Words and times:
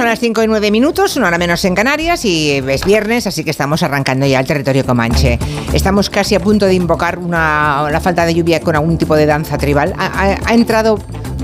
son 0.00 0.08
las 0.08 0.18
5 0.18 0.42
y 0.42 0.46
9 0.46 0.70
minutos, 0.70 1.16
una 1.18 1.28
hora 1.28 1.36
menos 1.36 1.62
en 1.66 1.74
Canarias 1.74 2.24
y 2.24 2.52
es 2.52 2.84
viernes, 2.86 3.26
así 3.26 3.44
que 3.44 3.50
estamos 3.50 3.82
arrancando 3.82 4.24
ya 4.24 4.40
el 4.40 4.46
territorio 4.46 4.86
comanche. 4.86 5.38
Estamos 5.74 6.08
casi 6.08 6.34
a 6.34 6.40
punto 6.40 6.64
de 6.64 6.72
invocar 6.72 7.18
una, 7.18 7.86
la 7.90 8.00
falta 8.00 8.24
de 8.24 8.32
lluvia 8.34 8.60
con 8.60 8.74
algún 8.76 8.96
tipo 8.96 9.14
de 9.14 9.26
danza 9.26 9.58
tribal. 9.58 9.92
Ha- 9.98 10.38
ha 10.42 10.54
entrado 10.54 10.98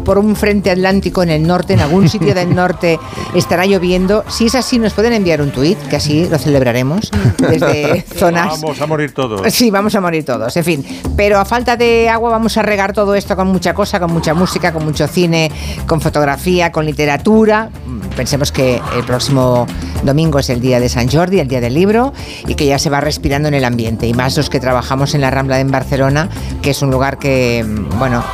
por 0.07 0.19
un 0.19 0.37
frente 0.37 0.71
atlántico 0.71 1.23
en 1.23 1.31
el 1.31 1.47
norte, 1.47 1.75
en 1.75 1.81
algún 1.81 2.09
sitio 2.09 2.35
del 2.35 2.55
norte 2.55 2.99
estará 3.35 3.67
lloviendo. 3.67 4.25
Si 4.29 4.47
es 4.47 4.55
así, 4.55 4.79
nos 4.79 4.95
pueden 4.95 5.13
enviar 5.13 5.43
un 5.43 5.51
tuit, 5.51 5.79
que 5.89 5.97
así 5.97 6.27
lo 6.29 6.39
celebraremos 6.39 7.11
desde 7.39 8.03
zonas... 8.17 8.61
Vamos 8.63 8.81
a 8.81 8.87
morir 8.87 9.13
todos. 9.13 9.53
Sí, 9.53 9.71
vamos 9.71 9.95
a 9.95 10.01
morir 10.01 10.25
todos, 10.25 10.57
en 10.57 10.65
fin. 10.65 10.87
Pero 11.17 11.39
a 11.39 11.45
falta 11.45 11.77
de 11.77 12.09
agua 12.09 12.31
vamos 12.31 12.57
a 12.57 12.63
regar 12.63 12.93
todo 12.93 13.15
esto 13.15 13.37
con 13.37 13.49
mucha 13.49 13.75
cosa, 13.75 14.01
con 14.01 14.13
mucha 14.13 14.33
música, 14.33 14.73
con 14.73 14.85
mucho 14.85 15.09
cine, 15.09 15.51
con 15.87 16.01
fotografía, 16.01 16.71
con 16.71 16.87
literatura. 16.87 17.69
Pensemos 18.17 18.53
que 18.53 18.81
el 18.97 19.05
próximo 19.05 19.67
domingo 20.05 20.39
es 20.39 20.49
el 20.49 20.61
día 20.61 20.79
de 20.81 20.89
San 20.89 21.11
Jordi, 21.11 21.41
el 21.41 21.49
día 21.49 21.61
del 21.61 21.75
libro, 21.75 22.13
y 22.47 22.55
que 22.55 22.65
ya 22.65 22.79
se 22.79 22.89
va 22.89 23.01
respirando 23.01 23.49
en 23.49 23.55
el 23.55 23.65
ambiente. 23.65 24.07
Y 24.07 24.15
más 24.15 24.37
los 24.37 24.49
que 24.49 24.61
trabajamos 24.61 25.15
en 25.15 25.21
la 25.21 25.31
Rambla 25.31 25.57
de 25.57 25.67
en 25.67 25.73
Barcelona, 25.73 26.29
que 26.63 26.71
es 26.71 26.81
un 26.83 26.91
lugar 26.91 27.19
que, 27.19 27.65
bueno, 27.99 28.25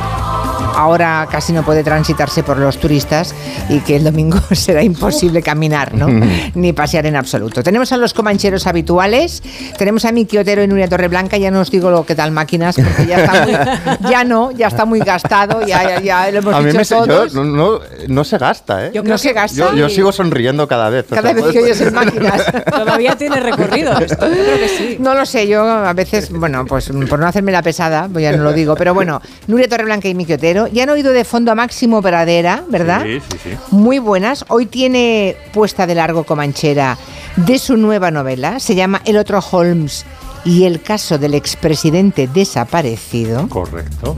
ahora 0.75 1.27
casi 1.31 1.53
no 1.53 1.63
puede 1.63 1.83
transitarse 1.83 2.43
por 2.43 2.57
los 2.57 2.77
turistas 2.79 3.33
y 3.69 3.79
que 3.79 3.95
el 3.95 4.03
domingo 4.03 4.39
será 4.51 4.83
imposible 4.83 5.41
caminar, 5.41 5.93
¿no? 5.93 6.07
Ni 6.55 6.73
pasear 6.73 7.05
en 7.05 7.15
absoluto. 7.15 7.63
Tenemos 7.63 7.91
a 7.91 7.97
los 7.97 8.13
comancheros 8.13 8.67
habituales, 8.67 9.41
tenemos 9.77 10.05
a 10.05 10.11
Miki 10.11 10.37
Otero 10.37 10.63
y 10.63 10.67
Nuria 10.67 10.87
Torreblanca, 10.87 11.37
ya 11.37 11.51
no 11.51 11.59
os 11.61 11.71
digo 11.71 11.89
lo 11.89 12.05
que 12.05 12.15
tal 12.15 12.31
máquinas, 12.31 12.75
porque 12.75 13.05
ya 13.05 13.19
está 13.23 13.45
muy, 13.45 14.09
ya 14.11 14.23
no, 14.23 14.51
ya 14.51 14.67
está 14.67 14.85
muy 14.85 14.99
gastado, 14.99 15.65
ya, 15.65 15.99
ya, 15.99 16.01
ya 16.01 16.31
lo 16.31 16.39
hemos 16.39 16.55
A 16.55 16.59
mí 16.59 16.65
dicho 16.67 16.77
me, 16.77 16.85
se- 16.85 16.95
yo- 16.95 17.05
todos. 17.07 17.33
no, 17.33 17.43
no, 17.43 17.79
no 18.07 18.23
se 18.23 18.37
gasta, 18.37 18.87
¿eh? 18.87 18.91
Yo 18.93 19.03
no 19.03 19.17
se 19.17 19.33
gasta. 19.33 19.57
Yo, 19.57 19.73
yo 19.73 19.89
sigo 19.89 20.11
sonriendo 20.11 20.67
cada 20.67 20.89
vez. 20.89 21.05
o 21.11 21.15
Cada 21.15 21.33
sea, 21.33 21.41
vez 21.43 21.53
que 21.53 21.59
oyes 21.59 21.81
en 21.81 21.93
máquinas. 21.93 22.43
Todavía 22.69 23.15
tiene 23.15 23.39
recorrido 23.39 23.97
esto. 23.99 24.27
Yo 24.27 24.33
creo 24.43 24.57
que 24.57 24.67
sí. 24.69 24.97
No 24.99 25.13
lo 25.13 25.25
sé, 25.25 25.47
yo 25.47 25.63
a 25.63 25.93
veces, 25.93 26.31
bueno, 26.31 26.65
pues 26.65 26.91
por 27.09 27.19
no 27.19 27.27
hacerme 27.27 27.51
la 27.51 27.61
pesada, 27.61 28.07
pues 28.11 28.23
ya 28.23 28.31
no 28.35 28.43
lo 28.43 28.53
digo, 28.53 28.75
pero 28.75 28.93
bueno, 28.93 29.21
Nuria 29.47 29.67
Torreblanca 29.67 30.07
y 30.07 30.15
Miki 30.15 30.33
Otero, 30.33 30.62
ya 30.67 30.83
han 30.83 30.89
oído 30.89 31.11
de 31.13 31.23
fondo 31.25 31.51
a 31.51 31.55
Máximo 31.55 32.01
Pradera, 32.01 32.63
¿verdad? 32.69 33.03
Sí, 33.03 33.19
sí, 33.31 33.37
sí. 33.43 33.49
Muy 33.71 33.99
buenas. 33.99 34.45
Hoy 34.49 34.65
tiene 34.65 35.35
puesta 35.53 35.85
de 35.87 35.95
largo 35.95 36.23
Comanchera 36.23 36.97
de 37.35 37.57
su 37.59 37.77
nueva 37.77 38.11
novela. 38.11 38.59
Se 38.59 38.75
llama 38.75 39.01
El 39.05 39.17
otro 39.17 39.39
Holmes 39.51 40.05
y 40.45 40.65
el 40.65 40.81
caso 40.81 41.17
del 41.17 41.33
expresidente 41.35 42.27
desaparecido. 42.27 43.47
Correcto. 43.49 44.15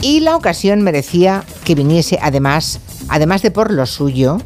Y 0.00 0.20
la 0.20 0.36
ocasión 0.36 0.82
merecía 0.82 1.42
que 1.64 1.74
viniese, 1.74 2.18
además, 2.22 2.80
además 3.08 3.42
de 3.42 3.50
por 3.50 3.72
lo 3.72 3.84
suyo, 3.86 4.38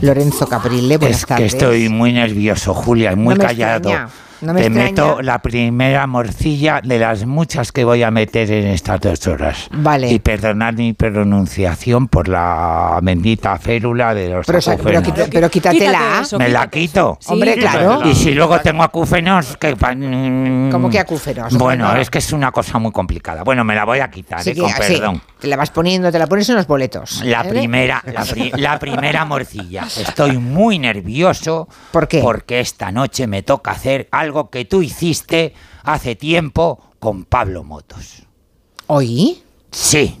Lorenzo 0.00 0.46
Caprile. 0.46 0.96
Buenas 0.98 1.18
es 1.18 1.24
que 1.26 1.28
tardes. 1.34 1.52
estoy 1.54 1.88
muy 1.88 2.12
nervioso, 2.12 2.74
Julia, 2.74 3.12
y 3.12 3.16
muy 3.16 3.34
No 3.34 3.38
me 3.40 3.44
callado. 3.46 3.88
extraña, 3.90 4.08
no 4.42 4.54
me 4.54 4.60
Te 4.60 4.66
extraña. 4.66 4.90
meto 4.90 5.22
la 5.22 5.40
primera 5.40 6.06
morcilla 6.06 6.80
de 6.82 6.98
las 6.98 7.26
muchas 7.26 7.72
que 7.72 7.84
voy 7.84 8.02
a 8.02 8.10
meter 8.10 8.50
en 8.50 8.68
estas 8.68 9.00
dos 9.00 9.26
horas. 9.26 9.68
Vale. 9.72 10.10
Y 10.10 10.18
perdonad 10.18 10.74
mi 10.74 10.92
pronunciación 10.92 12.08
por 12.08 12.28
la 12.28 12.98
bendita 13.02 13.58
férula 13.58 14.14
de 14.14 14.28
los 14.30 14.46
Pero, 14.46 14.58
pero, 14.60 14.72
acúfenos. 14.74 15.02
quita- 15.04 15.26
pero 15.30 15.50
quítatela. 15.50 15.98
Quítate 15.98 16.22
eso, 16.22 16.38
Me 16.38 16.48
la 16.48 16.68
quito. 16.68 17.18
Hombre, 17.26 17.54
Sí, 17.54 17.60
claro. 17.60 18.00
Y 18.08 18.14
si 18.14 18.32
luego 18.32 18.58
tengo 18.60 18.82
acúfenos, 18.82 19.56
que... 19.56 19.74
mm, 19.74 20.70
¿Cómo 20.70 20.88
que 20.90 20.98
acúfenos? 20.98 21.56
Bueno, 21.56 21.94
es 21.96 22.08
que 22.10 22.18
es 22.18 22.32
una 22.32 22.50
cosa 22.52 22.78
muy 22.78 22.92
complicada. 22.92 23.42
Bueno, 23.42 23.64
me 23.64 23.74
la 23.74 23.84
voy 23.84 23.98
a 24.00 24.10
quitar, 24.10 24.40
Así 24.40 24.50
eh, 24.50 24.56
con 24.56 24.70
perdón. 24.72 25.22
te 25.38 25.46
la 25.48 25.56
vas 25.56 25.70
poniendo, 25.70 26.10
te 26.12 26.18
la 26.18 26.26
pones 26.26 26.48
en 26.48 26.56
los 26.56 26.66
boletos. 26.66 27.22
La 27.24 27.38
¿vale? 27.38 27.50
primera, 27.50 28.02
la, 28.06 28.24
pri- 28.24 28.52
la 28.56 28.78
primera 28.78 29.24
morcilla. 29.24 29.84
Estoy 29.84 30.38
muy 30.38 30.78
nervioso. 30.78 31.68
¿Por 31.90 32.08
qué? 32.08 32.20
Porque 32.20 32.60
esta 32.60 32.90
noche 32.92 33.26
me 33.26 33.42
toca 33.42 33.72
hacer 33.72 34.08
algo 34.10 34.29
que 34.50 34.64
tú 34.64 34.82
hiciste 34.82 35.54
hace 35.82 36.14
tiempo 36.16 36.92
con 36.98 37.24
Pablo 37.24 37.64
Motos. 37.64 38.22
¿Oí? 38.86 39.42
Sí. 39.70 40.16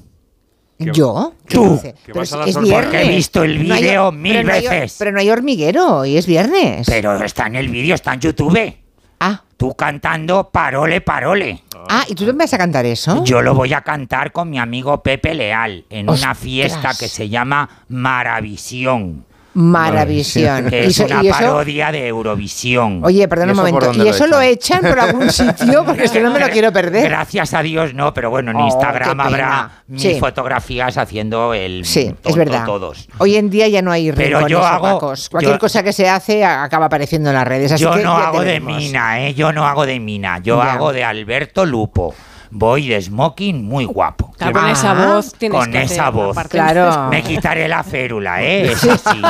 ¿Qué- 0.78 0.90
¿Yo? 0.94 1.34
¿Qué 1.46 1.54
Tú. 1.56 1.80
Pero 2.06 2.22
es, 2.22 2.30
viernes. 2.60 2.70
Porque 2.72 3.02
he 3.02 3.08
visto 3.08 3.42
el 3.44 3.68
No 3.68 3.74
vídeo 3.74 4.12
mil 4.12 4.32
pero 4.32 4.46
no 4.48 4.52
hay- 4.54 4.62
veces. 4.68 4.96
pero 4.98 5.12
no 5.12 5.20
hay 5.20 5.28
hormiguero 5.30 6.04
y 6.06 6.16
es 6.16 6.26
viernes. 6.26 6.86
Pero 6.88 7.22
está 7.22 7.46
en 7.48 7.56
el 7.56 7.68
vídeo, 7.68 7.94
está 7.94 8.14
en 8.14 8.20
YouTube. 8.20 8.74
Ah, 9.22 9.42
Tú 9.58 9.74
cantando 9.74 10.48
Parole, 10.48 11.02
Parole. 11.02 11.62
ah, 11.90 12.04
¿y 12.08 12.14
tú 12.14 12.24
me 12.24 12.32
vas 12.32 12.54
a 12.54 12.56
cantar 12.56 12.86
eso? 12.86 13.22
Yo 13.24 13.42
lo 13.42 13.54
voy 13.54 13.74
a 13.74 13.82
cantar 13.82 14.32
con 14.32 14.48
mi 14.48 14.58
amigo 14.58 15.02
Pepe 15.02 15.34
Leal 15.34 15.84
en 15.90 16.08
una 16.08 16.34
fiesta 16.34 16.92
que 16.98 17.08
se 17.08 17.28
llama 17.28 17.84
Maravisión. 17.88 19.26
Maravisión. 19.54 20.68
Que 20.70 20.86
es 20.86 20.98
una 21.00 21.22
y 21.22 21.28
eso- 21.28 21.38
parodia 21.38 21.90
de 21.92 22.06
Eurovisión. 22.06 23.00
Oye, 23.04 23.26
perdona 23.28 23.52
¿Y 23.52 23.54
un 23.54 23.56
momento. 23.56 23.92
¿Y 24.04 24.08
eso 24.08 24.26
lo 24.26 24.40
echan? 24.40 24.78
echan 24.80 24.90
por 24.90 25.00
algún 25.00 25.30
sitio? 25.30 25.84
Porque 25.84 26.08
si 26.08 26.20
no 26.20 26.30
me 26.32 26.38
lo 26.40 26.48
quiero 26.48 26.72
perder. 26.72 27.08
Gracias 27.08 27.54
a 27.54 27.62
Dios 27.62 27.94
no, 27.94 28.12
pero 28.14 28.30
bueno, 28.30 28.50
en 28.52 28.58
Oh, 28.58 28.66
Instagram 28.66 29.20
habrá 29.20 29.70
mis 29.88 30.02
Sí. 30.02 30.18
fotografías 30.20 30.96
haciendo 30.98 31.54
el 31.54 31.84
Sí, 31.84 32.14
es 32.24 32.36
verdad. 32.36 32.64
todos. 32.64 33.08
Hoy 33.18 33.36
en 33.36 33.50
día 33.50 33.68
ya 33.68 33.82
no 33.82 33.90
hay 33.92 34.12
Pero 34.12 34.46
yo 34.48 34.64
hago- 34.64 34.86
opacos. 34.88 35.28
Cualquier 35.28 35.54
yo- 35.54 35.58
cosa 35.58 35.82
que 35.82 35.92
se 35.92 36.08
hace 36.08 36.44
acaba 36.44 36.86
apareciendo 36.86 37.30
en 37.30 37.36
las 37.36 37.46
redes. 37.46 37.72
Así 37.72 37.82
Yo 37.82 37.92
que 37.92 38.02
no 38.02 38.16
hago 38.16 38.42
de. 38.42 38.60
Mina, 38.60 39.26
¿eh? 39.26 39.34
Yo 39.34 39.52
no 39.52 39.66
hago 39.66 39.86
de 39.86 39.98
Mina. 39.98 40.38
Yo 40.38 40.62
Ya. 40.62 40.72
hago 40.74 40.92
de 40.92 41.02
Alberto 41.04 41.64
Lupo. 41.66 42.14
Voy 42.52 42.88
de 42.88 43.00
smoking 43.00 43.64
muy 43.64 43.84
guapo. 43.84 44.32
Claro, 44.36 44.54
con 44.54 44.64
Ah, 44.64 44.72
esa 44.72 44.94
voz 44.94 45.34
tienes 45.34 45.58
con 45.58 45.70
que 45.70 45.82
esa 45.82 46.10
voz. 46.10 46.36
Claro. 46.48 47.08
Me 47.08 47.22
quitaré 47.22 47.68
la 47.68 47.84
férula, 47.84 48.42
¿eh? 48.42 48.72
Es 48.72 48.84
así. 48.84 49.22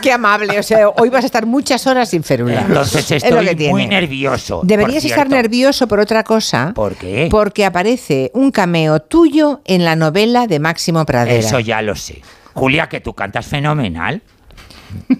Qué 0.00 0.12
amable. 0.12 0.58
O 0.58 0.62
sea, 0.62 0.88
hoy 0.90 1.08
vas 1.08 1.24
a 1.24 1.26
estar 1.26 1.44
muchas 1.46 1.86
horas 1.86 2.10
sin 2.10 2.22
férula. 2.22 2.60
Entonces 2.60 3.10
Es 3.10 3.30
lo 3.30 3.40
que 3.40 3.50
estoy 3.50 3.68
muy 3.70 3.86
nervioso. 3.86 4.60
Deberías 4.62 5.04
estar 5.04 5.28
nervioso 5.28 5.88
por 5.88 5.98
otra 6.00 6.22
cosa. 6.22 6.72
¿Por 6.74 6.94
qué? 6.94 7.28
Porque 7.30 7.64
aparece 7.64 8.30
un 8.34 8.50
cameo 8.50 9.00
tuyo 9.00 9.60
en 9.64 9.84
la 9.84 9.96
novela 9.96 10.46
de 10.46 10.60
Máximo 10.60 11.04
Pradera. 11.04 11.38
Eso 11.38 11.58
ya 11.60 11.82
lo 11.82 11.96
sé. 11.96 12.22
Julia, 12.54 12.88
que 12.88 13.00
tú 13.00 13.12
cantas 13.12 13.46
fenomenal. 13.46 14.22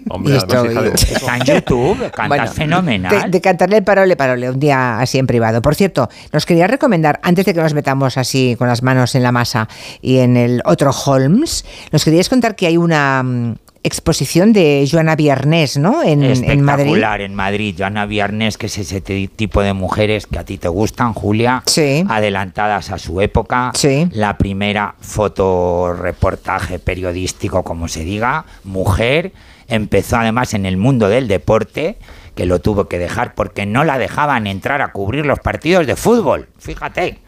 Hombre. 0.09 0.37
Está 0.37 1.37
en 1.37 1.43
YouTube, 1.43 1.97
cantas 2.11 2.27
Bueno, 2.27 2.47
fenomenal. 2.47 3.23
De, 3.23 3.29
de 3.29 3.41
cantarle 3.41 3.77
el 3.77 3.83
parole, 3.83 4.15
parole, 4.15 4.49
un 4.49 4.59
día 4.59 4.99
así 4.99 5.17
en 5.17 5.27
privado. 5.27 5.61
Por 5.61 5.75
cierto, 5.75 6.09
nos 6.31 6.45
quería 6.45 6.67
recomendar, 6.67 7.19
antes 7.23 7.45
de 7.45 7.53
que 7.53 7.61
nos 7.61 7.73
metamos 7.73 8.17
así 8.17 8.55
con 8.57 8.67
las 8.67 8.83
manos 8.83 9.15
en 9.15 9.23
la 9.23 9.31
masa 9.31 9.67
y 10.01 10.17
en 10.19 10.37
el 10.37 10.61
otro 10.65 10.91
Holmes, 10.91 11.65
nos 11.91 12.03
queríais 12.05 12.29
contar 12.29 12.55
que 12.55 12.67
hay 12.67 12.77
una 12.77 13.21
mm, 13.23 13.55
exposición 13.83 14.51
de 14.53 14.87
Joana 14.91 15.15
Viernes, 15.15 15.77
¿no? 15.77 16.03
En, 16.03 16.21
en 16.23 16.61
Madrid. 16.61 16.83
Espectacular 16.87 17.21
en 17.21 17.35
Madrid. 17.35 17.75
Joana 17.77 18.05
Viernes, 18.05 18.57
que 18.57 18.65
es 18.65 18.77
ese 18.77 18.99
ti- 19.01 19.29
tipo 19.33 19.61
de 19.61 19.71
mujeres 19.73 20.27
que 20.27 20.39
a 20.39 20.43
ti 20.43 20.57
te 20.57 20.67
gustan, 20.67 21.13
Julia. 21.13 21.63
Sí. 21.67 22.03
Adelantadas 22.09 22.91
a 22.91 22.97
su 22.97 23.21
época. 23.21 23.71
Sí. 23.75 24.07
La 24.11 24.37
primera 24.37 24.95
fotoreportaje 24.99 26.79
periodístico, 26.79 27.63
como 27.63 27.87
se 27.87 28.03
diga, 28.03 28.45
mujer. 28.63 29.31
Empezó 29.67 30.17
además 30.17 30.53
en 30.53 30.65
el 30.65 30.77
mundo 30.77 31.09
del 31.09 31.27
deporte, 31.27 31.97
que 32.35 32.45
lo 32.45 32.59
tuvo 32.59 32.87
que 32.87 32.99
dejar 32.99 33.35
porque 33.35 33.65
no 33.65 33.83
la 33.83 33.97
dejaban 33.97 34.47
entrar 34.47 34.81
a 34.81 34.91
cubrir 34.91 35.25
los 35.25 35.39
partidos 35.39 35.87
de 35.87 35.95
fútbol. 35.95 36.47
Fíjate. 36.59 37.19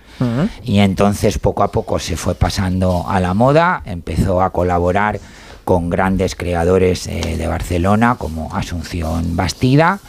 Y 0.63 0.79
entonces 0.79 1.37
poco 1.39 1.63
a 1.63 1.71
poco 1.71 1.97
se 1.97 2.17
fue 2.17 2.35
pasando 2.35 3.05
a 3.07 3.21
la 3.21 3.33
moda, 3.33 3.81
empezó 3.85 4.41
a 4.41 4.49
colaborar 4.49 5.19
con 5.63 5.89
grandes 5.89 6.35
creadores 6.35 7.07
eh, 7.07 7.37
de 7.37 7.47
Barcelona 7.47 8.15
como 8.15 8.53
Asunción 8.53 9.37
Bastida, 9.37 9.99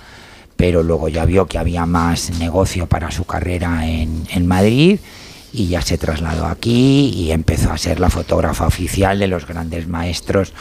pero 0.57 0.83
luego 0.83 1.09
ya 1.09 1.25
vio 1.27 1.47
que 1.47 1.59
había 1.59 1.87
más 1.87 2.31
negocio 2.39 2.87
para 2.87 3.11
su 3.11 3.25
carrera 3.25 3.87
en, 3.87 4.27
en 4.33 4.47
Madrid 4.47 4.99
y 5.53 5.69
ya 5.69 5.83
se 5.83 5.99
trasladó 5.99 6.47
aquí 6.47 7.11
y 7.15 7.31
empezó 7.33 7.73
a 7.73 7.79
ser 7.79 8.01
la 8.01 8.11
fotógrafa 8.11 8.67
oficial 8.67 9.19
de 9.19 9.27
los 9.27 9.47
grandes 9.47 9.87
maestros 9.87 10.53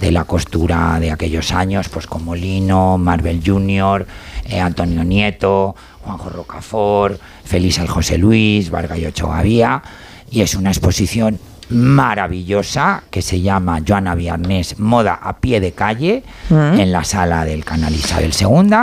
de 0.00 0.10
la 0.10 0.24
costura 0.24 0.98
de 1.00 1.10
aquellos 1.10 1.52
años, 1.52 1.88
pues 1.88 2.06
como 2.06 2.34
Lino, 2.34 2.98
Marvel 2.98 3.42
Jr., 3.44 4.06
eh, 4.48 4.60
Antonio 4.60 5.02
Nieto, 5.04 5.74
Juanjo 6.02 6.30
Rocafort, 6.30 7.20
Feliz 7.44 7.78
al 7.80 7.88
José 7.88 8.16
Luis, 8.18 8.70
Vargas 8.70 8.98
y 8.98 9.06
Ochoa 9.06 9.42
Vía, 9.42 9.82
y 10.30 10.42
es 10.42 10.54
una 10.54 10.70
exposición 10.70 11.38
maravillosa 11.70 13.02
que 13.10 13.20
se 13.22 13.40
llama 13.40 13.80
Joana 13.86 14.14
Viernes 14.14 14.78
Moda 14.78 15.14
a 15.20 15.36
pie 15.38 15.60
de 15.60 15.72
calle 15.72 16.22
Mm. 16.48 16.80
en 16.80 16.92
la 16.92 17.04
sala 17.04 17.44
del 17.44 17.64
canal 17.64 17.94
Isabel 17.94 18.32
II 18.38 18.74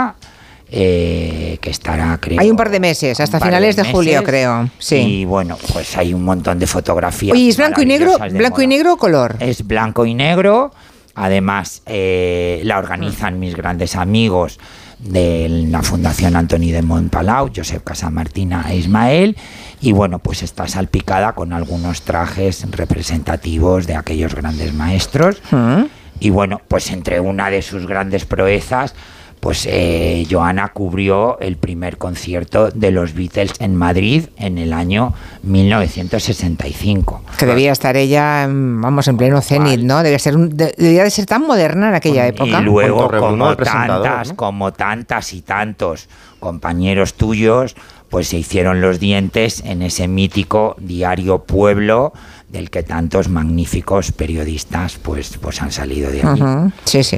eh, 0.70 1.58
que 1.60 1.70
estará 1.70 2.16
creo 2.20 2.40
Hay 2.40 2.50
un 2.50 2.56
par 2.56 2.70
de 2.70 2.78
meses, 2.80 3.18
hasta 3.20 3.40
finales 3.40 3.74
de 3.76 3.84
julio, 3.84 4.22
creo, 4.22 4.68
sí. 4.78 4.96
y 4.96 5.24
bueno 5.24 5.56
pues 5.72 5.96
hay 5.96 6.12
un 6.14 6.24
montón 6.24 6.58
de 6.58 6.66
fotografías 6.66 7.34
Oye, 7.34 7.48
¿es 7.48 7.56
blanco 7.56 7.82
y 7.82 7.86
negro, 7.86 8.16
blanco 8.30 8.62
y 8.62 8.66
negro 8.66 8.92
o 8.94 8.96
color? 8.96 9.36
es 9.40 9.66
blanco 9.66 10.06
y 10.06 10.14
negro 10.14 10.72
además 11.16 11.82
eh, 11.86 12.60
la 12.64 12.78
organizan 12.78 13.40
mis 13.40 13.56
grandes 13.56 13.96
amigos 13.96 14.60
de 14.98 15.48
la 15.70 15.82
Fundación 15.82 16.36
Antoni 16.36 16.70
de 16.70 16.82
Montpalau, 16.82 17.50
Josep 17.54 17.82
Casamartina 17.82 18.66
e 18.70 18.76
Ismael, 18.76 19.36
y 19.80 19.92
bueno, 19.92 20.18
pues 20.20 20.42
está 20.42 20.68
salpicada 20.68 21.32
con 21.32 21.52
algunos 21.52 22.02
trajes 22.02 22.64
representativos 22.70 23.86
de 23.86 23.96
aquellos 23.96 24.34
grandes 24.34 24.72
maestros. 24.72 25.42
Mm. 25.50 25.84
Y 26.18 26.30
bueno, 26.30 26.62
pues 26.68 26.90
entre 26.90 27.20
una 27.20 27.50
de 27.50 27.60
sus 27.60 27.86
grandes 27.86 28.24
proezas, 28.24 28.94
pues 29.40 29.66
eh, 29.70 30.26
Joana 30.30 30.68
cubrió 30.68 31.38
el 31.40 31.56
primer 31.56 31.98
concierto 31.98 32.70
de 32.70 32.90
los 32.90 33.14
Beatles 33.14 33.52
en 33.60 33.76
Madrid 33.76 34.24
en 34.38 34.58
el 34.58 34.72
año 34.72 35.14
1965. 35.44 37.22
Que 37.38 37.46
debía 37.46 37.72
estar 37.72 37.96
ella, 37.96 38.46
vamos, 38.48 39.08
en 39.08 39.16
pleno 39.16 39.40
cenit, 39.40 39.80
¿no? 39.80 40.02
Debía, 40.02 40.18
ser 40.18 40.36
un- 40.36 40.56
de- 40.56 40.74
debía 40.76 41.04
de 41.04 41.10
ser 41.10 41.26
tan 41.26 41.42
moderna 41.46 41.88
en 41.88 41.94
aquella 41.94 42.26
época. 42.26 42.60
Y 42.60 42.62
luego, 42.64 43.08
como 43.20 43.56
tantas, 43.56 44.28
¿no? 44.28 44.36
como 44.36 44.72
tantas 44.72 45.32
y 45.32 45.42
tantos 45.42 46.08
compañeros 46.40 47.14
tuyos, 47.14 47.76
pues 48.10 48.28
se 48.28 48.36
hicieron 48.38 48.80
los 48.80 49.00
dientes 49.00 49.62
en 49.64 49.82
ese 49.82 50.06
mítico 50.06 50.76
diario 50.78 51.38
Pueblo 51.44 52.12
del 52.48 52.70
que 52.70 52.82
tantos 52.84 53.28
magníficos 53.28 54.12
periodistas 54.12 54.98
pues, 55.02 55.36
pues 55.40 55.60
han 55.62 55.72
salido 55.72 56.10
de 56.10 56.22
allí. 56.22 56.40
Ujú, 56.40 56.70
Sí, 56.84 57.02
sí. 57.02 57.16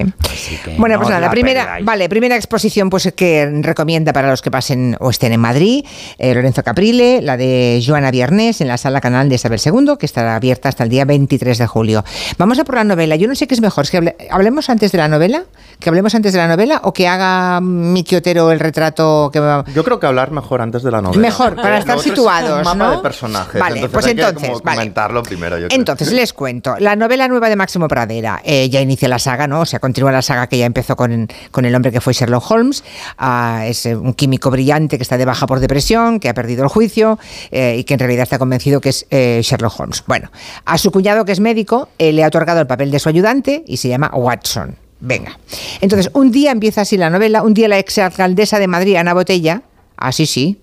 Que 0.64 0.76
Bueno, 0.78 0.94
no 0.94 1.00
pues 1.02 1.10
nada, 1.10 1.20
la 1.20 1.30
primera, 1.30 1.62
perdáis. 1.64 1.84
vale, 1.84 2.08
primera 2.08 2.34
exposición 2.36 2.88
pues 2.88 3.12
que 3.14 3.48
recomienda 3.62 4.12
para 4.14 4.30
los 4.30 4.40
que 4.40 4.50
pasen 4.50 4.96
o 5.00 5.10
estén 5.10 5.32
en 5.32 5.40
Madrid, 5.40 5.84
eh, 6.18 6.34
Lorenzo 6.34 6.62
Caprile, 6.64 7.20
la 7.20 7.36
de 7.36 7.82
Joana 7.86 8.10
Viernes 8.10 8.60
en 8.62 8.68
la 8.68 8.78
sala 8.78 9.00
canal 9.02 9.28
de 9.28 9.34
Isabel 9.34 9.60
II, 9.64 9.96
que 9.98 10.06
estará 10.06 10.34
abierta 10.34 10.70
hasta 10.70 10.84
el 10.84 10.88
día 10.90 11.04
23 11.04 11.58
de 11.58 11.66
julio. 11.66 12.04
Vamos 12.38 12.58
a 12.58 12.64
por 12.64 12.76
la 12.76 12.84
novela. 12.84 13.14
Yo 13.16 13.28
no 13.28 13.34
sé 13.34 13.46
qué 13.46 13.54
es 13.54 13.60
mejor, 13.60 13.84
es 13.84 13.90
que 13.90 13.98
hable- 13.98 14.16
hablemos 14.30 14.70
antes 14.70 14.92
de 14.92 14.98
la 14.98 15.08
novela, 15.08 15.44
que 15.78 15.88
hablemos 15.88 16.14
antes 16.14 16.32
de 16.32 16.38
la 16.38 16.48
novela 16.48 16.80
o 16.84 16.92
que 16.92 17.06
haga 17.06 17.60
Miki 17.60 18.16
Otero 18.16 18.50
el 18.50 18.58
retrato 18.60 19.30
que 19.32 19.38
va- 19.40 19.64
Yo 19.74 19.84
creo 19.84 20.00
que 20.00 20.06
hablar 20.06 20.30
mejor 20.32 20.60
antes 20.60 20.82
de 20.82 20.90
la 20.90 21.00
novela. 21.00 21.20
Mejor, 21.20 21.54
para 21.56 21.70
Lo 21.74 21.78
estar 21.78 21.96
otro 21.96 22.10
es 22.12 22.16
situados, 22.18 22.58
un 22.58 22.64
mapa 22.64 22.74
¿no? 22.76 22.96
de 22.96 22.98
personajes. 23.02 23.60
Vale, 23.60 23.76
entonces 23.76 23.92
pues 23.92 24.06
hay 24.06 24.14
que 24.14 24.20
entonces, 24.22 24.48
como 24.50 24.60
vale. 24.62 24.76
comentarlo 24.78 25.22
primero. 25.22 25.58
yo 25.58 25.68
creo. 25.68 25.78
Entonces, 25.78 26.12
les 26.12 26.32
cuento. 26.32 26.74
La 26.78 26.96
novela 26.96 27.28
nueva 27.28 27.48
de 27.48 27.56
Máximo 27.56 27.86
Pradera 27.88 28.40
eh, 28.44 28.68
ya 28.68 28.80
inicia 28.80 29.08
la 29.08 29.18
saga, 29.18 29.46
¿no? 29.46 29.60
O 29.60 29.66
sea, 29.66 29.78
continúa 29.78 30.10
la 30.12 30.22
saga 30.22 30.46
que 30.48 30.58
ya 30.58 30.66
empezó 30.66 30.96
con, 30.96 31.28
con 31.50 31.64
el 31.64 31.74
hombre 31.74 31.92
que 31.92 32.00
fue 32.00 32.12
Sherlock 32.12 32.50
Holmes. 32.50 32.82
Ah, 33.16 33.62
es 33.66 33.86
eh, 33.86 33.94
un 33.94 34.14
químico 34.14 34.50
brillante 34.50 34.96
que 34.98 35.02
está 35.02 35.16
de 35.16 35.24
baja 35.24 35.46
por 35.46 35.60
depresión, 35.60 36.18
que 36.20 36.28
ha 36.28 36.34
perdido 36.34 36.64
el 36.64 36.68
juicio 36.68 37.18
eh, 37.50 37.76
y 37.78 37.84
que 37.84 37.94
en 37.94 38.00
realidad 38.00 38.24
está 38.24 38.38
convencido 38.38 38.80
que 38.80 38.88
es 38.88 39.06
eh, 39.10 39.40
Sherlock 39.44 39.78
Holmes. 39.78 40.02
Bueno, 40.06 40.30
a 40.64 40.76
su 40.78 40.90
cuñado, 40.90 41.24
que 41.24 41.32
es 41.32 41.40
médico, 41.40 41.88
eh, 41.98 42.12
le 42.12 42.24
ha 42.24 42.26
otorgado 42.28 42.60
el 42.60 42.66
papel 42.66 42.90
de 42.90 42.98
su 42.98 43.08
ayudante 43.08 43.62
y 43.66 43.76
se 43.76 43.88
llama 43.88 44.10
Watson. 44.12 44.76
Venga. 45.00 45.38
Entonces, 45.80 46.10
un 46.14 46.30
día 46.30 46.50
empieza 46.50 46.80
así 46.82 46.96
la 46.96 47.10
novela. 47.10 47.42
Un 47.42 47.54
día 47.54 47.68
la 47.68 47.78
exalcaldesa 47.78 48.58
de 48.58 48.66
Madrid, 48.66 48.96
Ana 48.96 49.14
Botella, 49.14 49.62
así 49.96 50.26
sí, 50.26 50.58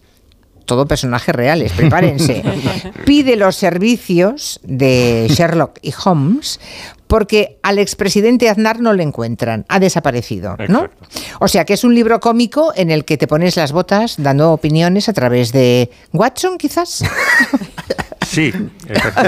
todo 0.66 0.88
personajes 0.88 1.34
reales, 1.34 1.72
prepárense. 1.72 2.44
Pide 3.06 3.36
los 3.36 3.56
servicios 3.56 4.60
de 4.64 5.28
Sherlock 5.30 5.80
y 5.82 5.94
Holmes 6.04 6.60
porque 7.08 7.58
al 7.64 7.80
expresidente 7.80 8.50
Aznar 8.50 8.80
no 8.80 8.94
le 8.94 9.04
encuentran, 9.04 9.66
ha 9.70 9.80
desaparecido, 9.80 10.56
¿no? 10.68 10.86
Exacto. 10.86 11.08
O 11.40 11.48
sea 11.48 11.66
que 11.66 11.74
es 11.74 11.84
un 11.84 11.94
libro 11.94 12.20
cómico 12.20 12.74
en 12.76 12.92
el 12.92 13.06
que 13.06 13.18
te 13.18 13.28
pones 13.28 13.56
las 13.58 13.72
botas 13.72 14.16
dando 14.18 14.52
opiniones 14.52 15.10
a 15.10 15.14
través 15.14 15.52
de 15.52 15.92
Watson, 16.14 16.58
quizás. 16.58 17.04
Sí, 18.26 18.52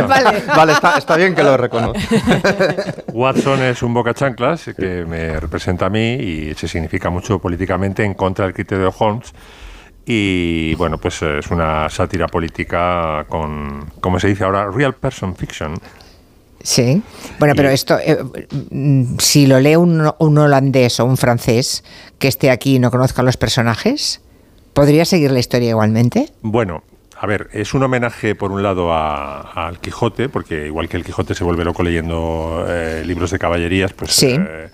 vale. 0.07 0.43
Vale, 0.47 0.73
está, 0.73 0.97
está 0.97 1.15
bien 1.15 1.33
que 1.33 1.43
lo 1.43 1.55
reconozca. 1.55 2.01
Watson 3.13 3.61
es 3.61 3.81
un 3.81 3.93
boca 3.93 4.13
chanclas 4.13 4.65
que 4.77 5.05
me 5.05 5.39
representa 5.39 5.85
a 5.85 5.89
mí 5.89 6.15
y 6.15 6.53
se 6.55 6.67
significa 6.67 7.09
mucho 7.09 7.39
políticamente 7.39 8.03
en 8.03 8.15
contra 8.15 8.45
del 8.45 8.53
criterio 8.53 8.85
de 8.85 8.93
Holmes. 8.97 9.33
Y 10.05 10.73
bueno, 10.75 10.97
pues 10.97 11.21
eh, 11.21 11.39
es 11.39 11.51
una 11.51 11.89
sátira 11.89 12.27
política 12.27 13.25
con, 13.27 13.85
como 13.99 14.19
se 14.19 14.29
dice 14.29 14.45
ahora, 14.45 14.69
real 14.71 14.95
person 14.95 15.35
fiction. 15.35 15.75
Sí. 16.63 17.01
Bueno, 17.39 17.53
pero 17.55 17.69
esto, 17.69 17.97
eh, 17.99 18.17
mm, 18.71 19.17
si 19.19 19.47
lo 19.47 19.59
lee 19.59 19.75
un, 19.75 20.11
un 20.19 20.37
holandés 20.37 20.99
o 20.99 21.05
un 21.05 21.17
francés 21.17 21.83
que 22.19 22.27
esté 22.27 22.49
aquí 22.51 22.75
y 22.75 22.79
no 22.79 22.91
conozca 22.91 23.23
los 23.23 23.37
personajes, 23.37 24.21
¿podría 24.73 25.05
seguir 25.05 25.31
la 25.31 25.39
historia 25.39 25.69
igualmente? 25.69 26.29
Bueno, 26.41 26.83
a 27.19 27.25
ver, 27.25 27.49
es 27.53 27.73
un 27.73 27.83
homenaje 27.83 28.35
por 28.35 28.51
un 28.51 28.63
lado 28.63 28.91
a- 28.93 29.41
al 29.67 29.79
Quijote, 29.79 30.29
porque 30.29 30.65
igual 30.67 30.89
que 30.89 30.97
el 30.97 31.03
Quijote 31.05 31.33
se 31.35 31.43
vuelve 31.43 31.63
loco 31.63 31.83
leyendo 31.83 32.65
eh, 32.67 33.03
libros 33.05 33.31
de 33.31 33.39
caballerías, 33.39 33.93
pues 33.93 34.11
Sí. 34.13 34.35
eh, 34.37 34.69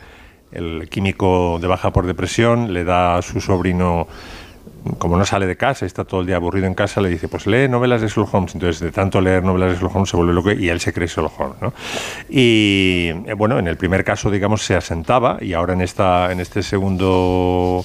el 0.52 0.88
químico 0.90 1.58
de 1.62 1.68
baja 1.68 1.92
por 1.92 2.06
depresión 2.06 2.74
le 2.74 2.84
da 2.84 3.18
a 3.18 3.22
su 3.22 3.40
sobrino, 3.42 4.08
como 4.98 5.18
no 5.18 5.26
sale 5.26 5.46
de 5.46 5.56
casa, 5.56 5.86
está 5.86 6.04
todo 6.04 6.22
el 6.22 6.28
día 6.28 6.36
aburrido 6.36 6.68
en 6.68 6.74
casa, 6.74 7.00
le 7.02 7.10
dice, 7.10 7.28
pues 7.28 7.48
lee 7.48 7.68
novelas 7.68 8.02
de 8.02 8.08
Sherlock 8.08 8.34
Holmes. 8.34 8.54
Entonces, 8.56 8.82
de 8.82 8.92
tanto 8.92 9.22
leer 9.22 9.44
novelas 9.44 9.70
de 9.70 9.76
Sherlock 9.76 9.96
Holmes 9.96 10.10
se 10.10 10.18
vuelve 10.18 10.34
loco 10.34 10.52
y 10.52 10.70
él 10.70 10.80
se 10.80 10.94
cree 10.94 11.08
Sherlock 11.08 11.40
Holmes, 11.40 11.62
¿no? 11.62 11.74
Y 12.30 13.12
eh, 13.26 13.34
bueno, 13.38 13.60
en 13.60 13.68
el 13.68 13.78
primer 13.78 14.04
caso, 14.04 14.30
digamos, 14.30 14.64
se 14.64 14.76
asentaba 14.76 15.38
y 15.42 15.54
ahora 15.54 15.74
en, 15.74 15.82
esta, 15.82 16.32
en 16.32 16.40
este 16.40 16.64
segundo 16.64 17.84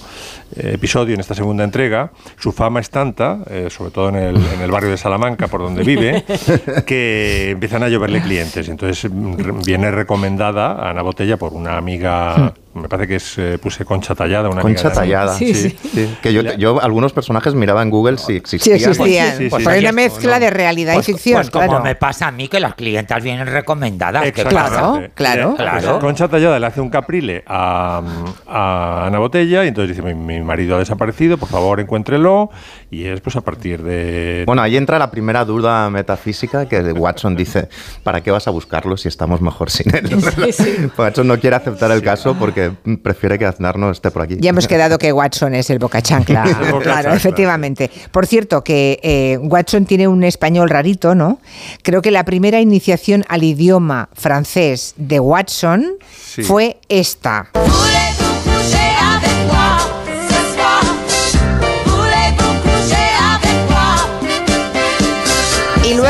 eh, 0.57 0.73
episodio, 0.75 1.15
en 1.15 1.21
esta 1.21 1.35
segunda 1.35 1.65
entrega, 1.65 2.11
su 2.39 2.53
fama 2.53 2.81
es 2.81 2.91
tanta, 2.91 3.39
eh, 3.51 3.69
sobre 3.71 3.91
todo 3.91 4.09
en 4.09 4.17
el, 4.17 4.37
en 4.37 4.61
el 4.61 4.71
barrio 4.71 4.91
de 4.91 4.97
Salamanca, 4.97 5.47
por 5.49 5.61
donde 5.61 5.85
vive, 5.85 6.25
que 6.87 7.51
empiezan 7.51 7.83
a 7.83 7.89
lloverle 7.89 8.23
clientes. 8.23 8.69
Entonces 8.69 9.11
mm, 9.11 9.63
viene 9.65 9.91
recomendada 9.91 10.73
a 10.73 10.91
Ana 10.91 11.03
Botella 11.03 11.37
por 11.37 11.53
una 11.53 11.77
amiga, 11.77 12.55
me 12.75 12.89
parece 12.89 13.09
que 13.09 13.17
es, 13.17 13.39
eh, 13.39 13.59
puse 13.61 13.85
Concha 13.85 14.15
Tallada, 14.15 14.49
una 14.49 14.63
Concha 14.63 14.93
tallada. 14.93 15.35
Sí, 15.35 15.55
sí. 15.55 15.77
Sí, 15.93 16.17
que 16.23 16.33
yo, 16.33 16.43
yo 16.43 16.81
algunos 16.81 17.13
personajes 17.13 17.55
miraba 17.55 17.83
en 17.83 17.91
Google 17.91 18.19
si 18.19 18.27
Sí, 18.27 18.37
existían. 18.37 18.77
existían. 18.77 19.31
sí, 19.37 19.45
sí, 19.45 19.51
Pues 19.51 19.65
sí. 19.65 19.71
hay 19.71 19.81
una 19.81 19.89
Sí, 19.91 19.95
mezcla 19.97 20.35
no. 20.39 20.41
de 20.45 20.51
realidad 20.51 20.95
Pues, 20.95 21.09
y 21.09 21.13
ficción, 21.13 21.37
pues 21.39 21.51
como 21.51 21.67
claro. 21.67 21.83
me 21.85 21.95
pasa 21.95 22.29
a 22.29 22.31
mí 22.31 22.47
que 22.49 22.61
las 22.61 22.75
clientas 22.75 23.23
vienen 23.23 23.47
recomendadas. 23.47 24.31
Claro, 24.33 25.09
claro. 25.15 25.51
Eh, 25.53 25.55
pues 25.57 25.83
Claro. 25.83 25.99
Concha 25.99 26.29
Tallada 26.29 26.59
le 26.59 26.67
hace 26.67 26.81
un 26.81 26.91
caprile 26.91 27.43
a, 27.47 28.03
a 28.47 29.07
Ana 29.07 29.19
Botella 29.19 29.65
y 29.65 29.69
entonces 29.69 29.97
dice, 29.97 30.07
mi, 30.07 30.15
mi 30.15 30.41
marido 30.41 30.77
ha 30.77 30.79
desaparecido, 30.79 31.39
por 31.39 31.49
favor 31.49 31.81
encuéntrelo. 31.81 32.51
Y 32.91 33.05
es 33.05 33.21
pues 33.21 33.37
a 33.37 33.43
partir 33.43 33.83
de... 33.83 34.45
Bueno, 34.47 34.63
ahí 34.63 34.77
entra 34.77 34.99
la 34.99 35.11
primera 35.11 35.45
duda 35.45 35.91
metafísica 35.91 36.67
que 36.69 36.81
Watson 36.93 37.37
dice, 37.37 37.69
¿para 38.03 38.23
qué 38.23 38.31
vas 38.31 38.49
a 38.49 38.51
buscarlo 38.51 38.97
si 38.97 39.09
estamos 39.09 39.41
mejor 39.43 39.71
sin 39.71 39.95
él? 39.95 40.09
Sí, 40.39 40.53
sí. 40.53 40.91
Watson 40.97 41.27
no 41.27 41.39
quiere 41.39 41.57
aceptar 41.57 41.91
el 41.91 42.01
caso 42.03 42.35
porque 42.39 42.71
prefiere 43.03 43.39
que 43.39 43.45
Aznar 43.45 43.79
no 43.79 43.91
esté 43.91 44.11
por 44.11 44.23
aquí. 44.23 44.37
Ya 44.41 44.51
hemos 44.51 44.67
quedado 44.67 44.99
que 44.99 45.13
Watson 45.13 45.55
es 45.55 45.69
el 45.71 45.79
boca 45.79 46.01
chancla. 46.01 46.45
Claro, 46.49 46.83
chancla. 46.83 47.15
efectivamente. 47.15 47.91
Por 48.11 48.27
cierto, 48.27 48.65
que 48.65 48.99
eh, 49.03 49.39
Watson 49.43 49.85
tiene 49.85 50.09
un 50.09 50.25
español 50.25 50.71
rarito, 50.71 51.15
¿no? 51.15 51.41
Creo 51.83 52.01
que 52.03 52.11
la 52.11 52.25
primera 52.25 52.61
iniciación 52.61 53.25
al 53.29 53.43
idioma 53.43 54.09
francés 54.15 54.95
de 54.97 55.21
Watson 55.21 55.85
Sí. 56.11 56.43
fue 56.43 56.79
esta. 56.89 57.51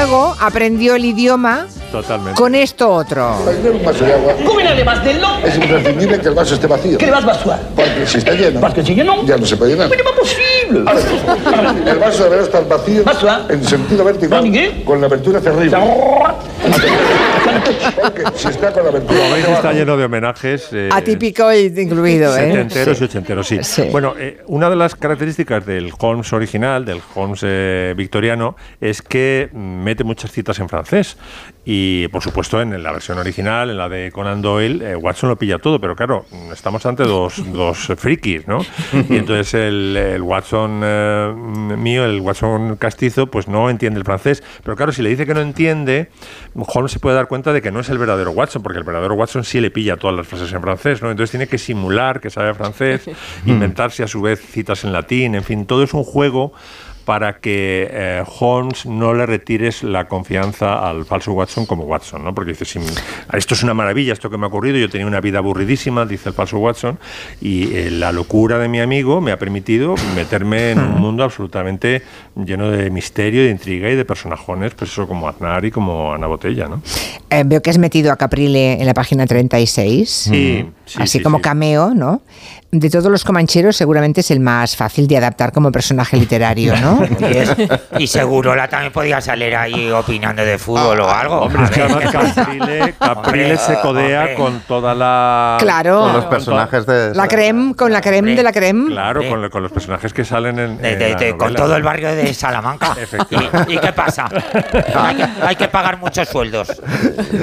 Luego 0.08 0.34
aprendió 0.40 0.94
el 0.94 1.04
idioma 1.04 1.66
Totalmente. 1.92 2.38
con 2.38 2.54
esto 2.54 2.90
otro. 2.90 3.36
Tener 3.44 3.72
un 3.72 3.84
vaso 3.84 4.04
de 4.04 4.12
agua 4.14 4.32
¿Cómo 4.46 4.60
no 4.60 4.74
del 4.74 5.20
no? 5.20 5.38
es 5.44 5.54
imprescindible 5.56 6.20
que 6.20 6.28
el 6.28 6.34
vaso 6.34 6.54
esté 6.54 6.66
vacío. 6.66 6.98
¿Qué 6.98 7.06
le 7.06 7.12
vas 7.12 7.24
a 7.24 7.26
vaciar? 7.26 7.60
Porque 7.76 8.06
si 8.06 8.18
está 8.18 8.32
lleno, 8.32 8.60
Porque 8.60 8.84
si 8.84 8.94
lleno, 8.94 9.24
ya 9.26 9.36
no 9.36 9.46
se 9.46 9.56
puede 9.56 9.72
llenar. 9.72 9.88
pero 9.90 10.04
no 10.04 10.10
es 10.10 10.16
posible. 10.18 10.90
El 11.90 11.98
vaso 11.98 12.24
deberá 12.24 12.42
estar 12.42 12.66
vacío 12.68 13.04
Vaso, 13.04 13.28
en 13.48 13.64
sentido 13.64 14.04
vertical 14.04 14.44
con 14.84 15.00
la 15.00 15.06
abertura 15.06 15.38
hacia 15.38 15.50
arriba. 15.50 15.78
Porque 18.00 18.22
si 18.34 18.48
está 18.48 18.72
con 18.72 18.84
la 18.84 18.88
abertura 18.90 19.18
Como 19.18 19.32
veis, 19.32 19.44
hacia 19.44 19.54
está 19.56 19.72
lleno 19.72 19.96
de 19.96 20.04
homenajes. 20.04 20.68
eh, 20.72 20.88
Atípico 20.92 21.50
e 21.50 21.66
incluido, 21.76 22.36
¿eh? 22.36 22.50
Setenteros 22.50 23.00
y 23.00 23.04
ochenteros, 23.04 23.46
sí. 23.46 23.58
Sí. 23.62 23.88
Bueno, 23.90 24.14
eh, 24.18 24.42
una 24.46 24.70
de 24.70 24.76
las 24.76 24.94
características 24.94 25.64
del 25.66 25.92
Holmes 25.98 26.32
original, 26.32 26.84
del 26.84 27.00
Holmes 27.14 27.40
eh, 27.42 27.94
victoriano, 27.96 28.56
es 28.80 29.02
que 29.02 29.48
mete 29.52 30.04
muchas 30.04 30.32
citas 30.32 30.58
en 30.60 30.68
francés. 30.68 31.16
Y, 31.64 32.08
por 32.08 32.22
supuesto, 32.22 32.60
en 32.62 32.82
la 32.82 32.92
versión 32.92 33.18
original, 33.18 33.68
en 33.68 33.76
la 33.76 33.88
de 33.90 34.10
Conan 34.10 34.40
Doyle, 34.40 34.92
eh, 34.92 34.96
Watson 34.96 35.28
lo 35.28 35.36
pilla 35.36 35.58
todo, 35.58 35.78
pero 35.78 35.94
claro, 35.94 36.24
estamos 36.50 36.84
ante 36.86 37.02
dos, 37.02 37.42
dos 37.52 37.92
frikis, 37.96 38.48
¿no? 38.48 38.60
Y 39.08 39.16
entonces 39.16 39.52
el, 39.54 39.94
el 39.96 40.22
Watson 40.22 40.80
eh, 40.82 41.32
mío, 41.76 42.04
el 42.06 42.20
Watson 42.20 42.76
castizo, 42.76 43.26
pues 43.26 43.48
no 43.48 43.68
entiende 43.68 43.98
el 43.98 44.04
francés. 44.04 44.42
Pero 44.62 44.76
claro, 44.76 44.92
si 44.92 45.02
le 45.02 45.10
dice 45.10 45.26
que 45.26 45.34
no 45.34 45.40
entiende, 45.40 46.08
Holmes 46.54 46.92
se 46.92 47.00
puede 47.00 47.16
dar 47.16 47.28
cuenta 47.28 47.47
de 47.52 47.62
que 47.62 47.70
no 47.70 47.80
es 47.80 47.88
el 47.88 47.98
verdadero 47.98 48.30
Watson, 48.32 48.62
porque 48.62 48.78
el 48.78 48.84
verdadero 48.84 49.14
Watson 49.14 49.44
sí 49.44 49.60
le 49.60 49.70
pilla 49.70 49.96
todas 49.96 50.16
las 50.16 50.26
frases 50.26 50.52
en 50.52 50.60
francés, 50.60 51.02
¿no? 51.02 51.10
Entonces 51.10 51.30
tiene 51.30 51.46
que 51.46 51.58
simular 51.58 52.20
que 52.20 52.30
sabe 52.30 52.54
francés, 52.54 53.02
inventarse 53.46 54.02
a 54.02 54.06
su 54.08 54.20
vez 54.22 54.40
citas 54.40 54.84
en 54.84 54.92
latín, 54.92 55.34
en 55.34 55.44
fin, 55.44 55.66
todo 55.66 55.82
es 55.82 55.92
un 55.94 56.04
juego 56.04 56.52
para 57.04 57.38
que 57.38 57.88
eh, 57.90 58.22
Holmes 58.38 58.84
no 58.84 59.14
le 59.14 59.24
retires 59.24 59.82
la 59.82 60.08
confianza 60.08 60.86
al 60.86 61.06
falso 61.06 61.32
Watson 61.32 61.64
como 61.64 61.84
Watson, 61.84 62.22
¿no? 62.22 62.34
Porque 62.34 62.50
dice, 62.50 62.66
"Si- 62.66 62.80
esto 63.32 63.54
es 63.54 63.62
una 63.62 63.72
maravilla, 63.72 64.12
esto 64.12 64.28
que 64.28 64.36
me 64.36 64.44
ha 64.44 64.48
ocurrido, 64.48 64.76
yo 64.76 64.90
tenía 64.90 65.06
una 65.06 65.22
vida 65.22 65.38
aburridísima, 65.38 66.04
dice 66.04 66.28
el 66.28 66.34
falso 66.34 66.58
Watson, 66.58 66.98
y 67.40 67.74
eh, 67.74 67.90
la 67.90 68.12
locura 68.12 68.58
de 68.58 68.68
mi 68.68 68.78
amigo 68.80 69.22
me 69.22 69.32
ha 69.32 69.38
permitido 69.38 69.94
meterme 70.14 70.72
en 70.72 70.80
un 70.80 70.96
mundo 71.00 71.24
absolutamente 71.24 72.02
lleno 72.44 72.70
de 72.70 72.90
misterio, 72.90 73.42
de 73.44 73.50
intriga 73.50 73.88
y 73.90 73.96
de 73.96 74.04
personajones, 74.04 74.72
pues 74.74 74.90
eso 74.92 75.06
como 75.08 75.28
Aznar 75.28 75.64
y 75.64 75.70
como 75.70 76.12
Ana 76.14 76.26
Botella, 76.26 76.68
¿no? 76.68 76.82
Eh, 77.30 77.42
veo 77.44 77.60
que 77.62 77.70
has 77.70 77.78
metido 77.78 78.12
a 78.12 78.16
Caprile 78.16 78.74
en 78.80 78.86
la 78.86 78.94
página 78.94 79.26
36. 79.26 80.08
Sí, 80.10 80.70
sí, 80.86 80.98
así 81.02 81.18
sí, 81.18 81.22
como 81.22 81.38
sí. 81.38 81.42
cameo, 81.42 81.92
¿no? 81.94 82.22
De 82.70 82.90
todos 82.90 83.10
los 83.10 83.24
comancheros, 83.24 83.76
seguramente 83.76 84.20
es 84.20 84.30
el 84.30 84.40
más 84.40 84.76
fácil 84.76 85.08
de 85.08 85.16
adaptar 85.16 85.52
como 85.52 85.72
personaje 85.72 86.18
literario, 86.18 86.76
¿no? 86.76 87.02
Y, 87.20 87.24
es- 87.36 87.56
y 87.98 88.06
Segurola 88.06 88.68
también 88.68 88.92
podía 88.92 89.20
salir 89.22 89.56
ahí 89.56 89.90
opinando 89.90 90.44
de 90.44 90.58
fútbol 90.58 91.00
o 91.00 91.08
algo. 91.08 91.36
Hombre, 91.40 91.64
es 91.64 91.70
que 91.70 91.80
además. 91.82 92.34
Caprile, 92.34 92.94
Caprile 92.98 93.44
Hombre, 93.44 93.56
se 93.56 93.80
codea 93.80 94.20
hombre. 94.20 94.34
con 94.36 94.60
toda 94.68 94.94
la... 94.94 95.56
Claro. 95.60 96.00
Con 96.02 96.12
los 96.12 96.24
personajes 96.26 96.84
de... 96.84 97.14
La 97.14 97.26
creme, 97.26 97.74
con 97.74 97.90
la 97.90 98.02
creme 98.02 98.36
de 98.36 98.42
la 98.42 98.52
creme. 98.52 98.86
Claro, 98.92 99.22
con, 99.26 99.48
con 99.48 99.62
los 99.62 99.72
personajes 99.72 100.12
que 100.12 100.24
salen 100.26 100.58
en, 100.58 100.76
De- 100.78 100.92
en 100.92 100.98
de- 100.98 101.10
la 101.10 101.16
de- 101.18 101.36
con 101.38 101.54
todo 101.54 101.74
el 101.74 101.82
barrio 101.82 102.14
de 102.14 102.27
Salamanca. 102.34 102.94
Efectivamente. 103.00 103.72
¿Y, 103.72 103.76
y 103.76 103.78
qué 103.78 103.92
pasa? 103.92 104.28
Hay 104.94 105.16
que, 105.16 105.24
hay 105.42 105.56
que 105.56 105.68
pagar 105.68 105.98
muchos 105.98 106.28
sueldos. 106.28 106.68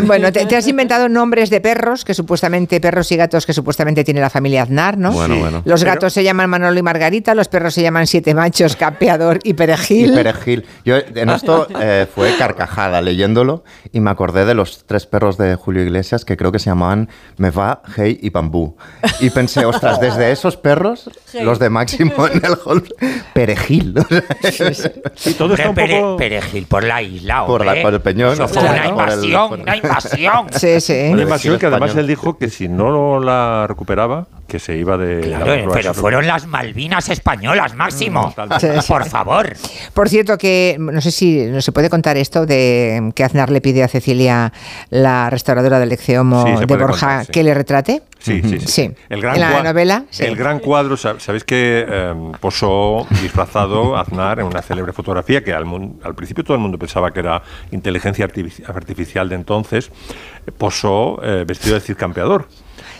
Bueno, 0.05 0.31
te, 0.31 0.45
te 0.45 0.55
has 0.55 0.67
inventado 0.67 1.09
nombres 1.09 1.49
de 1.49 1.61
perros, 1.61 2.03
que 2.05 2.13
supuestamente, 2.13 2.79
perros 2.79 3.11
y 3.11 3.17
gatos 3.17 3.45
que 3.45 3.53
supuestamente 3.53 4.03
tiene 4.03 4.21
la 4.21 4.29
familia 4.29 4.63
Aznar, 4.63 4.97
¿no? 4.97 5.11
Bueno, 5.11 5.37
bueno. 5.37 5.61
Los 5.65 5.81
Pero- 5.81 5.93
gatos 5.93 6.13
se 6.13 6.23
llaman 6.23 6.49
Manolo 6.49 6.79
y 6.79 6.83
Margarita, 6.83 7.35
los 7.35 7.47
perros 7.47 7.73
se 7.73 7.81
llaman 7.81 8.07
Siete 8.07 8.33
Machos, 8.33 8.75
Capeador 8.75 9.39
y 9.43 9.53
Perejil. 9.53 10.11
Y 10.11 10.15
Perejil. 10.15 10.65
Yo 10.83 10.95
en 10.97 11.29
esto 11.29 11.67
eh, 11.81 12.07
fue 12.13 12.35
carcajada 12.37 13.01
leyéndolo 13.01 13.63
y 13.91 13.99
me 13.99 14.09
acordé 14.11 14.45
de 14.45 14.53
los 14.53 14.85
tres 14.85 15.05
perros 15.05 15.37
de 15.37 15.55
Julio 15.55 15.83
Iglesias 15.83 16.25
que 16.25 16.37
creo 16.37 16.51
que 16.51 16.59
se 16.59 16.65
llamaban 16.69 17.09
Meva, 17.37 17.81
Hey 17.95 18.19
y 18.21 18.29
Bambú. 18.29 18.75
Y 19.19 19.29
pensé, 19.29 19.65
ostras, 19.65 19.99
desde 19.99 20.31
esos 20.31 20.57
perros, 20.57 21.09
los 21.41 21.59
de 21.59 21.69
Máximo 21.69 22.27
en 22.27 22.43
el 22.45 22.57
Holmes, 22.65 22.93
Perejil. 23.33 23.95
Sí, 24.51 24.63
todo 25.37 25.53
está 25.53 25.69
un 25.69 25.75
Pere- 25.75 25.99
poco... 25.99 26.17
Perejil 26.17 26.65
por 26.67 26.83
la 26.83 27.01
isla, 27.01 27.45
Por 27.45 27.65
la- 27.65 27.81
por 27.81 27.93
el 27.93 28.01
peñón, 28.01 28.33
Eso 28.33 28.47
fue 28.47 28.61
claro. 28.61 28.93
una 28.93 28.95
por 28.95 29.09
el- 29.09 29.13
invasión, 29.25 29.49
por 29.49 29.57
el- 29.59 29.63
una 29.63 29.75
invasión. 29.77 30.45
Sí, 30.51 30.81
sí. 30.81 31.07
Una 31.11 31.21
invasión 31.23 31.59
que 31.59 31.65
además 31.67 31.95
él 31.95 32.07
dijo 32.07 32.37
que 32.37 32.49
si 32.49 32.67
no 32.67 33.19
la 33.19 33.65
recuperaba, 33.67 34.27
que 34.47 34.59
se 34.59 34.77
iba 34.77 34.95
de... 34.97 35.21
Claro, 35.21 35.55
la- 35.67 35.73
pero 35.73 35.93
fueron 35.93 36.27
las 36.27 36.45
Malvinas 36.45 37.09
españolas, 37.09 37.73
Máximo. 37.75 38.29
Totalmente. 38.35 38.73
Sí, 38.73 38.81
sí. 38.81 38.87
Por 38.93 39.05
favor. 39.05 39.53
Por 39.93 40.07
cierto, 40.09 40.37
que 40.37 40.75
no 40.79 41.01
sé 41.01 41.11
si 41.11 41.45
no 41.47 41.61
se 41.61 41.71
puede 41.71 41.89
contar 41.89 42.15
esto 42.17 42.45
de 42.45 43.11
que 43.15 43.23
Aznar 43.23 43.49
le 43.49 43.61
pide 43.61 43.83
a 43.83 43.87
Cecilia, 43.87 44.53
la 44.91 45.29
restauradora 45.31 45.79
del 45.79 45.91
Exeomo 45.91 46.45
Sí, 46.45 46.65
de 46.65 46.65
Borja, 46.65 46.87
contar, 46.87 47.25
sí. 47.25 47.31
que 47.31 47.43
le 47.43 47.53
retrate. 47.53 48.03
Sí, 48.19 48.41
sí, 48.43 48.59
sí. 48.59 48.67
Sí. 48.67 48.91
El 49.09 49.21
gran 49.21 49.35
En 49.35 49.41
la 49.41 49.59
cua- 49.59 49.63
novela, 49.63 50.03
sí. 50.09 50.23
El 50.23 50.35
gran 50.35 50.59
cuadro, 50.59 50.95
sab- 50.95 51.19
sabéis 51.19 51.43
que 51.43 51.85
eh, 51.87 52.13
posó 52.39 53.05
disfrazado 53.21 53.97
Aznar 53.97 54.39
en 54.39 54.45
una 54.45 54.61
célebre 54.65 54.91
fotografía 54.93 55.43
que 55.43 55.53
al, 55.53 55.65
al 56.03 56.15
principio 56.15 56.43
todo 56.43 56.55
el 56.55 56.61
mundo 56.61 56.77
pensaba 56.77 57.11
que 57.11 57.19
era 57.19 57.41
inteligencia 57.71 58.27
artifici- 58.27 58.67
artificial 58.67 59.29
de 59.29 59.35
entonces, 59.35 59.91
eh, 60.45 60.51
posó 60.51 61.19
eh, 61.23 61.45
vestido 61.47 61.75
de 61.75 61.81
Cid 61.81 61.95
Campeador. 61.95 62.47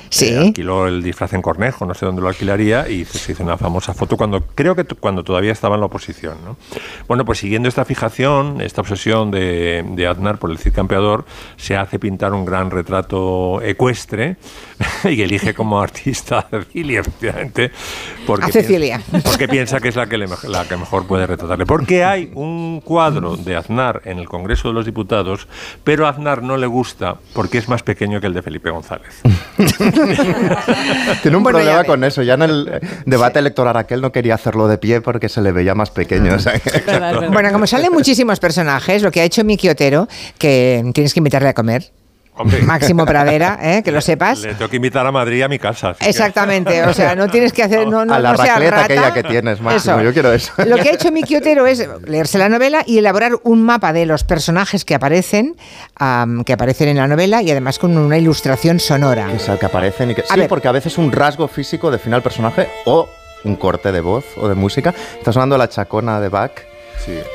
Sí. 0.10 0.28
Eh, 0.28 0.38
alquiló 0.38 0.88
el 0.88 1.02
disfraz 1.02 1.34
en 1.34 1.42
Cornejo, 1.42 1.86
no 1.86 1.94
sé 1.94 2.06
dónde 2.06 2.22
lo 2.22 2.30
alquilaría, 2.30 2.88
y 2.88 3.04
se 3.06 3.32
hizo 3.32 3.44
una 3.44 3.58
famosa 3.58 3.94
foto 3.94 4.16
cuando 4.16 4.40
creo 4.54 4.76
que 4.76 4.86
cuando 4.86 5.24
todavía 5.24 5.52
estaba 5.52 5.76
en 5.76 5.82
la 5.82 5.88
oposición. 5.88 6.38
¿no? 6.46 6.58
Bueno, 7.08 7.26
pues 7.26 7.40
siguiendo 7.40 7.68
esta 7.68 7.84
fijación, 7.84 8.62
esta 8.62 8.82
obsesión 8.82 9.32
de, 9.32 9.84
de 9.90 10.08
Aznar 10.08 10.38
por 10.38 10.52
el 10.52 10.60
Cid 10.60 10.74
Campeador, 10.74 11.26
se 11.58 11.76
hace 11.76 11.98
pintar 12.00 12.34
un 12.34 12.46
gran 12.46 12.70
retrato 12.72 13.62
ecuestre 13.62 14.38
y 15.06 15.22
elige 15.22 15.54
como 15.54 15.80
artista 15.80 16.40
a 16.40 16.44
Cecilia, 16.50 17.00
efectivamente. 17.02 17.72
Porque 18.26 18.46
A 18.46 18.50
Cecilia. 18.50 19.02
piensa- 19.12 19.30
porque 19.30 19.48
piensa 19.48 19.80
que 19.80 19.90
es 19.90 19.96
la 19.96 20.08
que, 20.08 20.18
le 20.18 20.28
la 20.48 20.66
que 20.66 20.76
mejor 20.78 21.06
puede 21.08 21.26
retratarle. 21.28 21.66
Porque 21.66 22.04
hay 22.04 22.32
un 22.36 22.82
cuadro 22.84 23.38
de 23.38 23.56
Aznar 23.56 24.02
en 24.06 24.20
el 24.20 24.28
Congreso 24.28 24.68
de 24.70 24.74
los 24.74 24.86
Diputados, 24.86 25.48
pero 25.84 26.08
a 26.08 26.10
Aznar 26.10 26.42
no 26.44 26.58
le 26.58 26.68
gusta 26.68 27.16
porque 27.34 27.58
es 27.58 27.70
más 27.70 27.84
pequeño 27.84 28.20
que 28.20 28.28
el 28.28 28.34
de 28.34 28.42
Felipe 28.42 28.70
González. 28.70 29.22
Tiene 31.22 31.38
un 31.38 31.44
Bueno, 31.44 31.60
problema 31.60 31.84
con 31.84 32.04
eso. 32.04 32.22
Ya 32.24 32.34
en 32.36 32.42
el 32.44 32.70
eh, 32.72 32.88
debate 33.06 33.40
electoral 33.40 33.78
aquel 33.78 34.02
no 34.02 34.12
quería 34.12 34.36
hacerlo 34.36 34.68
de 34.68 34.78
pie 34.78 35.02
porque 35.02 35.30
se 35.30 35.42
le 35.42 35.52
veía 35.52 35.76
más 35.76 35.90
pequeño. 35.92 36.34
o 36.36 36.40
sea, 36.40 36.60
Claro. 36.60 37.30
Bueno, 37.32 37.52
como 37.52 37.68
salen 37.68 37.92
muchísimos 37.92 38.40
personajes, 38.40 39.02
lo 39.02 39.12
que 39.12 39.22
ha 39.22 39.24
hecho 39.24 39.44
Miki 39.44 39.70
Otero, 39.70 40.08
que 40.38 40.84
tienes 40.94 41.14
que 41.14 41.20
invitarle 41.20 41.50
a 41.50 41.54
comer. 41.54 41.92
Hombre. 42.38 42.62
Máximo 42.64 43.06
Pradera, 43.06 43.58
¿eh? 43.62 43.82
que 43.84 43.92
lo 43.92 44.02
sepas. 44.02 44.40
Le 44.42 44.56
tengo 44.56 44.70
que 44.70 44.76
invitar 44.76 45.06
a 45.08 45.12
Madrid 45.12 45.42
a 45.44 45.48
mi 45.48 45.58
casa. 45.60 45.96
que- 45.98 46.10
Exactamente, 46.10 46.84
o 46.84 46.94
sea, 46.94 47.16
no 47.16 47.30
tienes 47.30 47.54
que 47.54 47.64
hacer. 47.64 47.88
No, 47.96 48.04
no, 48.04 48.14
A 48.14 48.20
la 48.20 48.32
no 48.32 48.38
racleta 48.38 48.72
rata. 48.72 48.84
aquella 48.86 49.14
que 49.14 49.24
tienes, 49.24 49.62
Máximo, 49.62 50.02
yo 50.02 50.12
quiero 50.12 50.34
eso. 50.34 50.52
Lo 50.66 50.76
que 50.78 50.90
ha 50.90 50.94
hecho 50.96 51.12
Miki 51.12 51.36
Otero 51.36 51.66
es 51.68 51.88
leerse 52.06 52.38
la 52.38 52.50
novela 52.50 52.84
y 52.86 52.98
elaborar 52.98 53.34
un 53.44 53.62
mapa 53.64 53.94
de 53.94 54.06
los 54.06 54.24
personajes 54.24 54.84
que 54.86 54.96
aparecen, 54.96 55.56
que 56.46 56.54
aparecen 56.54 56.90
en 56.90 56.98
la 56.98 57.08
novela 57.08 57.42
y 57.42 57.52
además 57.52 57.80
con 57.80 57.98
una 57.98 58.18
ilustración 58.18 58.80
sonora. 58.80 59.28
que, 59.32 59.40
sa- 59.40 59.58
que 59.58 59.66
aparecen 59.66 60.12
y 60.12 60.16
que. 60.16 60.22
A 60.22 60.34
Sí, 60.34 60.40
ver. 60.40 60.50
porque 60.50 60.68
a 60.68 60.72
veces 60.72 60.98
un 60.98 61.12
rasgo 61.12 61.48
físico 61.48 61.92
define 61.92 62.16
al 62.16 62.24
personaje 62.24 62.68
o 62.86 63.08
un 63.44 63.56
corte 63.56 63.92
de 63.92 64.02
voz 64.02 64.26
o 64.38 64.48
de 64.50 64.56
música. 64.56 64.94
Está 65.18 65.32
sonando 65.32 65.58
la 65.58 65.70
chacona 65.70 66.20
de 66.20 66.30
Bach. 66.30 66.52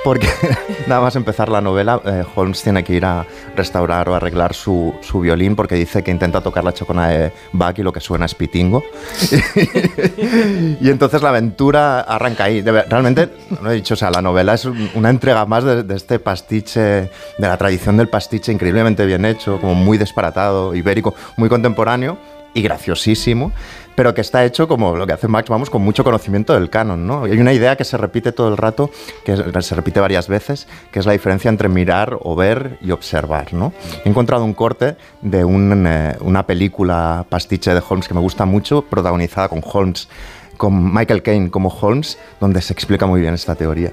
Porque 0.04 0.28
nada 0.86 1.00
más 1.00 1.14
empezar 1.16 1.48
la 1.48 1.60
novela, 1.60 2.00
eh, 2.04 2.24
Holmes 2.34 2.62
tiene 2.62 2.82
que 2.82 2.94
ir 2.94 3.04
a 3.04 3.24
restaurar 3.56 4.08
o 4.08 4.14
arreglar 4.14 4.54
su, 4.54 4.94
su 5.00 5.20
violín 5.20 5.54
porque 5.54 5.74
dice 5.76 6.02
que 6.02 6.10
intenta 6.10 6.40
tocar 6.40 6.64
la 6.64 6.72
chacona 6.72 7.08
de 7.08 7.32
Bach 7.52 7.78
y 7.78 7.82
lo 7.82 7.92
que 7.92 8.00
suena 8.00 8.26
es 8.26 8.34
pitingo. 8.34 8.82
y 10.80 10.90
entonces 10.90 11.22
la 11.22 11.30
aventura 11.30 12.00
arranca 12.00 12.44
ahí. 12.44 12.62
Realmente, 12.62 13.28
no 13.62 13.70
he 13.70 13.74
dicho, 13.74 13.94
o 13.94 13.96
sea, 13.96 14.10
la 14.10 14.22
novela 14.22 14.54
es 14.54 14.64
un- 14.64 14.90
una 14.94 15.10
entrega 15.10 15.44
más 15.46 15.64
de, 15.64 15.82
de 15.82 15.96
este 15.96 16.18
pastiche, 16.18 16.80
de 16.80 17.10
la 17.38 17.56
tradición 17.56 17.96
del 17.96 18.08
pastiche 18.08 18.52
increíblemente 18.52 19.04
bien 19.06 19.24
hecho, 19.24 19.60
como 19.60 19.74
muy 19.74 19.98
disparatado, 19.98 20.74
ibérico, 20.74 21.14
muy 21.36 21.48
contemporáneo 21.48 22.18
y 22.54 22.62
graciosísimo, 22.62 23.52
pero 24.00 24.14
que 24.14 24.22
está 24.22 24.46
hecho 24.46 24.66
como 24.66 24.96
lo 24.96 25.06
que 25.06 25.12
hace 25.12 25.28
Max, 25.28 25.50
vamos, 25.50 25.68
con 25.68 25.82
mucho 25.82 26.02
conocimiento 26.04 26.54
del 26.54 26.70
canon, 26.70 27.06
¿no? 27.06 27.24
Hay 27.24 27.38
una 27.38 27.52
idea 27.52 27.76
que 27.76 27.84
se 27.84 27.98
repite 27.98 28.32
todo 28.32 28.48
el 28.48 28.56
rato, 28.56 28.88
que 29.26 29.34
es- 29.34 29.66
se 29.66 29.74
repite 29.74 30.00
varias 30.00 30.26
veces, 30.26 30.66
que 30.90 31.00
es 31.00 31.04
la 31.04 31.12
diferencia 31.12 31.50
entre 31.50 31.68
mirar 31.68 32.16
o 32.22 32.34
ver 32.34 32.78
y 32.80 32.92
observar, 32.92 33.52
¿no? 33.52 33.74
He 34.02 34.08
encontrado 34.08 34.42
un 34.42 34.54
corte 34.54 34.96
de 35.20 35.40
eh, 35.40 35.44
una 36.22 36.46
película 36.46 37.26
pastiche 37.28 37.74
de 37.74 37.82
Holmes 37.86 38.08
que 38.08 38.14
me 38.14 38.20
gusta 38.20 38.46
mucho, 38.46 38.80
protagonizada 38.80 39.50
con 39.50 39.62
Holmes, 39.70 40.08
con 40.56 40.94
Michael 40.94 41.22
Caine 41.22 41.50
como 41.50 41.68
Holmes, 41.68 42.16
donde 42.40 42.62
se 42.62 42.72
explica 42.72 43.04
muy 43.04 43.20
bien 43.20 43.34
esta 43.34 43.54
teoría. 43.54 43.92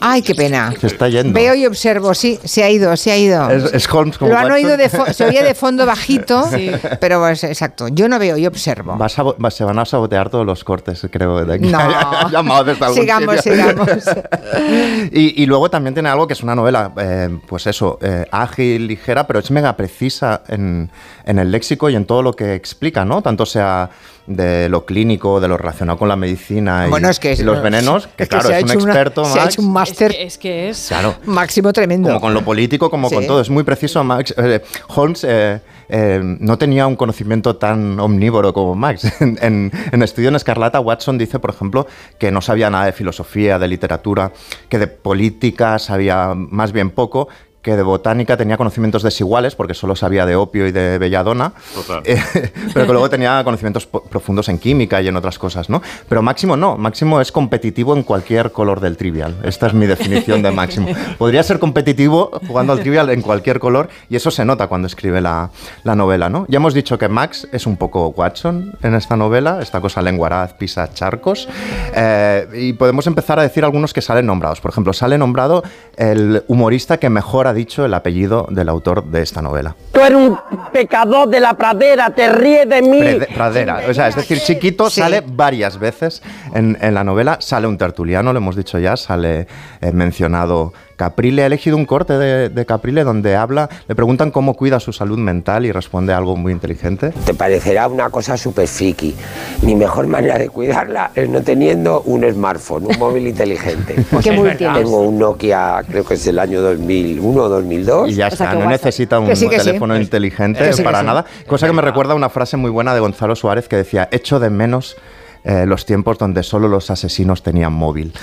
Ay, 0.00 0.22
qué 0.22 0.34
pena. 0.34 0.72
Se 0.80 0.86
está 0.86 1.08
yendo. 1.08 1.32
Veo 1.32 1.54
y 1.54 1.66
observo, 1.66 2.14
sí, 2.14 2.38
se 2.44 2.62
ha 2.64 2.70
ido, 2.70 2.96
se 2.96 3.10
ha 3.12 3.16
ido. 3.16 3.48
Es, 3.50 3.72
es 3.72 3.92
Holmes 3.92 4.18
como 4.18 4.30
Lo 4.32 4.36
han 4.38 4.44
Watson. 4.44 4.64
oído 4.64 4.76
de 4.76 4.88
se 5.14 5.24
oía 5.24 5.42
de 5.42 5.54
fondo 5.54 5.86
bajito, 5.86 6.48
Sí. 6.50 6.70
pero 7.00 7.26
es 7.28 7.44
exacto. 7.44 7.88
Yo 7.88 8.08
no 8.08 8.18
veo 8.18 8.36
y 8.36 8.46
observo. 8.46 8.98
A 9.02 9.50
se 9.50 9.64
van 9.64 9.78
a 9.78 9.84
sabotear 9.84 10.28
todos 10.30 10.44
los 10.46 10.64
cortes, 10.64 11.06
creo, 11.10 11.44
de 11.44 11.54
aquí. 11.54 11.68
No. 11.68 11.78
Llamado 12.30 12.64
desde 12.64 12.84
algún 12.84 13.00
Sigamos, 13.00 13.36
sitio. 13.36 13.52
sigamos. 13.54 13.88
y, 15.12 15.42
y 15.42 15.46
luego 15.46 15.70
también 15.70 15.94
tiene 15.94 16.08
algo 16.08 16.26
que 16.26 16.34
es 16.34 16.42
una 16.42 16.54
novela, 16.54 16.92
eh, 16.98 17.38
pues 17.46 17.66
eso, 17.66 17.98
eh, 18.02 18.24
ágil, 18.30 18.86
ligera, 18.86 19.26
pero 19.26 19.38
es 19.38 19.50
mega 19.50 19.76
precisa 19.76 20.42
en, 20.48 20.90
en 21.24 21.38
el 21.38 21.50
léxico 21.50 21.88
y 21.90 21.96
en 21.96 22.04
todo 22.04 22.22
lo 22.22 22.32
que 22.34 22.54
explica, 22.54 23.04
¿no? 23.04 23.22
Tanto 23.22 23.46
sea 23.46 23.90
de 24.26 24.68
lo 24.68 24.84
clínico, 24.84 25.40
de 25.40 25.48
lo 25.48 25.56
relacionado 25.56 25.98
con 25.98 26.08
la 26.08 26.16
medicina 26.16 26.86
y, 26.86 26.90
Bueno, 26.90 27.08
es 27.08 27.20
que 27.20 27.32
y 27.34 27.42
los 27.42 27.62
venenos, 27.62 28.08
que 28.16 28.24
es 28.24 28.28
claro, 28.28 28.50
es 28.50 28.62
un 28.64 28.68
hecho 28.70 28.78
una- 28.80 28.92
experto, 28.92 29.24
se 29.24 29.38
ha 29.38 29.42
Max. 29.42 29.54
hecho 29.54 29.62
un 29.62 29.68
Es 29.68 29.72
máster 29.72 30.10
que 30.12 30.22
es, 30.24 30.38
que 30.38 30.68
es. 30.70 30.86
Claro. 30.88 31.14
máximo 31.26 31.72
tremendo. 31.72 32.08
Como 32.08 32.20
con 32.20 32.34
lo 32.34 32.42
político, 32.44 32.90
como 32.90 33.08
Sí. 33.08 33.14
con 33.14 33.26
todo. 33.26 33.40
Es 33.40 33.50
muy 33.50 33.62
preciso, 33.62 34.02
Max. 34.02 34.34
Eh, 34.36 34.62
Holmes 34.88 35.24
eh, 35.24 35.60
eh, 35.88 36.20
no 36.40 36.58
tenía 36.58 36.86
un 36.88 36.96
conocimiento 36.96 37.54
tan 37.56 38.00
omnívoro 38.00 38.52
como 38.52 38.74
Max. 38.74 39.04
En, 39.20 39.38
en- 39.40 39.70
en 39.92 40.02
Estudio 40.02 40.28
en 40.30 40.36
Escarlata, 40.36 40.80
Watson 40.80 41.18
dice, 41.18 41.38
por 41.38 41.50
ejemplo, 41.50 41.86
que 42.18 42.30
no 42.32 42.40
sabía 42.40 42.68
nada 42.70 42.86
de 42.86 42.92
filosofía, 42.92 43.58
de 43.58 43.68
literatura, 43.68 44.32
que 44.68 44.78
de 44.78 44.86
política 44.88 45.78
sabía 45.78 46.32
más 46.34 46.72
bien 46.72 46.90
poco, 46.90 47.28
que 47.66 47.74
de 47.74 47.82
botánica 47.82 48.36
tenía 48.36 48.56
conocimientos 48.56 49.02
desiguales, 49.02 49.56
porque 49.56 49.74
solo 49.74 49.96
sabía 49.96 50.24
de 50.24 50.36
opio 50.36 50.68
y 50.68 50.70
de 50.70 50.98
belladona, 50.98 51.52
Total. 51.74 52.00
eh, 52.04 52.22
pero 52.72 52.86
que 52.86 52.92
luego 52.92 53.10
tenía 53.10 53.42
conocimientos 53.42 53.86
profundos 53.86 54.48
en 54.48 54.58
química 54.58 55.02
y 55.02 55.08
en 55.08 55.16
otras 55.16 55.36
cosas, 55.36 55.68
¿no? 55.68 55.82
Pero 56.08 56.22
Máximo 56.22 56.56
no, 56.56 56.76
Máximo 56.78 57.20
es 57.20 57.32
competitivo 57.32 57.96
en 57.96 58.04
cualquier 58.04 58.52
color 58.52 58.78
del 58.78 58.96
trivial. 58.96 59.34
Esta 59.42 59.66
es 59.66 59.74
mi 59.74 59.86
definición 59.86 60.42
de 60.42 60.52
Máximo. 60.52 60.86
Podría 61.18 61.42
ser 61.42 61.58
competitivo 61.58 62.30
jugando 62.46 62.72
al 62.72 62.78
trivial 62.78 63.10
en 63.10 63.20
cualquier 63.20 63.58
color 63.58 63.88
y 64.08 64.14
eso 64.14 64.30
se 64.30 64.44
nota 64.44 64.68
cuando 64.68 64.86
escribe 64.86 65.20
la, 65.20 65.50
la 65.82 65.96
novela, 65.96 66.28
¿no? 66.28 66.46
Ya 66.48 66.58
hemos 66.58 66.72
dicho 66.72 66.98
que 66.98 67.08
Max 67.08 67.48
es 67.50 67.66
un 67.66 67.76
poco 67.76 68.10
Watson 68.10 68.78
en 68.84 68.94
esta 68.94 69.16
novela, 69.16 69.58
esta 69.60 69.80
cosa 69.80 70.02
lenguaraz 70.02 70.52
pisa 70.52 70.88
charcos, 70.94 71.48
eh, 71.96 72.46
y 72.54 72.74
podemos 72.74 73.08
empezar 73.08 73.40
a 73.40 73.42
decir 73.42 73.64
algunos 73.64 73.92
que 73.92 74.02
salen 74.02 74.26
nombrados. 74.26 74.60
Por 74.60 74.70
ejemplo, 74.70 74.92
sale 74.92 75.18
nombrado 75.18 75.64
el 75.96 76.44
humorista 76.46 76.98
que 76.98 77.10
mejor 77.10 77.48
ha 77.48 77.55
dicho 77.56 77.84
el 77.84 77.92
apellido 77.94 78.46
del 78.50 78.68
autor 78.68 79.02
de 79.04 79.22
esta 79.22 79.42
novela. 79.42 79.74
Tú 79.90 80.00
eres 80.00 80.16
un 80.16 80.38
pecador 80.72 81.28
de 81.28 81.40
la 81.40 81.54
pradera, 81.54 82.10
te 82.10 82.30
ríes 82.32 82.68
de 82.68 82.82
mí. 82.82 83.00
Prede- 83.00 83.28
Pradera. 83.34 83.80
O 83.90 83.92
sea, 83.94 84.06
es 84.06 84.14
decir, 84.14 84.38
chiquito 84.38 84.88
Sí. 84.90 85.00
sale 85.00 85.24
varias 85.26 85.78
veces 85.80 86.22
en, 86.54 86.78
en 86.80 86.94
la 86.94 87.02
novela. 87.02 87.38
Sale 87.40 87.66
un 87.66 87.76
tertuliano, 87.78 88.32
lo 88.32 88.38
hemos 88.38 88.54
dicho 88.54 88.78
ya, 88.78 88.96
sale 88.96 89.48
eh, 89.80 89.92
mencionado 89.92 90.72
Caprile. 90.96 91.42
He 91.42 91.46
elegido 91.46 91.76
un 91.76 91.84
corte 91.86 92.14
de, 92.18 92.48
de 92.48 92.66
Caprile 92.66 93.04
donde 93.04 93.36
habla, 93.36 93.68
le 93.86 93.94
preguntan 93.94 94.30
cómo 94.30 94.54
cuida 94.54 94.80
su 94.80 94.92
salud 94.92 95.18
mental 95.18 95.66
y 95.66 95.72
responde 95.72 96.12
algo 96.12 96.36
muy 96.36 96.52
inteligente. 96.52 97.12
Te 97.24 97.34
parecerá 97.34 97.86
una 97.88 98.10
cosa 98.10 98.36
súper 98.36 98.66
friki. 98.66 99.14
Mi 99.62 99.74
mejor 99.74 100.06
manera 100.06 100.38
de 100.38 100.48
cuidarla 100.48 101.10
es 101.14 101.28
no 101.28 101.42
teniendo 101.42 102.02
un 102.02 102.24
smartphone, 102.32 102.86
un 102.86 102.98
móvil 102.98 103.26
inteligente. 103.28 103.94
¿Qué 104.22 104.32
móvil 104.32 104.56
tienes? 104.56 104.78
Tengo 104.78 105.00
un 105.02 105.18
Nokia, 105.18 105.82
creo 105.88 106.04
que 106.04 106.14
es 106.14 106.24
del 106.24 106.38
año 106.38 106.60
2001 106.62 107.42
o 107.42 107.48
2002. 107.48 108.10
Y 108.10 108.14
ya 108.14 108.26
O 108.26 108.28
está, 108.28 108.54
no 108.54 108.68
necesita 108.68 109.18
un 109.18 109.34
sí, 109.36 109.48
sí. 109.48 109.56
teléfono 109.56 109.96
inteligente 109.96 110.60
Que 110.60 110.72
sí, 110.72 110.78
que 110.78 110.82
para 110.84 111.00
sí. 111.00 111.06
nada. 111.06 111.24
Cosa 111.46 111.66
que 111.66 111.72
me 111.72 111.82
recuerda 111.82 112.12
a 112.12 112.16
una 112.16 112.28
frase 112.30 112.56
muy 112.56 112.70
buena 112.70 112.94
de 112.94 113.00
Gonzalo 113.00 113.36
Suárez 113.36 113.68
que 113.68 113.76
decía, 113.76 114.08
echo 114.10 114.40
de 114.40 114.50
menos 114.50 114.96
eh, 115.44 115.64
los 115.66 115.86
tiempos 115.86 116.18
donde 116.18 116.42
solo 116.42 116.68
los 116.68 116.90
asesinos 116.90 117.42
tenían 117.42 117.72
móvil. 117.72 118.12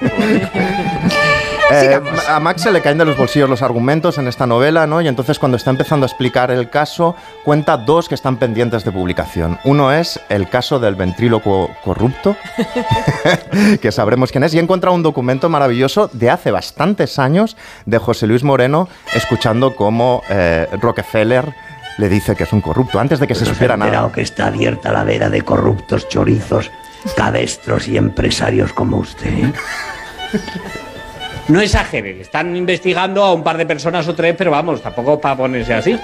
Eh, 1.70 2.00
a 2.28 2.40
Max 2.40 2.62
se 2.62 2.72
le 2.72 2.80
caen 2.80 2.98
de 2.98 3.04
los 3.04 3.16
bolsillos 3.16 3.48
los 3.48 3.62
argumentos 3.62 4.16
en 4.18 4.26
esta 4.26 4.46
novela, 4.46 4.86
¿no? 4.86 5.00
Y 5.00 5.08
entonces 5.08 5.38
cuando 5.38 5.56
está 5.56 5.70
empezando 5.70 6.04
a 6.04 6.08
explicar 6.08 6.50
el 6.50 6.70
caso, 6.70 7.14
cuenta 7.44 7.76
dos 7.76 8.08
que 8.08 8.14
están 8.14 8.36
pendientes 8.36 8.84
de 8.84 8.92
publicación. 8.92 9.58
Uno 9.64 9.92
es 9.92 10.20
el 10.28 10.48
caso 10.48 10.80
del 10.80 10.94
ventrílocuo 10.94 11.70
corrupto, 11.84 12.36
que 13.82 13.92
sabremos 13.92 14.32
quién 14.32 14.44
es, 14.44 14.54
y 14.54 14.58
he 14.58 14.62
encontrado 14.62 14.94
un 14.94 15.02
documento 15.02 15.48
maravilloso 15.48 16.08
de 16.12 16.30
hace 16.30 16.50
bastantes 16.50 17.18
años 17.18 17.56
de 17.84 17.98
José 17.98 18.26
Luis 18.26 18.44
Moreno, 18.44 18.88
escuchando 19.14 19.76
cómo 19.76 20.22
eh, 20.30 20.66
Rockefeller 20.80 21.52
le 21.98 22.08
dice 22.08 22.34
que 22.36 22.44
es 22.44 22.52
un 22.52 22.60
corrupto, 22.60 22.98
antes 23.00 23.18
de 23.18 23.26
que 23.26 23.34
se 23.34 23.42
¿Os 23.42 23.50
supiera 23.50 23.74
ha 23.74 23.76
enterado 23.76 24.04
nada. 24.04 24.14
que 24.14 24.22
está 24.22 24.46
abierta 24.46 24.92
la 24.92 25.04
veda 25.04 25.28
de 25.28 25.42
corruptos 25.42 26.08
chorizos, 26.08 26.70
cabestros 27.16 27.88
y 27.88 27.96
empresarios 27.96 28.72
como 28.72 28.98
usted? 28.98 29.52
No 31.48 31.60
exageren, 31.62 32.20
están 32.20 32.54
investigando 32.56 33.24
a 33.24 33.32
un 33.32 33.42
par 33.42 33.56
de 33.56 33.64
personas 33.64 34.06
o 34.06 34.14
tres, 34.14 34.34
pero 34.36 34.50
vamos, 34.50 34.82
tampoco 34.82 35.18
para 35.18 35.36
ponerse 35.36 35.72
así. 35.72 35.98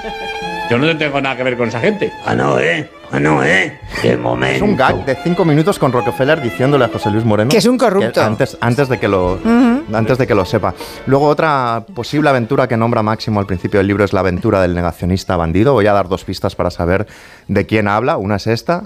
Yo 0.71 0.79
no 0.79 0.97
tengo 0.97 1.21
nada 1.21 1.37
que 1.37 1.43
ver 1.43 1.57
con 1.59 1.69
esa 1.69 1.81
gente. 1.81 2.11
Ah, 2.25 2.35
no, 2.35 2.59
¿eh? 2.59 2.89
Ah, 3.13 3.21
no, 3.21 3.45
¿eh? 3.45 3.79
De 4.03 4.17
momento. 4.17 4.57
Es 4.57 4.63
un 4.63 4.77
gag 4.77 5.05
de 5.05 5.15
cinco 5.17 5.45
minutos 5.45 5.79
con 5.79 5.93
Rockefeller 5.93 6.41
diciéndole 6.41 6.87
a 6.87 6.89
José 6.89 7.11
Luis 7.11 7.25
Moreno 7.27 7.51
Que 7.51 7.59
es 7.59 7.67
un 7.67 7.77
corrupto. 7.77 8.23
antes, 8.23 8.57
antes, 8.63 8.89
de 8.89 8.99
que 8.99 9.07
lo, 9.07 9.39
antes 9.93 10.17
de 10.17 10.27
que 10.27 10.35
lo 10.35 10.47
sepa. 10.47 10.75
Luego 11.07 11.27
otra 11.29 11.85
posible 11.95 12.31
aventura 12.31 12.67
que 12.67 12.79
nombra 12.79 13.03
Máximo 13.03 13.39
al 13.39 13.47
principio 13.47 13.79
del 13.79 13.87
libro 13.87 14.05
es 14.05 14.15
la 14.15 14.21
aventura 14.21 14.63
del 14.63 14.75
negacionista 14.75 15.37
bandido. 15.37 15.75
Voy 15.75 15.87
a 15.87 15.93
dar 15.93 16.09
dos 16.09 16.25
pistas 16.25 16.57
para 16.57 16.71
saber 16.71 17.07
de 17.47 17.67
quién 17.67 17.87
habla. 17.87 18.17
Una 18.17 18.37
es 18.37 18.47
esta. 18.47 18.85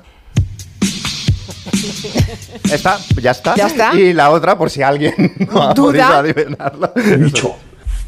Esta, 2.72 2.98
ya 3.20 3.30
está. 3.30 3.54
Ya 3.54 3.66
está. 3.66 3.94
Y 3.94 4.12
la 4.12 4.30
otra, 4.30 4.56
por 4.56 4.70
si 4.70 4.82
alguien 4.82 5.14
no 5.52 5.62
ha 5.62 5.74
¿Duda? 5.74 6.08
podido 6.08 6.42
adivinarlo. 6.42 6.92
He 6.96 7.16
dicho, 7.16 7.56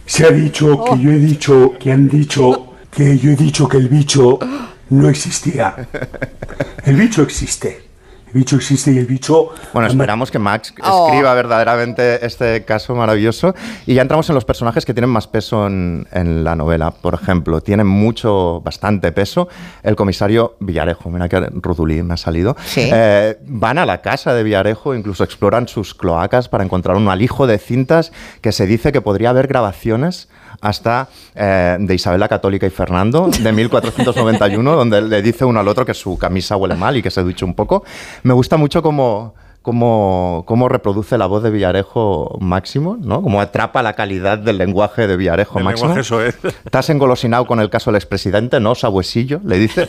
se 0.06 0.26
ha 0.26 0.30
dicho 0.30 0.84
que 0.84 0.98
yo 0.98 1.10
he 1.10 1.18
dicho, 1.18 1.72
que 1.78 1.92
han 1.92 2.08
dicho, 2.08 2.74
que 2.90 3.18
yo 3.18 3.30
he 3.30 3.36
dicho 3.36 3.68
que 3.68 3.76
el 3.76 3.88
bicho 3.88 4.38
no 4.90 5.08
existía. 5.08 5.74
El 6.84 6.96
bicho 6.96 7.22
existe. 7.22 7.89
El 8.32 8.40
bicho 8.40 8.56
existe 8.56 8.92
y 8.92 8.98
el 8.98 9.06
bicho... 9.06 9.50
Bueno, 9.72 9.88
esperamos 9.88 10.30
que 10.30 10.38
Max 10.38 10.72
Oh. 10.82 11.08
escriba 11.08 11.34
verdaderamente 11.34 12.24
este 12.24 12.64
caso 12.64 12.94
maravilloso. 12.94 13.54
Y 13.86 13.94
ya 13.94 14.02
entramos 14.02 14.28
en 14.28 14.36
los 14.36 14.44
personajes 14.44 14.84
que 14.84 14.94
tienen 14.94 15.10
más 15.10 15.26
peso 15.26 15.66
en, 15.66 16.06
en 16.12 16.44
la 16.44 16.54
novela. 16.54 16.92
Por 16.92 17.14
ejemplo, 17.14 17.60
tiene 17.60 17.82
mucho, 17.82 18.60
bastante 18.64 19.10
peso 19.10 19.48
el 19.82 19.96
comisario 19.96 20.56
Villarejo. 20.60 21.10
Mira 21.10 21.28
que 21.28 21.40
Rudulí 21.40 22.02
me 22.04 22.14
ha 22.14 22.16
salido. 22.16 22.56
Sí. 22.64 22.88
Eh, 22.92 23.36
van 23.46 23.78
a 23.78 23.86
la 23.86 24.00
casa 24.00 24.32
de 24.32 24.44
Villarejo, 24.44 24.94
incluso 24.94 25.24
exploran 25.24 25.66
sus 25.66 25.94
cloacas 25.94 26.48
para 26.48 26.62
encontrar 26.62 26.96
un 26.96 27.08
alijo 27.08 27.46
de 27.48 27.58
cintas 27.58 28.12
que 28.40 28.52
se 28.52 28.66
dice 28.66 28.92
que 28.92 29.00
podría 29.00 29.30
haber 29.30 29.48
grabaciones 29.48 30.28
hasta 30.60 31.08
eh, 31.34 31.76
de 31.80 31.94
Isabel 31.94 32.20
la 32.20 32.28
Católica 32.28 32.66
y 32.66 32.70
Fernando, 32.70 33.28
de 33.28 33.52
1491, 33.52 34.72
donde 34.76 35.02
le 35.02 35.22
dice 35.22 35.44
uno 35.44 35.60
al 35.60 35.68
otro 35.68 35.84
que 35.84 35.94
su 35.94 36.18
camisa 36.18 36.56
huele 36.56 36.74
mal 36.74 36.96
y 36.96 37.02
que 37.02 37.10
se 37.10 37.22
duche 37.22 37.44
un 37.44 37.54
poco. 37.54 37.84
Me 38.22 38.34
gusta 38.34 38.56
mucho 38.56 38.82
cómo, 38.82 39.34
cómo, 39.62 40.44
cómo 40.46 40.68
reproduce 40.68 41.18
la 41.18 41.26
voz 41.26 41.42
de 41.42 41.50
Villarejo 41.50 42.38
Máximo, 42.40 42.96
¿no? 43.00 43.22
Cómo 43.22 43.40
atrapa 43.40 43.82
la 43.82 43.92
calidad 43.92 44.38
del 44.38 44.58
lenguaje 44.58 45.06
de 45.06 45.16
Villarejo 45.16 45.58
El 45.58 45.64
Máximo. 45.64 45.88
lenguaje 45.88 46.08
soez. 46.08 46.38
Estás 46.64 46.90
engolosinado 46.90 47.46
con 47.46 47.60
el 47.60 47.70
caso 47.70 47.90
del 47.90 47.96
expresidente, 47.96 48.60
¿no? 48.60 48.74
Sabuesillo, 48.74 49.40
le 49.44 49.58
dice. 49.58 49.86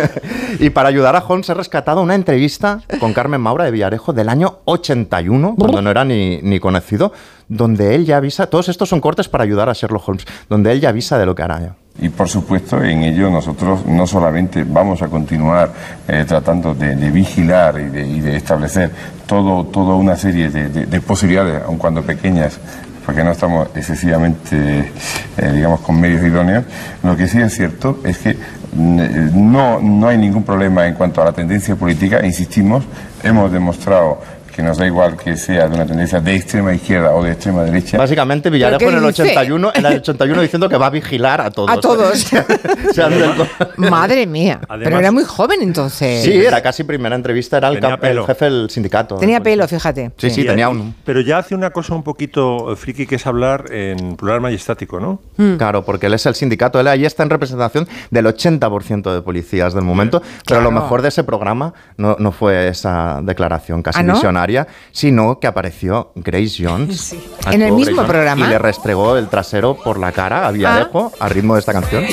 y 0.60 0.70
para 0.70 0.88
ayudar 0.88 1.16
a 1.16 1.24
Holmes 1.26 1.48
he 1.48 1.54
rescatado 1.54 2.02
una 2.02 2.14
entrevista 2.14 2.80
con 3.00 3.12
Carmen 3.12 3.40
Maura 3.40 3.64
de 3.64 3.70
Villarejo 3.70 4.12
del 4.12 4.28
año 4.28 4.58
81, 4.66 5.54
cuando 5.58 5.82
no 5.82 5.90
era 5.90 6.04
ni, 6.04 6.40
ni 6.42 6.60
conocido, 6.60 7.12
donde 7.48 7.94
él 7.94 8.04
ya 8.04 8.18
avisa, 8.18 8.48
todos 8.48 8.68
estos 8.68 8.88
son 8.88 9.00
cortes 9.00 9.28
para 9.28 9.44
ayudar 9.44 9.68
a 9.68 9.72
Sherlock 9.72 10.08
Holmes, 10.08 10.26
donde 10.48 10.72
él 10.72 10.80
ya 10.80 10.90
avisa 10.90 11.18
de 11.18 11.26
lo 11.26 11.34
que 11.34 11.42
hará. 11.42 11.76
Y 12.00 12.08
por 12.08 12.28
supuesto, 12.28 12.82
en 12.82 13.04
ello 13.04 13.30
nosotros 13.30 13.86
no 13.86 14.06
solamente 14.06 14.64
vamos 14.64 15.00
a 15.02 15.08
continuar 15.08 15.72
eh, 16.08 16.24
tratando 16.26 16.74
de, 16.74 16.94
vigilar 17.10 17.78
y 17.80 17.84
de, 17.88 18.06
y 18.06 18.20
de 18.20 18.36
establecer 18.36 18.90
todo, 19.26 19.64
toda 19.66 19.94
una 19.94 20.16
serie 20.16 20.50
de, 20.50 20.68
de- 20.70 20.86
de 20.86 21.00
posibilidades, 21.00 21.62
aun 21.64 21.78
cuando 21.78 22.02
pequeñas, 22.02 22.58
porque 23.06 23.22
no 23.22 23.30
estamos 23.30 23.68
excesivamente, 23.76 24.90
eh, 25.36 25.52
digamos, 25.54 25.80
con 25.80 26.00
medios 26.00 26.22
idóneos, 26.24 26.64
lo 27.02 27.16
que 27.16 27.28
sí 27.28 27.40
es 27.40 27.54
cierto 27.54 28.00
es 28.04 28.18
que 28.18 28.36
mm, 28.74 29.52
no, 29.52 29.78
no 29.80 30.08
hay 30.08 30.18
ningún 30.18 30.42
problema 30.42 30.86
en 30.88 30.94
cuanto 30.94 31.22
a 31.22 31.26
la 31.26 31.32
tendencia 31.32 31.76
política, 31.76 32.24
insistimos, 32.26 32.84
hemos 33.22 33.52
demostrado 33.52 34.20
que 34.54 34.62
nos 34.62 34.78
da 34.78 34.86
igual 34.86 35.16
que 35.16 35.36
sea 35.36 35.68
de 35.68 35.74
una 35.74 35.84
tendencia 35.86 36.20
de 36.20 36.36
extrema 36.36 36.72
izquierda 36.72 37.12
o 37.12 37.22
de 37.24 37.32
extrema 37.32 37.62
derecha. 37.64 37.98
Básicamente 37.98 38.50
¿Pero 38.50 38.54
Villarejo 38.54 38.90
en 38.90 38.96
el 38.98 39.06
dice? 39.08 39.22
81, 39.22 39.72
en 39.74 39.86
el 39.86 39.94
81 39.96 40.42
diciendo 40.42 40.68
que 40.68 40.76
va 40.76 40.86
a 40.86 40.90
vigilar 40.90 41.40
a 41.40 41.50
todos. 41.50 41.70
A 41.70 41.80
todos. 41.80 42.26
Madre 43.76 44.26
mía. 44.26 44.60
Pero 44.82 44.98
era 44.98 45.10
muy 45.10 45.24
joven 45.24 45.60
entonces. 45.62 46.22
sí, 46.22 46.32
era 46.32 46.62
casi 46.62 46.84
primera 46.84 47.16
entrevista, 47.16 47.56
era 47.58 47.68
el, 47.68 48.24
jefe 48.24 48.44
del 48.44 48.70
sindicato. 48.70 49.16
Tenía 49.16 49.40
pelo, 49.40 49.66
fíjate. 49.66 50.12
Sí, 50.16 50.30
sí, 50.30 50.44
tenía 50.44 50.68
un... 50.68 50.94
Pero 51.04 51.20
ya 51.20 51.38
hace 51.38 51.54
una 51.54 51.70
cosa 51.70 51.94
un 51.94 52.02
poquito 52.02 52.74
friki 52.76 53.06
que 53.06 53.16
es 53.16 53.26
hablar 53.26 53.64
en 53.72 54.16
plural 54.16 54.40
majestático, 54.40 55.00
¿no? 55.00 55.20
Mm. 55.36 55.56
Claro, 55.56 55.84
porque 55.84 56.06
él 56.06 56.14
es 56.14 56.26
el 56.26 56.34
sindicato, 56.34 56.78
él 56.78 56.86
ahí 56.86 57.04
está 57.04 57.22
en 57.22 57.30
representación 57.30 57.88
del 58.10 58.26
80% 58.26 59.12
de 59.12 59.22
policías 59.22 59.74
del 59.74 59.84
momento, 59.84 60.22
pero 60.46 60.60
lo 60.60 60.70
Claro. 60.70 60.82
mejor 60.82 61.02
de 61.02 61.08
ese 61.08 61.24
programa 61.24 61.74
no, 61.96 62.16
no 62.18 62.32
fue 62.32 62.68
esa 62.68 63.20
declaración 63.22 63.82
casi 63.82 64.00
¿Ah, 64.00 64.02
no? 64.02 64.14
visionaria, 64.14 64.43
sino 64.92 65.38
que 65.38 65.46
apareció 65.46 66.12
Grace 66.14 66.56
Jones. 66.58 67.14
¿En 67.50 67.62
el 67.62 67.72
mismo 67.72 68.02
Jones 68.02 68.06
programa? 68.06 68.46
Y 68.46 68.48
le 68.48 68.58
restregó 68.58 69.16
el 69.16 69.28
trasero 69.28 69.76
por 69.76 69.98
la 69.98 70.12
cara 70.12 70.46
a 70.46 70.50
Villarejo 70.50 71.12
al 71.18 71.30
ritmo 71.30 71.54
de 71.54 71.60
esta 71.60 71.72
canción. 71.72 72.04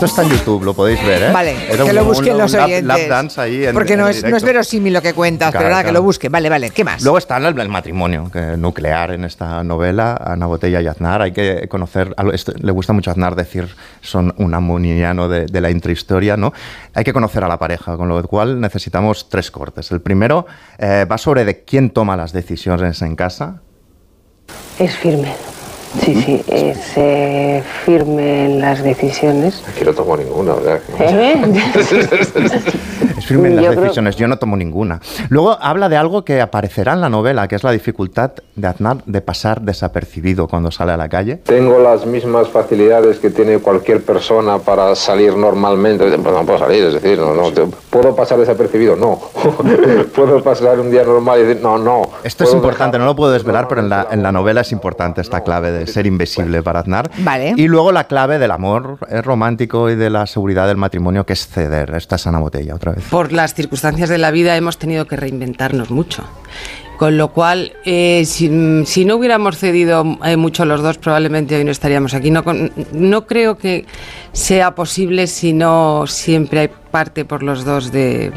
Esto 0.00 0.06
está 0.06 0.22
en 0.22 0.30
YouTube, 0.30 0.64
lo 0.64 0.72
podéis 0.72 1.04
ver, 1.04 1.24
¿eh? 1.24 1.30
Vale, 1.30 1.54
Era 1.68 1.84
que 1.84 1.90
un- 1.90 1.94
lo 1.94 2.04
busquen 2.06 2.32
un 2.32 2.38
los 2.38 2.54
oyentes. 2.54 2.84
lap 2.84 3.00
dance 3.06 3.38
ahí 3.38 3.66
en- 3.66 3.74
porque 3.74 3.98
no 3.98 4.04
en 4.04 4.10
es, 4.12 4.16
no 4.16 4.28
directo. 4.28 4.36
es 4.38 4.42
verosímil 4.44 4.94
lo 4.94 5.02
que 5.02 5.12
cuentas, 5.12 5.48
pero 5.52 5.60
Claro, 5.60 5.74
nada, 5.74 5.84
que 5.84 5.92
lo 5.92 6.02
busquen. 6.02 6.32
Vale, 6.32 6.48
vale. 6.48 6.70
¿Qué 6.70 6.84
más? 6.84 7.02
Luego 7.02 7.18
está 7.18 7.36
el, 7.36 7.44
el 7.60 7.68
matrimonio 7.68 8.30
que 8.32 8.56
nuclear 8.56 9.10
en 9.10 9.24
esta 9.26 9.62
novela, 9.62 10.18
Ana 10.24 10.46
Botella 10.46 10.80
y 10.80 10.86
Aznar. 10.86 11.20
Hay 11.20 11.32
que 11.32 11.68
conocer, 11.68 12.14
a 12.16 12.22
lo- 12.22 12.32
esto- 12.32 12.54
le 12.58 12.72
gusta 12.72 12.94
mucho 12.94 13.10
a 13.10 13.12
Aznar 13.12 13.34
decir 13.36 13.68
son 14.00 14.32
un 14.38 14.54
amuniano 14.54 15.28
de, 15.28 15.44
de 15.44 15.60
la 15.60 15.70
intrahistoria, 15.70 16.34
¿no? 16.38 16.54
Hay 16.94 17.04
que 17.04 17.12
conocer 17.12 17.44
a 17.44 17.48
la 17.48 17.58
pareja, 17.58 17.98
con 17.98 18.08
lo 18.08 18.22
cual 18.22 18.58
necesitamos 18.58 19.28
tres 19.28 19.50
cortes. 19.50 19.90
El 19.92 20.00
primero 20.00 20.46
eh, 20.78 21.04
va 21.04 21.18
sobre 21.18 21.44
de 21.44 21.62
quién 21.64 21.90
toma 21.90 22.16
las 22.16 22.32
decisiones 22.32 23.02
en 23.02 23.16
casa. 23.16 23.60
Es 24.78 24.96
firme. 24.96 25.34
Sí, 25.98 26.14
sí, 26.14 26.42
es 26.46 26.78
eh, 26.96 27.62
firme 27.84 28.44
en 28.46 28.60
las 28.60 28.82
decisiones. 28.82 29.62
Aquí 29.68 29.84
no 29.84 29.92
tomo 29.92 30.16
ninguna, 30.16 30.54
¿verdad? 30.54 30.80
¿Eh? 31.00 31.42
Es 33.30 33.36
firmen 33.36 33.56
las 33.56 33.64
Yo 33.64 33.70
creo- 33.72 33.82
decisiones. 33.82 34.16
Yo 34.16 34.28
no 34.28 34.38
tomo 34.38 34.56
ninguna. 34.56 35.00
Luego 35.28 35.56
habla 35.60 35.88
de 35.88 35.96
algo 35.96 36.24
que 36.24 36.40
aparecerá 36.40 36.92
en 36.94 37.00
la 37.00 37.08
novela, 37.08 37.46
que 37.48 37.56
es 37.56 37.62
la 37.64 37.70
dificultad 37.72 38.32
de 38.56 38.66
Aznar 38.66 38.98
de 39.06 39.20
pasar 39.20 39.60
desapercibido 39.62 40.48
cuando 40.48 40.70
sale 40.70 40.92
a 40.92 40.96
la 40.96 41.08
calle. 41.08 41.36
Tengo 41.36 41.78
las 41.78 42.06
mismas 42.06 42.48
facilidades 42.48 43.18
que 43.18 43.30
tiene 43.30 43.58
cualquier 43.58 44.02
persona 44.02 44.58
para 44.58 44.94
salir 44.94 45.36
normalmente. 45.36 46.04
Pues 46.06 46.34
no 46.34 46.44
puedo 46.44 46.58
salir, 46.58 46.84
es 46.84 46.94
decir, 46.94 47.18
no, 47.18 47.34
no, 47.34 47.50
¿puedo 47.90 48.14
pasar 48.16 48.38
desapercibido? 48.38 48.96
No. 48.96 49.18
¿Puedo 50.14 50.42
pasar 50.42 50.78
un 50.80 50.90
día 50.90 51.04
normal 51.04 51.40
y 51.40 51.42
decir, 51.44 51.62
no, 51.62 51.78
no? 51.78 52.02
Esto 52.24 52.44
es 52.44 52.50
¿Puedo 52.50 52.62
importante, 52.62 52.98
no 52.98 53.04
lo 53.04 53.14
puedo 53.16 53.32
desvelar, 53.32 53.68
pero 53.68 53.80
en 53.80 53.88
la, 53.88 54.08
en 54.10 54.22
la 54.22 54.32
novela 54.32 54.60
es 54.62 54.72
importante 54.72 55.20
esta 55.20 55.42
clave 55.42 55.70
de 55.72 55.86
ser 55.86 56.06
invisible 56.06 56.62
para 56.62 56.80
Aznar. 56.80 57.10
Vale. 57.18 57.54
Y 57.56 57.68
luego 57.68 57.92
la 57.92 58.04
clave 58.04 58.38
del 58.38 58.50
amor 58.50 58.98
eh, 59.08 59.22
romántico 59.22 59.90
y 59.90 59.96
de 59.96 60.10
la 60.10 60.26
seguridad 60.26 60.66
del 60.66 60.76
matrimonio, 60.76 61.24
que 61.24 61.32
es 61.34 61.46
ceder. 61.46 61.94
Esta 61.94 62.18
sana 62.18 62.38
botella, 62.38 62.74
otra 62.74 62.92
vez. 62.92 63.04
por 63.10 63.19
las 63.28 63.54
circunstancias 63.54 64.08
de 64.08 64.18
la 64.18 64.30
vida 64.30 64.56
hemos 64.56 64.78
tenido 64.78 65.06
que 65.06 65.16
reinventarnos 65.16 65.90
mucho. 65.90 66.24
Con 66.98 67.16
lo 67.16 67.28
cual, 67.32 67.72
eh, 67.86 68.24
si, 68.26 68.50
si 68.84 69.04
no 69.06 69.16
hubiéramos 69.16 69.56
cedido 69.56 70.18
eh, 70.22 70.36
mucho 70.36 70.66
los 70.66 70.82
dos, 70.82 70.98
probablemente 70.98 71.56
hoy 71.56 71.64
no 71.64 71.70
estaríamos 71.70 72.12
aquí. 72.12 72.30
No, 72.30 73.26
creo 73.26 73.56
que 73.56 73.86
sea 74.32 74.74
posible 74.74 75.26
si 75.26 75.54
no 75.54 76.04
siempre 76.06 76.60
hay 76.60 76.70
parte 76.90 77.24
por 77.24 77.42
los 77.42 77.64
dos 77.64 77.90
de, 77.90 78.32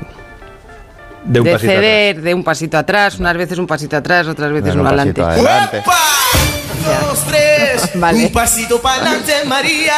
De 1.26 1.42
un 1.42 1.60
ceder, 1.60 2.22
de 2.22 2.34
un 2.34 2.44
pasito 2.46 2.78
atrás, 2.78 3.20
unas 3.20 3.36
veces 3.36 3.58
un 3.58 3.68
pasito 3.68 3.98
atrás, 3.98 4.28
otras 4.28 4.52
veces 4.54 4.76
Bueno, 4.76 4.82
uno 4.82 4.92
un 4.94 5.00
adelante. 5.00 5.22
pasito 5.22 5.50
adelante. 5.50 5.84
Dos, 7.10 7.20
tres, 7.28 7.90
Vale. 7.96 8.26
un 8.28 8.32
pasito 8.32 8.82
para 8.82 9.02
adelante, 9.02 9.34
María. 9.46 9.94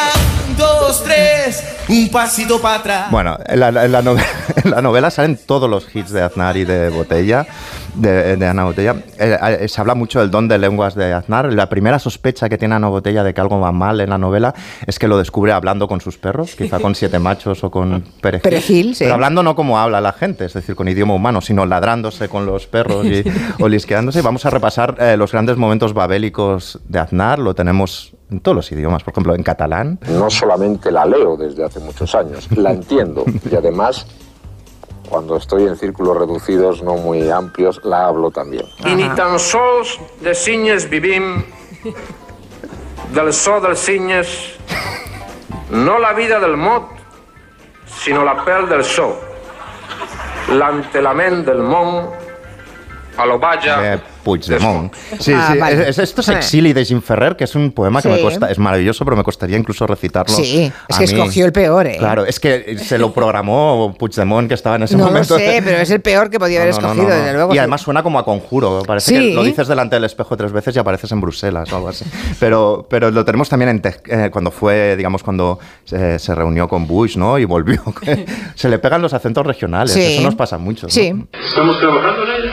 Dos, 0.56 1.04
tres, 1.04 1.76
un 1.88 2.08
pasito 2.08 2.60
para 2.60 2.76
atrás. 2.76 3.10
Bueno, 3.10 3.36
en 3.44 3.60
la, 3.60 3.68
en 3.84 3.92
la 3.92 4.00
novela, 4.00 4.26
en 4.64 4.70
la 4.70 4.80
novela 4.80 5.10
salen 5.10 5.38
todos 5.44 5.68
los 5.68 5.94
hits 5.94 6.10
de 6.10 6.22
Aznar 6.22 6.56
y 6.56 6.64
de 6.64 6.88
Botella, 6.88 7.46
de, 7.94 8.36
de 8.36 8.46
Ana 8.46 8.64
Botella. 8.64 8.96
Eh, 9.18 9.38
eh, 9.60 9.68
se 9.68 9.80
habla 9.80 9.94
mucho 9.94 10.20
del 10.20 10.30
don 10.30 10.48
de 10.48 10.56
lenguas 10.56 10.94
de 10.94 11.12
Aznar. 11.12 11.52
La 11.52 11.68
primera 11.68 11.98
sospecha 11.98 12.48
que 12.48 12.56
tiene 12.56 12.74
Ana 12.74 12.88
Botella 12.88 13.22
de 13.22 13.34
que 13.34 13.40
algo 13.40 13.60
va 13.60 13.70
mal 13.70 14.00
en 14.00 14.08
la 14.08 14.16
novela 14.16 14.54
es 14.86 14.98
que 14.98 15.08
lo 15.08 15.18
descubre 15.18 15.52
hablando 15.52 15.88
con 15.88 16.00
sus 16.00 16.16
perros, 16.16 16.54
quizá 16.56 16.80
con 16.80 16.94
siete 16.94 17.18
machos 17.18 17.62
o 17.62 17.70
con 17.70 18.02
perejil. 18.22 18.42
Perejil, 18.42 18.94
sí. 18.94 19.04
Pero 19.04 19.14
hablando 19.14 19.42
no 19.42 19.54
como 19.54 19.78
habla 19.78 20.00
la 20.00 20.14
gente, 20.14 20.46
es 20.46 20.54
decir, 20.54 20.74
con 20.74 20.88
idioma 20.88 21.14
humano, 21.14 21.42
sino 21.42 21.66
ladrándose 21.66 22.30
con 22.30 22.46
los 22.46 22.66
perros 22.66 23.04
y 23.04 23.24
olisqueándose. 23.62 24.20
Y 24.20 24.22
vamos 24.22 24.46
a 24.46 24.50
repasar 24.50 24.96
eh, 25.00 25.16
los 25.18 25.32
grandes 25.32 25.58
momentos 25.58 25.92
babélicos 25.92 26.80
de 26.88 26.98
Aznar. 26.98 27.38
Lo 27.38 27.54
tenemos 27.54 28.15
en 28.30 28.40
todos 28.40 28.56
los 28.56 28.72
idiomas, 28.72 29.02
por 29.02 29.12
ejemplo, 29.12 29.34
en 29.34 29.42
catalán. 29.42 29.98
No 30.08 30.30
solamente 30.30 30.90
la 30.90 31.04
leo 31.04 31.36
desde 31.36 31.64
hace 31.64 31.80
muchos 31.80 32.14
años, 32.14 32.48
la 32.56 32.72
entiendo 32.72 33.24
y 33.50 33.54
además 33.54 34.06
cuando 35.08 35.36
estoy 35.36 35.64
en 35.64 35.76
círculos 35.76 36.16
reducidos 36.16 36.82
no 36.82 36.96
muy 36.96 37.30
amplios 37.30 37.80
la 37.84 38.06
hablo 38.06 38.30
también. 38.30 38.66
I 38.84 38.94
ni 38.94 39.08
tan 39.10 39.38
sols 39.38 40.00
de 40.20 40.34
cinyes 40.34 40.90
vivim, 40.90 41.44
del 43.14 43.32
so 43.32 43.60
dels 43.60 43.78
cinyes, 43.78 44.58
no 45.70 45.98
la 45.98 46.12
vida 46.12 46.40
del 46.40 46.56
mot, 46.56 46.90
sinó 47.86 48.24
la 48.24 48.34
pèl 48.44 48.68
del 48.68 48.84
so, 48.84 49.14
l'entelament 50.50 51.44
del 51.46 51.62
món, 51.62 52.10
a 53.16 53.26
lo 53.26 53.38
vaja... 53.38 53.94
Eh, 53.94 54.15
Puigdemont. 54.26 54.92
Sí, 55.20 55.32
Ah, 55.32 55.50
sí, 55.52 55.58
vale. 55.58 55.88
es- 55.88 55.98
esto 55.98 56.20
es 56.20 56.28
Eh. 56.28 56.32
Exili 56.34 56.72
de 56.72 56.84
Jim 56.84 57.00
Ferrer, 57.00 57.36
que 57.36 57.44
es 57.44 57.54
un 57.54 57.70
poema 57.70 58.02
que 58.02 58.08
me 58.08 58.18
cuesta, 58.20 58.50
es 58.50 58.58
maravilloso, 58.58 59.04
pero 59.04 59.16
me 59.16 59.22
costaría 59.22 59.56
incluso 59.56 59.86
recitarlo. 59.86 60.34
Sí, 60.34 60.72
es 60.88 60.96
a 60.96 60.98
que 60.98 61.06
mí. 61.06 61.12
escogió 61.12 61.46
el 61.46 61.52
peor, 61.52 61.86
¿eh? 61.86 61.96
Claro, 61.98 62.24
es 62.26 62.40
que 62.40 62.76
se 62.78 62.98
lo 62.98 63.12
programó 63.14 63.94
Puigdemont, 63.96 64.48
que 64.48 64.54
estaba 64.54 64.74
en 64.76 64.82
ese 64.82 64.96
No 64.96 65.04
lo 65.04 65.10
momento. 65.10 65.38
sé, 65.38 65.62
pero 65.64 65.78
es 65.78 65.90
el 65.90 66.00
peor 66.00 66.28
que 66.28 66.40
podía 66.40 66.60
haber 66.62 66.74
No, 66.74 66.80
no, 66.80 66.86
no, 66.88 66.92
escogido, 66.94 67.08
no, 67.08 67.14
no. 67.14 67.22
desde 67.24 67.36
luego. 67.36 67.54
Y 67.54 67.58
además 67.58 67.80
suena 67.82 68.02
como 68.02 68.18
a 68.18 68.24
conjuro. 68.24 68.82
Parece 68.84 69.10
Sí. 69.10 69.14
que 69.30 69.34
lo 69.34 69.44
dices 69.44 69.68
delante 69.68 69.94
del 69.94 70.04
espejo 70.04 70.36
tres 70.36 70.50
veces 70.50 70.74
y 70.74 70.78
apareces 70.80 71.12
en 71.12 71.20
Bruselas 71.20 71.72
o 71.72 71.76
algo 71.76 71.88
así. 71.90 72.04
Pero, 72.40 72.86
pero 72.90 73.12
lo 73.12 73.24
tenemos 73.24 73.48
también 73.48 73.68
en 73.70 73.82
eh, 73.86 74.30
cuando 74.32 74.50
fue, 74.50 74.96
digamos, 74.96 75.22
cuando 75.22 75.60
se, 75.84 76.18
se 76.18 76.34
reunió 76.34 76.66
con 76.66 76.88
Bush, 76.88 77.16
¿no? 77.16 77.38
Y 77.38 77.44
volvió. 77.44 77.80
se 78.56 78.68
le 78.68 78.78
pegan 78.80 79.00
los 79.02 79.14
acentos 79.14 79.46
regionales. 79.46 79.92
Sí. 79.92 80.02
Eso 80.14 80.22
nos 80.22 80.34
pasa 80.34 80.58
mucho. 80.58 80.86
¿no? 80.86 80.90
Sí. 80.90 81.14
Estamos 81.48 81.78
trabajando 81.78 82.22
en 82.24 82.42
ello. 82.42 82.50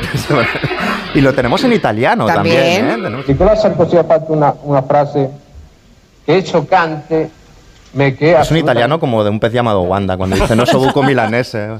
y 1.15 1.21
lo 1.21 1.33
tenemos 1.33 1.62
en 1.63 1.73
italiano 1.73 2.26
también. 2.26 2.88
También. 2.88 3.15
¿eh? 3.15 3.23
Nicolás 3.28 3.62
Sarkozy 3.62 3.97
ha 3.97 4.04
fatto 4.04 4.34
una, 4.34 4.54
una 4.63 4.82
frase 4.82 5.30
che 6.26 6.38
è 6.38 6.43
choccante, 6.43 7.30
che 7.93 8.39
Es 8.39 8.51
un 8.51 8.58
italiano 8.58 8.99
como 8.99 9.23
de 9.23 9.29
un 9.29 9.39
pez 9.39 9.53
llamado 9.53 9.82
Wanda, 9.82 10.17
cuando 10.17 10.36
dice 10.36 10.56
no 10.56 10.65
sobuco 10.65 11.03
milanese. 11.03 11.79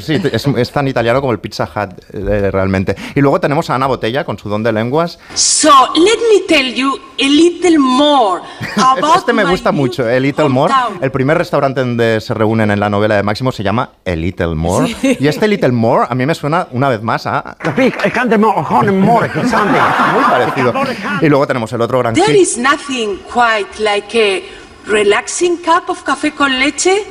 Sí, 0.00 0.20
es, 0.32 0.46
es 0.46 0.70
tan 0.70 0.88
italiano 0.88 1.20
como 1.20 1.32
el 1.32 1.40
Pizza 1.40 1.64
Hut, 1.64 1.90
eh, 2.12 2.50
realmente. 2.50 2.94
Y 3.14 3.20
luego 3.20 3.40
tenemos 3.40 3.68
a 3.70 3.74
Ana 3.74 3.86
Botella 3.86 4.24
con 4.24 4.38
su 4.38 4.48
don 4.48 4.62
de 4.62 4.72
lenguas. 4.72 5.18
So, 5.34 5.70
let 5.94 6.18
me 6.32 6.46
tell 6.46 6.74
you 6.74 6.98
a 7.18 7.28
little 7.28 7.78
more 7.78 8.42
about 8.76 9.16
Este 9.16 9.32
me 9.32 9.44
gusta 9.44 9.72
mucho, 9.72 10.08
El 10.08 10.22
Little 10.22 10.48
More. 10.48 10.72
El 11.00 11.10
primer 11.10 11.38
restaurante 11.38 11.80
donde 11.80 12.20
se 12.20 12.34
reúnen 12.34 12.70
en 12.70 12.80
la 12.80 12.90
novela 12.90 13.16
de 13.16 13.22
Máximo 13.22 13.52
se 13.52 13.62
llama 13.62 13.90
El 14.04 14.20
Little 14.20 14.54
More. 14.54 14.94
Sí. 15.00 15.16
Y 15.20 15.28
este 15.28 15.48
Little 15.48 15.72
More 15.72 16.06
a 16.08 16.14
mí 16.14 16.26
me 16.26 16.34
suena 16.34 16.66
una 16.72 16.88
vez 16.88 17.02
más 17.02 17.26
a... 17.26 17.56
Muy 17.76 17.92
parecido. 20.24 20.72
Y 21.20 21.28
luego 21.28 21.46
tenemos 21.46 21.72
el 21.72 21.80
otro 21.80 21.98
gran 21.98 22.14
There 22.14 22.36
is 22.38 22.58
nothing 22.58 23.18
quite 23.32 23.82
like 23.82 24.18
a 24.18 24.63
relaxing 24.86 25.58
cup 25.58 25.88
of 25.88 26.02
café 26.02 26.32
con 26.32 26.58
leche 26.58 27.04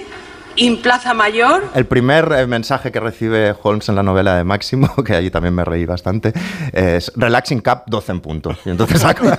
in 0.56 0.82
Plaza 0.84 1.16
Mayor. 1.16 1.64
El 1.74 1.88
primer 1.88 2.32
eh, 2.38 2.46
mensaje 2.46 2.92
que 2.92 3.00
recibe 3.00 3.56
Holmes 3.64 3.90
en 3.90 3.96
la 3.96 4.04
novela 4.04 4.36
de 4.38 4.44
Máximo, 4.44 4.94
que 5.06 5.16
allí 5.16 5.32
también 5.32 5.56
me 5.56 5.66
reí 5.66 5.86
bastante, 5.86 6.32
es 6.72 7.12
Relaxing 7.16 7.62
Cup 7.62 7.84
12 7.88 8.12
en 8.12 8.20
punto. 8.22 8.56
Y 8.64 8.70
entonces 8.70 9.04
acu- 9.06 9.36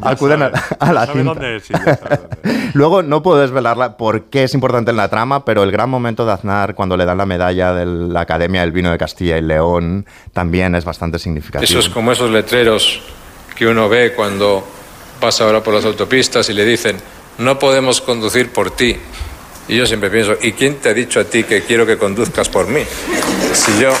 acuden 0.02 0.42
a, 0.42 0.46
a 0.78 0.92
la 0.92 1.04
¿Sabe 1.06 1.18
cinta. 1.18 1.34
dónde 1.34 1.56
es? 1.56 1.64
Sí. 1.64 1.74
Luego 2.72 3.02
no 3.02 3.22
puedo 3.22 3.40
desvelarla 3.40 3.98
por 3.98 4.24
qué 4.30 4.44
es 4.44 4.54
importante 4.54 4.90
en 4.90 4.96
la 4.96 5.08
trama, 5.08 5.44
pero 5.44 5.62
el 5.64 5.70
gran 5.70 5.90
momento 5.90 6.24
de 6.24 6.32
Aznar 6.32 6.74
cuando 6.74 6.96
le 6.96 7.04
dan 7.04 7.18
la 7.18 7.26
medalla 7.26 7.74
de 7.74 7.84
la 7.84 8.22
Academia 8.22 8.62
del 8.62 8.72
Vino 8.72 8.90
de 8.90 8.96
Castilla 8.96 9.36
y 9.36 9.42
León 9.42 10.06
también 10.32 10.74
es 10.74 10.86
bastante 10.86 11.18
significativo. 11.18 11.64
Eso 11.68 11.78
es 11.78 11.90
como 11.90 12.10
esos 12.10 12.30
letreros 12.30 13.02
que 13.54 13.66
uno 13.66 13.90
ve 13.90 14.14
cuando 14.14 14.66
pasa 15.20 15.44
ahora 15.44 15.62
por 15.62 15.74
las 15.74 15.84
autopistas 15.84 16.48
y 16.48 16.54
le 16.54 16.64
dicen, 16.64 16.96
no 17.38 17.58
podemos 17.58 18.00
conducir 18.00 18.50
por 18.50 18.70
ti. 18.70 18.96
Y 19.68 19.76
yo 19.76 19.86
siempre 19.86 20.10
pienso, 20.10 20.36
¿y 20.40 20.52
quién 20.52 20.76
te 20.76 20.88
ha 20.88 20.94
dicho 20.94 21.20
a 21.20 21.24
ti 21.24 21.44
que 21.44 21.62
quiero 21.62 21.86
que 21.86 21.96
conduzcas 21.96 22.48
por 22.48 22.66
mí? 22.66 22.82
Si 23.54 23.78
yo... 23.78 23.92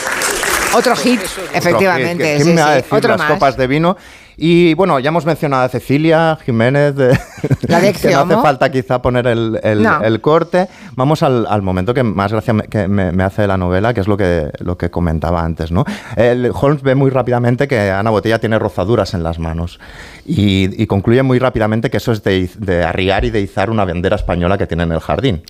Otro 0.74 0.96
hit, 0.96 1.20
efectivamente. 1.52 2.34
¿Quién 2.36 2.44
sí, 2.44 2.52
me 2.54 2.62
va 2.62 2.68
a 2.68 2.70
sí. 2.70 2.76
decir 2.82 2.94
Otro 2.94 3.10
las 3.10 3.18
más. 3.18 3.30
copas 3.30 3.56
de 3.56 3.66
vino? 3.66 3.96
Y 4.44 4.74
bueno, 4.74 4.98
ya 4.98 5.10
hemos 5.10 5.24
mencionado 5.24 5.62
a 5.62 5.68
Cecilia 5.68 6.36
Jiménez, 6.44 6.96
de- 6.96 7.16
La 7.68 7.78
de 7.80 7.92
que 7.92 8.10
no 8.10 8.18
hace 8.22 8.34
falta 8.42 8.72
quizá 8.72 9.00
poner 9.00 9.28
el, 9.28 9.60
el- 9.62 9.84
No. 9.84 10.02
el 10.02 10.20
corte. 10.20 10.66
Vamos 10.96 11.22
al, 11.22 11.46
al 11.48 11.62
momento 11.62 11.94
que 11.94 12.02
más 12.02 12.32
gracia 12.32 12.52
me, 12.52 12.64
que 12.64 12.88
me, 12.88 13.12
me 13.12 13.22
hace 13.22 13.42
de 13.42 13.46
la 13.48 13.56
novela, 13.56 13.94
que 13.94 14.00
es 14.00 14.08
lo 14.08 14.16
que, 14.16 14.50
lo 14.58 14.76
que 14.76 14.90
comentaba 14.90 15.44
antes. 15.44 15.70
¿no? 15.70 15.84
El, 16.16 16.50
Holmes 16.60 16.82
ve 16.82 16.96
muy 16.96 17.08
rápidamente 17.10 17.68
que 17.68 17.92
Ana 17.92 18.10
Botella 18.10 18.40
tiene 18.40 18.58
rozaduras 18.58 19.14
en 19.14 19.22
las 19.22 19.38
manos 19.38 19.78
y, 20.26 20.82
y 20.82 20.88
concluye 20.88 21.22
muy 21.22 21.38
rápidamente 21.38 21.88
que 21.88 21.98
eso 21.98 22.10
es 22.10 22.24
de, 22.24 22.82
arriar 22.84 23.24
y 23.24 23.30
de 23.30 23.42
izar 23.42 23.70
una 23.70 23.84
bandera 23.84 24.16
española 24.16 24.58
que 24.58 24.66
tiene 24.66 24.82
en 24.82 24.90
el 24.90 24.98
jardín. 24.98 25.44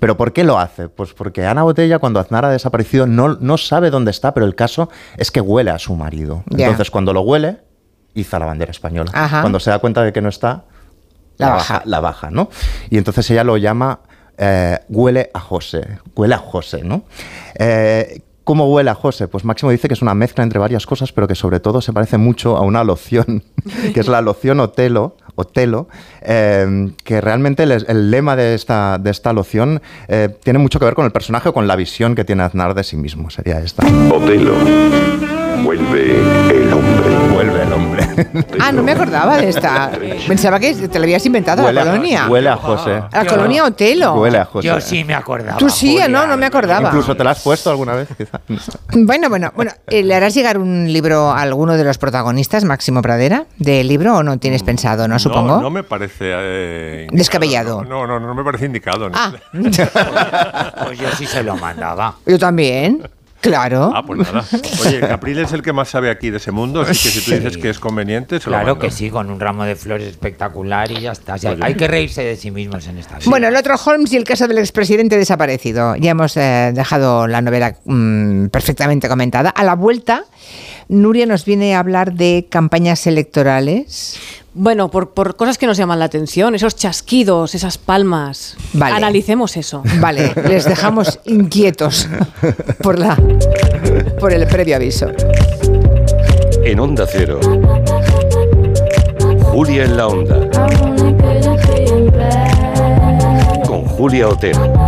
¿Pero 0.00 0.16
por 0.16 0.32
qué 0.32 0.42
lo 0.42 0.58
hace? 0.58 0.88
Pues 0.88 1.12
porque 1.12 1.44
Ana 1.44 1.64
Botella, 1.64 1.98
cuando 1.98 2.18
Aznar 2.18 2.46
ha 2.46 2.50
desaparecido, 2.50 3.06
no, 3.06 3.36
no 3.40 3.58
sabe 3.58 3.90
dónde 3.90 4.10
está, 4.10 4.32
pero 4.32 4.46
el 4.46 4.54
caso 4.54 4.88
es 5.18 5.30
que 5.30 5.42
huele 5.42 5.70
a 5.70 5.78
su 5.78 5.94
marido. 5.96 6.44
Entonces, 6.50 6.90
cuando 6.90 7.12
lo 7.12 7.20
huele, 7.20 7.67
iza 8.18 8.38
la 8.38 8.46
bandera 8.46 8.70
española. 8.70 9.10
Ajá. 9.14 9.40
Cuando 9.40 9.60
se 9.60 9.70
da 9.70 9.78
cuenta 9.78 10.02
de 10.02 10.12
que 10.12 10.20
no 10.20 10.28
está, 10.28 10.64
La 11.38 11.50
baja. 11.50 11.82
La 11.84 12.00
baja, 12.00 12.30
¿no? 12.30 12.50
Y 12.90 12.98
entonces 12.98 13.30
ella 13.30 13.44
lo 13.44 13.56
llama 13.56 14.00
eh, 14.36 14.78
huele 14.88 15.30
a 15.32 15.40
José. 15.40 15.98
Huele 16.14 16.34
a 16.34 16.38
José, 16.38 16.82
¿no? 16.84 17.04
Eh, 17.54 18.22
¿Cómo 18.44 18.72
huele 18.72 18.88
a 18.88 18.94
José? 18.94 19.28
Pues 19.28 19.44
Máximo 19.44 19.70
dice 19.70 19.88
que 19.88 19.94
es 19.94 20.00
una 20.00 20.14
mezcla 20.14 20.42
entre 20.42 20.58
varias 20.58 20.86
cosas, 20.86 21.12
pero 21.12 21.28
que 21.28 21.34
sobre 21.34 21.60
todo 21.60 21.82
se 21.82 21.92
parece 21.92 22.16
mucho 22.16 22.56
a 22.56 22.62
una 22.62 22.82
loción, 22.82 23.44
que 23.92 24.00
es 24.00 24.08
la 24.08 24.22
loción 24.22 24.58
Otelo, 24.60 25.16
Otelo 25.34 25.88
eh, 26.22 26.90
que 27.04 27.20
realmente 27.20 27.64
el, 27.64 27.72
el 27.72 28.10
lema 28.10 28.36
de 28.36 28.54
esta, 28.54 28.96
de 28.96 29.10
esta 29.10 29.34
loción 29.34 29.82
eh, 30.08 30.30
tiene 30.42 30.58
mucho 30.58 30.78
que 30.78 30.86
ver 30.86 30.94
con 30.94 31.04
el 31.04 31.12
personaje 31.12 31.50
o 31.50 31.52
con 31.52 31.66
la 31.68 31.76
visión 31.76 32.14
que 32.14 32.24
tiene 32.24 32.42
Aznar 32.42 32.72
de 32.74 32.84
sí 32.84 32.96
mismo, 32.96 33.28
sería 33.28 33.60
esta. 33.60 33.86
Otelo. 33.86 34.54
Vuelve 35.62 36.57
Ah, 38.60 38.72
no 38.72 38.82
me 38.82 38.92
acordaba 38.92 39.36
de 39.38 39.48
esta. 39.48 39.90
Pensaba 40.26 40.58
que 40.58 40.74
te 40.74 40.98
la 40.98 41.04
habías 41.04 41.24
inventado 41.26 41.62
Huele 41.64 41.74
la 41.74 41.80
a- 41.82 41.84
colonia. 41.92 42.26
Huele 42.28 42.48
a 42.48 42.56
José. 42.56 43.02
La 43.12 43.24
colonia 43.24 43.64
Otelo. 43.64 44.14
Huele 44.14 44.38
a 44.38 44.44
José. 44.44 44.66
Yo 44.66 44.80
sí 44.80 45.04
me 45.04 45.14
acordaba. 45.14 45.56
Tú 45.58 45.70
sí, 45.70 45.98
no, 46.08 46.26
no 46.26 46.36
me 46.36 46.46
acordaba. 46.46 46.88
Incluso 46.88 47.16
te 47.16 47.24
la 47.24 47.30
has 47.30 47.40
puesto 47.42 47.70
alguna 47.70 47.94
vez, 47.94 48.08
quizá. 48.16 48.40
Bueno, 48.94 49.28
bueno, 49.28 49.52
bueno. 49.54 49.70
eh, 49.86 50.02
¿Le 50.02 50.14
harás 50.14 50.34
llegar 50.34 50.58
un 50.58 50.92
libro 50.92 51.30
a 51.30 51.40
alguno 51.42 51.76
de 51.76 51.84
los 51.84 51.98
protagonistas, 51.98 52.64
Máximo 52.64 53.02
Pradera, 53.02 53.44
del 53.58 53.86
libro 53.88 54.16
o 54.16 54.22
no 54.22 54.38
tienes 54.38 54.62
pensado, 54.62 55.06
no? 55.08 55.18
Supongo. 55.18 55.56
No, 55.56 55.60
no 55.62 55.70
me 55.70 55.82
parece. 55.82 56.32
eh, 56.34 57.06
Descabellado. 57.12 57.84
No, 57.84 58.06
no, 58.06 58.18
no 58.20 58.34
me 58.34 58.42
parece 58.44 58.66
indicado. 58.66 59.08
¿no? 59.08 59.16
Ah, 59.18 59.32
Pues 60.84 60.98
yo 60.98 61.08
sí 61.16 61.26
se 61.26 61.42
lo 61.42 61.56
mandaba. 61.56 62.14
yo 62.26 62.38
también. 62.38 63.02
Claro. 63.40 63.92
Ah, 63.94 64.02
pues 64.04 64.18
nada. 64.20 64.44
Oye, 64.86 65.00
Capril 65.00 65.38
es 65.38 65.52
el 65.52 65.62
que 65.62 65.72
más 65.72 65.88
sabe 65.88 66.10
aquí 66.10 66.30
de 66.30 66.38
ese 66.38 66.50
mundo, 66.50 66.80
así 66.80 66.92
que 66.92 67.10
si 67.10 67.20
tú 67.24 67.30
dices 67.36 67.54
Sí. 67.54 67.60
que 67.60 67.70
es 67.70 67.78
conveniente, 67.78 68.40
se 68.40 68.46
Claro 68.46 68.78
que 68.78 68.90
sí, 68.90 69.10
con 69.10 69.30
un 69.30 69.38
ramo 69.38 69.64
de 69.64 69.76
flores 69.76 70.08
espectacular 70.08 70.90
y 70.90 71.00
ya 71.02 71.12
está. 71.12 71.34
O 71.34 71.38
sea, 71.38 71.56
hay 71.60 71.74
que 71.74 71.86
reírse 71.86 72.22
de 72.22 72.36
sí 72.36 72.50
mismos 72.50 72.86
en 72.88 72.98
esta 72.98 73.18
vida. 73.18 73.30
Bueno, 73.30 73.48
el 73.48 73.56
otro 73.56 73.74
Holmes 73.84 74.12
y 74.12 74.16
el 74.16 74.24
caso 74.24 74.48
del 74.48 74.58
expresidente 74.58 75.16
desaparecido. 75.16 75.94
Ya 75.96 76.10
hemos 76.10 76.36
eh, 76.36 76.72
dejado 76.74 77.26
la 77.26 77.40
novela 77.40 77.76
mm, 77.84 78.46
perfectamente 78.48 79.08
comentada. 79.08 79.50
A 79.50 79.62
la 79.64 79.74
vuelta, 79.74 80.24
Nuria 80.88 81.26
nos 81.26 81.44
viene 81.44 81.74
a 81.74 81.80
hablar 81.80 82.14
de 82.14 82.46
campañas 82.48 83.06
electorales. 83.06 84.18
Bueno, 84.54 84.90
por, 84.90 85.10
por 85.10 85.36
cosas 85.36 85.58
que 85.58 85.66
nos 85.66 85.76
llaman 85.76 85.98
la 85.98 86.06
atención, 86.06 86.54
esos 86.54 86.74
chasquidos, 86.76 87.54
esas 87.54 87.76
palmas. 87.76 88.56
Vale. 88.72 88.96
Analicemos 88.96 89.56
eso. 89.58 89.82
Vale, 90.00 90.32
les 90.48 90.64
dejamos 90.64 91.20
inquietos 91.26 92.08
por, 92.82 92.98
la, 92.98 93.16
por 94.18 94.32
el 94.32 94.46
previo 94.46 94.76
aviso. 94.76 95.08
En 96.64 96.80
Onda 96.80 97.06
Cero. 97.06 97.38
Julia 99.42 99.84
en 99.84 99.96
la 99.96 100.06
Onda. 100.06 100.48
Con 103.66 103.84
Julia 103.84 104.28
Otero. 104.28 104.87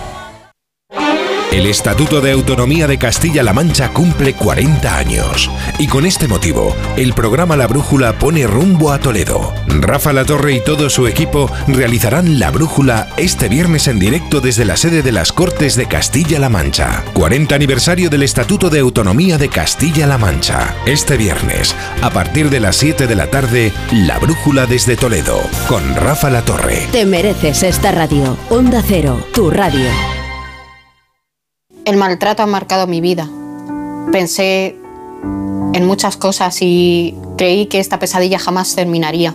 El 1.51 1.65
Estatuto 1.65 2.21
de 2.21 2.31
Autonomía 2.31 2.87
de 2.87 2.97
Castilla-La 2.97 3.51
Mancha 3.51 3.89
cumple 3.89 4.33
40 4.33 4.97
años 4.97 5.51
y 5.79 5.87
con 5.87 6.05
este 6.05 6.29
motivo, 6.29 6.73
el 6.95 7.13
programa 7.13 7.57
La 7.57 7.67
Brújula 7.67 8.17
pone 8.17 8.47
rumbo 8.47 8.89
a 8.89 8.99
Toledo. 8.99 9.53
Rafa 9.67 10.13
La 10.13 10.23
Torre 10.23 10.55
y 10.55 10.59
todo 10.61 10.89
su 10.89 11.07
equipo 11.07 11.51
realizarán 11.67 12.39
La 12.39 12.51
Brújula 12.51 13.09
este 13.17 13.49
viernes 13.49 13.89
en 13.89 13.99
directo 13.99 14.39
desde 14.39 14.63
la 14.63 14.77
sede 14.77 15.01
de 15.01 15.11
las 15.11 15.33
Cortes 15.33 15.75
de 15.75 15.87
Castilla-La 15.87 16.47
Mancha. 16.47 17.03
40 17.15 17.53
aniversario 17.53 18.09
del 18.09 18.23
Estatuto 18.23 18.69
de 18.69 18.79
Autonomía 18.79 19.37
de 19.37 19.49
Castilla-La 19.49 20.17
Mancha. 20.17 20.73
Este 20.85 21.17
viernes, 21.17 21.75
a 22.01 22.11
partir 22.11 22.49
de 22.49 22.61
las 22.61 22.77
7 22.77 23.07
de 23.07 23.15
la 23.15 23.27
tarde, 23.27 23.73
La 23.91 24.19
Brújula 24.19 24.67
desde 24.67 24.95
Toledo, 24.95 25.41
con 25.67 25.95
Rafa 25.97 26.29
La 26.29 26.43
Torre. 26.43 26.87
Te 26.93 27.05
mereces 27.05 27.63
esta 27.63 27.91
radio. 27.91 28.37
Onda 28.49 28.81
Cero, 28.87 29.19
tu 29.33 29.51
radio. 29.51 29.89
El 31.85 31.97
maltrato 31.97 32.43
ha 32.43 32.47
marcado 32.47 32.87
mi 32.87 33.01
vida. 33.01 33.27
Pensé 34.11 34.75
en 35.73 35.85
muchas 35.85 36.17
cosas 36.17 36.57
y 36.61 37.15
creí 37.37 37.65
que 37.65 37.79
esta 37.79 37.99
pesadilla 37.99 38.39
jamás 38.39 38.75
terminaría. 38.75 39.33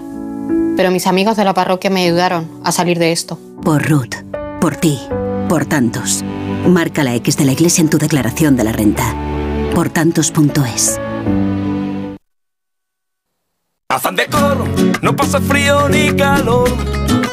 Pero 0.77 0.91
mis 0.91 1.07
amigos 1.07 1.37
de 1.37 1.45
la 1.45 1.55
parroquia 1.55 1.91
me 1.91 2.05
ayudaron 2.05 2.49
a 2.63 2.73
salir 2.73 2.99
de 2.99 3.13
esto. 3.13 3.39
Por 3.63 3.89
Ruth, 3.89 4.17
por 4.61 4.77
ti, 4.77 5.01
por 5.49 5.67
tantos. 5.67 6.23
Marca 6.69 7.03
la 7.03 7.15
X 7.15 7.37
de 7.37 7.47
la 7.47 7.53
iglesia 7.53 7.83
en 7.83 7.91
tu 7.91 7.99
declaración 7.99 8.57
de 8.57 8.65
la 8.65 8.73
renta. 8.73 9.15
Por 9.75 9.89
tantos.es. 9.89 11.01
Afán 13.89 14.17
de 14.17 14.27
coro, 14.27 14.65
no 15.01 15.15
pasa 15.15 15.41
frío 15.41 15.89
ni 15.89 16.11
calor. 16.15 16.69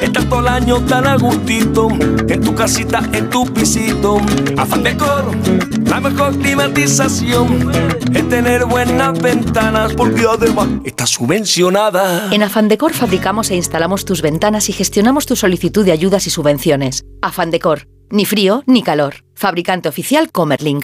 Estás 0.02 0.30
todo 0.30 0.40
el 0.42 0.48
año 0.48 0.80
tan 0.86 1.08
a 1.08 1.18
gustito, 1.18 1.88
en 1.90 2.42
tu 2.42 2.54
casita, 2.54 3.02
en 3.12 3.28
tu 3.30 3.52
pisito. 3.52 4.18
Afán 4.56 4.84
de 4.84 4.96
coro, 4.96 5.32
la 5.86 6.00
mejor 6.00 6.38
climatización 6.38 7.72
es 8.14 8.30
tener 8.30 8.66
buenas 8.66 9.20
ventanas, 9.20 9.94
porque 9.96 10.26
además 10.30 10.68
está 10.86 11.08
subvencionada. 11.08 12.32
En 12.32 12.44
Afandecor 12.44 12.94
fabricamos 12.94 13.50
e 13.50 13.56
instalamos 13.56 14.06
tus 14.06 14.22
ventanas 14.22 14.70
y 14.70 14.74
gestionamos 14.74 15.26
tu 15.26 15.36
solicitud 15.36 15.84
de 15.84 15.92
ayudas 15.92 16.28
y 16.28 16.30
subvenciones. 16.30 17.04
Afandecor, 17.24 17.88
ni 18.12 18.26
frío 18.26 18.64
ni 18.68 18.84
calor. 18.84 19.16
Fabricante 19.34 19.90
oficial 19.90 20.32
Comerlink. 20.32 20.84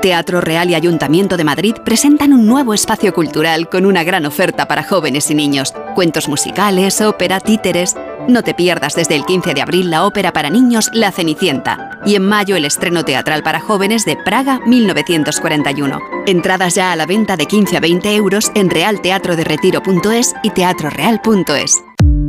Teatro 0.00 0.40
Real 0.40 0.70
y 0.70 0.74
Ayuntamiento 0.74 1.36
de 1.36 1.44
Madrid 1.44 1.74
presentan 1.84 2.32
un 2.32 2.46
nuevo 2.46 2.72
espacio 2.72 3.12
cultural 3.12 3.68
con 3.68 3.84
una 3.84 4.02
gran 4.02 4.24
oferta 4.24 4.66
para 4.66 4.82
jóvenes 4.82 5.30
y 5.30 5.34
niños. 5.34 5.74
Cuentos 5.94 6.28
musicales, 6.28 7.00
ópera, 7.02 7.40
títeres. 7.40 7.94
No 8.26 8.42
te 8.42 8.54
pierdas 8.54 8.94
desde 8.94 9.16
el 9.16 9.26
15 9.26 9.52
de 9.52 9.60
abril 9.62 9.90
la 9.90 10.04
ópera 10.06 10.32
para 10.32 10.48
niños 10.48 10.90
La 10.94 11.12
Cenicienta 11.12 11.98
y 12.06 12.14
en 12.14 12.26
mayo 12.26 12.56
el 12.56 12.64
estreno 12.64 13.04
teatral 13.04 13.42
para 13.42 13.60
jóvenes 13.60 14.04
de 14.06 14.16
Praga 14.16 14.60
1941. 14.64 15.98
Entradas 16.26 16.74
ya 16.74 16.92
a 16.92 16.96
la 16.96 17.06
venta 17.06 17.36
de 17.36 17.46
15 17.46 17.76
a 17.76 17.80
20 17.80 18.14
euros 18.14 18.50
en 18.54 18.70
realteatroderetiro.es 18.70 20.34
y 20.42 20.50
teatroreal.es. 20.50 21.89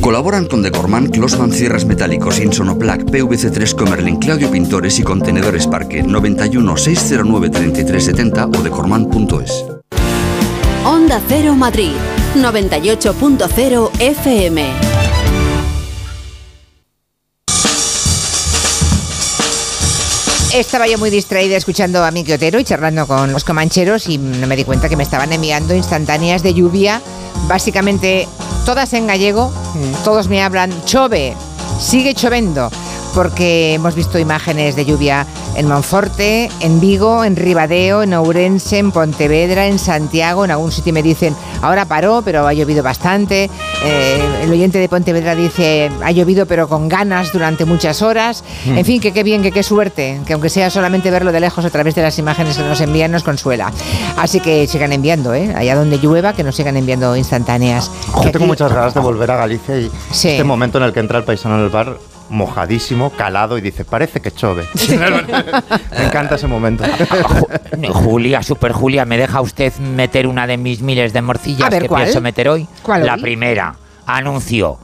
Colaboran 0.00 0.46
con 0.46 0.62
Decorman, 0.62 1.08
Closman 1.08 1.52
Cierras 1.52 1.84
Metálicos, 1.84 2.38
Insonoplac, 2.38 3.02
PVC3 3.04 3.74
Comerlin, 3.74 4.16
Claudio 4.16 4.50
Pintores 4.50 4.98
y 4.98 5.02
Contenedores 5.02 5.66
Parque 5.66 6.02
91 6.02 6.76
609 6.76 7.50
3370 7.50 8.46
o 8.46 8.62
decorman.es. 8.62 9.64
Onda 10.84 11.20
Cero 11.26 11.54
Madrid, 11.56 11.92
98.0 12.36 13.90
FM. 14.00 14.95
Estaba 20.56 20.86
yo 20.86 20.96
muy 20.96 21.10
distraída 21.10 21.54
escuchando 21.54 22.02
a 22.02 22.10
Miki 22.10 22.32
Otero 22.32 22.58
y 22.58 22.64
charlando 22.64 23.06
con 23.06 23.30
los 23.30 23.44
comancheros 23.44 24.08
y 24.08 24.16
no 24.16 24.46
me 24.46 24.56
di 24.56 24.64
cuenta 24.64 24.88
que 24.88 24.96
me 24.96 25.02
estaban 25.02 25.30
enviando 25.34 25.74
instantáneas 25.74 26.42
de 26.42 26.54
lluvia, 26.54 27.02
básicamente 27.46 28.26
todas 28.64 28.94
en 28.94 29.06
gallego, 29.06 29.52
todos 30.02 30.28
me 30.28 30.42
hablan 30.42 30.72
chove, 30.86 31.36
sigue 31.78 32.14
chovendo, 32.14 32.70
porque 33.16 33.72
hemos 33.72 33.94
visto 33.94 34.18
imágenes 34.18 34.76
de 34.76 34.84
lluvia 34.84 35.26
en 35.56 35.66
Monforte, 35.66 36.50
en 36.60 36.80
Vigo, 36.80 37.24
en 37.24 37.34
Ribadeo, 37.34 38.02
en 38.02 38.12
Ourense, 38.12 38.76
en 38.76 38.92
Pontevedra, 38.92 39.66
en 39.66 39.78
Santiago, 39.78 40.44
en 40.44 40.50
algún 40.50 40.70
sitio 40.70 40.92
me 40.92 41.02
dicen 41.02 41.34
ahora 41.62 41.86
paró, 41.86 42.20
pero 42.22 42.46
ha 42.46 42.52
llovido 42.52 42.82
bastante. 42.82 43.48
Eh, 43.82 44.20
el 44.42 44.50
oyente 44.52 44.78
de 44.78 44.90
Pontevedra 44.90 45.34
dice 45.34 45.90
ha 46.04 46.10
llovido 46.10 46.44
pero 46.44 46.68
con 46.68 46.90
ganas 46.90 47.32
durante 47.32 47.64
muchas 47.64 48.02
horas. 48.02 48.44
Mm. 48.66 48.76
En 48.78 48.84
fin, 48.84 49.00
que 49.00 49.14
qué 49.14 49.22
bien, 49.22 49.42
que 49.42 49.50
qué 49.50 49.62
suerte, 49.62 50.20
que 50.26 50.34
aunque 50.34 50.50
sea 50.50 50.68
solamente 50.68 51.10
verlo 51.10 51.32
de 51.32 51.40
lejos 51.40 51.64
a 51.64 51.70
través 51.70 51.94
de 51.94 52.02
las 52.02 52.18
imágenes 52.18 52.58
que 52.58 52.64
nos 52.64 52.82
envían 52.82 53.12
nos 53.12 53.22
consuela. 53.22 53.72
Así 54.18 54.40
que 54.40 54.66
sigan 54.66 54.92
enviando, 54.92 55.32
¿eh? 55.32 55.54
allá 55.56 55.74
donde 55.74 55.96
llueva, 55.96 56.34
que 56.34 56.44
nos 56.44 56.54
sigan 56.54 56.76
enviando 56.76 57.16
instantáneas. 57.16 57.90
Yo 58.16 58.30
tengo 58.30 58.36
aquí- 58.40 58.46
muchas 58.46 58.70
ganas 58.70 58.92
de 58.92 59.00
volver 59.08 59.30
a 59.30 59.36
Galicia 59.36 59.78
y 59.78 59.90
Sí. 60.12 60.28
este 60.28 60.44
momento 60.44 60.76
en 60.76 60.84
el 60.84 60.92
que 60.92 61.00
entra 61.00 61.16
el 61.16 61.24
paisano 61.24 61.56
en 61.56 61.64
el 61.64 61.70
bar 61.70 61.96
mojadísimo, 62.28 63.10
calado 63.10 63.58
y 63.58 63.60
dice, 63.60 63.84
parece 63.84 64.20
que 64.20 64.30
chove. 64.32 64.64
Me 65.98 66.04
encanta 66.04 66.34
ese 66.36 66.46
momento. 66.46 66.84
Julia, 67.92 68.42
super 68.42 68.72
Julia, 68.72 69.04
¿me 69.04 69.16
deja 69.18 69.40
usted 69.40 69.72
meter 69.76 70.26
una 70.26 70.46
de 70.46 70.56
mis 70.56 70.80
miles 70.82 71.12
de 71.12 71.22
morcillas 71.22 71.70
ver, 71.70 71.82
que 71.82 71.88
¿cuál? 71.88 72.02
pienso 72.04 72.20
meter 72.20 72.48
hoy? 72.48 72.66
¿Cuál 72.82 73.04
La 73.06 73.14
hoy? 73.14 73.22
primera, 73.22 73.74
anuncio. 74.06 74.78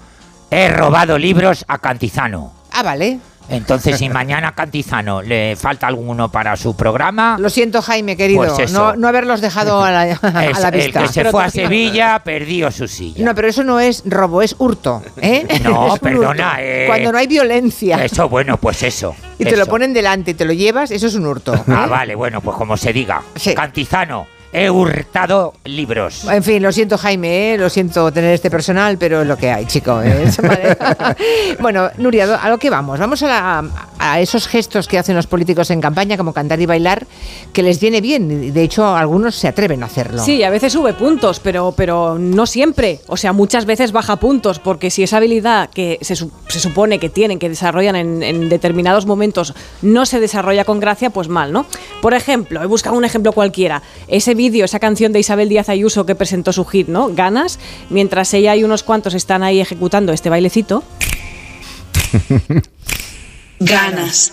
He 0.50 0.68
robado 0.68 1.18
libros 1.18 1.64
a 1.68 1.78
Cantizano. 1.78 2.52
Ah, 2.72 2.82
vale. 2.82 3.18
Entonces, 3.52 3.98
si 3.98 4.08
mañana 4.08 4.52
Cantizano 4.52 5.22
le 5.22 5.56
falta 5.56 5.86
alguno 5.86 6.30
para 6.30 6.56
su 6.56 6.74
programa, 6.76 7.36
Lo 7.38 7.50
siento, 7.50 7.82
Jaime, 7.82 8.16
querido, 8.16 8.54
Pues 8.54 8.72
no, 8.72 8.96
no 8.96 9.08
haberlos 9.08 9.40
dejado 9.40 9.82
a 9.82 9.90
la, 9.90 10.00
a 10.00 10.46
es 10.46 10.58
la 10.60 10.68
el 10.68 10.74
vista. 10.76 11.02
que 11.02 11.08
se 11.08 11.24
fue 11.26 11.44
a 11.44 11.50
Sevilla 11.50 12.20
perdió 12.24 12.70
su 12.70 12.88
silla. 12.88 13.24
No, 13.24 13.34
pero 13.34 13.48
eso 13.48 13.62
no 13.64 13.78
es 13.80 14.02
robo, 14.06 14.42
es 14.42 14.54
hurto. 14.58 15.02
¿eh? 15.20 15.46
No, 15.62 15.96
perdona, 16.00 16.30
hurto. 16.52 16.60
eh. 16.60 16.84
Cuando 16.86 17.12
no 17.12 17.18
hay 17.18 17.26
violencia 17.26 18.04
Eso, 18.04 18.28
bueno, 18.28 18.56
pues 18.56 18.82
eso. 18.82 19.14
y 19.38 19.44
te 19.44 19.56
lo 19.56 19.66
ponen 19.66 19.92
delante 19.92 20.32
y 20.32 20.34
te 20.34 20.44
lo 20.44 20.52
llevas, 20.52 20.90
eso 20.90 21.06
es 21.06 21.14
un 21.14 21.26
hurto. 21.26 21.52
Ah, 21.68 21.86
vale, 21.86 22.14
bueno, 22.14 22.40
pues 22.40 22.56
como 22.56 22.76
se 22.76 22.92
diga. 22.92 23.22
Cantizano, 23.54 24.26
he 24.52 24.70
hurtado 24.70 25.54
libros. 25.64 26.24
En 26.30 26.42
fin, 26.42 26.62
lo 26.62 26.70
siento 26.72 26.98
Jaime, 26.98 27.54
¿eh? 27.54 27.58
lo 27.58 27.70
siento 27.70 28.12
tener 28.12 28.34
este 28.34 28.50
personal, 28.50 28.98
pero 28.98 29.22
es 29.22 29.26
lo 29.26 29.36
que 29.36 29.50
hay, 29.50 29.66
chico. 29.66 30.00
¿eh? 30.02 30.24
Bueno, 31.60 31.90
Nuria, 31.98 32.34
a 32.36 32.48
lo 32.48 32.58
que 32.58 32.70
vamos. 32.70 32.98
Vamos 32.98 33.22
a, 33.22 33.26
la- 33.28 33.64
a 33.98 34.20
esos 34.20 34.46
gestos 34.48 34.88
que 34.88 34.98
hacen 34.98 35.14
los 35.16 35.26
políticos 35.26 35.70
en 35.70 35.80
campaña, 35.80 36.16
como 36.16 36.32
cantar 36.32 36.60
y 36.60 36.66
bailar, 36.66 37.06
que 37.52 37.62
les 37.62 37.80
viene 37.80 38.00
bien. 38.00 38.52
De 38.52 38.62
hecho, 38.62 38.86
algunos 38.96 39.34
se 39.36 39.48
atreven 39.48 39.82
a 39.82 39.86
hacerlo. 39.86 40.22
Sí, 40.24 40.42
a 40.42 40.50
veces 40.50 40.72
sube 40.72 40.92
puntos, 40.94 41.40
pero, 41.40 41.72
pero 41.76 42.18
no 42.18 42.46
siempre. 42.46 43.00
O 43.06 43.16
sea, 43.16 43.32
muchas 43.32 43.64
veces 43.64 43.92
baja 43.92 44.16
puntos, 44.16 44.58
porque 44.58 44.90
si 44.90 45.02
esa 45.02 45.18
habilidad 45.18 45.70
que 45.70 45.98
se, 46.02 46.14
se 46.16 46.60
supone 46.60 46.98
que 46.98 47.08
tienen, 47.08 47.38
que 47.38 47.48
desarrollan 47.48 47.96
en, 47.96 48.22
en 48.22 48.48
determinados 48.48 49.06
momentos, 49.06 49.54
no 49.82 50.04
se 50.06 50.20
desarrolla 50.20 50.64
con 50.64 50.80
gracia, 50.80 51.10
pues 51.10 51.28
mal, 51.28 51.52
¿no? 51.52 51.66
Por 52.00 52.14
ejemplo, 52.14 52.62
he 52.62 52.66
buscado 52.66 52.96
un 52.96 53.04
ejemplo 53.04 53.32
cualquiera. 53.32 53.82
Ese 54.08 54.34
esa 54.64 54.80
canción 54.80 55.12
de 55.12 55.20
Isabel 55.20 55.48
Díaz 55.48 55.68
Ayuso 55.68 56.04
que 56.04 56.14
presentó 56.14 56.52
su 56.52 56.64
hit, 56.64 56.88
¿no? 56.88 57.14
Ganas, 57.14 57.58
mientras 57.90 58.34
ella 58.34 58.56
y 58.56 58.64
unos 58.64 58.82
cuantos 58.82 59.14
están 59.14 59.42
ahí 59.42 59.60
ejecutando 59.60 60.12
este 60.12 60.30
bailecito. 60.30 60.82
Ganas. 63.60 64.32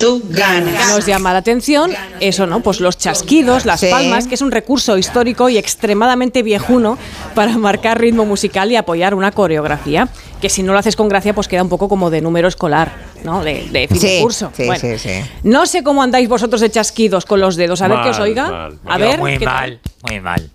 Tú 0.00 0.22
ganas. 0.28 0.88
Nos 0.88 1.06
llama 1.06 1.32
la 1.32 1.38
atención 1.40 1.92
eso, 2.20 2.46
¿no? 2.46 2.60
Pues 2.60 2.80
los 2.80 2.96
chasquidos, 2.98 3.64
las 3.66 3.80
Sí. 3.80 3.88
palmas, 3.90 4.26
que 4.26 4.34
es 4.34 4.40
un 4.42 4.50
recurso 4.50 4.96
histórico 4.98 5.48
y 5.48 5.58
extremadamente 5.58 6.42
viejuno 6.42 6.98
para 7.34 7.56
marcar 7.58 8.00
ritmo 8.00 8.24
musical 8.24 8.72
y 8.72 8.76
apoyar 8.76 9.14
una 9.14 9.30
coreografía, 9.32 10.08
que 10.40 10.48
si 10.48 10.62
no 10.62 10.72
lo 10.72 10.78
haces 10.78 10.96
con 10.96 11.08
gracia, 11.08 11.34
pues 11.34 11.48
queda 11.48 11.62
un 11.62 11.68
poco 11.68 11.88
como 11.88 12.10
de 12.10 12.20
número 12.22 12.48
escolar, 12.48 12.92
¿no? 13.24 13.44
De, 13.44 13.68
de 13.70 13.88
fin 13.88 14.00
de 14.00 14.20
curso. 14.22 14.50
sí, 14.56 14.64
Bueno, 14.66 14.80
sí, 14.80 14.98
sí. 14.98 15.20
No 15.42 15.66
sé 15.66 15.82
cómo 15.82 16.02
andáis 16.02 16.28
vosotros 16.28 16.60
de 16.62 16.70
chasquidos 16.70 17.26
con 17.26 17.40
los 17.40 17.56
dedos. 17.56 17.82
A 17.82 17.88
ver 17.88 18.00
que 18.02 18.08
os 18.10 18.18
oiga. 18.18 18.50
mal, 18.50 18.78
A 18.86 18.98
ver. 18.98 19.18
muy 19.18 19.38
¿qué 19.38 19.44
mal, 19.44 19.80
muy 20.08 20.20
mal. 20.20 20.50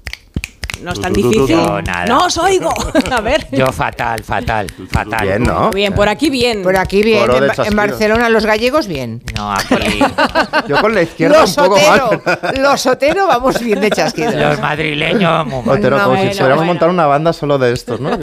No 0.82 0.92
es 0.92 1.00
tan 1.02 1.14
difícil. 1.14 1.56
No, 1.56 1.82
nada. 1.82 2.06
No 2.06 2.26
os 2.26 2.38
oigo. 2.38 2.70
A 3.12 3.22
ver. 3.22 3.48
Yo 3.52 3.68
fatal, 3.68 4.24
fatal, 4.24 4.68
fatal. 4.92 5.22
Bien, 5.28 5.44
¿no? 5.44 5.70
Bien, 5.72 5.94
por 5.94 6.08
aquí 6.10 6.30
bien. 6.30 6.62
Por 6.64 6.78
aquí 6.78 7.02
bien, 7.04 7.24
en, 7.24 7.28
Ba- 7.30 7.36
en 7.48 7.52
chasquido. 7.54 7.76
Barcelona 7.76 8.30
los 8.30 8.46
gallegos 8.46 8.88
bien. 8.88 9.22
No, 9.36 9.52
aquí 9.52 9.76
Yo 10.68 10.80
con 10.82 10.94
la 10.94 11.02
izquierda 11.02 11.42
Los 11.42 11.58
un 11.58 11.64
poco 11.66 11.76
Otero, 11.76 12.22
mal. 12.26 12.54
los 12.62 12.86
Otero 12.86 13.28
vamos 13.28 13.60
bien 13.60 13.80
de 13.82 13.90
chasquidos. 13.92 14.36
los 14.36 14.60
madrileños 14.60 15.46
muy 15.48 15.62
mal. 15.64 15.78
Otero, 15.78 15.98
No, 15.98 16.04
como 16.06 16.16
si 16.16 16.22
bueno, 16.22 16.32
pudiéramos 16.32 16.58
bueno. 16.58 16.66
montar 16.74 16.90
una 16.90 17.06
banda 17.08 17.34
solo 17.34 17.58
de 17.58 17.74
estos, 17.74 18.00
¿no? 18.00 18.18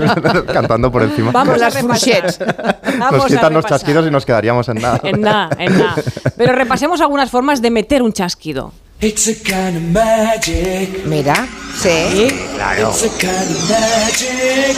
Cantando 0.46 0.90
por 0.92 1.02
encima. 1.02 1.30
Vamos 1.32 1.54
a 1.54 1.58
las. 1.70 1.82
Vamos 1.82 3.12
Nos 3.12 3.26
quitan 3.26 3.52
los 3.54 3.64
chasquidos 3.66 4.06
y 4.06 4.10
nos 4.10 4.24
quedaríamos 4.26 4.68
en 4.68 4.76
nada. 4.80 5.00
En 5.02 5.20
nada, 5.20 5.50
en 5.58 5.78
nada. 5.78 5.94
Pero 6.36 6.52
repasemos 6.52 7.00
algunas 7.00 7.30
formas 7.30 7.62
de 7.62 7.70
meter 7.70 8.02
un 8.02 8.12
chasquido. 8.12 8.72
Mira, 11.06 11.48
sí. 11.76 12.28
Claro. 12.54 12.92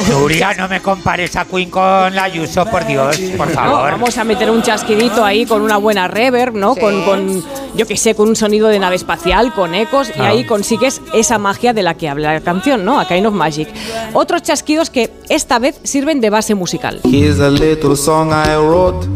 Nuria, 0.08 0.54
no 0.54 0.66
me 0.66 0.80
compares 0.80 1.37
a 1.37 1.44
Queen 1.44 1.68
con 1.68 2.14
la 2.14 2.24
Ayuso, 2.24 2.64
por 2.64 2.87
Dios, 2.87 3.18
por 3.37 3.48
No, 3.48 3.54
favor. 3.54 3.90
vamos 3.90 4.16
a 4.16 4.24
meter 4.24 4.50
un 4.50 4.62
chasquidito 4.62 5.22
ahí 5.22 5.44
con 5.44 5.60
una 5.60 5.76
buena 5.76 6.08
reverb, 6.08 6.54
¿no? 6.54 6.72
Sí. 6.74 6.80
Con, 6.80 7.04
con, 7.04 7.44
yo 7.76 7.87
que 7.87 7.96
sé, 7.96 8.14
con 8.14 8.28
un 8.28 8.37
sonido 8.37 8.68
de 8.68 8.78
nave 8.78 8.96
espacial, 8.96 9.52
con 9.54 9.74
ecos, 9.74 10.08
y 10.16 10.20
Ah. 10.20 10.28
ahí 10.28 10.44
consigues 10.44 11.00
esa 11.12 11.38
magia 11.38 11.72
de 11.72 11.82
la 11.82 11.94
que 11.94 12.08
habla 12.08 12.32
la 12.34 12.40
canción, 12.40 12.84
¿no? 12.84 13.00
A 13.00 13.06
Kind 13.08 13.26
of 13.26 13.34
Magic. 13.34 13.68
Otros 14.12 14.42
chasquidos 14.42 14.90
que 14.90 15.10
esta 15.28 15.58
vez 15.58 15.80
sirven 15.82 16.20
de 16.20 16.30
base 16.30 16.54
musical. 16.54 17.00
Here's 17.04 17.40
a 17.40 17.50
little 17.50 17.96
song 17.96 18.30
I 18.32 18.54
wrote. 18.56 19.06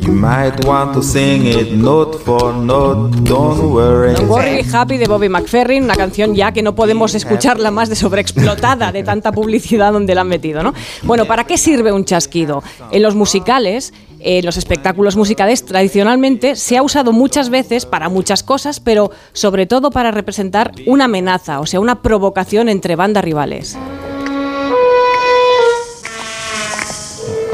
You 0.00 0.12
might 0.14 0.64
want 0.64 0.94
to 0.94 1.02
sing 1.02 1.46
it 1.46 1.72
note 1.72 2.18
for 2.24 2.54
note. 2.54 3.14
Don't 3.24 3.60
worry. 3.72 4.14
Don't 4.14 4.28
Worry 4.30 4.64
Happy 4.72 4.96
de 4.96 5.06
Bobby 5.06 5.28
McFerrin, 5.28 5.84
una 5.84 5.96
canción 5.96 6.34
ya 6.34 6.50
que 6.52 6.62
no 6.62 6.74
podemos 6.74 7.14
escucharla 7.14 7.70
más 7.70 7.88
de 7.90 7.96
sobreexplotada 7.96 8.90
de 8.90 9.02
tanta 9.02 9.32
publicidad 9.32 9.92
donde 9.92 10.14
la 10.14 10.22
han 10.22 10.28
metido, 10.28 10.62
¿no? 10.62 10.72
Bueno, 11.02 11.26
¿para 11.26 11.44
qué 11.44 11.58
sirve 11.58 11.92
un 11.92 12.04
chasquido? 12.04 12.62
En 12.90 13.02
los 13.02 13.14
musicales, 13.14 13.92
en 14.36 14.44
los 14.44 14.58
espectáculos 14.58 15.16
musicales, 15.16 15.64
tradicionalmente 15.64 16.54
se 16.54 16.76
ha 16.76 16.82
usado 16.82 17.12
muchas 17.12 17.48
veces 17.48 17.86
para 17.86 18.10
muchas 18.10 18.42
cosas, 18.42 18.78
pero 18.78 19.10
sobre 19.32 19.64
todo 19.64 19.90
para 19.90 20.10
representar 20.10 20.72
una 20.86 21.06
amenaza, 21.06 21.60
o 21.60 21.66
sea, 21.66 21.80
una 21.80 22.02
provocación 22.02 22.68
entre 22.68 22.94
bandas 22.94 23.24
rivales. 23.24 23.78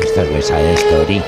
Esto 0.02 0.22
es 0.22 0.50
Story. 0.80 1.22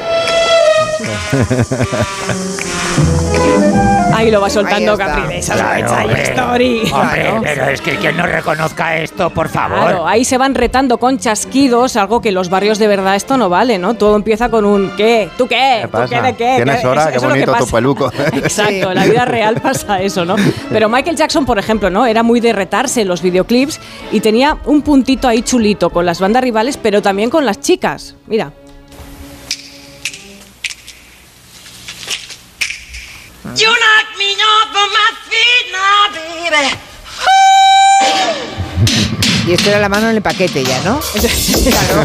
Ahí 4.26 4.30
lo 4.30 4.40
va 4.40 4.48
soltando 4.50 4.92
Ahí 4.92 4.98
está. 4.98 5.06
Capri 5.14 5.28
de 5.28 5.38
esas 5.38 5.56
Claro, 5.58 5.92
hombre. 6.04 6.22
Story. 6.22 6.78
Hombre, 6.92 7.20
Claro. 7.22 7.40
pero 7.42 7.64
es 7.66 7.80
que 7.80 7.96
quien 7.96 8.16
no 8.16 8.26
reconozca 8.26 8.96
esto, 8.96 9.30
por 9.30 9.48
favor. 9.48 9.78
Claro, 9.78 10.06
ahí 10.08 10.24
se 10.24 10.38
van 10.38 10.54
retando 10.54 10.98
con 10.98 11.18
chasquidos, 11.18 11.96
algo 11.96 12.20
que 12.20 12.32
los 12.32 12.48
barrios 12.48 12.78
de 12.78 12.86
verdad 12.88 13.14
esto 13.16 13.36
no 13.36 13.48
vale, 13.48 13.78
¿no? 13.78 13.94
Todo 13.94 14.16
empieza 14.16 14.48
con 14.48 14.64
un 14.64 14.90
¿qué? 14.96 15.28
¿Tú 15.36 15.46
qué? 15.46 15.80
¿Qué 15.82 15.86
¿Tú 15.86 15.90
pasa? 15.90 16.16
qué 16.16 16.22
de 16.22 16.32
qué? 16.34 16.52
¿Tienes 16.56 16.80
¿Qué? 16.80 16.86
hora? 16.86 17.02
Eso- 17.02 17.10
Qué 17.10 17.16
eso 17.18 17.28
bonito 17.28 17.52
tu 17.52 17.58
pasa. 17.58 17.72
peluco. 17.76 18.12
Exacto, 18.32 18.90
en 18.90 18.94
la 18.94 19.04
vida 19.04 19.24
real 19.24 19.60
pasa 19.60 20.00
eso, 20.00 20.24
¿no? 20.24 20.36
Pero 20.70 20.88
Michael 20.88 21.16
Jackson, 21.16 21.44
por 21.44 21.58
ejemplo, 21.58 21.90
¿no? 21.90 22.06
Era 22.06 22.22
muy 22.22 22.40
de 22.40 22.52
retarse 22.52 23.02
en 23.02 23.08
los 23.08 23.20
videoclips 23.22 23.80
y 24.12 24.20
tenía 24.20 24.56
un 24.64 24.82
puntito 24.82 25.28
ahí 25.28 25.42
chulito 25.42 25.90
con 25.90 26.06
las 26.06 26.20
bandas 26.20 26.42
rivales, 26.42 26.76
pero 26.78 27.02
también 27.02 27.28
con 27.30 27.44
las 27.44 27.60
chicas. 27.60 28.14
Mira. 28.26 28.52
You 33.54 33.68
knock 33.70 34.06
me 34.18 34.34
off 34.34 34.74
of 34.74 34.90
my 34.92 35.10
feet 35.28 35.66
now, 35.72 36.10
baby. 36.12 36.70
Y 39.46 39.52
esto 39.52 39.70
era 39.70 39.78
la 39.78 39.88
mano 39.88 40.10
en 40.10 40.16
el 40.16 40.22
paquete 40.22 40.64
ya, 40.64 40.80
¿no? 40.82 40.98
claro. 41.70 42.04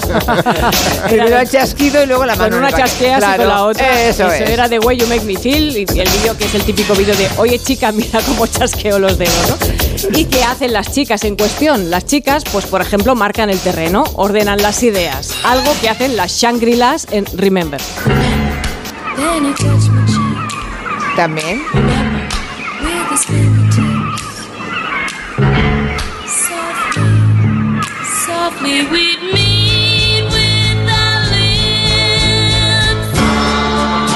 Primero 1.10 1.40
el 1.40 1.50
chasquido 1.50 2.04
y 2.04 2.06
luego 2.06 2.24
la 2.26 2.36
mano 2.36 2.50
Con 2.52 2.54
en 2.54 2.60
una 2.60 2.68
el 2.68 2.74
paquete. 2.76 2.90
chasqueas 2.92 3.18
y 3.18 3.20
Claro, 3.20 3.38
con 3.38 3.48
la 3.48 3.64
otra. 3.64 4.02
Eso, 4.04 4.32
es. 4.32 4.48
era 4.48 4.70
The 4.70 4.78
Way 4.80 4.98
You 4.98 5.08
Make 5.08 5.22
Me 5.22 5.36
Feel 5.36 5.76
y 5.76 5.80
el 5.82 6.10
vídeo 6.10 6.38
que 6.38 6.46
es 6.46 6.54
el 6.54 6.64
típico 6.64 6.94
vídeo 6.94 7.16
de 7.16 7.28
Oye 7.38 7.58
chica, 7.58 7.92
mira 7.92 8.20
cómo 8.22 8.46
chasqueo 8.46 9.00
los 9.00 9.18
dedos, 9.18 9.34
¿no? 9.50 9.58
¿Y 10.18 10.26
qué 10.26 10.44
hacen 10.44 10.72
las 10.72 10.92
chicas 10.92 11.24
en 11.24 11.36
cuestión? 11.36 11.90
Las 11.90 12.06
chicas, 12.06 12.44
pues 12.52 12.66
por 12.68 12.80
ejemplo, 12.82 13.16
marcan 13.16 13.50
el 13.50 13.60
terreno, 13.60 14.04
ordenan 14.14 14.62
las 14.62 14.84
ideas. 14.84 15.32
Algo 15.44 15.74
que 15.82 15.90
hacen 15.90 16.16
las 16.16 16.32
Shangri-Las 16.34 17.08
en 17.12 17.26
Remember. 17.36 17.82
También. 21.16 21.62
Softly 28.26 28.86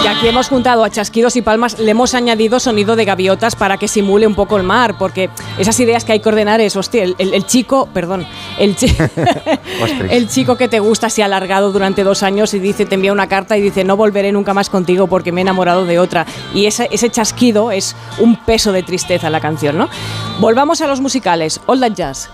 Y 0.05 0.07
aquí 0.07 0.27
hemos 0.27 0.49
juntado 0.49 0.83
a 0.83 0.89
chasquidos 0.91 1.35
y 1.35 1.41
palmas, 1.41 1.79
le 1.79 1.89
hemos 1.89 2.13
añadido 2.13 2.59
sonido 2.59 2.95
de 2.95 3.05
gaviotas 3.05 3.55
para 3.55 3.77
que 3.77 3.87
simule 3.87 4.27
un 4.27 4.35
poco 4.35 4.55
el 4.55 4.61
mar, 4.61 4.99
porque 4.99 5.31
esas 5.57 5.79
ideas 5.79 6.05
que 6.05 6.11
hay 6.11 6.19
que 6.19 6.29
ordenar 6.29 6.61
es, 6.61 6.75
hostia, 6.75 7.03
el, 7.03 7.15
el- 7.17 7.33
el 7.33 7.45
chico, 7.47 7.89
perdón, 7.91 8.27
el, 8.59 8.75
chi- 8.75 8.95
el 10.11 10.29
chico 10.29 10.57
que 10.57 10.67
te 10.67 10.79
gusta 10.79 11.09
se 11.09 11.23
ha 11.23 11.25
alargado 11.25 11.71
durante 11.71 12.03
dos 12.03 12.21
años 12.21 12.53
y 12.53 12.59
dice, 12.59 12.85
te 12.85 12.93
envía 12.95 13.11
una 13.13 13.27
carta 13.27 13.57
y 13.57 13.61
dice, 13.61 13.83
no 13.83 13.97
volveré 13.97 14.31
nunca 14.31 14.53
más 14.53 14.69
contigo 14.69 15.07
porque 15.07 15.31
me 15.31 15.41
he 15.41 15.43
enamorado 15.43 15.85
de 15.85 15.97
otra. 15.97 16.27
Y 16.53 16.67
ese, 16.67 16.87
ese 16.91 17.09
chasquido 17.09 17.71
es 17.71 17.95
un 18.19 18.35
peso 18.35 18.71
de 18.71 18.83
tristeza 18.83 19.25
en 19.27 19.33
la 19.33 19.41
canción, 19.41 19.75
¿no? 19.75 19.89
Volvamos 20.39 20.81
a 20.81 20.87
los 20.87 21.01
musicales, 21.01 21.59
All 21.65 21.79
That 21.79 21.93
Jazz. 21.93 22.29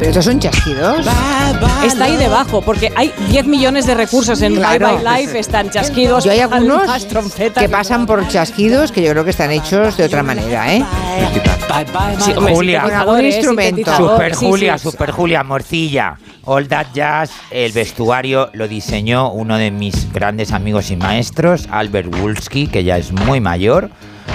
Pero 0.00 0.12
estos 0.12 0.24
son 0.24 0.40
chasquidos. 0.40 1.06
Está 1.84 2.04
ahí 2.04 2.16
debajo, 2.16 2.62
porque 2.62 2.90
hay 2.96 3.12
10 3.28 3.44
millones 3.44 3.84
de 3.84 3.94
recursos 3.94 4.40
en 4.40 4.54
Claro. 4.54 4.96
Bye 4.96 5.04
Bye 5.04 5.20
Life, 5.20 5.38
están 5.38 5.68
chasquidos, 5.68 6.24
Yo 6.24 6.32
hay 6.32 6.40
algunos 6.40 7.06
que 7.54 7.68
pasan 7.68 8.06
por 8.06 8.26
chasquidos 8.26 8.92
que 8.92 9.02
yo 9.02 9.10
creo 9.10 9.24
que 9.24 9.30
están 9.30 9.50
hechos 9.50 9.98
de 9.98 10.04
otra 10.04 10.22
manera, 10.22 10.72
¿eh? 10.74 10.82
Sí, 12.18 12.32
hombre, 12.34 12.54
Julia, 12.54 12.82
Con 12.82 12.92
algún 12.94 13.26
instrumento. 13.26 13.94
Super 13.94 14.34
sí, 14.34 14.46
Julia, 14.46 14.78
sí. 14.78 14.90
Super 14.90 15.10
Julia, 15.10 15.44
Morcilla. 15.44 16.16
All 16.46 16.66
That 16.66 16.86
Jazz, 16.94 17.30
el 17.50 17.72
vestuario 17.72 18.48
lo 18.54 18.68
diseñó 18.68 19.30
uno 19.30 19.58
de 19.58 19.70
mis 19.70 20.10
grandes 20.14 20.52
amigos 20.52 20.90
y 20.90 20.96
maestros, 20.96 21.68
Albert 21.70 22.16
Wolski, 22.16 22.68
que 22.68 22.84
ya 22.84 22.96
es 22.96 23.12
muy 23.12 23.40
mayor. 23.40 23.90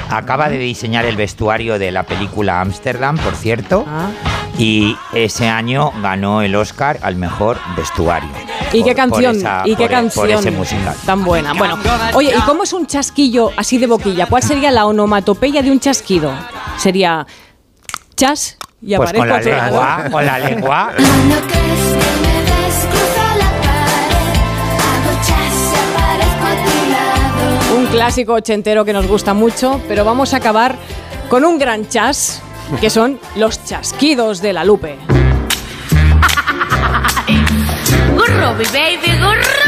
Acaba 0.09 0.49
de 0.49 0.57
diseñar 0.57 1.05
el 1.05 1.15
vestuario 1.15 1.79
de 1.79 1.91
la 1.91 2.03
película 2.03 2.61
Amsterdam, 2.61 3.17
por 3.17 3.35
cierto. 3.35 3.85
Ah. 3.87 4.09
Y 4.57 4.95
ese 5.13 5.49
año 5.49 5.91
ganó 6.01 6.41
el 6.41 6.55
Oscar 6.55 6.99
al 7.01 7.15
mejor 7.15 7.57
vestuario. 7.75 8.29
¿Y 8.71 8.83
qué 8.83 8.91
por 8.91 8.95
canción? 8.95 9.35
esa- 9.35 9.63
¿Y 9.65 9.75
qué 9.75 9.83
por- 9.83 9.91
canción? 9.91 10.27
Por 10.27 10.29
ese 10.35 10.51
musical. 10.51 10.95
Tan 11.05 11.23
buena. 11.23 11.53
Bueno, 11.53 11.77
oye, 12.13 12.33
¿y 12.37 12.41
cómo 12.41 12.63
es 12.63 12.71
un 12.73 12.85
chasquillo 12.87 13.49
así 13.57 13.77
de 13.77 13.87
boquilla? 13.87 14.27
¿Cuál 14.27 14.43
sería 14.43 14.71
la 14.71 14.85
onomatopeya 14.85 15.61
de 15.61 15.71
un 15.71 15.79
chasquido? 15.79 16.31
Sería 16.77 17.25
chas 18.15 18.57
y 18.81 18.95
Pues 18.95 19.11
con 19.11 19.27
la 19.27 19.39
lengua, 19.41 20.03
con 20.11 20.25
la 20.25 20.39
lengua. 20.39 20.91
Clásico 27.95 28.33
ochentero 28.33 28.83
que 28.83 28.91
nos 28.91 29.07
gusta 29.07 29.33
mucho, 29.33 29.79
pero 29.87 30.03
vamos 30.03 30.33
a 30.33 30.37
acabar 30.37 30.75
con 31.29 31.45
un 31.45 31.57
gran 31.57 31.87
chas, 31.87 32.41
que 32.81 32.89
son 32.89 33.17
los 33.37 33.63
chasquidos 33.63 34.41
de 34.41 34.51
la 34.51 34.65
Lupe. 34.65 34.97
Baby, 38.73 39.17
groovy. 39.17 39.64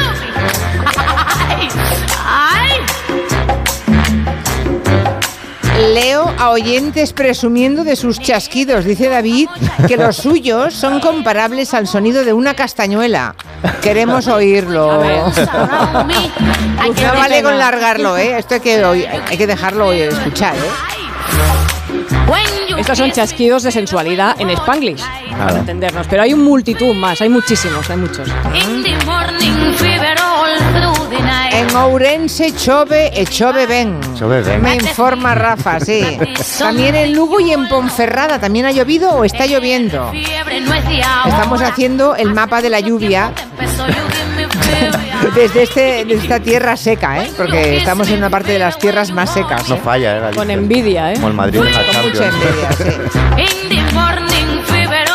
Leo 5.77 6.33
a 6.37 6.49
oyentes 6.49 7.13
presumiendo 7.13 7.83
de 7.83 7.95
sus 7.95 8.19
chasquidos. 8.19 8.85
Dice 8.85 9.09
David 9.09 9.47
que 9.87 9.97
los 9.97 10.17
suyos 10.17 10.73
son 10.73 10.99
comparables 10.99 11.73
al 11.73 11.87
sonido 11.87 12.25
de 12.25 12.33
una 12.33 12.55
castañuela. 12.55 13.35
Queremos 13.81 14.27
oírlo. 14.27 15.03
No 15.03 15.31
vale 17.13 17.43
con 17.43 17.57
largarlo, 17.57 18.17
¿eh? 18.17 18.37
Esto 18.37 18.55
hay 18.55 18.59
que, 18.59 18.83
hay 18.83 19.37
que 19.37 19.47
dejarlo 19.47 19.93
escuchar, 19.93 20.55
¿eh? 20.55 20.59
Estos 22.77 22.97
son 22.97 23.11
chasquidos 23.11 23.63
de 23.63 23.71
sensualidad 23.71 24.35
en 24.39 24.49
Spanglish, 24.51 25.01
para 25.01 25.35
Claro. 25.35 25.57
entendernos. 25.57 26.07
Pero 26.07 26.23
hay 26.23 26.33
un 26.33 26.43
multitud 26.43 26.93
más, 26.93 27.21
hay 27.21 27.29
muchísimos, 27.29 27.89
hay 27.89 27.97
muchos. 27.97 28.27
in 28.53 28.83
En 31.51 31.75
Ourense 31.75 32.53
chove 32.55 33.11
e 33.13 33.25
chove 33.25 33.65
ben. 33.65 33.99
Chove 34.17 34.41
ben. 34.41 34.61
Me 34.61 34.75
informa 34.75 35.33
Rafa, 35.33 35.79
sí. 35.79 36.01
También 36.59 36.95
en 36.95 37.13
Lugo 37.13 37.39
y 37.39 37.51
en 37.51 37.67
Ponferrada. 37.67 38.39
¿También 38.39 38.65
ha 38.65 38.71
llovido 38.71 39.11
o 39.11 39.23
está 39.23 39.45
lloviendo? 39.45 40.11
Estamos 41.25 41.61
haciendo 41.61 42.15
el 42.15 42.33
mapa 42.33 42.61
de 42.61 42.69
la 42.69 42.79
lluvia 42.79 43.31
desde, 45.35 45.63
este, 45.63 46.13
esta 46.13 46.39
tierra 46.39 46.75
seca, 46.77 47.23
¿eh? 47.23 47.31
Porque 47.35 47.77
estamos 47.77 48.09
en 48.09 48.17
una 48.17 48.29
parte 48.29 48.51
de 48.51 48.59
las 48.59 48.77
tierras 48.77 49.11
más 49.11 49.33
secas. 49.33 49.67
No 49.69 49.75
¿eh? 49.75 49.81
falla, 49.83 50.17
¿eh? 50.17 50.19
Galicia. 50.19 50.41
Con 50.41 50.51
envidia, 50.51 51.11
¿eh? 51.11 51.15
Como 51.15 51.27
el 51.29 51.33
Madrid 51.33 51.59
en 51.59 51.73
la 51.73 51.83
Con 51.85 52.09
mucha 52.09 52.27
envidia, 52.27 52.71
sí. 52.73 52.85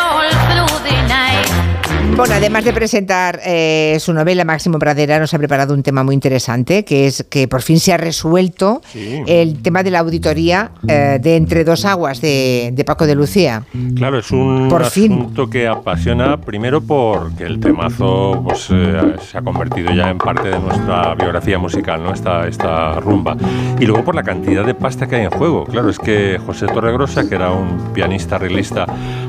Bueno, 2.15 2.35
además 2.35 2.65
de 2.65 2.73
presentar 2.73 3.41
eh, 3.45 3.97
su 3.99 4.13
novela 4.13 4.45
Máximo 4.45 4.79
Pradera, 4.79 5.19
nos 5.19 5.33
ha 5.35 5.39
preparado 5.39 5.75
un 5.75 5.83
tema 5.83 6.05
muy 6.05 6.15
interesante, 6.15 6.85
que 6.85 7.07
es 7.07 7.25
que 7.29 7.49
por 7.49 7.63
fin 7.63 7.81
se 7.81 7.93
ha 7.93 7.97
resuelto 7.97 8.81
Sí. 8.93 9.23
el 9.27 9.61
tema 9.63 9.83
de 9.83 9.91
la 9.91 10.01
auditoría 10.01 10.71
eh, 10.87 11.19
de 11.21 11.37
Entre 11.37 11.65
dos 11.65 11.85
aguas 11.85 12.21
de, 12.21 12.71
de 12.75 12.85
Paco 12.85 13.07
de 13.07 13.15
Lucía. 13.17 13.65
Claro, 13.97 14.19
es 14.19 14.31
un 14.31 14.69
Por 14.69 14.85
fin. 14.85 15.13
asunto 15.13 15.49
que 15.51 15.67
apasiona 15.67 16.37
primero 16.41 16.81
porque 16.83 17.45
el 17.45 17.59
temazo 17.59 18.41
pues, 18.45 18.69
eh, 18.71 19.17
se 19.29 19.39
ha 19.39 19.43
convertido 19.43 19.93
ya 19.93 20.11
en 20.11 20.19
parte 20.19 20.49
de 20.51 20.59
nuestra 20.61 21.15
biografía 21.15 21.59
musical, 21.59 22.05
¿no? 22.05 22.13
Esta, 22.13 22.47
esta 22.47 23.01
rumba. 23.01 23.37
Y 23.81 23.87
luego 23.87 24.05
por 24.05 24.15
la 24.15 24.23
cantidad 24.23 24.65
de 24.65 24.75
pasta 24.75 25.09
que 25.09 25.17
hay 25.17 25.25
en 25.25 25.31
juego. 25.31 25.65
Claro, 25.65 25.89
es 25.89 25.99
que 25.99 26.39
José 26.45 26.67
Torregrosa, 26.67 27.29
que 27.29 27.35
era 27.35 27.51
un 27.51 27.93
pianista 27.95 28.37
arreglista 28.37 28.87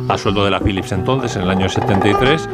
a 0.09 0.17
sueldo 0.17 0.43
de 0.45 0.51
la 0.51 0.59
Philips 0.59 0.91
entonces, 0.91 1.35
en 1.37 1.43
el 1.43 1.49
año 1.49 1.69
73, 1.69 2.49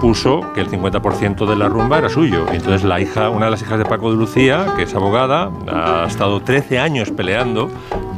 puso 0.00 0.52
que 0.54 0.60
el 0.60 0.70
50% 0.70 1.46
de 1.46 1.56
la 1.56 1.68
rumba 1.68 1.98
era 1.98 2.08
suyo. 2.08 2.46
Y 2.52 2.56
entonces 2.56 2.84
la 2.84 3.00
hija, 3.00 3.30
una 3.30 3.46
de 3.46 3.50
las 3.52 3.62
hijas 3.62 3.78
de 3.78 3.84
Paco 3.84 4.10
de 4.10 4.16
Lucía, 4.16 4.66
que 4.76 4.84
es 4.84 4.94
abogada, 4.94 5.50
ha 5.66 6.06
estado 6.06 6.40
13 6.40 6.78
años 6.78 7.10
peleando 7.10 7.68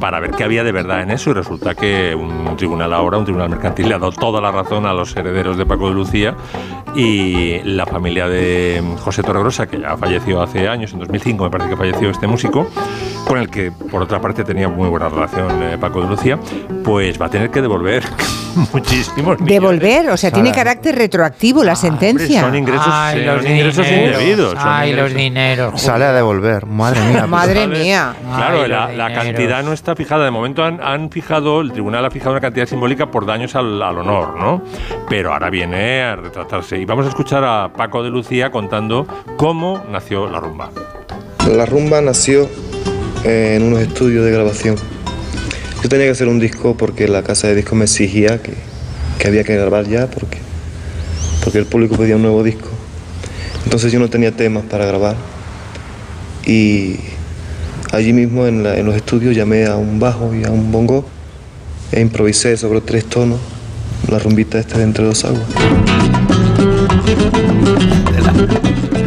para 0.01 0.21
ver 0.21 0.31
qué 0.33 0.45
había 0.45 0.65
de 0.65 0.73
verdad 0.73 1.03
en 1.03 1.11
eso. 1.11 1.31
Y 1.31 1.33
resulta 1.35 1.75
que 1.75 2.15
un 2.15 2.57
tribunal 2.57 2.93
ahora, 2.93 3.19
un 3.19 3.25
tribunal 3.25 3.51
mercantil, 3.51 3.89
le 3.89 3.95
ha 3.95 3.99
dado 3.99 4.13
toda 4.13 4.41
la 4.41 4.51
razón 4.51 4.87
a 4.87 4.93
los 4.93 5.15
herederos 5.17 5.57
de 5.57 5.67
Paco 5.67 5.89
de 5.89 5.95
Lucía. 5.95 6.37
Y 6.95 7.61
la 7.63 7.87
familia 7.87 8.27
de 8.29 8.83
José 8.99 9.23
Torregrosa, 9.23 9.67
que 9.67 9.81
ya 9.81 9.97
falleció 9.97 10.43
hace 10.43 10.69
años, 10.69 10.93
en 10.93 10.99
2005 10.99 11.45
me 11.45 11.51
parece 11.51 11.71
que 11.71 11.77
falleció 11.77 12.11
este 12.11 12.27
músico, 12.27 12.67
con 13.27 13.39
el 13.39 13.49
que 13.49 13.71
por 13.71 14.03
otra 14.03 14.21
parte 14.21 14.43
tenía 14.43 14.69
muy 14.69 14.89
buena 14.89 15.09
relación 15.09 15.63
eh, 15.63 15.79
Paco 15.79 16.03
de 16.03 16.09
Lucía, 16.09 16.39
pues 16.83 17.21
va 17.21 17.27
a 17.27 17.31
tener 17.31 17.51
que 17.51 17.63
devolver 17.63 18.03
muchísimos 18.73 19.41
millones. 19.41 19.47
Devolver, 19.47 20.11
o 20.11 20.17
sea, 20.17 20.33
tiene 20.33 20.51
carácter 20.51 20.97
retroactivo 20.97 21.40
la 21.65 21.75
sentencia. 21.75 22.43
Son 22.43 22.55
ingresos, 22.55 22.87
Ay, 22.89 23.21
eh, 23.21 23.25
los 23.27 23.43
son 23.43 23.53
ingresos 23.53 23.87
dineros. 23.87 24.21
indebidos. 24.21 24.51
son 24.53 24.63
Ay, 24.69 24.93
los 24.93 24.99
ingresos- 25.11 25.17
dineros. 25.17 25.81
Sale 25.83 26.05
a 26.05 26.13
devolver, 26.13 26.67
madre 26.67 27.01
mía. 27.03 27.27
Madre 27.41 27.67
mía. 27.67 28.15
Claro, 28.37 28.63
Ay, 28.63 28.69
la, 28.71 28.87
los 28.89 28.97
la 28.97 29.13
cantidad 29.15 29.63
no 29.65 29.73
está 29.73 29.97
fijada. 29.97 30.25
De 30.25 30.31
momento 30.31 30.63
han, 30.65 30.81
han 30.83 31.11
fijado, 31.11 31.61
el 31.63 31.73
tribunal 31.73 32.05
ha 32.05 32.11
fijado 32.11 32.33
una 32.33 32.41
cantidad 32.41 32.67
simbólica 32.67 33.11
por 33.11 33.25
daños 33.27 33.55
al, 33.57 33.81
al 33.83 33.99
honor, 33.99 34.37
¿no? 34.39 34.63
Pero 35.09 35.33
ahora 35.33 35.51
viene 35.51 36.03
a 36.03 36.17
retratarse. 36.17 36.79
Y 36.79 36.85
vamos 36.85 37.07
a 37.07 37.09
escuchar 37.09 37.43
a 37.45 37.73
Paco 37.73 38.03
de 38.03 38.11
Lucía 38.11 38.51
contando 38.51 39.07
cómo 39.37 39.83
nació 39.91 40.29
la 40.29 40.41
rumba. 40.41 40.71
La 41.51 41.65
rumba 41.67 42.01
nació 42.03 42.49
eh, 43.25 43.55
en 43.57 43.63
unos 43.69 43.81
estudios 43.81 44.25
de 44.25 44.31
grabación. 44.33 44.77
Yo 45.83 45.89
tenía 45.89 46.05
que 46.07 46.13
hacer 46.13 46.29
un 46.29 46.39
disco 46.39 46.77
porque 46.77 47.09
la 47.09 47.23
casa 47.23 47.49
de 47.49 47.55
discos 47.55 47.73
me 47.79 47.85
exigía 47.85 48.43
que, 48.43 48.53
que 49.19 49.29
había 49.29 49.45
que 49.45 49.57
grabar 49.57 49.87
ya 49.87 50.07
porque, 50.09 50.37
porque 51.45 51.59
el 51.59 51.67
público 51.67 51.97
pedía 51.97 52.17
un 52.17 52.23
nuevo 52.23 52.43
disco. 52.43 52.69
Entonces 53.65 53.93
yo 53.93 54.01
no 54.01 54.09
tenía 54.09 54.33
temas 54.33 54.65
para 54.65 54.87
grabar 54.87 55.17
y 56.45 56.97
allí 57.93 58.13
mismo 58.13 58.47
en, 58.47 58.63
los 58.85 58.95
estudios 58.95 59.37
llamé 59.37 59.67
a 59.67 59.77
un 59.77 59.99
bajo 60.01 60.35
y 60.35 60.45
a 60.45 60.51
un 60.51 60.73
bongo 60.73 61.05
e 61.93 62.01
improvisé 62.01 62.57
sobre 62.57 62.81
tres 62.81 63.05
tonos 63.05 63.39
la 64.09 64.19
rumbita 64.19 64.59
esta 64.59 64.79
de 64.79 64.85
entre 64.85 65.05
dos 65.05 65.25
aguas. 65.25 65.43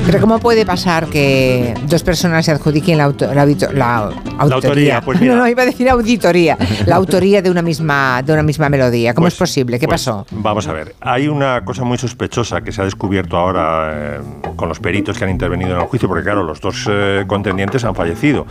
Pero 0.05 0.19
¿cómo 0.19 0.39
puede 0.39 0.65
pasar 0.65 1.07
que 1.07 1.73
dos 1.87 2.03
personas 2.03 2.45
se 2.45 2.51
adjudiquen 2.51 2.97
la, 2.97 3.05
auto- 3.05 3.33
la, 3.33 3.43
autoría? 3.43 4.11
autoría, 4.39 5.01
pues 5.01 5.19
mira. 5.21 5.33
no, 5.35 5.39
no, 5.41 5.47
iba 5.47 5.63
a 5.63 5.65
decir 5.65 5.89
auditoría. 5.89 6.57
La 6.85 6.97
autoría 6.97 7.41
de 7.41 7.49
una 7.49 7.61
misma, 7.61 8.21
de 8.21 8.33
una 8.33 8.43
misma 8.43 8.67
melodía. 8.69 9.13
¿Cómo 9.13 9.25
Pues- 9.25 9.33
es 9.35 9.39
posible? 9.39 9.79
¿Qué 9.79 9.87
pues, 9.87 10.01
pasó? 10.01 10.25
Vamos 10.31 10.67
a 10.67 10.73
ver. 10.73 10.93
Hay 10.99 11.27
una 11.29 11.63
cosa 11.63 11.83
muy 11.85 11.97
sospechosa 11.97 12.61
que 12.61 12.71
se 12.73 12.81
ha 12.81 12.85
descubierto 12.85 13.37
ahora 13.37 13.91
eh, 13.93 14.19
con 14.57 14.67
los 14.67 14.79
peritos 14.79 15.17
que 15.17 15.23
han 15.23 15.29
intervenido 15.31 15.71
en 15.75 15.81
el 15.81 15.87
juicio, 15.87 16.09
porque 16.09 16.23
claro, 16.23 16.43
los 16.43 16.59
dos 16.59 16.85
eh, 16.89 17.23
contendientes 17.25 17.85
han 17.85 17.95
fallecido 17.95 18.45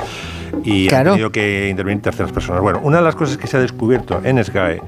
y 0.64 0.88
Claro. 0.88 1.10
han 1.10 1.16
tenido 1.16 1.32
que 1.32 1.68
intervenir 1.68 2.02
terceras 2.02 2.32
personas. 2.32 2.62
Bueno, 2.62 2.80
una 2.82 2.98
de 2.98 3.04
las 3.04 3.14
cosas 3.14 3.36
que 3.36 3.46
se 3.46 3.56
ha 3.56 3.60
descubierto 3.60 4.20
en 4.24 4.42
SGAE 4.42 4.80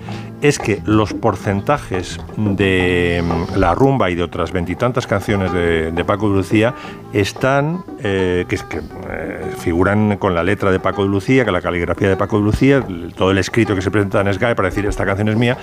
es 0.43 0.59
que 0.59 0.81
los 0.85 1.15
porcentajes 1.15 2.21
de 2.37 3.23
mm, 3.25 3.57
la 3.59 3.75
rumba 3.75 4.11
y 4.11 4.15
de 4.15 4.23
otras 4.23 4.53
veintitantas 4.53 5.07
canciones 5.07 5.53
de, 5.53 5.91
de 5.93 6.05
Paco 6.05 6.29
de 6.29 6.37
Lucía 6.37 6.75
están, 7.12 7.83
eh, 8.03 8.45
que, 8.49 8.57
que, 8.57 8.79
eh, 8.79 9.41
figuran 9.59 10.17
con 10.19 10.35
la 10.35 10.43
letra 10.43 10.71
de 10.71 10.81
Paco 10.81 11.03
de 11.03 11.09
Lucía, 11.09 11.45
con 11.45 11.55
la 11.55 11.62
caligrafía 11.62 12.09
de 12.09 12.17
Paco 12.17 12.39
de 12.39 12.45
Lucía, 12.45 12.85
todo 13.17 13.31
el 13.31 13.39
escrito 13.39 13.75
que 13.75 13.83
se 13.83 13.91
presenta 13.91 14.21
en 14.21 14.33
SGAE 14.33 14.55
para 14.55 14.69
decir 14.69 14.85
esta 14.87 15.05
canción 15.07 15.29
es 15.29 15.37
mía, 15.37 15.57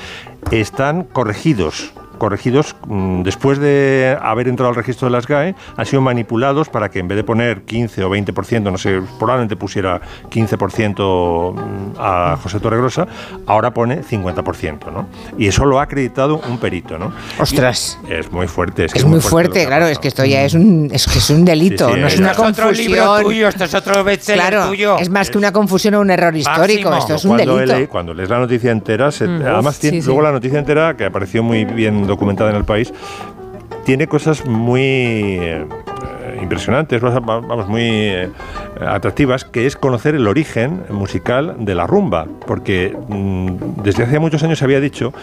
están 0.51 1.03
corregidos 1.03 1.93
corregidos 2.21 2.75
mm, 2.87 3.23
después 3.23 3.57
de 3.57 4.15
haber 4.21 4.47
entrado 4.47 4.69
al 4.69 4.75
registro 4.75 5.07
de 5.07 5.11
las 5.13 5.25
GAE, 5.25 5.55
han 5.75 5.85
sido 5.87 6.03
manipulados 6.03 6.69
para 6.69 6.89
que 6.89 6.99
en 6.99 7.07
vez 7.07 7.15
de 7.15 7.23
poner 7.23 7.63
15 7.63 8.03
o 8.03 8.11
20%, 8.11 8.71
no 8.71 8.77
sé, 8.77 9.01
probablemente 9.17 9.55
pusiera 9.55 9.99
15% 10.29 11.53
mm, 11.55 11.59
a 11.99 12.37
José 12.41 12.59
Torregrosa, 12.59 13.07
ahora 13.47 13.73
pone 13.73 14.03
50%, 14.03 14.91
¿no? 14.93 15.07
Y 15.35 15.47
eso 15.47 15.65
lo 15.65 15.79
ha 15.79 15.83
acreditado 15.83 16.39
un 16.47 16.59
perito, 16.59 16.99
¿no? 16.99 17.11
Ostras. 17.39 17.97
Y 18.07 18.13
es 18.13 18.31
muy 18.31 18.47
fuerte. 18.47 18.85
Es, 18.85 18.93
que 18.93 18.99
Es 18.99 19.05
muy 19.05 19.19
fuerte, 19.19 19.65
claro, 19.65 19.87
es 19.87 19.97
que 19.97 20.07
esto 20.07 20.23
ya 20.23 20.43
es 20.43 20.53
un, 20.53 20.89
es 20.93 21.07
que 21.07 21.17
es 21.17 21.29
un 21.31 21.43
delito, 21.43 21.87
Sí, 21.89 21.95
sí, 21.95 21.99
no 22.01 22.07
es 22.07 22.13
es- 22.13 22.19
una 22.19 22.31
Esto 22.31 22.43
es 22.45 22.51
otro 22.51 22.71
libro 22.71 23.01
confusión. 23.05 23.23
tuyo, 23.25 23.47
esto 23.47 23.63
es 23.63 23.73
otro 23.73 24.05
claro, 24.25 24.67
tuyo. 24.67 24.97
Es 24.99 25.09
más 25.09 25.29
que 25.31 25.37
una 25.39 25.51
confusión 25.51 25.95
o 25.95 26.01
un 26.01 26.11
error 26.11 26.35
histórico, 26.35 26.89
Máximo. 26.91 26.97
esto 26.99 27.15
es 27.15 27.25
un 27.25 27.35
cuando, 27.37 27.55
delito. 27.57 27.79
lee- 27.79 27.87
cuando 27.87 28.13
lees 28.13 28.29
la 28.29 28.37
noticia 28.37 28.71
entera, 28.71 29.11
se- 29.11 29.27
Mm. 29.27 29.41
además 29.45 29.79
tiene, 29.79 30.01
sí. 30.01 30.05
luego 30.05 30.21
la 30.21 30.31
noticia 30.31 30.59
entera, 30.59 30.95
que 30.95 31.05
apareció 31.05 31.41
muy 31.41 31.65
bien 31.65 32.05
documentada 32.11 32.49
en 32.49 32.55
el 32.55 32.65
país, 32.65 32.93
tiene 33.85 34.07
cosas 34.07 34.45
muy 34.45 34.81
eh, 34.81 35.65
impresionantes, 36.41 37.01
vamos, 37.01 37.67
muy 37.67 37.81
eh, 37.83 38.29
atractivas, 38.87 39.45
que 39.45 39.65
es 39.65 39.75
conocer 39.75 40.15
el 40.15 40.27
origen 40.27 40.83
musical 40.89 41.55
de 41.59 41.75
la 41.75 41.87
rumba, 41.87 42.25
porque 42.47 42.95
mmm, 43.07 43.81
desde 43.83 44.03
hace 44.03 44.19
muchos 44.19 44.43
años 44.43 44.59
se 44.59 44.65
había 44.65 44.79
dicho 44.79 45.13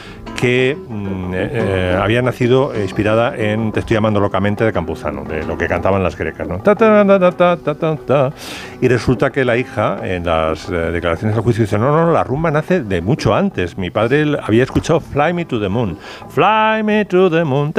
que 0.41 0.77
mmm, 0.77 1.33
eh, 1.35 1.99
había 2.01 2.23
nacido 2.23 2.73
inspirada 2.81 3.37
en 3.37 3.73
Te 3.73 3.81
estoy 3.81 3.95
llamando 3.95 4.21
locamente 4.21 4.65
de 4.65 4.73
Campuzano, 4.73 5.25
de 5.25 5.45
lo 5.45 5.59
que 5.59 5.67
cantaban 5.67 6.03
las 6.03 6.17
grecas. 6.17 6.47
¿no? 6.49 6.59
Ta, 6.59 6.75
ta, 6.75 7.97
ta, 7.97 8.33
y 8.81 8.89
resulta 8.89 9.31
que 9.31 9.45
la 9.45 9.57
hija, 9.57 9.99
en 10.03 10.25
las 10.25 10.69
eh, 10.71 10.75
declaraciones 10.75 11.35
del 11.35 11.45
juicio, 11.45 11.65
dice, 11.65 11.79
no, 11.79 11.91
no, 11.91 12.13
la 12.13 12.25
rumba 12.25 12.51
nace 12.51 12.83
de 12.83 13.01
mucho 13.01 13.35
antes. 13.35 13.77
Mi 13.77 13.91
padre 13.91 14.37
había 14.43 14.63
escuchado 14.63 15.01
Fly 15.01 15.33
Me 15.33 15.45
to 15.45 15.61
the 15.61 15.69
Moon. 15.69 15.99
Fly 16.29 16.83
Me 16.85 17.05
to 17.05 17.31
the 17.31 17.45
Moon. 17.45 17.73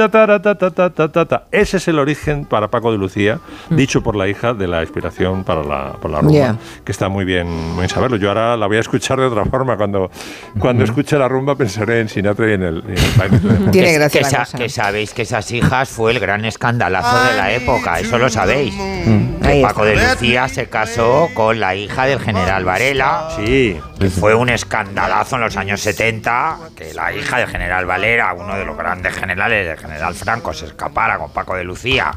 Ese 1.50 1.76
es 1.76 1.88
el 1.88 1.98
origen 1.98 2.44
para 2.44 2.68
Paco 2.68 2.92
de 2.92 2.98
Lucía, 2.98 3.38
dicho 3.70 4.02
por 4.02 4.16
la 4.16 4.28
hija 4.28 4.54
de 4.54 4.68
la 4.68 4.82
inspiración 4.82 5.44
para 5.44 5.62
la 5.62 5.69
para 5.70 6.14
la 6.14 6.20
rumba. 6.20 6.56
Que 6.84 6.92
está 6.92 7.08
muy 7.08 7.24
bien, 7.24 7.46
muy 7.48 7.78
bien 7.78 7.88
saberlo. 7.88 8.16
Yo 8.16 8.28
ahora 8.28 8.56
la 8.56 8.66
voy 8.66 8.76
a 8.76 8.80
escuchar 8.80 9.18
de 9.18 9.26
otra 9.26 9.44
forma. 9.44 9.76
Cuando, 9.76 10.10
cuando 10.58 10.84
escuche 10.84 11.16
la 11.18 11.28
rumba 11.28 11.54
pensaré 11.56 12.00
en 12.00 12.08
Sinatra 12.08 12.50
y 12.50 12.52
en 12.54 12.62
el, 12.62 12.84
el. 12.88 13.70
Tiene 13.70 13.88
que, 13.88 13.94
gracia 13.94 14.20
que 14.20 14.24
la 14.24 14.30
sa- 14.30 14.38
cosa. 14.44 14.58
que 14.58 14.68
sabéis 14.68 15.14
que 15.14 15.22
esas 15.22 15.50
hijas 15.52 15.88
fue 15.88 16.12
el 16.12 16.20
gran 16.20 16.44
escandalazo 16.44 17.22
de 17.30 17.36
la 17.36 17.52
época, 17.52 18.00
eso 18.00 18.18
lo 18.18 18.28
sabéis. 18.28 18.74
Que 18.74 19.56
está. 19.56 19.68
Paco 19.68 19.84
de 19.84 19.96
Lucía 19.96 20.48
se 20.48 20.68
casó 20.68 21.28
con 21.34 21.60
la 21.60 21.74
hija 21.74 22.06
del 22.06 22.20
general 22.20 22.64
Varela. 22.64 23.28
Sí. 23.36 23.78
Que 23.98 24.10
fue 24.10 24.34
un 24.34 24.48
escandalazo 24.48 25.36
en 25.36 25.42
los 25.42 25.56
años 25.56 25.80
70 25.80 26.58
que 26.76 26.94
la 26.94 27.12
hija 27.12 27.38
del 27.38 27.48
general 27.48 27.84
Valera, 27.86 28.32
uno 28.34 28.56
de 28.56 28.64
los 28.64 28.76
grandes 28.76 29.14
generales 29.14 29.66
del 29.66 29.78
general 29.78 30.14
Franco, 30.14 30.52
se 30.52 30.66
escapara 30.66 31.18
con 31.18 31.30
Paco 31.32 31.54
de 31.56 31.64
Lucía 31.64 32.12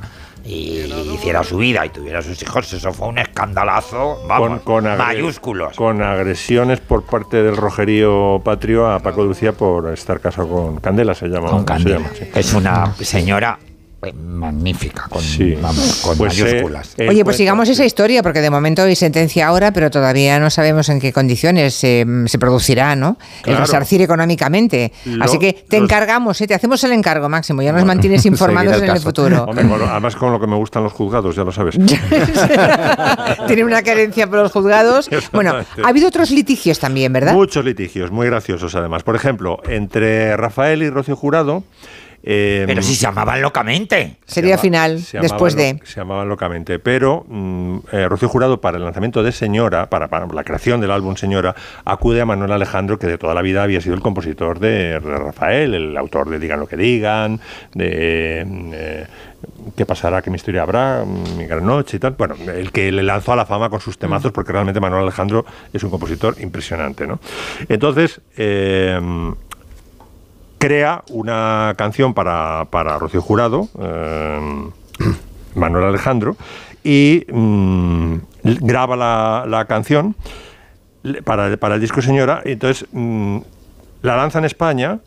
y 0.46 0.80
hiciera 1.14 1.44
su 1.44 1.58
vida 1.58 1.86
y 1.86 1.90
tuviera 1.90 2.22
sus 2.22 2.42
hijos. 2.42 2.72
Eso 2.74 2.92
fue 2.94 3.08
un 3.08 3.18
escandalazo, 3.18 4.20
vamos, 4.28 4.62
agre- 4.66 4.98
mayúsculos. 4.98 5.76
Con 5.76 6.02
agresiones 6.02 6.80
por 6.80 7.04
parte 7.04 7.42
del 7.44 7.56
rojerío 7.56 8.42
patrio 8.44 8.90
a 8.92 9.00
Paco 9.00 9.24
Lucía 9.24 9.54
por 9.54 9.92
estar 9.94 10.20
casado 10.20 10.50
con 10.50 10.78
Candela, 10.78 11.14
se 11.16 11.28
llama. 11.28 11.50
Con 11.50 11.60
se 11.62 11.66
Candela. 11.66 11.98
llama, 12.00 12.10
sí. 12.14 12.26
Es 12.36 12.54
una 12.54 12.94
señora 12.96 13.58
magnífica, 14.12 15.04
con, 15.10 15.22
vamos, 15.62 16.02
con 16.04 16.18
Pues, 16.18 16.38
eh, 16.40 16.44
mayúsculas. 16.44 16.94
el 16.98 17.10
Oye, 17.10 17.24
pues 17.24 17.38
sigamos 17.38 17.70
esa 17.70 17.86
historia, 17.86 18.22
porque 18.24 18.42
de 18.42 18.50
momento 18.50 18.82
hay 18.82 18.96
sentencia 18.96 19.48
ahora, 19.48 19.72
pero 19.72 19.90
todavía 19.90 20.40
no 20.40 20.50
sabemos 20.50 20.90
en 20.90 21.00
qué 21.00 21.14
condiciones 21.14 21.74
se, 21.76 22.06
se 22.26 22.38
producirá, 22.40 22.96
¿no? 22.96 23.18
El 23.46 23.56
resarcir 23.58 24.02
económicamente. 24.02 24.92
Lo- 25.06 25.24
Así 25.24 25.40
que 25.40 25.54
te 25.54 25.78
los- 25.80 25.86
encargamos, 25.86 26.42
¿eh? 26.42 26.48
te 26.48 26.54
hacemos 26.56 26.84
el 26.84 26.92
encargo, 26.92 27.30
Máximo, 27.30 27.62
ya 27.62 27.72
nos 27.72 27.86
mantienes 27.86 28.26
informados 28.26 28.82
en 28.82 28.90
el 28.90 29.00
futuro. 29.00 29.44
Hombre, 29.44 29.66
además 29.90 30.16
con 30.16 30.32
lo 30.34 30.40
que 30.40 30.48
me 30.48 30.56
gustan 30.56 30.84
los 30.84 30.92
juzgados, 30.92 31.36
ya 31.36 31.44
lo 31.44 31.52
sabes. 31.52 31.78
Tiene 33.48 33.64
una 33.64 33.82
carencia 33.84 34.28
por 34.28 34.40
los 34.40 34.52
juzgados. 34.52 35.10
Bueno, 35.32 35.54
ha 35.84 35.88
habido 35.88 36.08
otros 36.08 36.30
litigios 36.32 36.80
también, 36.80 37.12
¿verdad? 37.14 37.34
Muchos 37.34 37.64
litigios, 37.66 38.12
muy 38.12 38.28
graciosos 38.28 38.76
además. 38.76 39.04
Por 39.04 39.16
ejemplo, 39.16 39.58
entre 39.68 40.36
Rafael 40.38 40.84
y 40.84 40.90
Rocío 40.90 41.16
Jurado. 41.16 41.64
Eh, 42.24 42.64
Pero 42.66 42.82
si 42.82 42.96
se 42.96 43.02
llamaban 43.04 43.42
locamente. 43.42 44.16
Sería 44.26 44.52
llama- 44.52 44.62
final, 44.62 45.00
se 45.00 45.20
después 45.20 45.56
de... 45.56 45.74
lo- 45.80 45.86
Se 45.86 45.96
llamaban 46.00 46.30
locamente. 46.30 46.80
Pero 46.80 47.26
mm, 47.28 47.78
eh, 47.92 48.08
Rocío 48.08 48.30
Jurado, 48.30 48.62
para 48.62 48.78
el 48.78 48.84
lanzamiento 48.84 49.22
de 49.24 49.32
Señora, 49.32 49.90
para, 49.90 50.08
para 50.08 50.26
la 50.28 50.44
creación 50.44 50.80
del 50.82 50.92
álbum 50.92 51.16
Señora, 51.18 51.56
acude 51.86 52.22
a 52.22 52.26
Manuel 52.26 52.52
Alejandro, 52.54 52.98
que 52.98 53.08
de 53.08 53.18
toda 53.18 53.34
la 53.34 53.42
vida 53.42 53.64
había 53.64 53.82
sido 53.82 53.96
el 53.96 54.02
compositor 54.02 54.60
de 54.60 55.00
Rafael, 55.00 55.74
el 55.74 55.98
autor 55.98 56.30
de 56.30 56.40
Digan 56.40 56.60
lo 56.60 56.68
que 56.68 56.78
digan, 56.78 57.40
de. 57.74 58.44
mm, 58.48 58.72
eh, 58.74 59.08
¿Qué 59.76 59.86
pasará? 59.86 60.22
¿Qué 60.22 60.30
misterio 60.30 60.62
habrá? 60.62 61.04
mm, 61.06 61.38
Mi 61.38 61.46
gran 61.46 61.66
noche 61.66 61.98
y 61.98 62.00
tal. 62.00 62.14
Bueno, 62.18 62.36
el 62.48 62.72
que 62.72 62.92
le 62.94 63.04
lanzó 63.04 63.34
a 63.34 63.36
la 63.36 63.46
fama 63.46 63.70
con 63.70 63.82
sus 63.82 63.98
temazos, 63.98 64.32
porque 64.32 64.54
realmente 64.54 64.80
Manuel 64.80 65.04
Alejandro 65.04 65.46
es 65.74 65.84
un 65.84 65.90
compositor 65.90 66.36
impresionante, 66.40 67.06
¿no? 67.06 67.20
Entonces, 67.68 68.22
eh, 68.38 68.98
crea 70.64 71.04
una 71.10 71.74
canción 71.76 72.14
para, 72.14 72.68
para 72.70 72.98
Rocío 72.98 73.22
Jurado, 73.22 73.68
eh, 73.82 74.70
Manuel 75.56 75.84
Alejandro, 75.84 76.38
y 76.86 77.26
mm, 77.30 78.16
graba 78.62 78.96
la, 78.96 79.44
la 79.46 79.66
canción 79.66 80.16
para, 81.26 81.58
para 81.58 81.76
el 81.76 81.82
disco 81.82 82.02
Señora, 82.02 82.42
y 82.46 82.54
entonces 82.54 82.88
mm, 82.94 83.40
la 84.04 84.16
lanza 84.16 84.40
en 84.40 84.46
España. 84.46 85.00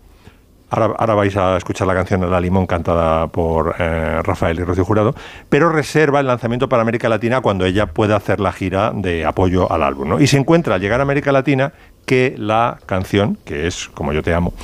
Ahora, 0.69 0.95
ahora 0.99 1.15
vais 1.15 1.37
a 1.37 1.57
escuchar 1.57 1.87
la 1.87 1.95
canción 1.95 2.29
La 2.29 2.41
Limón 2.41 2.67
cantada 2.67 3.29
por 3.29 3.77
eh, 3.79 4.21
Rafael 4.25 4.59
y 4.59 4.65
Rocío 4.65 4.85
Jurado, 4.85 5.15
pero 5.49 5.71
reserva 5.71 6.21
el 6.21 6.27
lanzamiento 6.27 6.69
para 6.69 6.83
América 6.83 7.09
Latina 7.09 7.41
cuando 7.41 7.65
ella 7.65 7.87
pueda 7.87 8.17
hacer 8.17 8.41
la 8.41 8.53
gira 8.53 8.93
de 8.93 9.25
apoyo 9.25 9.73
al 9.73 9.85
álbum. 9.85 10.21
Y 10.21 10.27
se 10.27 10.37
encuentra 10.37 10.75
al 10.75 10.83
llegar 10.83 11.01
a 11.01 11.05
América 11.05 11.33
Latina 11.33 11.73
que 12.07 12.35
la 12.39 12.79
canción, 12.87 13.37
que 13.45 13.67
es 13.67 13.89
Como 13.89 14.13
yo 14.13 14.23
te 14.23 14.33
amo, 14.33 14.55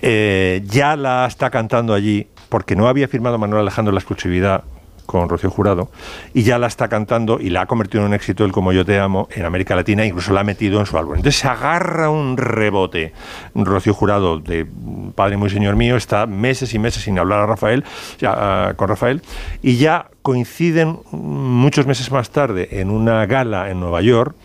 eh, 0.00 0.62
ya 0.66 0.96
la 0.96 1.26
está 1.26 1.50
cantando 1.50 1.94
allí 1.94 2.26
porque 2.48 2.74
no 2.74 2.88
había 2.88 3.08
firmado 3.08 3.38
Manuel 3.38 3.62
Alejandro 3.62 3.92
la 3.92 4.00
exclusividad 4.00 4.64
con 5.08 5.26
Rocío 5.30 5.50
Jurado 5.50 5.90
y 6.34 6.42
ya 6.42 6.58
la 6.58 6.66
está 6.66 6.88
cantando 6.88 7.40
y 7.40 7.48
la 7.48 7.62
ha 7.62 7.66
convertido 7.66 8.02
en 8.02 8.08
un 8.08 8.14
éxito 8.14 8.44
el 8.44 8.52
Como 8.52 8.74
yo 8.74 8.84
te 8.84 8.98
amo 8.98 9.26
en 9.30 9.46
América 9.46 9.74
Latina, 9.74 10.04
incluso 10.04 10.34
la 10.34 10.40
ha 10.40 10.44
metido 10.44 10.80
en 10.80 10.86
su 10.86 10.98
álbum. 10.98 11.14
Entonces 11.14 11.40
se 11.40 11.48
agarra 11.48 12.10
un 12.10 12.36
rebote. 12.36 13.14
Rocío 13.54 13.94
Jurado, 13.94 14.38
de 14.38 14.66
Padre 15.14 15.38
muy 15.38 15.48
Señor 15.48 15.76
mío, 15.76 15.96
está 15.96 16.26
meses 16.26 16.74
y 16.74 16.78
meses 16.78 17.04
sin 17.04 17.18
hablar 17.18 17.40
a 17.40 17.46
Rafael, 17.46 17.84
ya, 18.18 18.74
con 18.76 18.88
Rafael 18.88 19.22
y 19.62 19.78
ya 19.78 20.10
coinciden 20.20 20.98
muchos 21.10 21.86
meses 21.86 22.12
más 22.12 22.28
tarde 22.28 22.68
en 22.72 22.90
una 22.90 23.24
gala 23.24 23.70
en 23.70 23.80
Nueva 23.80 24.02
York 24.02 24.36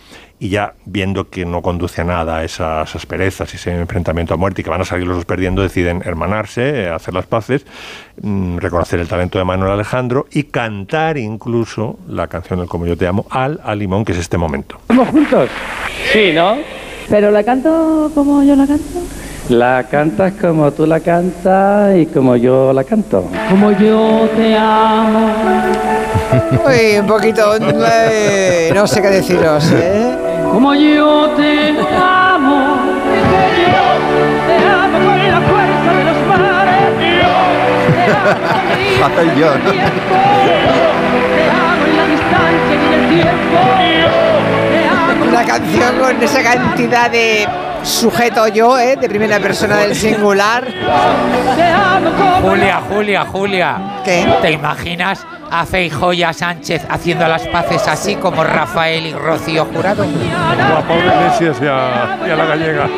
y 0.43 0.49
ya 0.49 0.73
viendo 0.83 1.29
que 1.29 1.45
no 1.45 1.61
conduce 1.61 2.01
a 2.01 2.03
nada 2.03 2.43
esas 2.43 2.93
asperezas 2.93 3.53
y 3.53 3.55
ese 3.55 3.73
enfrentamiento 3.79 4.33
a 4.33 4.37
muerte 4.37 4.59
y 4.59 4.63
que 4.65 4.69
van 4.69 4.81
a 4.81 4.83
salir 4.83 5.07
los 5.07 5.15
dos 5.15 5.25
perdiendo, 5.25 5.61
deciden 5.61 6.01
hermanarse, 6.03 6.81
eh, 6.83 6.89
hacer 6.89 7.13
las 7.13 7.25
paces, 7.25 7.65
mm, 8.21 8.57
reconocer 8.57 8.99
el 8.99 9.07
talento 9.07 9.39
de 9.39 9.45
Manuel 9.45 9.71
Alejandro 9.71 10.25
y 10.33 10.43
cantar 10.43 11.17
incluso 11.17 11.97
la 12.09 12.27
canción 12.27 12.59
El 12.59 12.67
Como 12.67 12.85
yo 12.85 12.97
te 12.97 13.07
amo 13.07 13.25
al 13.29 13.61
a 13.63 13.73
Limón, 13.73 14.03
que 14.03 14.11
es 14.11 14.17
este 14.17 14.37
momento. 14.37 14.79
¿Estamos 14.81 15.07
juntos? 15.07 15.49
Sí, 16.11 16.33
¿no? 16.33 16.57
Pero 17.09 17.31
la 17.31 17.43
canto 17.45 18.11
como 18.13 18.43
yo 18.43 18.57
la 18.57 18.67
canto. 18.67 18.99
La 19.47 19.87
cantas 19.89 20.33
como 20.41 20.71
tú 20.73 20.85
la 20.85 20.99
cantas 20.99 21.95
y 21.95 22.05
como 22.07 22.35
yo 22.35 22.73
la 22.73 22.83
canto. 22.83 23.29
Como 23.49 23.71
yo 23.71 24.27
te 24.35 24.57
amo. 24.57 25.31
Uy, 26.65 26.99
un 26.99 27.07
poquito... 27.07 27.55
eh, 27.61 28.71
no 28.75 28.85
sé 28.87 29.01
qué 29.01 29.07
deciros, 29.07 29.71
¿eh? 29.71 30.12
Como 30.63 30.75
yo 30.75 31.29
te 31.35 31.75
amo. 32.01 32.77
Que 33.03 33.19
yo 33.69 33.87
te 34.47 34.55
amo 34.65 34.97
con 34.97 35.19
la 35.29 35.41
fuerza 35.41 35.89
de 35.93 36.03
los 36.05 36.19
mares. 36.25 36.87
Yo 37.19 37.33
te 37.91 39.03
Hace 39.03 39.21
el 39.23 39.29
guion. 39.35 39.61
Una 45.27 45.43
canción 45.43 45.99
con 45.99 46.23
esa 46.23 46.41
cantidad 46.41 47.11
de 47.11 47.45
sujeto 47.83 48.47
yo, 48.47 48.79
¿eh? 48.79 48.95
de 48.95 49.09
primera 49.09 49.41
persona 49.41 49.75
del 49.75 49.93
singular. 49.93 50.65
Julia, 52.41 52.81
Julia, 52.89 53.25
Julia. 53.25 53.77
¿Qué? 54.05 54.33
¿Te 54.41 54.51
imaginas 54.51 55.25
a 55.55 55.65
Feijóo 55.67 56.13
y 56.13 56.23
a 56.23 56.33
Sánchez 56.33 56.83
haciendo 56.89 57.27
las 57.27 57.47
paces 57.47 57.87
así 57.87 58.15
como 58.15 58.43
Rafael 58.43 59.05
y 59.05 59.13
Rocío 59.13 59.65
Jurado? 59.65 60.03
A 60.03 60.81
Pablo 60.81 61.05
Iglesias 61.05 61.57
y 61.61 61.65
a, 61.67 62.19
y 62.27 62.31
a 62.31 62.35
la 62.35 62.45
gallega. 62.45 62.89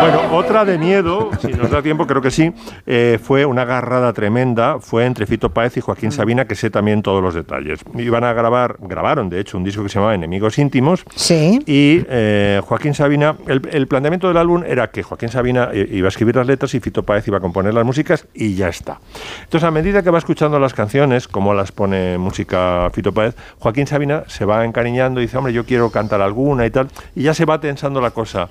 Bueno, 0.00 0.20
otra 0.36 0.64
de 0.64 0.78
miedo, 0.78 1.30
si 1.40 1.48
nos 1.48 1.70
da 1.70 1.82
tiempo, 1.82 2.06
creo 2.06 2.20
que 2.20 2.30
sí, 2.30 2.52
eh, 2.86 3.18
fue 3.22 3.44
una 3.46 3.62
agarrada 3.62 4.12
tremenda, 4.12 4.78
fue 4.80 5.04
entre 5.06 5.26
Fito 5.26 5.50
Páez 5.50 5.76
y 5.76 5.80
Joaquín 5.80 6.10
Sabina, 6.12 6.46
que 6.46 6.54
sé 6.54 6.70
también 6.70 7.02
todos 7.02 7.22
los 7.22 7.34
detalles. 7.34 7.80
Iban 7.96 8.24
a 8.24 8.32
grabar, 8.32 8.76
grabaron 8.80 9.28
de 9.28 9.40
hecho 9.40 9.56
un 9.58 9.64
disco 9.64 9.82
que 9.82 9.88
se 9.88 9.94
llamaba 9.96 10.14
Enemigos 10.14 10.58
Íntimos, 10.58 11.04
Sí. 11.14 11.60
y 11.66 12.04
eh, 12.08 12.60
Joaquín 12.64 12.94
Sabina, 12.94 13.36
el, 13.46 13.62
el 13.70 13.86
planteamiento 13.86 14.28
del 14.28 14.36
álbum 14.38 14.64
era 14.66 14.90
que 14.90 15.02
Joaquín 15.02 15.28
Sabina 15.28 15.68
eh, 15.72 15.86
iba 15.92 16.08
a 16.08 16.10
escribir 16.10 16.36
las 16.36 16.46
letras 16.46 16.74
y 16.74 16.80
Fito 16.80 17.02
Páez 17.04 17.26
iba 17.28 17.38
a 17.38 17.40
componer 17.52 17.74
las 17.74 17.84
músicas 17.84 18.26
y 18.32 18.54
ya 18.54 18.68
está. 18.68 18.98
Entonces, 19.44 19.68
a 19.68 19.70
medida 19.70 20.02
que 20.02 20.10
va 20.10 20.16
escuchando 20.16 20.58
las 20.58 20.72
canciones, 20.72 21.28
como 21.28 21.52
las 21.52 21.70
pone 21.70 22.16
música 22.16 22.88
Fito 22.94 23.12
Páez, 23.12 23.36
Joaquín 23.58 23.86
Sabina 23.86 24.24
se 24.26 24.46
va 24.46 24.64
encariñando 24.64 25.20
y 25.20 25.24
dice, 25.24 25.36
hombre, 25.36 25.52
yo 25.52 25.66
quiero 25.66 25.90
cantar 25.90 26.22
alguna 26.22 26.64
y 26.64 26.70
tal, 26.70 26.88
y 27.14 27.24
ya 27.24 27.34
se 27.34 27.44
va 27.44 27.60
tensando 27.60 28.00
la 28.00 28.10
cosa. 28.10 28.48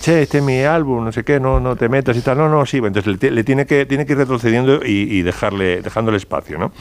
Che, 0.00 0.22
este 0.22 0.38
es 0.38 0.44
mi 0.44 0.62
álbum, 0.64 1.04
no 1.04 1.12
sé 1.12 1.22
qué, 1.22 1.38
no, 1.38 1.60
no 1.60 1.76
te 1.76 1.88
metas 1.88 2.16
y 2.16 2.20
tal. 2.20 2.36
No, 2.38 2.48
no, 2.48 2.66
sí, 2.66 2.78
entonces 2.78 3.06
le, 3.06 3.18
ti- 3.18 3.30
le 3.30 3.44
tiene, 3.44 3.66
que, 3.66 3.86
tiene 3.86 4.04
que 4.04 4.12
ir 4.12 4.18
retrocediendo 4.18 4.80
y, 4.84 5.18
y 5.18 5.22
dejarle, 5.22 5.80
dejándole 5.80 6.16
espacio, 6.16 6.58
¿no? 6.58 6.72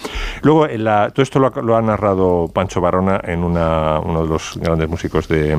Luego, 0.42 0.68
en 0.68 0.84
la- 0.86 1.12
todo 1.12 1.22
esto 1.22 1.40
lo 1.40 1.76
ha, 1.76 1.82
narrado 1.82 2.50
Pancho 2.52 2.82
Barona 2.82 3.22
en 3.24 3.44
una, 3.44 4.00
uno 4.00 4.24
de 4.24 4.30
los 4.30 4.58
grandes 4.58 4.90
músicos 4.90 5.28
de, 5.28 5.56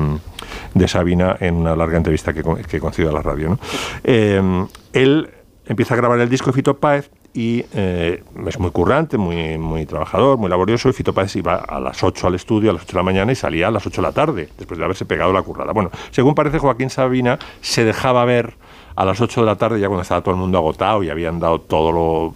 Sabina 0.87 1.37
en 1.39 1.55
una 1.55 1.75
larga 1.75 1.97
entrevista 1.97 2.33
que, 2.33 2.43
que 2.67 2.79
concedió 2.79 3.11
a 3.11 3.13
la 3.13 3.21
radio, 3.21 3.49
¿no? 3.49 3.59
Eh, 4.03 4.65
él 4.93 5.29
empieza 5.67 5.93
a 5.93 5.97
grabar 5.97 6.19
el 6.19 6.29
disco 6.29 6.47
de 6.47 6.53
Fito 6.53 6.77
Páez 6.77 7.09
y 7.33 7.63
eh, 7.73 8.23
es 8.47 8.59
muy 8.59 8.71
currante, 8.71 9.17
muy, 9.17 9.57
muy 9.57 9.85
trabajador, 9.85 10.37
muy 10.37 10.49
laborioso. 10.49 10.89
Y 10.89 10.93
Fito 10.93 11.13
Páez 11.13 11.35
iba 11.35 11.55
a 11.55 11.79
las 11.79 12.03
8 12.03 12.27
al 12.27 12.35
estudio, 12.35 12.71
a 12.71 12.73
las 12.73 12.83
8 12.83 12.93
de 12.93 12.97
la 12.97 13.03
mañana 13.03 13.31
y 13.31 13.35
salía 13.35 13.67
a 13.67 13.71
las 13.71 13.85
8 13.85 14.01
de 14.01 14.07
la 14.07 14.13
tarde, 14.13 14.49
después 14.57 14.77
de 14.77 14.85
haberse 14.85 15.05
pegado 15.05 15.31
la 15.33 15.41
currada. 15.41 15.73
Bueno, 15.73 15.91
según 16.11 16.35
parece, 16.35 16.59
Joaquín 16.59 16.89
Sabina 16.89 17.37
se 17.61 17.83
dejaba 17.83 18.25
ver 18.25 18.55
a 18.95 19.05
las 19.05 19.21
8 19.21 19.41
de 19.41 19.45
la 19.45 19.55
tarde, 19.55 19.79
ya 19.79 19.87
cuando 19.87 20.01
estaba 20.01 20.21
todo 20.21 20.33
el 20.33 20.39
mundo 20.39 20.57
agotado 20.57 21.03
y 21.03 21.09
habían 21.09 21.39
dado 21.39 21.61
todo 21.61 21.91
lo 21.91 22.33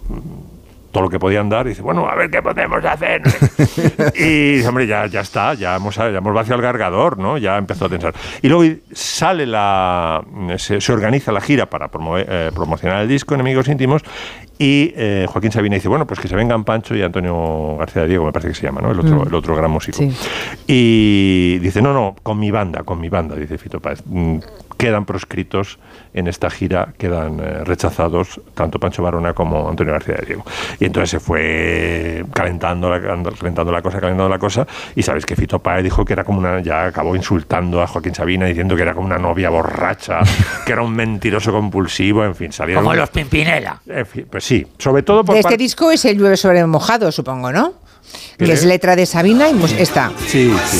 todo 0.92 1.02
lo 1.04 1.08
que 1.10 1.18
podían 1.18 1.48
dar 1.48 1.66
y 1.66 1.70
dice, 1.70 1.82
bueno, 1.82 2.06
a 2.08 2.14
ver 2.14 2.30
qué 2.30 2.40
podemos 2.42 2.84
hacer. 2.84 3.22
y 4.14 4.52
dice, 4.56 4.68
hombre, 4.68 4.86
ya, 4.86 5.06
ya 5.06 5.20
está, 5.20 5.54
ya 5.54 5.74
hemos, 5.76 5.96
ya 5.96 6.06
hemos 6.08 6.34
vaciado 6.34 6.60
el 6.60 6.66
cargador, 6.66 7.18
¿no? 7.18 7.38
Ya 7.38 7.56
empezó 7.58 7.86
a 7.86 7.88
tensar. 7.88 8.14
Y 8.42 8.48
luego 8.48 8.76
sale 8.92 9.46
la, 9.46 10.22
se, 10.58 10.80
se 10.80 10.92
organiza 10.92 11.32
la 11.32 11.40
gira 11.40 11.66
para 11.66 11.90
promover- 11.90 12.26
eh, 12.28 12.50
promocionar 12.54 13.02
el 13.02 13.08
disco 13.08 13.34
Enemigos 13.34 13.66
Íntimos 13.68 14.02
y 14.58 14.92
eh, 14.96 15.26
Joaquín 15.28 15.50
Sabina 15.50 15.74
dice, 15.76 15.88
bueno, 15.88 16.06
pues 16.06 16.20
que 16.20 16.28
se 16.28 16.36
vengan 16.36 16.62
Pancho 16.64 16.94
y 16.94 17.02
Antonio 17.02 17.76
García 17.78 18.02
de 18.02 18.08
Diego, 18.08 18.26
me 18.26 18.32
parece 18.32 18.50
que 18.50 18.54
se 18.54 18.66
llama, 18.66 18.80
¿no? 18.82 18.90
El 18.92 19.00
otro, 19.00 19.16
Mm. 19.24 19.28
el 19.28 19.34
otro 19.34 19.56
gran 19.56 19.70
músico. 19.70 19.96
Sí. 19.98 20.12
Y 20.66 21.58
dice, 21.58 21.80
no, 21.82 21.92
no, 21.92 22.14
con 22.22 22.38
mi 22.38 22.50
banda, 22.50 22.82
con 22.82 23.00
mi 23.00 23.08
banda, 23.08 23.34
dice 23.34 23.56
Fito 23.58 23.80
Páez. 23.80 24.02
Quedan 24.82 25.04
proscritos 25.04 25.78
en 26.12 26.26
esta 26.26 26.50
gira, 26.50 26.88
quedan 26.98 27.38
eh, 27.38 27.62
rechazados 27.62 28.40
tanto 28.52 28.80
Pancho 28.80 29.00
Barona 29.00 29.32
como 29.32 29.68
Antonio 29.68 29.92
García 29.92 30.16
de 30.16 30.26
Diego. 30.26 30.44
Y 30.80 30.86
entonces 30.86 31.10
se 31.10 31.20
fue 31.20 32.24
calentando 32.34 32.90
la, 32.90 33.00
calentando 33.00 33.70
la 33.70 33.80
cosa, 33.80 34.00
calentando 34.00 34.28
la 34.28 34.40
cosa, 34.40 34.66
y 34.96 35.04
sabes 35.04 35.24
que 35.24 35.36
Fito 35.36 35.60
Páez 35.60 35.84
dijo 35.84 36.04
que 36.04 36.14
era 36.14 36.24
como 36.24 36.40
una, 36.40 36.60
ya 36.60 36.86
acabó 36.86 37.14
insultando 37.14 37.80
a 37.80 37.86
Joaquín 37.86 38.12
Sabina, 38.12 38.46
diciendo 38.46 38.74
que 38.74 38.82
era 38.82 38.92
como 38.92 39.06
una 39.06 39.18
novia 39.18 39.50
borracha, 39.50 40.18
que 40.66 40.72
era 40.72 40.82
un 40.82 40.92
mentiroso 40.96 41.52
compulsivo, 41.52 42.24
en 42.24 42.34
fin, 42.34 42.52
salieron... 42.52 42.82
Como 42.82 42.96
los 42.96 43.10
Pimpinela. 43.10 43.80
En 43.86 44.04
fin, 44.04 44.26
pues 44.28 44.42
sí, 44.42 44.66
sobre 44.78 45.04
todo 45.04 45.24
por 45.24 45.34
De 45.36 45.42
este 45.42 45.56
disco 45.56 45.92
es 45.92 46.04
el 46.06 46.18
llueve 46.18 46.36
sobre 46.36 46.66
mojado, 46.66 47.12
supongo, 47.12 47.52
¿no? 47.52 47.74
¿Qué 48.36 48.46
Que 48.46 48.52
es 48.52 48.64
letra 48.64 48.96
de 48.96 49.06
Sabina 49.06 49.48
y 49.48 49.54
mus- 49.54 49.72
esta. 49.72 50.10
Sí, 50.26 50.52
sí. 50.66 50.78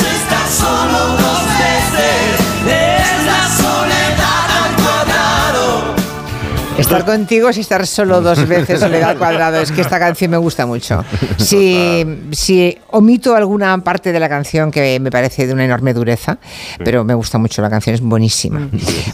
Estar 6.83 7.05
contigo 7.05 7.49
es 7.49 7.59
estar 7.59 7.87
solo 7.87 8.21
dos 8.21 8.47
veces 8.49 8.81
soledad 8.81 9.17
cuadrado. 9.17 9.61
Es 9.61 9.71
que 9.71 9.81
esta 9.81 9.99
canción 9.99 10.31
me 10.31 10.37
gusta 10.37 10.67
mucho. 10.67 11.05
Si, 11.39 12.05
si 12.33 12.79
omito 12.91 13.35
alguna 13.35 13.77
parte 13.79 14.13
de 14.13 14.21
la 14.21 14.29
canción 14.29 14.71
que 14.71 14.99
me 15.01 15.11
parece 15.11 15.47
de 15.47 15.53
una 15.53 15.65
enorme 15.65 15.93
dureza, 15.93 16.39
pero 16.85 17.05
me 17.05 17.15
gusta 17.15 17.37
mucho 17.39 17.61
la 17.63 17.69
canción, 17.71 17.95
es 17.95 18.01
buenísima. 18.01 18.69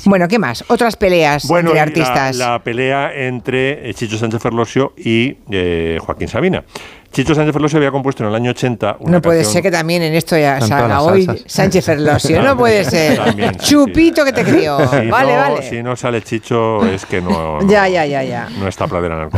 Bueno, 0.05 0.29
¿qué 0.29 0.39
más? 0.39 0.65
Otras 0.69 0.97
peleas 0.97 1.47
Bueno, 1.47 1.71
entre 1.71 1.81
artistas. 1.81 2.37
La, 2.37 2.51
la 2.53 2.63
pelea 2.63 3.13
entre 3.15 3.89
eh, 3.89 3.95
Chicho 3.95 4.19
Sánchez 4.19 4.41
Ferlosio 4.43 4.93
y 4.97 5.37
eh, 5.51 5.99
Joaquín 6.01 6.29
Sabina. 6.29 6.65
Chicho 7.11 7.35
Sánchez 7.35 7.53
Ferlosio 7.55 7.79
había 7.79 7.91
compuesto 7.91 8.23
en 8.23 8.29
el 8.29 8.35
año 8.35 8.51
80 8.51 8.97
una 9.01 9.13
No 9.13 9.23
puede 9.23 9.39
canción- 9.39 9.53
ser 9.55 9.63
que 9.63 9.71
también 9.71 10.03
en 10.03 10.15
esto 10.15 10.37
ya 10.37 10.61
salga 10.61 11.01
hoy. 11.01 11.27
Sánchez 11.47 11.85
Ferlosio. 11.85 12.43
No 12.43 12.57
puede 12.57 12.85
ser. 12.85 13.17
También, 13.19 13.55
sí, 13.59 13.67
Chupito 13.71 14.25
que 14.25 14.33
te 14.33 14.45
crió. 14.45 14.79
Si 14.89 15.07
Vale, 15.09 15.33
no, 15.35 15.41
vale. 15.41 15.63
Si 15.69 15.83
no 15.83 15.97
sale 15.97 16.23
Chicho 16.23 16.85
es 16.87 17.07
que 17.07 17.21
no, 17.23 17.61
no, 17.61 17.67
Ya, 17.69 17.89
ya, 17.89 18.05
ya, 18.05 18.23
ya. 18.23 18.49
no 18.59 18.69
está 18.69 18.87
pradera 18.87 19.17
en 19.23 19.31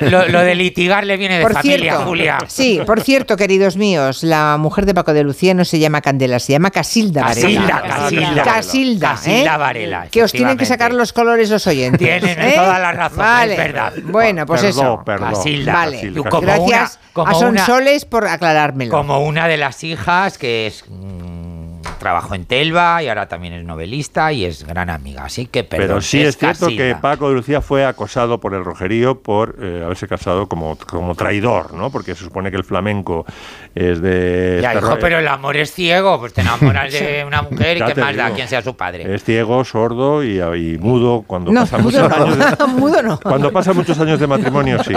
el 0.00 0.10
Lo, 0.10 0.10
lo- 0.22 0.28
lo 0.28 0.40
de 0.40 0.54
litigar 0.54 1.04
le 1.04 1.16
viene 1.18 1.36
de 1.38 1.42
Por 1.44 1.52
familia, 1.52 1.78
cierto, 1.92 2.06
Julia. 2.06 2.38
sí, 2.48 2.80
por 2.86 3.00
cierto, 3.02 3.36
queridos 3.36 3.76
míos, 3.76 4.22
la 4.22 4.56
mujer 4.58 4.86
de 4.86 4.94
Paco 4.94 5.12
de 5.12 5.22
Lucía 5.22 5.52
no 5.54 5.64
se 5.66 5.78
llama 5.78 6.00
Candela, 6.00 6.38
se 6.38 6.52
llama 6.52 6.70
Casilda 6.70 7.22
Casilda, 7.24 7.60
Varela. 7.60 7.82
Casilda. 7.94 8.42
Casilda, 8.42 9.08
Casilda 9.10 9.54
¿eh? 9.54 9.58
Varela, 9.58 10.06
Que 10.10 10.22
os 10.24 10.32
tienen 10.32 10.56
que 10.56 10.64
sacar 10.66 10.92
los 10.94 11.12
colores 11.12 11.50
los 11.50 11.66
oyentes. 11.66 11.98
Tienen 12.00 12.38
¿eh? 12.40 12.54
toda 12.56 12.78
la 12.78 12.92
razón, 12.92 13.18
Vale. 13.18 13.52
es 13.52 13.58
verdad. 13.58 13.92
Bueno, 14.04 14.46
pues 14.46 14.62
Perdón, 14.62 14.80
eso. 14.86 15.02
perdón. 15.04 15.34
Casilda, 15.34 15.72
Vale. 15.72 15.96
Casilda. 15.96 16.30
Como 16.30 16.40
Gracias 16.42 16.98
una- 16.98 17.08
como 17.24 17.36
a 17.36 17.38
una- 17.48 17.64
Sonsoles 17.64 18.04
por 18.04 18.26
aclarármelo. 18.26 18.90
Como 18.90 19.20
una 19.20 19.48
de 19.48 19.56
las 19.56 19.84
hijas 19.84 20.38
que 20.38 20.66
es 20.66 20.84
mm, 20.88 21.80
trabajó 21.98 22.34
en 22.34 22.44
Telva 22.44 23.02
y 23.02 23.08
ahora 23.08 23.28
también 23.28 23.54
es 23.54 23.64
novelista 23.64 24.32
y 24.32 24.44
es 24.44 24.64
gran 24.66 24.90
amiga. 24.90 25.24
Así 25.24 25.46
que 25.46 25.64
perdón, 25.64 25.86
Pero 25.88 26.00
sí 26.00 26.22
es, 26.22 26.36
cierto 26.36 26.68
que 26.68 26.96
Paco 27.00 27.28
de 27.28 27.34
Lucía 27.34 27.60
fue 27.60 27.84
acosado 27.84 28.38
por 28.40 28.54
el 28.54 28.64
Rogerío 28.64 29.20
por 29.20 29.56
eh, 29.60 29.82
haberse 29.84 30.06
casado 30.08 30.48
como, 30.48 30.76
como 30.76 31.14
traidor, 31.14 31.74
¿no? 31.74 31.90
Porque 31.90 32.14
se 32.14 32.24
supone 32.24 32.50
que 32.50 32.56
el 32.56 32.64
flamenco 32.64 33.26
es 33.74 34.00
de... 34.00 34.60
Ya, 34.62 34.72
este 34.72 34.84
hijo, 34.84 34.94
ro- 34.94 34.98
pero 35.00 35.18
el 35.18 35.28
amor 35.28 35.56
es 35.56 35.72
ciego, 35.72 36.18
pues 36.18 36.32
te 36.32 36.40
enamoras 36.42 36.92
de 36.92 37.24
una 37.26 37.42
mujer 37.42 37.78
y 37.78 37.82
qué 37.82 38.00
más 38.00 38.16
da 38.16 38.30
quien 38.30 38.48
sea 38.48 38.62
su 38.62 38.76
padre. 38.76 39.14
Es 39.14 39.24
ciego, 39.24 39.64
sordo 39.64 40.22
y, 40.24 40.40
y 40.40 40.78
mudo 40.78 41.24
cuando 41.26 41.50
No, 41.52 41.60
pasa 41.62 41.78
mudo 41.78 42.00
muchos 42.02 42.08
no. 42.18 42.24
años 42.24 42.38
de, 42.58 42.66
Mudo 42.78 43.02
no. 43.02 43.20
cuando 43.20 43.50
pasa 43.52 43.72
muchos 43.72 43.98
años 43.98 44.20
de 44.20 44.26
matrimonio, 44.26 44.82
sí. 44.84 44.92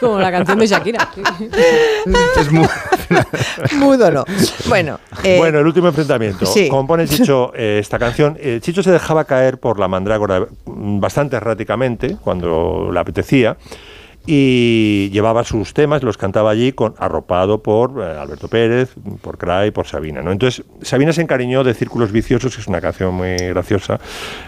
Como 0.00 0.18
la 0.18 0.30
canción 0.30 0.58
de 0.58 0.66
Shakira. 0.66 1.08
Es 2.38 2.50
muy... 2.52 2.66
Mudo 3.76 4.10
no. 4.10 4.24
Bueno, 4.68 4.98
eh, 5.22 5.36
bueno, 5.38 5.60
el 5.60 5.66
último 5.66 5.88
enfrentamiento. 6.00 6.46
sí. 6.46 6.68
Compone 6.68 7.06
Chicho 7.06 7.52
eh, 7.56 7.78
esta 7.80 7.98
canción. 7.98 8.36
Eh, 8.40 8.58
Chicho 8.60 8.82
se 8.82 8.90
dejaba 8.90 9.24
caer 9.24 9.58
por 9.58 9.78
la 9.78 9.88
mandrágora 9.88 10.46
mm, 10.64 11.00
bastante 11.00 11.36
erráticamente 11.36 12.16
cuando 12.22 12.90
le 12.92 13.00
apetecía 13.00 13.56
y 14.26 15.08
llevaba 15.10 15.44
sus 15.44 15.72
temas, 15.72 16.02
los 16.02 16.18
cantaba 16.18 16.50
allí 16.50 16.72
con, 16.72 16.94
arropado 16.98 17.62
por 17.62 18.02
eh, 18.02 18.18
Alberto 18.18 18.48
Pérez, 18.48 18.92
por 19.22 19.38
Cray, 19.38 19.70
por 19.70 19.86
Sabina. 19.86 20.20
¿no? 20.20 20.32
Entonces, 20.32 20.64
Sabina 20.82 21.12
se 21.12 21.22
encariñó 21.22 21.62
de 21.62 21.74
Círculos 21.74 22.10
Viciosos, 22.10 22.54
que 22.54 22.60
es 22.60 22.66
una 22.66 22.80
canción 22.80 23.14
muy 23.14 23.36
graciosa, 23.36 24.00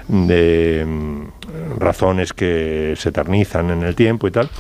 de 0.09 0.85
mm, 0.85 1.79
razones 1.79 2.33
que 2.33 2.95
se 2.97 3.11
eternizan 3.11 3.71
en 3.71 3.85
el 3.85 3.95
tiempo 3.95 4.27
y 4.27 4.33
tal, 4.33 4.51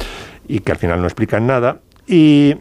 y 0.46 0.60
que 0.60 0.72
al 0.72 0.78
final 0.78 1.00
no 1.00 1.06
explican 1.06 1.46
nada. 1.48 1.80
Y 2.06 2.54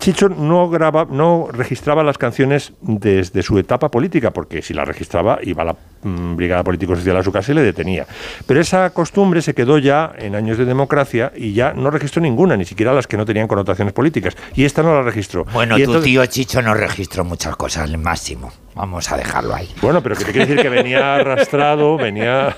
Chicho 0.00 0.30
no 0.30 0.68
graba, 0.70 1.06
no 1.10 1.48
registraba 1.52 2.02
las 2.02 2.16
canciones 2.16 2.72
desde 2.80 3.42
su 3.42 3.58
etapa 3.58 3.90
política, 3.90 4.30
porque 4.32 4.62
si 4.62 4.72
las 4.72 4.88
registraba 4.88 5.38
iba 5.42 5.62
a 5.62 5.66
la 5.66 5.76
mm, 6.02 6.36
Brigada 6.36 6.64
Político 6.64 6.96
Social 6.96 7.18
a 7.18 7.22
su 7.22 7.30
casa 7.30 7.52
y 7.52 7.54
le 7.56 7.62
detenía. 7.62 8.06
Pero 8.46 8.60
esa 8.60 8.88
costumbre 8.90 9.42
se 9.42 9.54
quedó 9.54 9.76
ya 9.76 10.12
en 10.18 10.34
años 10.34 10.56
de 10.56 10.64
democracia 10.64 11.32
y 11.36 11.52
ya 11.52 11.74
no 11.74 11.90
registró 11.90 12.22
ninguna, 12.22 12.56
ni 12.56 12.64
siquiera 12.64 12.94
las 12.94 13.06
que 13.06 13.18
no 13.18 13.26
tenían 13.26 13.46
connotaciones 13.46 13.92
políticas. 13.92 14.34
Y 14.54 14.64
esta 14.64 14.82
no 14.82 14.94
la 14.94 15.02
registró. 15.02 15.44
Bueno, 15.52 15.76
Y 15.76 15.84
tu 15.84 15.90
entonces- 15.90 16.04
tío 16.04 16.24
Chicho 16.26 16.62
no 16.62 16.72
registró 16.72 17.22
muchas 17.24 17.54
cosas, 17.56 17.90
el 17.90 17.98
máximo. 17.98 18.50
Vamos 18.80 19.12
a 19.12 19.18
dejarlo 19.18 19.54
ahí. 19.54 19.68
Bueno, 19.82 20.02
pero 20.02 20.16
que 20.16 20.24
te 20.24 20.32
quiere 20.32 20.46
decir 20.46 20.62
que 20.62 20.70
venía 20.70 21.16
arrastrado, 21.16 21.98
venía. 21.98 22.56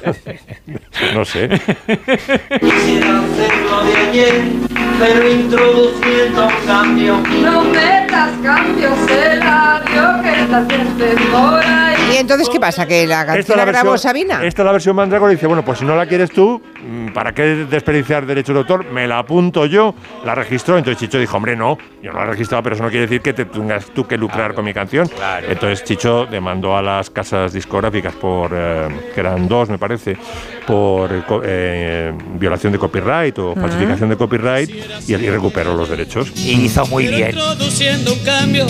no 1.15 1.25
sé. 1.25 1.49
Quisiera 1.49 3.19
hacerlo 3.19 3.85
de 3.85 3.97
ayer, 3.97 4.43
pero 5.01 5.29
introduciendo 5.29 6.47
un 6.47 6.67
cambio. 6.67 7.21
No 7.43 7.65
metas 7.65 8.31
cambios 8.41 8.93
en 9.11 9.41
radio 9.41 10.23
que 10.23 10.29
ahí 10.29 11.97
¿Y 12.13 12.17
entonces 12.19 12.49
qué 12.49 12.61
pasa? 12.61 12.87
¿Que 12.87 13.07
la 13.07 13.21
Esta 13.23 13.33
canción 13.35 13.57
la 13.59 13.65
la 13.65 13.73
grabó 13.73 13.91
versión- 13.93 13.99
Sabina? 14.11 14.45
Esta 14.45 14.63
es 14.63 14.67
la 14.67 14.73
versión 14.73 14.95
Mandragora 14.95 15.33
y 15.33 15.37
dice, 15.37 15.47
bueno, 15.47 15.65
pues 15.65 15.79
si 15.79 15.85
no 15.85 15.97
la 15.97 16.07
quieres 16.07 16.31
tú, 16.31 16.63
mm, 16.87 17.09
¿para 17.13 17.33
qué 17.33 17.43
desperdiciar 17.69 18.27
derechos 18.27 18.55
de 18.55 18.61
autor? 18.61 18.85
Me 18.93 19.09
la 19.09 19.19
apunto 19.19 19.67
yo, 19.67 19.95
la 20.25 20.35
registró. 20.35 20.77
Entonces 20.79 21.01
Chicho 21.01 21.19
dijo, 21.19 21.37
hombre, 21.37 21.57
no, 21.57 21.79
yo 22.03 22.13
no 22.13 22.19
la 22.19 22.25
he 22.27 22.31
registrado, 22.31 22.63
pero 22.63 22.75
eso 22.75 22.85
no 22.85 22.91
quiere 22.91 23.07
decir 23.07 23.23
que 23.23 23.33
te 23.33 23.45
tengas 23.47 23.87
tú 23.87 24.07
que 24.07 24.19
lucrar 24.19 24.53
con 24.55 24.65
mi 24.65 24.75
canción. 24.75 25.09
Entonces 25.49 25.85
Chicho 25.85 26.12
demandó 26.31 26.77
a 26.77 26.83
las 26.83 27.11
casas 27.11 27.53
discográficas 27.53 28.15
por, 28.15 28.53
eh, 28.55 28.89
que 29.15 29.21
eran 29.21 29.49
dos, 29.49 29.69
me 29.69 29.79
parece, 29.79 30.17
por 30.67 31.13
eh, 31.13 31.23
eh, 31.45 32.13
violación 32.39 32.73
de 32.73 32.79
copyright 32.79 33.39
o 33.39 33.55
falsificación 33.55 34.09
de 34.11 34.17
copyright 34.17 34.71
y, 35.09 35.13
y 35.15 35.31
recuperó 35.31 35.75
los 35.75 35.89
derechos. 35.89 36.33
Y 36.37 36.53
hizo 36.65 36.87
muy 36.87 37.07
bien. 37.07 37.31
Introduciendo 37.31 38.13
un 38.13 38.19
cambio. 38.21 38.67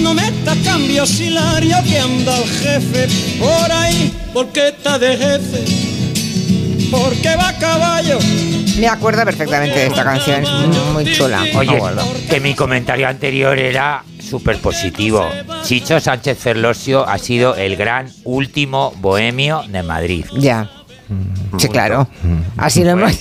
No 0.00 0.14
metas 0.14 0.56
cambios, 0.64 1.20
Hilario, 1.20 1.76
que 1.84 1.98
anda 1.98 2.36
el 2.36 2.48
jefe 2.48 3.08
por 3.38 3.72
ahí. 3.72 4.14
Porque 4.32 4.68
está 4.68 4.98
de 4.98 5.16
jefe. 5.16 5.64
Porque 6.90 7.36
va 7.36 7.48
a 7.48 7.58
caballo. 7.58 8.18
Me 8.78 8.88
acuerdo 8.88 9.24
perfectamente 9.24 9.78
de 9.78 9.86
esta 9.86 10.04
canción, 10.04 10.42
es 10.42 10.50
muy, 10.50 11.04
muy 11.04 11.12
chula. 11.12 11.42
Oye, 11.56 11.80
que 12.28 12.40
mi 12.40 12.54
comentario 12.54 13.08
anterior 13.08 13.58
era 13.58 14.04
súper 14.26 14.58
positivo. 14.58 15.26
Chicho 15.62 16.00
Sánchez 16.00 16.38
Ferlosio 16.38 17.06
ha 17.08 17.18
sido 17.18 17.54
el 17.56 17.76
gran 17.76 18.08
último 18.24 18.92
bohemio 18.98 19.62
de 19.68 19.82
Madrid. 19.82 20.24
Ya. 20.38 20.70
Sí, 21.56 21.68
claro. 21.68 22.08
Así 22.56 22.82
lo 22.82 22.90
hemos. 22.90 23.12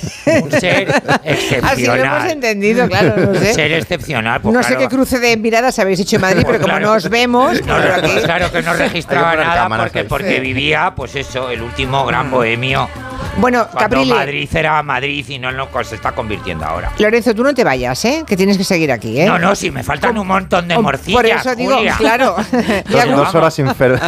Un 0.42 0.52
ser 0.52 0.92
excepcional. 1.24 1.64
Así 1.72 1.86
lo 1.86 1.94
hemos 1.94 2.32
entendido, 2.32 2.88
claro. 2.90 3.14
No 3.16 3.30
Un 3.30 3.36
sé. 3.38 3.54
ser 3.54 3.72
excepcional. 3.74 4.42
pues 4.42 4.56
no 4.56 4.64
sé 4.64 4.76
qué 4.76 4.88
cruce 4.88 5.20
de 5.20 5.38
miradas 5.38 5.78
habéis 5.78 6.00
hecho 6.00 6.16
en 6.16 6.24
Madrid, 6.24 6.42
Pues 6.44 6.58
pero 6.58 6.62
como 6.64 6.74
claro. 6.78 6.88
no 6.88 6.94
os 6.94 7.08
vemos. 7.10 7.62
No, 7.66 7.76
claro 8.24 8.52
que 8.52 8.62
no 8.64 8.74
registraba 8.86 9.36
nada 9.36 9.70
porque, 9.84 10.04
porque 10.04 10.40
vivía, 10.40 10.94
pues 10.96 11.16
eso, 11.16 11.50
el 11.52 11.62
último 11.62 12.06
gran 12.08 12.32
bohemio. 12.32 12.90
Bueno, 13.38 13.68
Cuando 13.72 13.80
Caprile. 13.98 14.14
Madrid 14.14 14.50
era 14.54 14.82
Madrid 14.82 15.26
y 15.28 15.40
no 15.40 15.50
en 15.50 15.58
lo 15.58 15.70
que 15.72 15.84
se 15.84 15.96
está 15.96 16.14
convirtiendo 16.14 16.66
ahora. 16.66 16.92
Lorenzo, 16.98 17.36
tú 17.36 17.44
no 17.44 17.54
te 17.54 17.64
vayas, 17.64 18.04
¿eh? 18.06 18.24
Que 18.26 18.38
tienes 18.38 18.58
que 18.58 18.64
seguir 18.64 18.92
aquí, 18.92 19.20
¿eh? 19.20 19.26
No, 19.26 19.38
no, 19.38 19.56
si 19.56 19.72
me 19.72 19.84
faltan 19.84 20.18
un 20.18 20.26
montón 20.28 20.68
de 20.68 20.78
morcillas. 20.80 21.16
Por 21.18 21.26
eso 21.26 21.56
digo, 21.56 21.76
Julia. 21.76 21.96
claro. 21.98 22.36
Dos, 22.90 23.10
dos 23.10 23.36
horas 23.36 23.54
sin 23.54 23.74
fer. 23.76 24.00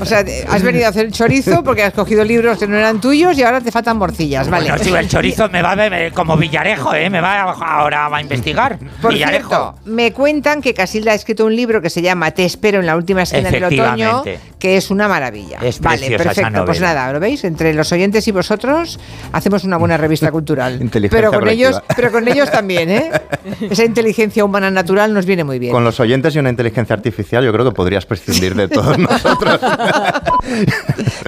O 0.00 0.04
sea, 0.04 0.24
has 0.50 0.62
venido 0.62 0.86
a 0.86 0.90
hacer 0.90 1.10
chorizo 1.10 1.62
porque 1.64 1.82
has 1.82 1.92
cogido 1.92 2.24
libros 2.24 2.58
que 2.58 2.66
no 2.68 2.76
eran 2.76 3.00
tuyos 3.00 3.36
y 3.36 3.42
ahora 3.42 3.60
te 3.60 3.72
faltan 3.72 3.96
morcillas, 3.96 4.48
¿vale? 4.48 4.68
Bueno, 4.70 4.82
si 4.84 4.90
el 4.94 5.08
chorizo 5.08 5.48
me 5.48 5.60
va 5.62 5.72
a 5.72 5.74
beber 5.74 6.12
como 6.12 6.36
Villarejo, 6.36 6.94
¿eh? 6.94 7.10
Me 7.10 7.20
va 7.20 7.42
a- 7.42 7.78
ahora 7.80 8.08
va 8.08 8.18
a 8.18 8.22
investigar. 8.22 8.78
Por 9.02 9.12
Villarejo. 9.12 9.48
cierto, 9.48 9.74
me 9.86 10.12
cuentan 10.12 10.62
que 10.62 10.74
Casilda 10.74 11.12
ha 11.12 11.14
escrito 11.14 11.44
un 11.44 11.56
libro 11.56 11.82
que 11.82 11.90
se 11.90 12.02
llama 12.02 12.30
Te 12.30 12.44
espero 12.44 12.78
en 12.80 12.86
la 12.86 12.96
última 12.96 13.22
esquina 13.22 13.50
del 13.50 13.64
otoño. 13.64 14.22
Que 14.58 14.76
es 14.76 14.90
una 14.90 15.08
maravilla. 15.08 15.58
Es 15.62 15.80
vale, 15.80 15.98
preciosa 15.98 16.30
esa 16.32 16.42
perfecto. 16.42 16.64
Pues 16.64 16.80
nada, 16.80 17.12
¿lo 17.12 17.20
veis? 17.20 17.44
Entre 17.44 17.72
los 17.74 17.90
oyentes 17.92 18.26
y 18.28 18.32
vosotros 18.32 18.98
hacemos 19.32 19.64
una 19.64 19.76
buena 19.76 19.96
revista 19.96 20.30
cultural. 20.32 20.78
Inteligencia 20.80 21.16
pero 21.18 21.30
con 21.30 21.40
colectiva. 21.40 21.68
ellos, 21.68 21.82
pero 21.94 22.10
con 22.12 22.28
ellos 22.28 22.50
también, 22.50 22.90
¿eh? 22.90 23.10
Esa 23.70 23.84
inteligencia 23.84 24.44
humana 24.44 24.70
natural 24.70 25.14
nos 25.14 25.26
viene 25.26 25.44
muy 25.44 25.58
bien. 25.58 25.72
Con 25.72 25.84
los 25.84 26.00
oyentes 26.00 26.34
y 26.34 26.38
una 26.38 26.50
inteligencia 26.50 26.94
artificial, 26.94 27.44
yo 27.44 27.52
creo 27.52 27.64
que 27.64 27.72
podrías 27.72 28.04
prescindir 28.06 28.54
de 28.54 28.68
todos 28.68 28.98
nosotros. 28.98 29.60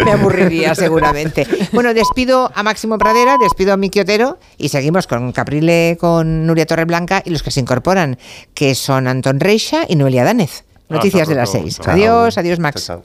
Me 0.04 0.12
aburriría 0.12 0.74
seguramente. 0.74 1.46
Bueno, 1.72 1.94
despido 1.94 2.50
a 2.54 2.62
Máximo 2.62 2.98
Pradera, 2.98 3.36
despido 3.38 3.72
a 3.72 3.76
Miki 3.76 4.00
Otero 4.00 4.38
y 4.58 4.68
seguimos 4.68 5.06
con 5.06 5.32
Caprile, 5.32 5.96
con 6.00 6.46
Nuria 6.46 6.66
Torreblanca 6.66 7.22
y 7.24 7.30
los 7.30 7.42
que 7.42 7.50
se 7.50 7.60
incorporan, 7.60 8.18
que 8.54 8.74
son 8.74 9.06
Anton 9.06 9.40
Reixa 9.40 9.84
y 9.88 9.96
Noelia 9.96 10.24
Danez. 10.24 10.64
Noticias 10.88 11.28
de 11.28 11.34
las 11.36 11.52
seis. 11.52 11.78
Adiós, 11.86 12.36
adiós 12.36 12.58
Max. 12.58 12.86
Chao, 12.86 13.04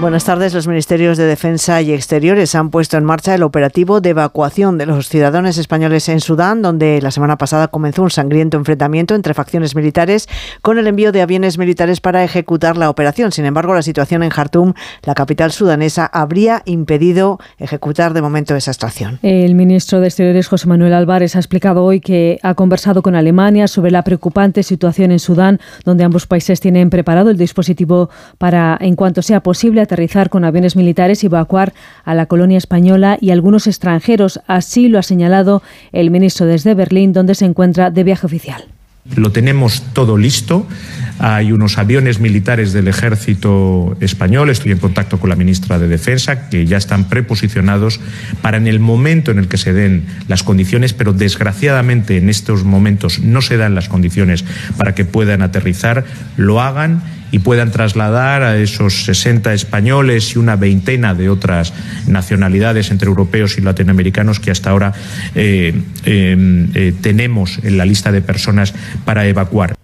Buenas 0.00 0.24
tardes. 0.24 0.52
Los 0.52 0.68
ministerios 0.68 1.16
de 1.16 1.24
Defensa 1.24 1.80
y 1.80 1.92
Exteriores 1.92 2.54
han 2.54 2.70
puesto 2.70 2.98
en 2.98 3.04
marcha 3.04 3.34
el 3.34 3.42
operativo 3.42 4.02
de 4.02 4.10
evacuación 4.10 4.76
de 4.76 4.84
los 4.84 5.08
ciudadanos 5.08 5.56
españoles 5.56 6.08
en 6.10 6.20
Sudán, 6.20 6.60
donde 6.60 7.00
la 7.00 7.10
semana 7.10 7.38
pasada 7.38 7.68
comenzó 7.68 8.02
un 8.02 8.10
sangriento 8.10 8.58
enfrentamiento 8.58 9.14
entre 9.14 9.32
facciones 9.32 9.74
militares 9.74 10.28
con 10.60 10.78
el 10.78 10.88
envío 10.88 11.10
de 11.10 11.22
aviones 11.22 11.56
militares 11.56 12.00
para 12.00 12.22
ejecutar 12.22 12.76
la 12.76 12.90
operación. 12.90 13.32
Sin 13.32 13.46
embargo, 13.46 13.72
la 13.72 13.82
situación 13.82 14.22
en 14.22 14.30
Jartum, 14.30 14.74
la 15.04 15.14
capital 15.14 15.52
sudanesa, 15.52 16.04
habría 16.04 16.62
impedido 16.66 17.38
ejecutar 17.58 18.12
de 18.12 18.20
momento 18.20 18.54
esa 18.56 18.72
extracción. 18.72 19.20
El 19.22 19.54
ministro 19.54 20.00
de 20.00 20.08
Exteriores, 20.08 20.48
José 20.48 20.68
Manuel 20.68 20.92
Álvarez, 20.92 21.34
ha 21.36 21.38
explicado 21.38 21.82
hoy 21.82 22.00
que 22.00 22.38
ha 22.42 22.54
conversado 22.54 23.00
con 23.00 23.14
Alemania 23.14 23.68
sobre 23.68 23.90
la 23.90 24.02
preocupante 24.02 24.64
situación 24.64 25.12
en 25.12 25.18
Sudán, 25.18 25.60
donde 25.84 26.04
ambos 26.04 26.26
países 26.26 26.60
tienen 26.60 26.90
preparado 26.90 27.30
el 27.30 27.38
dispositivo 27.38 28.10
para, 28.38 28.76
en 28.80 28.96
cuanto 28.96 29.22
sea 29.22 29.40
posible, 29.40 29.83
aterrizar 29.84 30.30
con 30.30 30.44
aviones 30.44 30.76
militares 30.76 31.22
y 31.22 31.26
evacuar 31.26 31.72
a 32.04 32.14
la 32.14 32.26
colonia 32.26 32.58
española 32.58 33.18
y 33.20 33.30
algunos 33.30 33.66
extranjeros. 33.66 34.40
Así 34.46 34.88
lo 34.88 34.98
ha 34.98 35.02
señalado 35.02 35.62
el 35.92 36.10
ministro 36.10 36.46
desde 36.46 36.74
Berlín, 36.74 37.12
donde 37.12 37.34
se 37.34 37.44
encuentra 37.44 37.90
de 37.90 38.04
viaje 38.04 38.26
oficial. 38.26 38.64
Lo 39.16 39.32
tenemos 39.32 39.82
todo 39.92 40.16
listo. 40.16 40.66
Hay 41.18 41.52
unos 41.52 41.76
aviones 41.76 42.20
militares 42.20 42.72
del 42.72 42.88
ejército 42.88 43.96
español. 44.00 44.48
Estoy 44.48 44.72
en 44.72 44.78
contacto 44.78 45.20
con 45.20 45.28
la 45.28 45.36
ministra 45.36 45.78
de 45.78 45.88
Defensa, 45.88 46.48
que 46.48 46.64
ya 46.64 46.78
están 46.78 47.08
preposicionados 47.10 48.00
para 48.40 48.56
en 48.56 48.66
el 48.66 48.80
momento 48.80 49.30
en 49.30 49.38
el 49.38 49.46
que 49.46 49.58
se 49.58 49.74
den 49.74 50.06
las 50.26 50.42
condiciones, 50.42 50.94
pero 50.94 51.12
desgraciadamente 51.12 52.16
en 52.16 52.30
estos 52.30 52.64
momentos 52.64 53.20
no 53.20 53.42
se 53.42 53.58
dan 53.58 53.74
las 53.74 53.90
condiciones 53.90 54.44
para 54.78 54.94
que 54.94 55.04
puedan 55.04 55.42
aterrizar, 55.42 56.04
lo 56.38 56.62
hagan 56.62 57.02
y 57.34 57.40
puedan 57.40 57.72
trasladar 57.72 58.44
a 58.44 58.58
esos 58.58 59.06
60 59.06 59.54
españoles 59.54 60.36
y 60.36 60.38
una 60.38 60.54
veintena 60.54 61.14
de 61.14 61.28
otras 61.28 61.72
nacionalidades 62.06 62.92
entre 62.92 63.08
europeos 63.08 63.58
y 63.58 63.60
latinoamericanos 63.60 64.38
que 64.38 64.52
hasta 64.52 64.70
ahora 64.70 64.92
eh, 65.34 65.74
eh, 66.04 66.68
eh, 66.74 66.94
tenemos 67.00 67.58
en 67.64 67.76
la 67.76 67.86
lista 67.86 68.12
de 68.12 68.22
personas 68.22 68.72
para 69.04 69.26
evacuar. 69.26 69.74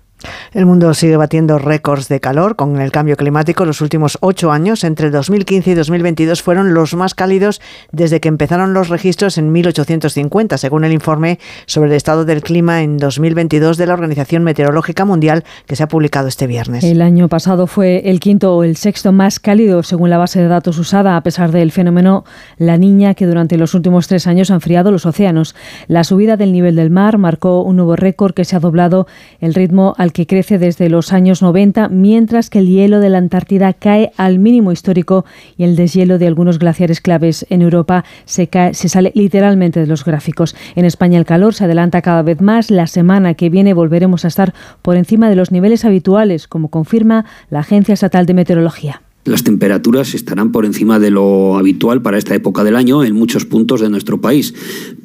El 0.52 0.66
mundo 0.66 0.92
sigue 0.94 1.16
batiendo 1.16 1.58
récords 1.58 2.08
de 2.08 2.20
calor 2.20 2.56
con 2.56 2.80
el 2.80 2.92
cambio 2.92 3.16
climático. 3.16 3.64
Los 3.64 3.80
últimos 3.80 4.18
ocho 4.20 4.52
años, 4.52 4.84
entre 4.84 5.10
2015 5.10 5.70
y 5.70 5.74
2022, 5.74 6.42
fueron 6.42 6.74
los 6.74 6.94
más 6.94 7.14
cálidos 7.14 7.60
desde 7.92 8.20
que 8.20 8.28
empezaron 8.28 8.74
los 8.74 8.88
registros 8.88 9.38
en 9.38 9.52
1850, 9.52 10.58
según 10.58 10.84
el 10.84 10.92
informe 10.92 11.38
sobre 11.66 11.90
el 11.90 11.96
estado 11.96 12.24
del 12.24 12.42
clima 12.42 12.82
en 12.82 12.98
2022 12.98 13.76
de 13.76 13.86
la 13.86 13.94
Organización 13.94 14.44
Meteorológica 14.44 15.04
Mundial 15.04 15.44
que 15.66 15.76
se 15.76 15.82
ha 15.82 15.88
publicado 15.88 16.28
este 16.28 16.46
viernes. 16.46 16.84
El 16.84 17.02
año 17.02 17.28
pasado 17.28 17.66
fue 17.66 18.10
el 18.10 18.20
quinto 18.20 18.56
o 18.56 18.64
el 18.64 18.76
sexto 18.76 19.12
más 19.12 19.40
cálido 19.40 19.82
según 19.82 20.10
la 20.10 20.18
base 20.18 20.40
de 20.40 20.48
datos 20.48 20.78
usada, 20.78 21.16
a 21.16 21.22
pesar 21.22 21.52
del 21.52 21.72
fenómeno 21.72 22.24
La 22.58 22.76
Niña, 22.76 23.14
que 23.14 23.26
durante 23.26 23.56
los 23.56 23.74
últimos 23.74 24.08
tres 24.08 24.26
años 24.26 24.50
ha 24.50 24.54
enfriado 24.54 24.90
los 24.90 25.06
océanos. 25.06 25.54
La 25.86 26.04
subida 26.04 26.36
del 26.36 26.52
nivel 26.52 26.76
del 26.76 26.90
mar 26.90 27.18
marcó 27.18 27.62
un 27.62 27.76
nuevo 27.76 27.96
récord 27.96 28.34
que 28.34 28.44
se 28.44 28.56
ha 28.56 28.60
doblado 28.60 29.06
el 29.40 29.54
ritmo 29.54 29.94
al 29.98 30.09
que 30.12 30.26
crece 30.26 30.58
desde 30.58 30.88
los 30.88 31.12
años 31.12 31.42
90, 31.42 31.88
mientras 31.88 32.50
que 32.50 32.60
el 32.60 32.68
hielo 32.68 33.00
de 33.00 33.08
la 33.08 33.18
Antártida 33.18 33.72
cae 33.72 34.12
al 34.16 34.38
mínimo 34.38 34.72
histórico 34.72 35.24
y 35.56 35.64
el 35.64 35.76
deshielo 35.76 36.18
de 36.18 36.26
algunos 36.26 36.58
glaciares 36.58 37.00
claves 37.00 37.46
en 37.50 37.62
Europa 37.62 38.04
se, 38.24 38.48
cae, 38.48 38.74
se 38.74 38.88
sale 38.88 39.12
literalmente 39.14 39.80
de 39.80 39.86
los 39.86 40.04
gráficos. 40.04 40.56
En 40.74 40.84
España 40.84 41.18
el 41.18 41.24
calor 41.24 41.54
se 41.54 41.64
adelanta 41.64 42.02
cada 42.02 42.22
vez 42.22 42.40
más. 42.40 42.70
La 42.70 42.86
semana 42.86 43.34
que 43.34 43.50
viene 43.50 43.74
volveremos 43.74 44.24
a 44.24 44.28
estar 44.28 44.54
por 44.82 44.96
encima 44.96 45.28
de 45.28 45.36
los 45.36 45.52
niveles 45.52 45.84
habituales, 45.84 46.48
como 46.48 46.68
confirma 46.68 47.24
la 47.50 47.60
Agencia 47.60 47.94
Estatal 47.94 48.26
de 48.26 48.34
Meteorología. 48.34 49.02
Las 49.24 49.44
temperaturas 49.44 50.14
estarán 50.14 50.50
por 50.50 50.64
encima 50.64 50.98
de 50.98 51.10
lo 51.10 51.58
habitual 51.58 52.00
para 52.00 52.16
esta 52.16 52.34
época 52.34 52.64
del 52.64 52.74
año 52.74 53.04
en 53.04 53.14
muchos 53.14 53.44
puntos 53.44 53.80
de 53.80 53.90
nuestro 53.90 54.20
país. 54.20 54.54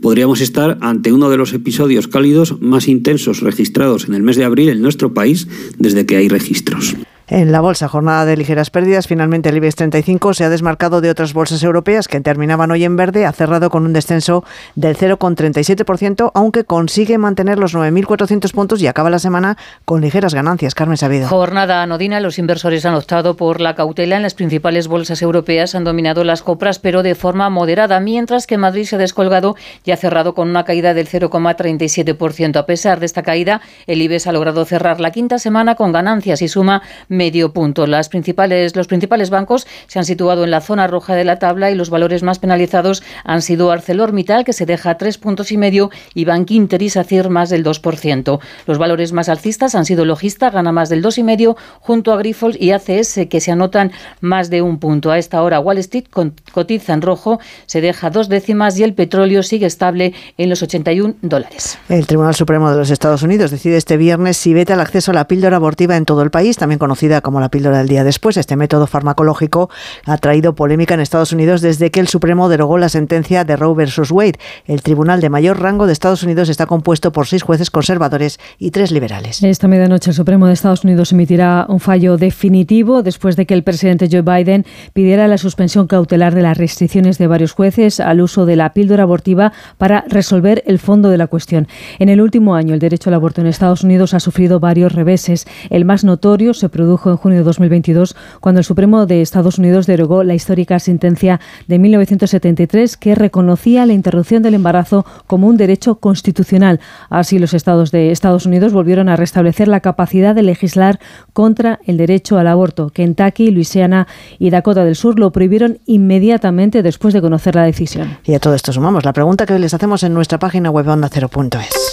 Podríamos 0.02 0.40
estar 0.40 0.78
ante 0.82 1.12
uno 1.12 1.30
de 1.30 1.38
los 1.38 1.54
episodios 1.54 2.08
cálidos 2.08 2.62
más 2.62 2.88
intensos 2.88 3.42
registrados 3.42 4.08
en 4.08 4.14
el 4.14 4.24
mes 4.24 4.38
de 4.38 4.46
abril 4.46 4.70
en 4.70 4.82
nuestro 4.82 5.14
país 5.14 5.48
desde 5.78 6.06
que 6.06 6.16
hay 6.16 6.30
registros. 6.30 6.96
En 7.28 7.52
la 7.52 7.60
bolsa, 7.60 7.88
jornada 7.88 8.24
de 8.24 8.38
ligeras 8.38 8.70
pérdidas, 8.70 9.08
finalmente 9.08 9.50
el 9.50 9.58
IBEX 9.58 9.78
35 9.78 10.36
se 10.36 10.44
ha 10.44 10.50
desmarcado 10.50 11.02
de 11.02 11.10
otras 11.10 11.34
bolsas 11.34 11.64
europeas 11.64 12.08
que 12.08 12.22
terminaban 12.22 12.70
hoy 12.70 12.84
en 12.84 12.96
verde, 12.96 13.26
ha 13.26 13.32
cerrado 13.32 13.72
con 13.72 13.84
un 13.84 13.94
descenso 13.94 14.44
del 14.76 14.96
0,37%, 14.96 16.30
aunque 16.36 16.66
consigue 16.66 17.18
mantener 17.18 17.58
los 17.58 17.74
9.400 17.74 18.52
puntos 18.52 18.80
y 18.80 18.86
acaba 18.86 19.10
la 19.10 19.18
semana 19.18 19.58
con 19.86 20.02
ligeras 20.02 20.36
ganancias. 20.36 20.76
Carmen 20.76 20.98
Sabido. 20.98 21.28
Jornada 21.28 21.82
anodina, 21.82 22.20
los 22.20 22.38
inversores 22.38 22.86
han 22.86 22.94
optado 22.94 23.36
por 23.36 23.60
la 23.60 23.74
cautela. 23.74 24.18
En 24.18 24.22
las 24.22 24.36
principales 24.36 24.88
bolsas 24.88 25.24
europeas 25.24 25.74
han 25.74 25.84
dominado 25.84 26.24
las 26.24 26.44
compras, 26.44 26.78
pero 26.78 27.02
de 27.02 27.16
forma 27.16 27.50
moderada, 27.50 28.00
mientras 28.00 28.46
que 28.46 28.60
Madrid 28.60 28.86
se 28.86 28.98
ha 28.98 29.00
descolgado 29.00 29.56
y 29.84 29.90
ha 29.90 29.98
cerrado 29.98 30.36
con 30.36 30.48
una 30.48 30.64
caída 30.64 30.94
del 30.94 31.08
0,37%. 31.08 32.58
A 32.58 32.68
pesar 32.68 33.00
de 33.00 33.08
esta 33.08 33.24
caída, 33.24 33.62
el 33.88 34.00
IBEX 34.04 34.28
ha 34.28 34.32
logrado 34.32 34.64
cerrar 34.66 35.00
la 35.00 35.10
quinta 35.10 35.40
semana 35.40 35.74
con 35.74 35.92
ganancias 35.92 36.44
y 36.44 36.48
suma 36.48 36.84
medio 37.16 37.54
punto. 37.54 37.88
Las 37.88 38.10
principales, 38.10 38.76
los 38.76 38.88
principales 38.88 39.30
bancos 39.30 39.68
se 39.88 40.00
han 40.00 40.06
situado 40.06 40.44
en 40.44 40.52
la 40.52 40.62
zona 40.62 40.88
roja 40.88 41.16
de 41.16 41.24
la 41.24 41.40
tabla 41.40 41.72
y 41.72 41.76
los 41.76 41.90
valores 41.90 42.24
más 42.24 42.40
penalizados 42.40 43.04
han 43.24 43.42
sido 43.42 43.72
ArcelorMittal, 43.72 44.46
que 44.46 44.54
se 44.54 44.66
deja 44.66 44.98
tres 44.98 45.18
puntos 45.18 45.52
y 45.52 45.58
medio, 45.58 45.90
y 46.14 46.26
Bank 46.26 46.52
Inter 46.52 46.82
y 46.82 46.90
SACIR 46.90 47.30
más 47.30 47.50
del 47.50 47.64
2%. 47.64 48.40
Los 48.68 48.78
valores 48.78 49.14
más 49.14 49.30
alcistas 49.30 49.76
han 49.76 49.86
sido 49.86 50.06
Logista, 50.06 50.50
gana 50.50 50.72
más 50.72 50.90
del 50.90 51.04
2,5%, 51.04 51.56
junto 51.80 52.14
a 52.14 52.18
Grifols 52.18 52.58
y 52.60 52.72
ACS, 52.72 53.28
que 53.30 53.40
se 53.40 53.52
anotan 53.52 53.92
más 54.22 54.50
de 54.50 54.62
un 54.62 54.80
punto. 54.80 55.12
A 55.12 55.18
esta 55.18 55.42
hora 55.42 55.60
Wall 55.60 55.78
Street 55.80 56.06
cotiza 56.52 56.94
en 56.94 57.02
rojo, 57.02 57.40
se 57.66 57.82
deja 57.82 58.10
dos 58.10 58.30
décimas 58.30 58.78
y 58.78 58.84
el 58.84 58.94
petróleo 58.94 59.44
sigue 59.44 59.66
estable 59.66 60.14
en 60.38 60.50
los 60.50 60.62
81 60.62 61.16
dólares. 61.22 61.78
El 61.90 62.08
Tribunal 62.08 62.36
Supremo 62.36 62.72
de 62.72 62.78
los 62.78 62.90
Estados 62.90 63.24
Unidos 63.24 63.52
decide 63.52 63.78
este 63.78 63.98
viernes 63.98 64.38
si 64.38 64.54
veta 64.54 64.74
el 64.74 64.80
acceso 64.80 65.12
a 65.12 65.14
la 65.14 65.28
píldora 65.28 65.58
abortiva 65.58 65.98
en 65.98 66.06
todo 66.06 66.22
el 66.22 66.32
país, 66.32 66.58
también 66.58 66.80
conocida 67.06 67.22
como 67.22 67.40
la 67.40 67.50
píldora 67.50 67.78
del 67.80 67.88
día 67.88 68.04
después. 68.04 68.38
Este 68.38 68.56
método 68.56 68.88
farmacológico 68.88 69.70
ha 70.06 70.18
traído 70.18 70.56
polémica 70.56 70.94
en 70.94 71.02
Estados 71.02 71.32
Unidos 71.32 71.62
desde 71.62 71.92
que 71.92 72.00
el 72.00 72.08
Supremo 72.08 72.50
derogó 72.50 72.78
la 72.78 72.90
sentencia 72.90 73.44
de 73.44 73.56
Roe 73.56 73.76
versus 73.76 74.12
Wade. 74.12 74.40
El 74.66 74.82
tribunal 74.82 75.22
de 75.22 75.30
mayor 75.30 75.60
rango 75.62 75.86
de 75.86 75.94
Estados 75.94 76.24
Unidos 76.24 76.50
está 76.50 76.66
compuesto 76.66 77.12
por 77.12 77.28
seis 77.28 77.44
jueces 77.44 77.70
conservadores 77.70 78.40
y 78.58 78.72
tres 78.72 78.92
liberales. 78.92 79.44
Esta 79.44 79.68
medianoche 79.68 80.12
el 80.12 80.16
Supremo 80.16 80.48
de 80.48 80.54
Estados 80.54 80.84
Unidos 80.84 81.12
emitirá 81.12 81.66
un 81.70 81.80
fallo 81.80 82.18
definitivo 82.18 83.04
después 83.04 83.36
de 83.36 83.46
que 83.46 83.54
el 83.54 83.64
presidente 83.64 84.08
Joe 84.12 84.22
Biden 84.22 84.66
pidiera 84.94 85.28
la 85.28 85.38
suspensión 85.38 85.88
cautelar 85.88 86.34
de 86.34 86.42
las 86.42 86.58
restricciones 86.58 87.18
de 87.18 87.28
varios 87.28 87.52
jueces 87.52 88.00
al 88.00 88.22
uso 88.22 88.46
de 88.46 88.56
la 88.56 88.74
píldora 88.74 89.04
abortiva 89.04 89.52
para 89.78 90.06
resolver 90.08 90.64
el 90.66 90.80
fondo 90.80 91.10
de 91.10 91.18
la 91.18 91.28
cuestión. 91.28 91.68
En 92.00 92.10
el 92.10 92.22
último 92.22 92.56
año, 92.56 92.74
el 92.74 92.80
derecho 92.80 93.10
al 93.10 93.16
aborto 93.16 93.42
en 93.42 93.48
Estados 93.48 93.84
Unidos 93.84 94.14
ha 94.14 94.20
sufrido 94.20 94.60
varios 94.60 94.94
reveses. 94.94 95.46
El 95.70 95.86
más 95.86 96.04
notorio 96.04 96.54
se 96.54 96.70
produjo 96.70 96.95
en 97.06 97.18
junio 97.18 97.40
de 97.40 97.44
2022, 97.44 98.16
cuando 98.40 98.60
el 98.60 98.66
Supremo 98.66 99.06
de 99.06 99.22
Estados 99.22 99.58
Unidos 99.58 99.86
derogó 99.86 100.24
la 100.24 100.34
histórica 100.34 100.80
sentencia 100.80 101.40
de 101.68 101.80
1973 101.80 102.98
que 102.98 103.16
reconocía 103.16 103.86
la 103.86 103.94
interrupción 103.94 104.44
del 104.44 104.56
embarazo 104.56 105.06
como 105.28 105.48
un 105.48 105.58
derecho 105.58 105.96
constitucional. 105.96 106.80
Así, 107.10 107.40
los 107.40 107.54
estados 107.54 107.92
de 107.92 108.12
Estados 108.12 108.46
Unidos 108.46 108.74
volvieron 108.74 109.10
a 109.10 109.16
restablecer 109.16 109.68
la 109.68 109.80
capacidad 109.80 110.36
de 110.36 110.44
legislar 110.44 111.00
contra 111.34 111.80
el 111.86 111.98
derecho 111.98 112.38
al 112.38 112.48
aborto. 112.48 112.90
Kentucky, 112.90 113.52
Luisiana 113.52 114.08
y 114.40 114.50
Dakota 114.50 114.86
del 114.86 114.96
Sur 114.96 115.20
lo 115.20 115.32
prohibieron 115.32 115.80
inmediatamente 115.86 116.84
después 116.84 117.14
de 117.14 117.22
conocer 117.22 117.56
la 117.56 117.64
decisión. 117.64 118.18
Y 118.24 118.34
a 118.34 118.40
todo 118.40 118.56
esto 118.56 118.72
sumamos 118.72 119.06
la 119.06 119.14
pregunta 119.14 119.46
que 119.46 119.60
les 119.60 119.74
hacemos 119.74 120.04
en 120.04 120.14
nuestra 120.14 120.40
página 120.40 120.70
web 120.72 120.88
onda0.es. 120.88 121.85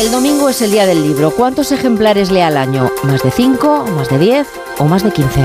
El 0.00 0.10
domingo 0.10 0.48
es 0.48 0.60
el 0.60 0.72
día 0.72 0.86
del 0.86 1.04
libro. 1.04 1.30
¿Cuántos 1.30 1.70
ejemplares 1.70 2.32
lee 2.32 2.40
al 2.40 2.56
año? 2.56 2.90
¿Más 3.04 3.22
de 3.22 3.30
5, 3.30 3.86
más 3.96 4.08
de 4.08 4.18
10 4.18 4.46
o 4.78 4.86
más 4.86 5.04
de 5.04 5.12
15? 5.12 5.40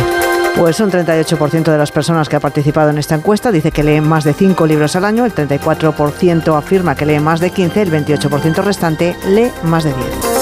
Pues 0.58 0.80
un 0.80 0.90
38% 0.90 1.72
de 1.72 1.78
las 1.78 1.92
personas 1.92 2.28
que 2.28 2.36
ha 2.36 2.40
participado 2.40 2.90
en 2.90 2.98
esta 2.98 3.14
encuesta 3.14 3.52
dice 3.52 3.72
que 3.72 3.84
leen 3.84 4.08
más 4.08 4.24
de 4.24 4.34
5 4.34 4.66
libros 4.66 4.96
al 4.96 5.06
año, 5.06 5.24
el 5.26 5.36
34% 5.36 6.58
afirma 6.58 6.96
que 6.96 7.06
lee 7.06 7.20
más 7.20 7.40
de 7.40 7.52
15, 7.52 7.82
el 7.84 7.92
28% 7.92 8.64
restante 8.64 9.16
lee 9.28 9.52
más 9.64 9.84
de 9.84 9.94
10. 9.94 10.39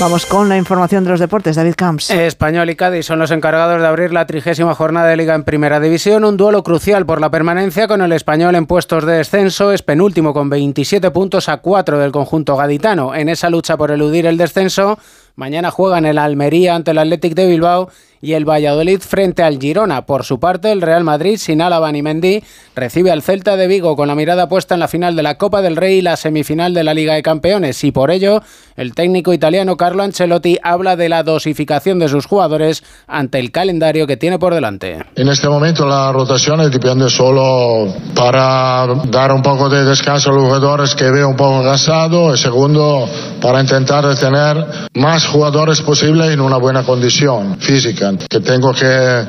Vamos 0.00 0.26
con 0.26 0.48
la 0.48 0.56
información 0.56 1.02
de 1.02 1.10
los 1.10 1.18
deportes. 1.18 1.56
David 1.56 1.74
Camps. 1.76 2.10
Español 2.10 2.70
y 2.70 2.76
Cádiz 2.76 3.04
son 3.04 3.18
los 3.18 3.32
encargados 3.32 3.80
de 3.80 3.86
abrir 3.88 4.12
la 4.12 4.26
trigésima 4.26 4.72
jornada 4.72 5.08
de 5.08 5.16
Liga 5.16 5.34
en 5.34 5.42
Primera 5.42 5.80
División. 5.80 6.24
Un 6.24 6.36
duelo 6.36 6.62
crucial 6.62 7.04
por 7.04 7.20
la 7.20 7.32
permanencia 7.32 7.88
con 7.88 8.00
el 8.00 8.12
Español 8.12 8.54
en 8.54 8.66
puestos 8.66 9.04
de 9.04 9.14
descenso. 9.14 9.72
Es 9.72 9.82
penúltimo 9.82 10.32
con 10.32 10.50
27 10.50 11.10
puntos 11.10 11.48
a 11.48 11.56
4 11.56 11.98
del 11.98 12.12
conjunto 12.12 12.56
gaditano. 12.56 13.12
En 13.12 13.28
esa 13.28 13.50
lucha 13.50 13.76
por 13.76 13.90
eludir 13.90 14.26
el 14.26 14.36
descenso, 14.36 15.00
mañana 15.34 15.72
juegan 15.72 16.06
el 16.06 16.18
Almería 16.18 16.76
ante 16.76 16.92
el 16.92 16.98
Athletic 16.98 17.34
de 17.34 17.48
Bilbao 17.48 17.90
y 18.20 18.32
el 18.32 18.44
Valladolid 18.44 19.00
frente 19.00 19.42
al 19.42 19.58
Girona. 19.58 20.06
Por 20.06 20.24
su 20.24 20.40
parte, 20.40 20.72
el 20.72 20.82
Real 20.82 21.04
Madrid, 21.04 21.36
sin 21.38 21.60
Álava 21.60 21.90
ni 21.92 22.02
Mendy, 22.02 22.42
recibe 22.74 23.10
al 23.10 23.22
Celta 23.22 23.56
de 23.56 23.66
Vigo 23.66 23.96
con 23.96 24.08
la 24.08 24.14
mirada 24.14 24.48
puesta 24.48 24.74
en 24.74 24.80
la 24.80 24.88
final 24.88 25.16
de 25.16 25.22
la 25.22 25.36
Copa 25.36 25.62
del 25.62 25.76
Rey 25.76 25.98
y 25.98 26.02
la 26.02 26.16
semifinal 26.16 26.74
de 26.74 26.84
la 26.84 26.94
Liga 26.94 27.14
de 27.14 27.22
Campeones. 27.22 27.82
Y 27.84 27.92
por 27.92 28.10
ello, 28.10 28.42
el 28.76 28.94
técnico 28.94 29.32
italiano 29.32 29.76
Carlo 29.76 30.02
Ancelotti 30.02 30.58
habla 30.62 30.96
de 30.96 31.08
la 31.08 31.22
dosificación 31.22 31.98
de 31.98 32.08
sus 32.08 32.26
jugadores 32.26 32.82
ante 33.06 33.38
el 33.38 33.50
calendario 33.50 34.06
que 34.06 34.16
tiene 34.16 34.38
por 34.38 34.54
delante. 34.54 34.98
En 35.16 35.28
este 35.28 35.48
momento 35.48 35.86
la 35.86 36.12
rotación 36.12 36.70
depende 36.70 37.08
solo 37.08 37.92
para 38.14 38.86
dar 39.10 39.32
un 39.32 39.42
poco 39.42 39.68
de 39.68 39.84
descanso 39.84 40.30
a 40.30 40.34
los 40.34 40.44
jugadores 40.44 40.94
que 40.94 41.10
veo 41.10 41.28
un 41.28 41.36
poco 41.36 41.62
cansados 41.62 42.38
y 42.38 42.42
segundo 42.42 43.08
para 43.40 43.60
intentar 43.60 44.04
tener 44.16 44.64
más 44.94 45.26
jugadores 45.26 45.80
posible 45.80 46.32
en 46.32 46.40
una 46.40 46.56
buena 46.56 46.82
condición 46.82 47.58
física 47.58 48.07
que 48.16 48.40
tengo 48.40 48.72
que 48.72 49.24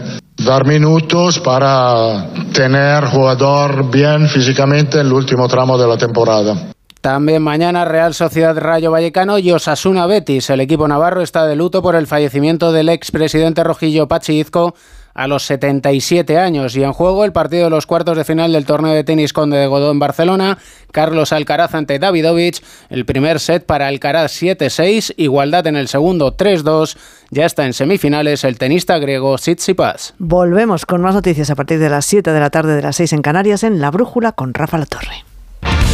dar 0.45 0.65
minutos 0.65 1.39
para 1.39 2.29
tener 2.53 3.05
jugador 3.05 3.89
bien 3.91 4.27
físicamente 4.27 4.99
en 4.99 5.07
el 5.07 5.13
último 5.13 5.47
tramo 5.47 5.77
de 5.77 5.87
la 5.87 5.97
temporada. 5.97 6.71
También 7.01 7.41
mañana 7.41 7.85
Real 7.85 8.13
Sociedad 8.13 8.57
Rayo 8.57 8.91
Vallecano 8.91 9.39
y 9.39 9.51
Osasuna 9.51 10.05
Betis. 10.05 10.49
El 10.49 10.59
equipo 10.59 10.85
navarro 10.87 11.21
está 11.21 11.45
de 11.45 11.55
luto 11.55 11.81
por 11.81 11.95
el 11.95 12.07
fallecimiento 12.07 12.73
del 12.73 12.89
expresidente 12.89 13.63
rojillo 13.63 14.07
Pachi 14.07 14.39
Izco 14.41 14.73
a 15.19 15.27
los 15.27 15.43
77 15.43 16.37
años. 16.37 16.77
Y 16.77 16.83
en 16.83 16.93
juego 16.93 17.25
el 17.25 17.33
partido 17.33 17.65
de 17.65 17.69
los 17.69 17.85
cuartos 17.85 18.15
de 18.15 18.23
final 18.23 18.53
del 18.53 18.65
torneo 18.65 18.93
de 18.93 19.03
tenis 19.03 19.33
Conde 19.33 19.57
de 19.57 19.67
Godó 19.67 19.91
en 19.91 19.99
Barcelona, 19.99 20.57
Carlos 20.93 21.33
Alcaraz 21.33 21.75
ante 21.75 21.99
Davidovich, 21.99 22.63
el 22.89 23.05
primer 23.05 23.41
set 23.41 23.65
para 23.65 23.87
Alcaraz 23.87 24.41
7-6, 24.41 25.15
igualdad 25.17 25.67
en 25.67 25.75
el 25.75 25.89
segundo 25.89 26.37
3-2, 26.37 26.95
ya 27.31 27.45
está 27.45 27.65
en 27.65 27.73
semifinales 27.73 28.45
el 28.45 28.57
tenista 28.57 28.97
griego 28.97 29.35
Tsitsipas. 29.35 30.13
Volvemos 30.19 30.85
con 30.85 31.01
más 31.01 31.15
noticias 31.15 31.49
a 31.49 31.55
partir 31.55 31.79
de 31.79 31.89
las 31.89 32.05
7 32.05 32.31
de 32.31 32.39
la 32.39 32.49
tarde 32.49 32.77
de 32.77 32.81
las 32.81 32.95
6 32.95 33.11
en 33.11 33.21
Canarias 33.21 33.63
en 33.63 33.81
La 33.81 33.91
Brújula 33.91 34.31
con 34.31 34.53
Rafa 34.53 34.77
La 34.77 34.85
Torre. 34.85 35.28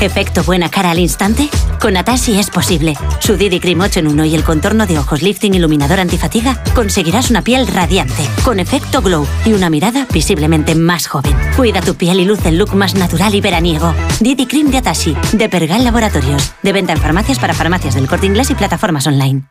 ¿Efecto 0.00 0.42
buena 0.44 0.70
cara 0.70 0.92
al 0.92 0.98
instante? 0.98 1.50
Con 1.78 1.94
Atashi 1.94 2.38
es 2.38 2.48
posible. 2.48 2.94
Su 3.18 3.36
Didi 3.36 3.60
Cream 3.60 3.82
8 3.82 4.00
en 4.00 4.08
1 4.08 4.24
y 4.24 4.34
el 4.34 4.44
contorno 4.44 4.86
de 4.86 4.98
ojos 4.98 5.20
lifting 5.20 5.52
iluminador 5.52 6.00
antifatiga 6.00 6.62
conseguirás 6.74 7.28
una 7.28 7.42
piel 7.42 7.66
radiante, 7.66 8.22
con 8.42 8.60
efecto 8.60 9.02
glow 9.02 9.26
y 9.44 9.52
una 9.52 9.68
mirada 9.68 10.06
visiblemente 10.10 10.74
más 10.74 11.06
joven. 11.06 11.36
Cuida 11.54 11.82
tu 11.82 11.96
piel 11.96 12.18
y 12.20 12.24
luce 12.24 12.48
el 12.48 12.56
look 12.56 12.74
más 12.74 12.94
natural 12.94 13.34
y 13.34 13.42
veraniego. 13.42 13.94
Didi 14.20 14.46
Cream 14.46 14.70
de 14.70 14.78
Atashi, 14.78 15.14
de 15.34 15.50
Pergal 15.50 15.84
Laboratorios. 15.84 16.54
De 16.62 16.72
venta 16.72 16.94
en 16.94 16.98
farmacias 16.98 17.38
para 17.38 17.52
farmacias 17.52 17.94
del 17.94 18.08
corte 18.08 18.26
inglés 18.26 18.50
y 18.50 18.54
plataformas 18.54 19.06
online. 19.06 19.50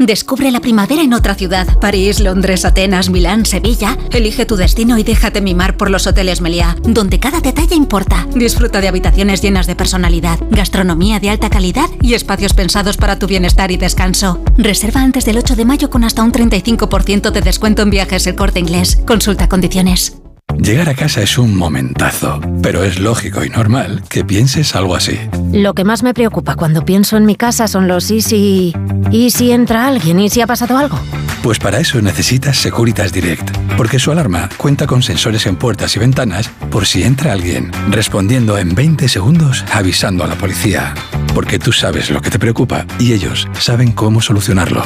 Descubre 0.00 0.50
la 0.50 0.60
primavera 0.60 1.02
en 1.02 1.12
otra 1.12 1.34
ciudad. 1.34 1.78
París, 1.78 2.20
Londres, 2.20 2.64
Atenas, 2.64 3.10
Milán, 3.10 3.44
Sevilla. 3.44 3.98
Elige 4.12 4.46
tu 4.46 4.56
destino 4.56 4.96
y 4.96 5.02
déjate 5.02 5.42
mimar 5.42 5.76
por 5.76 5.90
los 5.90 6.06
hoteles 6.06 6.40
Meliá, 6.40 6.74
donde 6.82 7.20
cada 7.20 7.40
detalle 7.40 7.74
importa. 7.74 8.26
Disfruta 8.34 8.80
de 8.80 8.88
habitaciones 8.88 9.42
llenas 9.42 9.66
de 9.66 9.76
personalidad, 9.76 10.38
gastronomía 10.50 11.20
de 11.20 11.28
alta 11.28 11.50
calidad 11.50 11.90
y 12.00 12.14
espacios 12.14 12.54
pensados 12.54 12.96
para 12.96 13.18
tu 13.18 13.26
bienestar 13.26 13.70
y 13.72 13.76
descanso. 13.76 14.42
Reserva 14.56 15.02
antes 15.02 15.26
del 15.26 15.36
8 15.36 15.54
de 15.54 15.66
mayo 15.66 15.90
con 15.90 16.04
hasta 16.04 16.22
un 16.22 16.32
35% 16.32 17.30
de 17.30 17.42
descuento 17.42 17.82
en 17.82 17.90
viajes 17.90 18.26
el 18.26 18.36
corte 18.36 18.58
inglés. 18.58 19.02
Consulta 19.06 19.50
condiciones. 19.50 20.19
Llegar 20.58 20.88
a 20.88 20.94
casa 20.94 21.22
es 21.22 21.38
un 21.38 21.56
momentazo, 21.56 22.40
pero 22.62 22.82
es 22.84 22.98
lógico 22.98 23.44
y 23.44 23.50
normal 23.50 24.02
que 24.08 24.24
pienses 24.24 24.74
algo 24.74 24.96
así. 24.96 25.18
Lo 25.52 25.74
que 25.74 25.84
más 25.84 26.02
me 26.02 26.14
preocupa 26.14 26.56
cuando 26.56 26.84
pienso 26.84 27.16
en 27.16 27.26
mi 27.26 27.36
casa 27.36 27.68
son 27.68 27.86
los 27.88 28.10
y 28.10 28.20
si... 28.20 28.74
¿Y 29.10 29.30
si 29.30 29.52
entra 29.52 29.86
alguien? 29.86 30.20
¿Y 30.20 30.28
si 30.28 30.40
ha 30.40 30.46
pasado 30.46 30.76
algo? 30.76 30.98
Pues 31.42 31.58
para 31.58 31.80
eso 31.80 32.00
necesitas 32.02 32.58
Securitas 32.58 33.12
Direct, 33.12 33.50
porque 33.76 33.98
su 33.98 34.12
alarma 34.12 34.48
cuenta 34.58 34.86
con 34.86 35.02
sensores 35.02 35.46
en 35.46 35.56
puertas 35.56 35.96
y 35.96 35.98
ventanas 35.98 36.50
por 36.70 36.86
si 36.86 37.02
entra 37.02 37.32
alguien, 37.32 37.72
respondiendo 37.88 38.58
en 38.58 38.74
20 38.74 39.08
segundos 39.08 39.64
avisando 39.72 40.22
a 40.24 40.26
la 40.26 40.34
policía. 40.36 40.92
Porque 41.34 41.58
tú 41.58 41.72
sabes 41.72 42.10
lo 42.10 42.20
que 42.20 42.28
te 42.30 42.38
preocupa 42.38 42.84
y 42.98 43.14
ellos 43.14 43.48
saben 43.58 43.92
cómo 43.92 44.20
solucionarlo. 44.20 44.84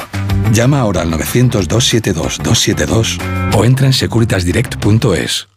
Llama 0.53 0.79
ahora 0.79 1.03
al 1.03 1.11
900-272-272 1.13 3.19
o 3.57 3.65
entra 3.65 3.87
en 3.87 3.93
securitasdirect.es. 3.93 5.49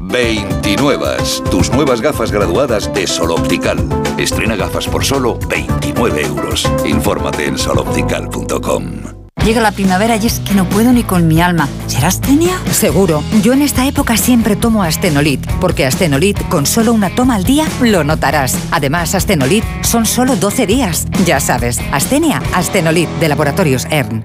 29. 0.00 1.16
Tus 1.50 1.70
nuevas 1.72 2.00
gafas 2.00 2.30
graduadas 2.30 2.92
de 2.94 3.06
Sol 3.06 3.32
Optical. 3.32 3.78
Estrena 4.16 4.56
gafas 4.56 4.86
por 4.86 5.04
solo 5.04 5.38
29 5.48 6.22
euros. 6.24 6.70
Infórmate 6.84 7.46
en 7.46 7.58
soloptical.com. 7.58 9.18
Llega 9.44 9.60
la 9.60 9.72
primavera 9.72 10.16
y 10.16 10.26
es 10.26 10.40
que 10.40 10.54
no 10.54 10.68
puedo 10.68 10.92
ni 10.92 11.04
con 11.04 11.26
mi 11.26 11.40
alma. 11.40 11.68
¿Será 11.86 12.08
astenia? 12.08 12.58
Seguro. 12.70 13.22
Yo 13.42 13.52
en 13.52 13.62
esta 13.62 13.86
época 13.86 14.16
siempre 14.16 14.56
tomo 14.56 14.82
Astenolit, 14.82 15.46
porque 15.60 15.86
Astenolit 15.86 16.36
con 16.48 16.66
solo 16.66 16.92
una 16.92 17.14
toma 17.14 17.36
al 17.36 17.44
día 17.44 17.64
lo 17.80 18.04
notarás. 18.04 18.58
Además, 18.72 19.14
Astenolit 19.14 19.64
son 19.82 20.06
solo 20.06 20.36
12 20.36 20.66
días. 20.66 21.06
Ya 21.24 21.40
sabes, 21.40 21.80
Astenia, 21.92 22.42
Astenolit 22.52 23.08
de 23.20 23.28
Laboratorios 23.28 23.86
ERN. 23.90 24.24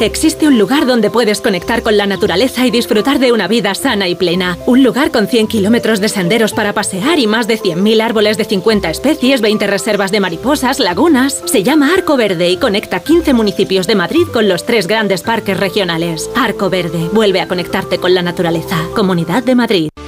Existe 0.00 0.46
un 0.46 0.58
lugar 0.58 0.84
donde 0.84 1.10
puedes 1.10 1.40
conectar 1.40 1.82
con 1.82 1.96
la 1.96 2.06
naturaleza 2.06 2.66
y 2.66 2.70
disfrutar 2.70 3.18
de 3.18 3.32
una 3.32 3.48
vida 3.48 3.74
sana 3.74 4.08
y 4.08 4.14
plena. 4.14 4.58
Un 4.66 4.82
lugar 4.82 5.10
con 5.10 5.26
100 5.26 5.46
kilómetros 5.46 6.00
de 6.00 6.10
senderos 6.10 6.52
para 6.52 6.74
pasear 6.74 7.18
y 7.18 7.26
más 7.26 7.48
de 7.48 7.58
100.000 7.58 8.02
árboles 8.02 8.36
de 8.36 8.44
50 8.44 8.90
especies, 8.90 9.40
20 9.40 9.66
reservas 9.66 10.12
de 10.12 10.20
mariposas, 10.20 10.80
lagunas. 10.80 11.42
Se 11.46 11.62
llama 11.62 11.94
Arco 11.94 12.18
Verde 12.18 12.50
y 12.50 12.58
conecta 12.58 13.00
15 13.00 13.32
municipios 13.32 13.86
de 13.86 13.94
Madrid 13.94 14.26
con 14.30 14.48
los 14.48 14.66
tres 14.66 14.86
grandes 14.86 15.22
parques 15.22 15.58
regionales. 15.58 16.30
Arco 16.36 16.68
Verde, 16.68 17.08
vuelve 17.12 17.40
a 17.40 17.48
conectarte 17.48 17.98
con 17.98 18.12
la 18.12 18.20
naturaleza. 18.20 18.76
Comunidad 18.94 19.44
de 19.44 19.54
Madrid. 19.54 19.88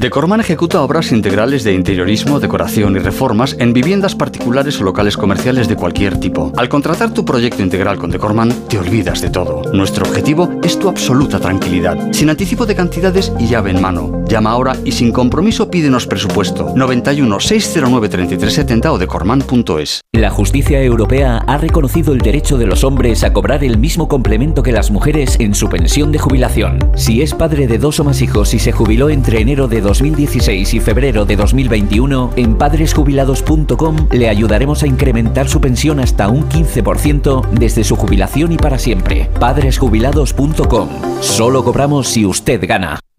Decorman 0.00 0.40
ejecuta 0.40 0.80
obras 0.80 1.12
integrales 1.12 1.64
de 1.64 1.74
interiorismo, 1.74 2.40
decoración 2.40 2.96
y 2.96 2.98
reformas 2.98 3.54
en 3.58 3.74
viviendas 3.74 4.14
particulares 4.14 4.80
o 4.80 4.84
locales 4.84 5.18
comerciales 5.18 5.68
de 5.68 5.76
cualquier 5.76 6.18
tipo. 6.18 6.50
Al 6.56 6.70
contratar 6.70 7.12
tu 7.12 7.26
proyecto 7.26 7.62
integral 7.62 7.98
con 7.98 8.10
Decorman, 8.10 8.52
te 8.68 8.78
olvidas 8.78 9.20
de 9.20 9.28
todo. 9.28 9.70
Nuestro 9.74 10.06
objetivo 10.06 10.48
es 10.62 10.78
tu 10.78 10.88
absoluta 10.88 11.38
tranquilidad, 11.38 12.10
sin 12.12 12.30
anticipo 12.30 12.64
de 12.64 12.74
cantidades 12.74 13.32
y 13.38 13.48
llave 13.48 13.72
en 13.72 13.82
mano. 13.82 14.24
Llama 14.26 14.52
ahora 14.52 14.78
y 14.82 14.92
sin 14.92 15.12
compromiso 15.12 15.70
pídenos 15.70 16.06
presupuesto. 16.06 16.72
91 16.74 17.38
609 17.38 18.08
3370 18.08 18.92
o 18.92 18.98
decorman.es. 18.98 20.00
La 20.12 20.30
justicia 20.30 20.82
europea 20.82 21.44
ha 21.46 21.58
reconocido 21.58 22.14
el 22.14 22.20
derecho 22.20 22.56
de 22.56 22.66
los 22.66 22.82
hombres 22.82 23.24
a 23.24 23.34
cobrar 23.34 23.62
el 23.62 23.76
mismo 23.76 24.08
complemento 24.08 24.62
que 24.62 24.72
las 24.72 24.90
mujeres 24.90 25.36
en 25.38 25.54
su 25.54 25.68
pensión 25.68 26.12
de 26.12 26.18
jubilación. 26.18 26.78
Si 26.94 27.20
es 27.20 27.34
padre 27.34 27.66
de 27.66 27.76
dos 27.76 28.00
o 28.00 28.04
más 28.04 28.22
hijos 28.22 28.54
y 28.54 28.58
se 28.58 28.72
jubiló 28.72 29.10
entre 29.10 29.42
enero 29.42 29.68
de 29.68 29.81
2016 29.82 30.74
y 30.74 30.80
febrero 30.80 31.24
de 31.24 31.36
2021, 31.36 32.32
en 32.36 32.56
padresjubilados.com 32.56 34.08
le 34.10 34.28
ayudaremos 34.28 34.82
a 34.82 34.86
incrementar 34.86 35.48
su 35.48 35.60
pensión 35.60 36.00
hasta 36.00 36.28
un 36.28 36.48
15% 36.48 37.48
desde 37.50 37.84
su 37.84 37.96
jubilación 37.96 38.52
y 38.52 38.56
para 38.56 38.78
siempre. 38.78 39.28
Padresjubilados.com. 39.38 40.88
Solo 41.20 41.64
cobramos 41.64 42.08
si 42.08 42.24
usted 42.24 42.66
gana. 42.66 42.98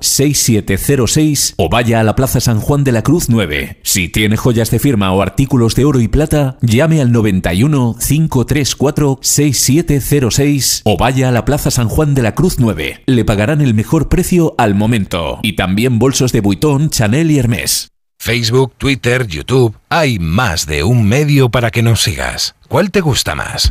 6706 0.00 1.54
o 1.56 1.68
vaya 1.68 2.00
a 2.00 2.04
la 2.04 2.16
Plaza 2.16 2.40
San 2.40 2.60
Juan 2.60 2.84
de 2.84 2.92
la 2.92 3.02
Cruz 3.02 3.28
9. 3.28 3.80
Si 3.82 4.08
tiene 4.08 4.36
joyas 4.36 4.70
de 4.70 4.78
firma 4.78 5.12
o 5.12 5.22
artículos 5.22 5.74
de 5.74 5.84
oro 5.84 6.00
y 6.00 6.08
plata, 6.08 6.58
llame 6.62 7.00
al 7.00 7.12
91 7.12 7.96
534 7.98 9.18
6706 9.22 10.82
o 10.84 10.96
vaya 10.96 11.28
a 11.28 11.32
la 11.32 11.44
Plaza 11.44 11.70
San 11.70 11.88
Juan 11.88 12.14
de 12.14 12.22
la 12.22 12.34
Cruz 12.34 12.58
9. 12.58 13.02
Le 13.06 13.24
pagarán 13.24 13.60
el 13.60 13.74
mejor 13.74 14.08
precio 14.08 14.54
al 14.58 14.74
momento. 14.74 15.40
Y 15.42 15.56
también 15.56 15.98
bolsos 15.98 16.32
de 16.32 16.40
Vuitton, 16.40 16.90
Chanel 16.90 17.30
y 17.30 17.38
Hermès. 17.38 17.88
Facebook, 18.18 18.72
Twitter, 18.76 19.26
YouTube, 19.26 19.76
hay 19.88 20.18
más 20.18 20.66
de 20.66 20.82
un 20.82 21.06
medio 21.06 21.48
para 21.48 21.70
que 21.70 21.82
nos 21.82 22.02
sigas. 22.02 22.56
¿Cuál 22.68 22.90
te 22.90 23.00
gusta 23.00 23.34
más? 23.34 23.70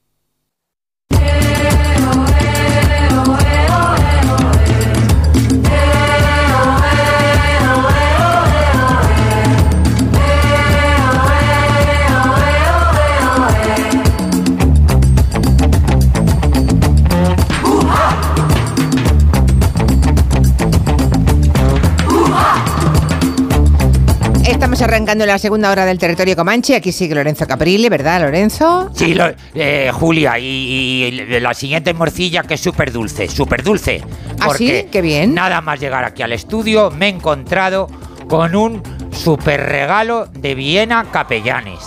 Estamos 24.81 24.95
arrancando 24.95 25.27
la 25.27 25.37
segunda 25.37 25.69
hora 25.69 25.85
del 25.85 25.99
territorio 25.99 26.35
Comanche. 26.35 26.75
Aquí 26.75 26.91
sigue 26.91 27.13
Lorenzo 27.13 27.45
Caprile, 27.45 27.87
¿verdad, 27.87 28.19
Lorenzo? 28.21 28.89
Sí, 28.95 29.13
lo- 29.13 29.31
eh, 29.53 29.91
Julia, 29.93 30.39
y, 30.39 30.43
y 30.43 31.39
la 31.39 31.53
siguiente 31.53 31.93
morcilla 31.93 32.41
que 32.41 32.55
es 32.55 32.61
súper 32.61 32.91
dulce, 32.91 33.27
súper 33.27 33.61
dulce. 33.61 34.01
¿Ah, 34.39 34.49
sí? 34.57 34.87
Qué 34.91 35.03
bien. 35.03 35.35
Nada 35.35 35.61
más 35.61 35.79
llegar 35.79 36.03
aquí 36.03 36.23
al 36.23 36.33
estudio 36.33 36.89
me 36.89 37.05
he 37.05 37.09
encontrado 37.09 37.87
con 38.27 38.55
un 38.55 38.81
súper 39.11 39.61
regalo 39.69 40.25
de 40.25 40.55
Viena 40.55 41.05
Capellanes. 41.11 41.77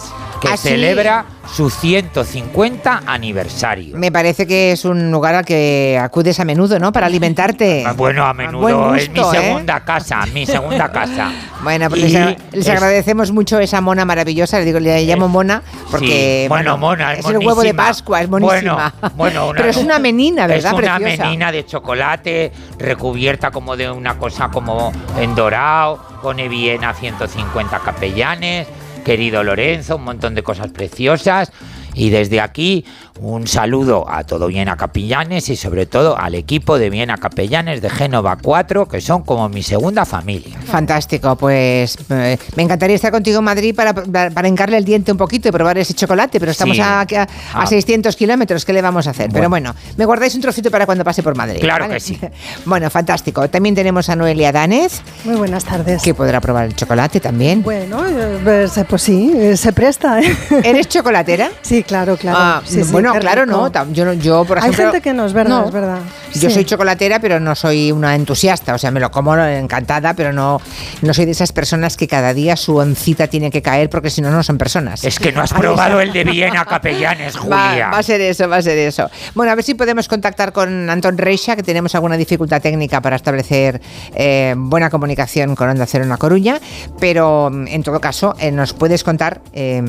Que 0.52 0.56
celebra 0.56 1.24
su 1.52 1.68
150 1.70 3.02
aniversario. 3.06 3.96
Me 3.96 4.10
parece 4.10 4.46
que 4.46 4.72
es 4.72 4.84
un 4.84 5.10
lugar 5.10 5.34
al 5.34 5.44
que 5.44 5.98
acudes 6.00 6.38
a 6.40 6.44
menudo, 6.44 6.78
¿no? 6.78 6.92
Para 6.92 7.06
alimentarte. 7.06 7.84
Ah, 7.86 7.92
Bueno, 7.92 8.24
a 8.24 8.32
menudo 8.34 8.94
es 8.94 9.10
mi 9.10 9.20
¿eh? 9.20 9.24
segunda 9.30 9.84
casa, 9.84 10.24
mi 10.32 10.46
segunda 10.46 10.90
casa. 10.90 11.30
Bueno, 11.64 11.88
pues 11.88 12.02
les, 12.02 12.12
les 12.52 12.66
es- 12.66 12.68
agradecemos 12.68 13.32
mucho 13.32 13.58
esa 13.58 13.80
mona 13.80 14.04
maravillosa. 14.04 14.58
Le 14.58 14.66
digo, 14.66 14.78
le 14.80 15.02
llamo 15.06 15.28
mona 15.28 15.62
porque 15.90 16.42
Sí, 16.44 16.48
bueno, 16.48 16.76
mona, 16.76 17.14
es 17.14 17.24
el 17.24 17.38
huevo 17.38 17.62
de. 17.62 17.72
Pascua, 17.72 18.20
es 18.20 18.28
monísima. 18.28 18.92
Bueno, 19.00 19.14
bueno, 19.16 19.44
una- 19.48 19.56
Pero 19.56 19.70
es 19.70 19.76
una 19.78 19.98
menina, 19.98 20.46
¿verdad? 20.46 20.72
Es 20.74 20.78
una 20.78 20.96
Preciosa. 20.98 21.24
menina 21.24 21.50
de 21.52 21.64
chocolate 21.64 22.52
recubierta 22.78 23.50
como 23.50 23.76
de 23.78 23.90
una 23.90 24.18
cosa 24.18 24.50
como 24.50 24.92
en 25.18 25.34
dorado, 25.34 25.98
pone 26.22 26.48
bien 26.48 26.84
a 26.84 26.92
150 26.92 27.78
capellanes, 27.78 28.66
querido 29.04 29.44
Lorenzo, 29.44 29.96
un 29.96 30.04
montón 30.04 30.34
de 30.34 30.42
cosas 30.42 30.68
preciosas. 30.72 31.52
Y 31.94 32.10
desde 32.10 32.40
aquí 32.40 32.84
un 33.20 33.46
saludo 33.46 34.04
a 34.10 34.24
todo 34.24 34.48
Viena 34.48 34.76
Capellanes 34.76 35.48
y 35.48 35.56
sobre 35.56 35.86
todo 35.86 36.18
al 36.18 36.34
equipo 36.34 36.78
de 36.78 36.90
Viena 36.90 37.16
Capellanes 37.16 37.80
de 37.80 37.88
Génova 37.88 38.36
4, 38.42 38.88
que 38.88 39.00
son 39.00 39.22
como 39.22 39.48
mi 39.48 39.62
segunda 39.62 40.04
familia. 40.04 40.58
Fantástico, 40.66 41.36
pues 41.36 41.96
eh, 42.10 42.36
me 42.56 42.64
encantaría 42.64 42.96
estar 42.96 43.12
contigo 43.12 43.38
en 43.38 43.44
Madrid 43.44 43.74
para, 43.74 43.94
para, 43.94 44.48
el 44.76 44.84
diente 44.84 45.12
un 45.12 45.18
poquito 45.18 45.48
y 45.48 45.52
probar 45.52 45.78
ese 45.78 45.94
chocolate, 45.94 46.40
pero 46.40 46.50
estamos 46.50 46.74
Sí. 46.76 46.82
a, 46.82 47.00
a, 47.02 47.02
a 47.02 47.26
Ah. 47.54 47.66
600 47.66 48.16
kilómetros, 48.16 48.64
¿qué 48.64 48.72
le 48.72 48.82
vamos 48.82 49.06
a 49.06 49.10
hacer? 49.10 49.30
Pero 49.32 49.48
bueno, 49.48 49.74
me 49.96 50.04
guardáis 50.06 50.34
un 50.34 50.40
trocito 50.40 50.70
para 50.70 50.84
cuando 50.86 51.04
pase 51.04 51.22
por 51.22 51.36
Madrid. 51.36 51.60
Claro 51.60 51.84
¿vale? 51.84 51.94
que 51.94 52.00
sí. 52.00 52.18
Bueno, 52.64 52.90
fantástico. 52.90 53.48
También 53.48 53.74
tenemos 53.74 54.08
a 54.08 54.16
Noelia 54.16 54.50
Danez, 54.50 55.02
Muy 55.24 55.36
buenas 55.36 55.64
tardes. 55.64 56.02
que 56.02 56.14
podrá 56.14 56.40
probar 56.40 56.64
el 56.66 56.74
chocolate 56.74 57.20
también. 57.20 57.62
Bueno, 57.62 58.04
eh, 58.06 58.40
pues, 58.42 58.76
eh, 58.78 58.84
pues 58.88 59.02
sí, 59.02 59.56
se 59.56 59.72
presta. 59.72 60.20
¿eh? 60.20 60.36
¿Eres 60.64 60.88
chocolatera? 60.88 61.50
Sí, 61.62 61.82
claro, 61.82 62.16
claro. 62.16 62.38
Ah, 62.40 62.62
Sí, 62.64 62.82
sí, 62.82 62.90
bueno, 63.10 63.14
qué 63.14 63.20
claro, 63.20 63.44
rico. 63.44 63.70
no. 63.86 63.92
Yo, 63.92 64.04
no- 64.04 64.12
yo, 64.14 64.44
por 64.44 64.58
Hay 64.58 64.64
ejemplo. 64.70 64.84
gente 64.86 65.00
que 65.00 65.12
no, 65.14 65.26
es 65.26 65.32
verdad, 65.32 65.60
No. 65.60 65.66
es 65.66 65.72
verdad. 65.72 65.98
Yo 66.34 66.48
Sí. 66.48 66.54
soy 66.54 66.64
chocolatera, 66.64 67.20
pero 67.20 67.38
no 67.40 67.54
soy 67.54 67.92
una 67.92 68.14
entusiasta. 68.14 68.74
O 68.74 68.78
sea, 68.78 68.90
me 68.90 69.00
lo 69.00 69.10
como 69.10 69.36
encantada, 69.36 70.14
pero 70.14 70.32
no, 70.32 70.60
no 71.02 71.14
soy 71.14 71.24
de 71.26 71.30
esas 71.32 71.52
personas 71.52 71.96
que 71.96 72.08
cada 72.08 72.34
día 72.34 72.56
su 72.56 72.76
oncita 72.76 73.28
tiene 73.28 73.50
que 73.50 73.62
caer 73.62 73.88
porque 73.90 74.10
si 74.10 74.20
no, 74.20 74.30
no 74.30 74.42
son 74.42 74.58
personas. 74.58 75.04
Es 75.04 75.18
que 75.18 75.32
no 75.32 75.42
has 75.42 75.52
probado 75.52 76.00
el 76.00 76.12
de 76.12 76.24
Viena 76.24 76.64
Capellanes, 76.64 77.36
Julia. 77.38 77.90
va 77.92 77.98
a 77.98 78.02
ser 78.02 78.20
eso, 78.20 78.48
va 78.48 78.56
a 78.56 78.62
ser 78.62 78.78
eso. 78.78 79.08
Bueno, 79.34 79.52
a 79.52 79.54
ver 79.54 79.64
si 79.64 79.74
podemos 79.74 80.08
contactar 80.08 80.52
con 80.52 80.90
Anton 80.90 81.16
Reixa, 81.18 81.54
que 81.56 81.62
tenemos 81.62 81.94
alguna 81.94 82.16
dificultad 82.16 82.60
técnica 82.60 83.00
para 83.00 83.16
establecer 83.16 83.80
eh, 84.14 84.54
buena 84.56 84.90
comunicación 84.90 85.54
con 85.54 85.68
Onda 85.68 85.86
Cero 85.86 86.04
en 86.04 86.10
La 86.10 86.16
Coruña, 86.16 86.58
pero 86.98 87.50
mm, 87.52 87.68
en 87.68 87.82
todo 87.82 88.00
caso 88.00 88.34
eh, 88.38 88.50
nos 88.50 88.72
puedes 88.72 89.04
contar... 89.04 89.40
eh, 89.52 89.82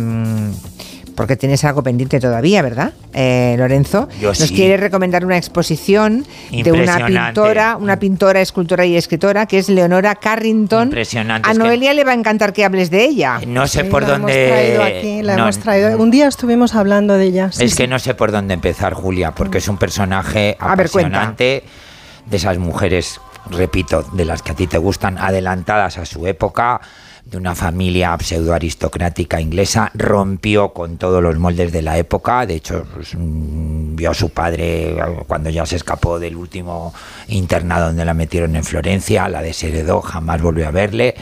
porque 1.15 1.35
tienes 1.37 1.63
algo 1.63 1.81
pendiente 1.81 2.19
todavía, 2.19 2.61
¿verdad, 2.61 2.93
eh, 3.13 3.55
Lorenzo? 3.57 4.09
Yo 4.21 4.29
Nos 4.29 4.37
sí. 4.37 4.53
quiere 4.53 4.77
recomendar 4.77 5.25
una 5.25 5.37
exposición 5.37 6.25
de 6.51 6.71
una 6.71 7.05
pintora, 7.05 7.77
una 7.77 7.97
pintora, 7.97 8.41
escultora 8.41 8.85
y 8.85 8.95
escritora, 8.97 9.45
que 9.45 9.57
es 9.59 9.69
Leonora 9.69 10.15
Carrington. 10.15 10.89
Impresionante, 10.89 11.47
A 11.47 11.51
es 11.53 11.57
que- 11.57 11.63
Noelia 11.63 11.93
le 11.93 12.03
va 12.03 12.11
a 12.11 12.15
encantar 12.15 12.53
que 12.53 12.65
hables 12.65 12.89
de 12.89 13.05
ella. 13.05 13.39
No 13.47 13.65
sé 13.67 13.83
Sí, 13.83 13.89
por 13.89 14.03
la 14.03 14.09
dónde. 14.09 14.45
hemos 14.47 14.53
traído 14.55 14.83
aquí, 14.83 15.23
la 15.23 15.35
no, 15.37 15.43
hemos 15.43 15.57
traído. 15.59 15.97
Un 15.97 16.11
día 16.11 16.27
estuvimos 16.27 16.75
hablando 16.75 17.13
de 17.15 17.25
ella. 17.25 17.51
sí, 17.51 17.63
es 17.63 17.71
sí. 17.71 17.77
que 17.77 17.87
no 17.87 17.97
sé 17.99 18.13
por 18.13 18.31
dónde 18.31 18.53
empezar, 18.53 18.93
Julia, 18.93 19.31
porque 19.31 19.59
es 19.59 19.67
un 19.67 19.77
personaje 19.77 20.57
ver, 20.59 20.69
apasionante 20.71 21.63
de 22.25 22.37
esas 22.37 22.57
mujeres, 22.57 23.19
repito, 23.49 24.03
de 24.13 24.25
las 24.25 24.41
que 24.41 24.51
a 24.51 24.55
ti 24.55 24.67
te 24.67 24.77
gustan, 24.77 25.17
adelantadas 25.17 25.97
a 25.97 26.05
su 26.05 26.27
época, 26.27 26.81
de 27.25 27.37
una 27.37 27.55
familia 27.55 28.15
pseudo 28.19 28.53
aristocrática 28.53 29.41
inglesa, 29.41 29.91
rompió 29.95 30.73
con 30.73 30.97
todos 30.97 31.23
los 31.23 31.37
moldes 31.37 31.71
de 31.71 31.81
la 31.81 31.97
época, 31.97 32.45
de 32.45 32.55
hecho 32.55 32.85
pues, 32.93 33.15
mm, 33.15 33.95
vio 33.95 34.11
a 34.11 34.13
su 34.13 34.29
padre 34.29 34.91
eh, 34.91 35.03
cuando 35.27 35.49
ya 35.49 35.65
se 35.65 35.75
escapó 35.75 36.19
del 36.19 36.35
último 36.35 36.93
internado 37.27 37.87
donde 37.87 38.05
la 38.05 38.13
metieron 38.13 38.55
en 38.55 38.63
Florencia, 38.63 39.27
la 39.27 39.41
desheredó, 39.41 40.01
jamás 40.01 40.41
volvió 40.41 40.67
a 40.67 40.71
verle. 40.71 41.15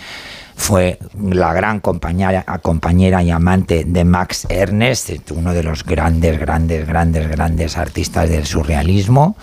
Fue 0.56 0.99
la 1.18 1.51
gran 1.54 1.80
compañera, 1.80 2.43
compañera 2.62 3.24
y 3.24 3.32
amante 3.32 3.86
de 3.86 4.04
Max 4.04 4.45
Ernst, 4.49 5.32
uno 5.32 5.51
de 5.51 5.64
los 5.64 5.84
grandes, 5.84 6.39
grandes, 6.39 6.88
grandes, 6.88 7.28
grandes 7.28 7.76
artistas 7.76 8.30
del 8.30 8.45
surrealismo, 8.45 9.36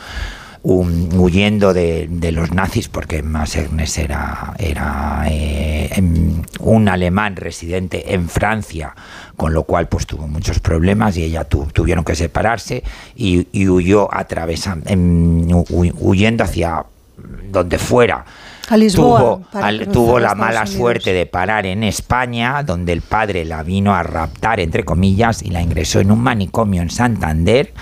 huyendo 0.63 1.73
de, 1.73 2.09
los 2.33 2.53
nazis, 2.53 2.89
porque 2.89 3.23
Max 3.23 3.57
Ernst 3.57 3.99
era, 3.99 4.55
era 4.59 5.25
eh, 5.29 5.91
em, 5.97 6.43
un 6.61 6.89
alemán 6.89 7.37
residente 7.37 8.13
en 8.15 8.29
Francia, 8.29 8.95
con 9.37 9.55
lo 9.55 9.63
cual 9.65 9.89
pues 9.89 10.07
tuvo 10.07 10.27
muchos 10.29 10.59
problemas 10.61 11.17
y 11.17 11.25
ella 11.25 11.45
tu- 11.45 11.67
tuvieron 11.67 12.05
que 12.05 12.15
separarse 12.15 12.83
y, 13.17 13.47
y 13.53 13.69
huyó 13.69 14.13
atravesando, 14.15 14.87
huyendo 15.71 16.45
hacia 16.45 16.85
donde 17.51 17.79
fuera 17.79 18.25
A 18.71 18.77
Lisboa, 18.77 19.18
tuvo, 19.21 19.61
al- 19.61 19.89
tuvo 19.89 20.18
la 20.21 20.35
mala 20.35 20.61
Unidos. 20.62 20.77
suerte 20.77 21.12
de 21.12 21.27
parar 21.27 21.66
en 21.66 21.83
España, 21.85 22.62
donde 22.62 22.93
el 22.93 23.03
padre 23.03 23.45
la 23.45 23.62
vino 23.62 23.95
a 23.95 24.03
raptar, 24.03 24.61
entre 24.61 24.85
comillas, 24.85 25.43
y 25.43 25.51
la 25.51 25.61
ingresó 25.61 26.01
en 26.01 26.11
un 26.11 26.21
manicomio 26.21 26.81
en 26.81 26.89
Santander, 26.91 27.75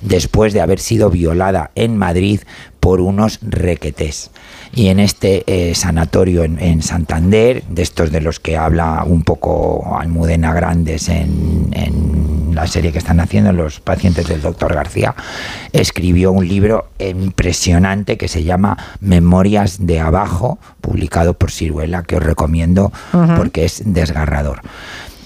después 0.00 0.52
de 0.52 0.60
haber 0.60 0.78
sido 0.78 1.10
violada 1.10 1.72
en 1.74 1.96
Madrid 1.98 2.40
por 2.80 3.00
unos 3.00 3.40
requetés. 3.42 4.30
Y 4.72 4.88
en 4.88 5.00
este 5.00 5.42
eh, 5.48 5.74
sanatorio 5.74 6.44
en, 6.44 6.60
en 6.60 6.82
Santander, 6.82 7.64
de 7.68 7.82
estos 7.82 8.12
de 8.12 8.20
los 8.20 8.38
que 8.38 8.56
habla 8.56 9.02
un 9.04 9.22
poco 9.24 9.96
Almudena 9.98 10.54
Grandes 10.54 11.08
en, 11.08 11.70
en 11.72 12.45
la 12.56 12.66
serie 12.66 12.90
que 12.90 12.98
están 12.98 13.20
haciendo, 13.20 13.52
Los 13.52 13.80
pacientes 13.80 14.26
del 14.26 14.40
doctor 14.40 14.74
García, 14.74 15.14
escribió 15.72 16.32
un 16.32 16.48
libro 16.48 16.88
impresionante 16.98 18.16
que 18.16 18.28
se 18.28 18.44
llama 18.44 18.76
Memorias 19.00 19.86
de 19.86 20.00
Abajo, 20.00 20.58
publicado 20.80 21.34
por 21.34 21.50
Ciruela, 21.50 22.02
que 22.02 22.16
os 22.16 22.22
recomiendo 22.22 22.92
porque 23.36 23.66
es 23.66 23.82
desgarrador. 23.84 24.62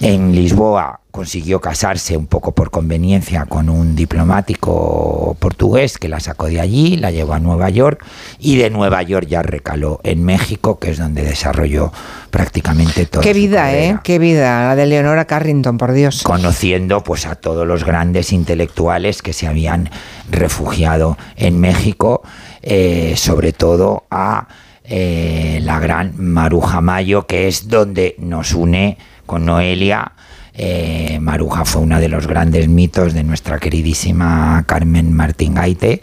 En 0.01 0.33
Lisboa 0.33 0.99
consiguió 1.11 1.61
casarse 1.61 2.17
un 2.17 2.25
poco 2.25 2.53
por 2.53 2.71
conveniencia 2.71 3.45
con 3.45 3.69
un 3.69 3.95
diplomático 3.95 5.37
portugués 5.39 5.99
que 5.99 6.09
la 6.09 6.19
sacó 6.19 6.47
de 6.47 6.59
allí, 6.59 6.97
la 6.97 7.11
llevó 7.11 7.33
a 7.33 7.39
Nueva 7.39 7.69
York 7.69 8.03
y 8.39 8.55
de 8.55 8.71
Nueva 8.71 9.03
York 9.03 9.27
ya 9.27 9.43
recaló 9.43 9.99
en 10.03 10.23
México, 10.23 10.79
que 10.79 10.89
es 10.89 10.97
donde 10.97 11.21
desarrolló 11.21 11.93
prácticamente 12.31 13.05
todo. 13.05 13.21
Qué 13.21 13.33
vida, 13.33 13.75
¿eh? 13.75 13.99
Qué 14.03 14.17
vida, 14.17 14.69
la 14.69 14.75
de 14.75 14.87
Leonora 14.87 15.25
Carrington, 15.25 15.77
por 15.77 15.91
Dios. 15.91 16.23
Conociendo 16.23 17.03
pues 17.03 17.27
a 17.27 17.35
todos 17.35 17.67
los 17.67 17.83
grandes 17.83 18.33
intelectuales 18.33 19.21
que 19.21 19.33
se 19.33 19.45
habían 19.45 19.91
refugiado 20.31 21.15
en 21.35 21.59
México, 21.59 22.23
eh, 22.63 23.13
sobre 23.17 23.53
todo 23.53 24.05
a 24.09 24.47
eh, 24.83 25.59
la 25.61 25.79
gran 25.79 26.13
Maruja 26.17 26.81
Mayo, 26.81 27.27
que 27.27 27.47
es 27.47 27.67
donde 27.67 28.15
nos 28.17 28.53
une 28.53 28.97
con 29.31 29.45
Noelia. 29.45 30.11
Eh, 30.53 31.17
Maruja 31.21 31.63
fue 31.63 31.81
uno 31.81 32.01
de 32.01 32.09
los 32.09 32.27
grandes 32.27 32.67
mitos 32.67 33.13
de 33.13 33.23
nuestra 33.23 33.59
queridísima 33.59 34.65
Carmen 34.67 35.13
Martín 35.13 35.53
Gaite, 35.53 36.01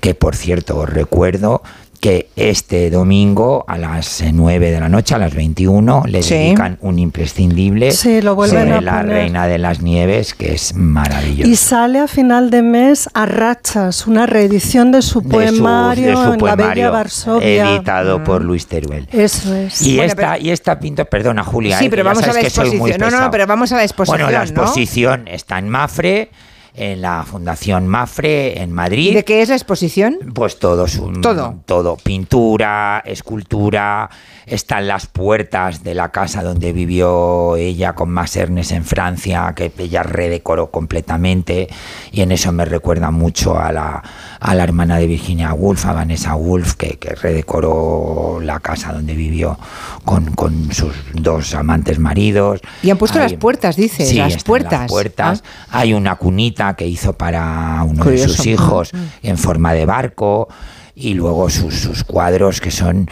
que 0.00 0.14
por 0.14 0.34
cierto 0.34 0.78
os 0.78 0.88
recuerdo 0.88 1.62
que 2.00 2.30
este 2.34 2.88
domingo 2.90 3.64
a 3.68 3.76
las 3.76 4.22
eh, 4.22 4.30
9 4.32 4.70
de 4.70 4.80
la 4.80 4.88
noche, 4.88 5.14
a 5.14 5.18
las 5.18 5.34
21, 5.34 6.04
le 6.06 6.22
Sí. 6.22 6.32
dedican 6.34 6.78
un 6.80 6.98
imprescindible 6.98 7.90
Sí, 7.92 8.22
lo 8.22 8.34
sobre 8.46 8.72
a 8.72 8.80
la 8.80 9.00
poner. 9.02 9.06
Reina 9.16 9.46
de 9.46 9.58
las 9.58 9.82
Nieves, 9.82 10.32
que 10.34 10.54
es 10.54 10.74
maravilloso. 10.74 11.50
Y 11.50 11.56
sale 11.56 11.98
a 11.98 12.08
final 12.08 12.50
de 12.50 12.62
mes 12.62 13.08
a 13.12 13.26
rachas, 13.26 14.06
una 14.06 14.24
reedición 14.26 14.92
de 14.92 15.02
su 15.02 15.20
De 15.20 15.26
su- 15.26 15.30
poemario 15.30 16.06
de 16.08 16.14
su 16.14 16.20
en 16.20 16.26
la 16.26 16.32
Bella 16.32 16.56
poemario, 16.56 16.92
Varsovia. 16.92 17.70
editado 17.74 18.24
por 18.24 18.42
Luis 18.42 18.66
Teruel. 18.66 19.06
Eso 19.12 19.54
es. 19.54 19.82
Y, 19.82 19.96
Bueno, 19.96 20.08
esta, 20.10 20.38
y 20.38 20.50
esta 20.50 20.78
pinta, 20.80 21.04
perdona 21.04 21.44
Julia, 21.44 21.78
Sí, 21.78 21.84
eh, 21.86 21.90
pero 21.90 22.04
vamos 22.04 22.22
a 22.26 22.32
la 22.32 22.40
exposición. 22.40 22.98
No, 22.98 23.10
no, 23.10 23.30
pero 23.30 23.46
vamos 23.46 23.72
a 23.72 23.76
la 23.76 23.84
exposición. 23.84 24.18
Bueno, 24.22 24.30
la 24.32 24.38
¿no? 24.46 24.50
exposición 24.50 25.28
está 25.28 25.58
en 25.58 25.68
Mafre, 25.68 26.30
en 26.74 27.00
la 27.02 27.24
Fundación 27.24 27.86
Mafre, 27.88 28.60
en 28.62 28.72
Madrid. 28.72 29.14
¿De 29.14 29.24
qué 29.24 29.42
es 29.42 29.48
la 29.48 29.56
exposición? 29.56 30.18
Pues 30.34 30.58
todo, 30.58 30.86
su- 30.88 31.12
Todo. 31.20 31.56
todo, 31.66 31.96
pintura, 31.96 33.02
escultura, 33.04 34.08
están 34.46 34.88
las 34.88 35.06
puertas 35.06 35.82
de 35.84 35.94
la 35.94 36.10
casa 36.10 36.42
donde 36.42 36.72
vivió 36.72 37.56
ella 37.56 37.94
con 37.94 38.10
más 38.10 38.36
Ernest 38.36 38.72
en 38.72 38.84
Francia, 38.84 39.52
que 39.54 39.72
ella 39.78 40.02
redecoró 40.02 40.70
completamente, 40.70 41.68
y 42.12 42.20
en 42.22 42.32
eso 42.32 42.50
me 42.52 42.64
recuerda 42.64 43.10
mucho 43.10 43.58
a 43.58 43.72
la, 43.72 44.02
a 44.40 44.54
la 44.54 44.64
hermana 44.64 44.98
de 44.98 45.06
Virginia 45.06 45.52
Woolf, 45.52 45.86
a 45.86 45.92
Vanessa 45.92 46.34
Woolf, 46.34 46.74
que, 46.74 46.98
que 46.98 47.14
redecoró 47.14 48.38
la 48.42 48.60
casa 48.60 48.92
donde 48.92 49.14
vivió 49.14 49.58
con, 50.04 50.32
con 50.34 50.72
sus 50.72 50.94
dos 51.14 51.54
amantes 51.54 51.98
maridos. 51.98 52.60
Y 52.82 52.90
han 52.90 52.98
puesto 52.98 53.18
Hay- 53.18 53.30
las 53.30 53.34
puertas, 53.34 53.76
dices, 53.76 54.08
Sí, 54.08 54.16
las 54.16 54.42
puertas. 54.44 54.80
Las 54.82 54.90
puertas. 54.90 55.42
Ah. 55.70 55.80
Hay 55.80 55.92
una 55.94 56.16
cunita 56.16 56.59
que 56.76 56.86
hizo 56.86 57.12
para 57.14 57.82
uno 57.84 58.04
de 58.04 58.18
sus 58.28 58.46
hijos 58.46 58.90
en 59.22 59.38
forma 59.38 59.72
de 59.72 59.86
barco 59.86 60.48
y 60.94 61.14
luego 61.14 61.48
sus, 61.50 61.74
sus 61.74 62.04
cuadros 62.04 62.60
que 62.60 62.70
son 62.70 63.08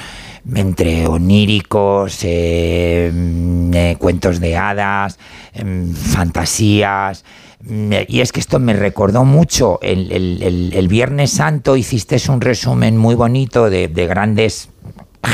entre 0.55 1.07
oníricos, 1.07 2.19
eh, 2.23 3.11
mm, 3.13 3.75
eh, 3.75 3.97
cuentos 3.99 4.41
de 4.41 4.57
hadas, 4.57 5.19
em, 5.55 5.93
fantasías. 5.95 7.25
Mm, 7.65 7.93
Y 8.09 8.21
es 8.21 8.33
que 8.33 8.41
esto 8.41 8.59
me 8.59 8.73
recordó 8.75 9.25
mucho. 9.25 9.79
El, 9.83 10.13
el- 10.13 10.43
el- 10.43 10.73
el 10.75 10.89
Viernes 10.89 11.31
Santo 11.33 11.77
hiciste 11.77 12.17
un 12.29 12.41
resumen 12.41 12.97
muy 12.97 13.15
bonito 13.15 13.69
de, 13.71 13.89
de 13.89 14.07
grandes 14.07 14.69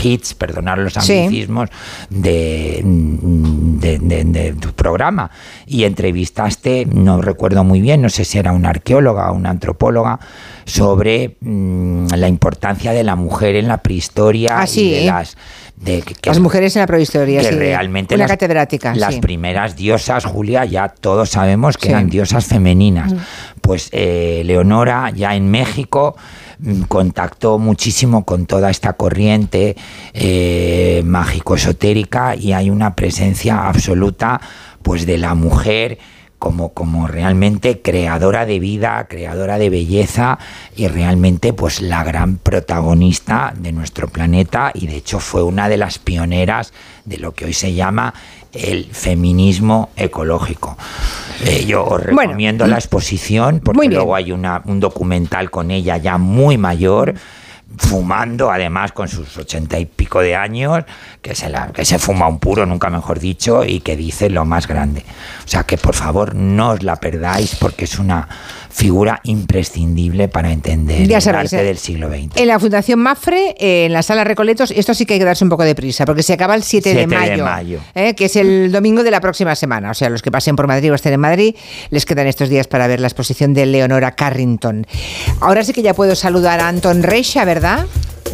hits, 0.02 0.34
perdonar 0.34 0.78
los 0.78 0.94
Sí. 0.94 1.12
anglicismos, 1.18 1.68
de, 2.10 2.80
de- 2.84 3.98
de- 3.98 4.24
de 4.24 4.52
tu 4.54 4.72
programa. 4.72 5.30
Y 5.66 5.84
entrevistaste, 5.84 6.86
no 6.86 7.20
recuerdo 7.20 7.64
muy 7.64 7.80
bien, 7.80 8.02
no 8.02 8.08
sé 8.08 8.24
si 8.24 8.38
era 8.38 8.52
una 8.52 8.70
arqueóloga 8.70 9.30
o 9.30 9.34
una 9.34 9.50
antropóloga, 9.50 10.18
sobre 10.64 11.36
mm, 11.40 12.06
la 12.16 12.28
importancia 12.28 12.92
de 12.92 13.04
la 13.04 13.16
mujer 13.16 13.56
en 13.56 13.68
la 13.68 13.78
prehistoria 13.78 14.58
Ah, 14.60 14.64
y 14.64 14.68
sí. 14.68 14.90
de 14.90 15.04
las... 15.06 15.36
De, 15.76 16.00
que- 16.02 16.14
que- 16.14 16.30
Las 16.30 16.38
mujeres 16.38 16.74
en 16.76 16.80
la 16.80 16.86
prehistoria, 16.86 17.40
que 17.40 17.48
sí. 17.48 17.54
realmente 17.56 18.14
Una 18.14 18.24
las, 18.24 18.30
catedrática, 18.30 18.94
las 18.94 19.14
sí. 19.16 19.20
primeras 19.20 19.74
diosas, 19.76 20.24
Julia, 20.24 20.64
ya 20.64 20.88
todos 20.88 21.30
sabemos 21.30 21.76
que 21.76 21.86
Sí. 21.86 21.92
eran 21.92 22.08
diosas 22.08 22.46
femeninas. 22.46 23.12
Mm. 23.12 23.16
Pues 23.60 23.88
eh, 23.92 24.42
Leonora, 24.46 25.10
ya 25.10 25.34
en 25.34 25.50
México, 25.50 26.16
contactó 26.88 27.58
muchísimo 27.58 28.24
con 28.24 28.46
toda 28.46 28.70
esta 28.70 28.94
corriente 28.94 29.76
eh, 30.12 31.02
mágico-esotérica 31.04 32.36
y 32.36 32.52
hay 32.52 32.70
una 32.70 32.94
presencia 32.94 33.66
absoluta 33.68 34.40
pues 34.82 35.06
de 35.06 35.18
la 35.18 35.34
mujer 35.34 35.98
como, 36.38 36.74
como 36.74 37.06
realmente 37.06 37.80
creadora 37.80 38.44
de 38.44 38.58
vida, 38.58 39.06
creadora 39.08 39.58
de 39.58 39.70
belleza 39.70 40.38
y 40.76 40.88
realmente 40.88 41.54
pues 41.54 41.80
la 41.80 42.04
gran 42.04 42.36
protagonista 42.36 43.54
de 43.56 43.72
nuestro 43.72 44.08
planeta 44.08 44.70
y 44.74 44.86
de 44.86 44.96
hecho 44.96 45.20
fue 45.20 45.42
una 45.42 45.70
de 45.70 45.78
las 45.78 45.98
pioneras 45.98 46.74
de 47.06 47.16
lo 47.16 47.32
que 47.32 47.46
hoy 47.46 47.54
se 47.54 47.72
llama 47.72 48.12
el 48.54 48.86
feminismo 48.92 49.90
ecológico. 49.96 50.76
Eh, 51.44 51.64
yo 51.66 51.84
os 51.84 52.04
Bueno. 52.04 52.20
recomiendo 52.30 52.66
la 52.66 52.76
exposición 52.76 53.60
porque 53.64 53.88
luego 53.88 54.14
hay 54.14 54.32
una, 54.32 54.62
un 54.64 54.80
documental 54.80 55.50
con 55.50 55.70
ella 55.70 55.96
ya 55.96 56.16
muy 56.18 56.56
mayor 56.58 57.14
fumando 57.76 58.52
además 58.52 58.92
con 58.92 59.08
sus 59.08 59.36
ochenta 59.36 59.78
y 59.80 59.84
pico 59.86 60.20
de 60.20 60.36
años 60.36 60.84
que 61.20 61.34
se, 61.34 61.48
la, 61.48 61.72
que 61.72 61.84
se 61.84 61.98
fuma 61.98 62.28
un 62.28 62.38
puro 62.38 62.64
nunca 62.66 62.88
mejor 62.88 63.18
dicho 63.18 63.64
y 63.64 63.80
que 63.80 63.96
dice 63.96 64.30
lo 64.30 64.44
más 64.44 64.68
grande 64.68 65.04
o 65.44 65.48
sea 65.48 65.64
que 65.64 65.76
por 65.76 65.94
favor 65.96 66.36
no 66.36 66.70
os 66.70 66.82
la 66.84 66.94
perdáis 66.96 67.56
porque 67.56 67.86
es 67.86 67.98
una 67.98 68.28
figura 68.74 69.20
imprescindible 69.22 70.26
para 70.26 70.50
entender 70.50 71.06
Ya 71.06 71.18
el 71.18 71.22
sabéis, 71.22 71.52
arte 71.52 71.62
eh, 71.62 71.66
del 71.68 71.78
siglo 71.78 72.08
XX 72.08 72.36
En 72.40 72.48
la 72.48 72.58
Fundación 72.58 72.98
Mafre, 72.98 73.54
eh, 73.58 73.86
en 73.86 73.92
la 73.92 74.02
sala 74.02 74.24
Recoletos, 74.24 74.72
esto 74.72 74.94
sí 74.94 75.06
que 75.06 75.14
hay 75.14 75.20
que 75.20 75.24
darse 75.24 75.44
un 75.44 75.50
poco 75.50 75.62
de 75.62 75.76
prisa, 75.76 76.04
porque 76.04 76.24
se 76.24 76.32
acaba 76.32 76.56
el 76.56 76.64
7, 76.64 76.88
de 76.88 76.94
7 77.06 77.08
de 77.08 77.16
mayo, 77.16 77.44
mayo. 77.44 77.80
eh, 77.94 78.14
que 78.14 78.24
es 78.24 78.34
el 78.34 78.72
domingo 78.72 79.04
de 79.04 79.12
la 79.12 79.20
próxima 79.20 79.54
semana. 79.54 79.92
O 79.92 79.94
sea, 79.94 80.10
los 80.10 80.22
que 80.22 80.32
pasen 80.32 80.56
por 80.56 80.66
Madrid 80.66 80.90
o 80.90 80.94
estén 80.96 81.12
en 81.12 81.20
Madrid, 81.20 81.54
les 81.90 82.04
quedan 82.04 82.26
estos 82.26 82.48
días 82.48 82.66
para 82.66 82.88
ver 82.88 82.98
la 82.98 83.06
exposición 83.06 83.54
de 83.54 83.66
Leonora 83.66 84.12
Carrington. 84.16 84.86
Ahora 85.40 85.62
sí 85.62 85.72
que 85.72 85.82
ya 85.82 85.94
puedo 85.94 86.16
saludar 86.16 86.58
a 86.58 86.66
Anton 86.66 87.04
Reixa, 87.04 87.44
¿verdad? 87.44 87.86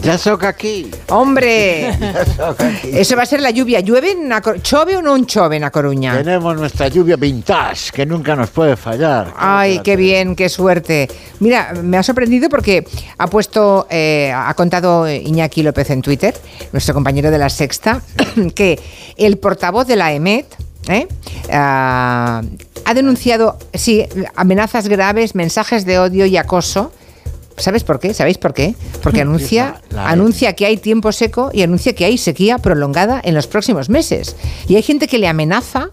Ya 0.03 0.17
soca 0.17 0.49
aquí. 0.49 0.91
¡Hombre! 1.09 1.91
Eso 2.85 3.17
va 3.17 3.23
a 3.23 3.27
ser 3.27 3.41
la 3.41 3.51
lluvia. 3.51 3.81
¿Llueve 3.81 4.13
en 4.13 4.33
a 4.33 4.41
¿Chove 4.41 4.97
o 4.97 5.03
no 5.03 5.19
chove 5.25 5.57
en 5.57 5.65
A 5.65 5.71
Coruña? 5.71 6.17
Tenemos 6.17 6.57
nuestra 6.57 6.89
lluvia 6.89 7.17
vintage, 7.17 7.93
que 7.93 8.07
nunca 8.07 8.35
nos 8.35 8.51
puede 8.51 8.77
fallar. 8.77 9.33
Ay, 9.37 9.81
qué 9.85 9.97
bien, 9.97 10.35
qué 10.35 10.49
suerte. 10.49 11.09
Mira, 11.41 11.75
me 11.83 11.99
ha 11.99 12.03
sorprendido 12.03 12.49
porque 12.49 12.87
ha 13.19 13.27
puesto, 13.27 13.87
eh, 13.91 14.33
ha 14.35 14.53
contado 14.55 15.09
Iñaki 15.09 15.63
López 15.63 15.91
en 15.91 16.03
Twitter, 16.03 16.35
nuestro 16.73 16.95
compañero 16.95 17.31
de 17.31 17.39
la 17.39 17.51
Sexta, 17.51 18.01
que 18.55 18.81
el 19.17 19.39
portavoz 19.39 19.87
de 19.87 19.97
la 19.97 20.13
EMET 20.13 20.47
¿eh? 20.89 21.07
Ah, 21.53 22.43
ha 22.85 22.95
denunciado, 22.95 23.59
sí, 23.75 24.07
amenazas 24.35 24.89
graves, 24.89 25.35
mensajes 25.35 25.85
de 25.85 25.99
odio 25.99 26.27
y 26.27 26.37
acoso. 26.37 26.93
¿Sabes 27.61 27.85
por 27.85 28.01
qué? 28.01 28.15
¿Sabéis 28.15 28.39
por 28.39 28.55
qué? 28.55 28.75
Porque 29.03 29.21
anuncia, 29.23 29.81
anuncia 29.97 30.55
que 30.55 30.67
hay 30.67 30.77
tiempo 30.77 31.13
seco 31.13 31.51
y 31.53 31.63
anuncia 31.63 31.95
que 31.95 32.05
hay 32.05 32.19
sequía 32.19 32.59
prolongada 32.59 33.21
en 33.23 33.35
los 33.35 33.47
próximos 33.47 33.89
meses. 33.89 34.37
Y 34.69 34.77
hay 34.77 34.83
gente 34.83 35.07
que 35.07 35.19
le 35.19 35.29
amenaza 35.29 35.91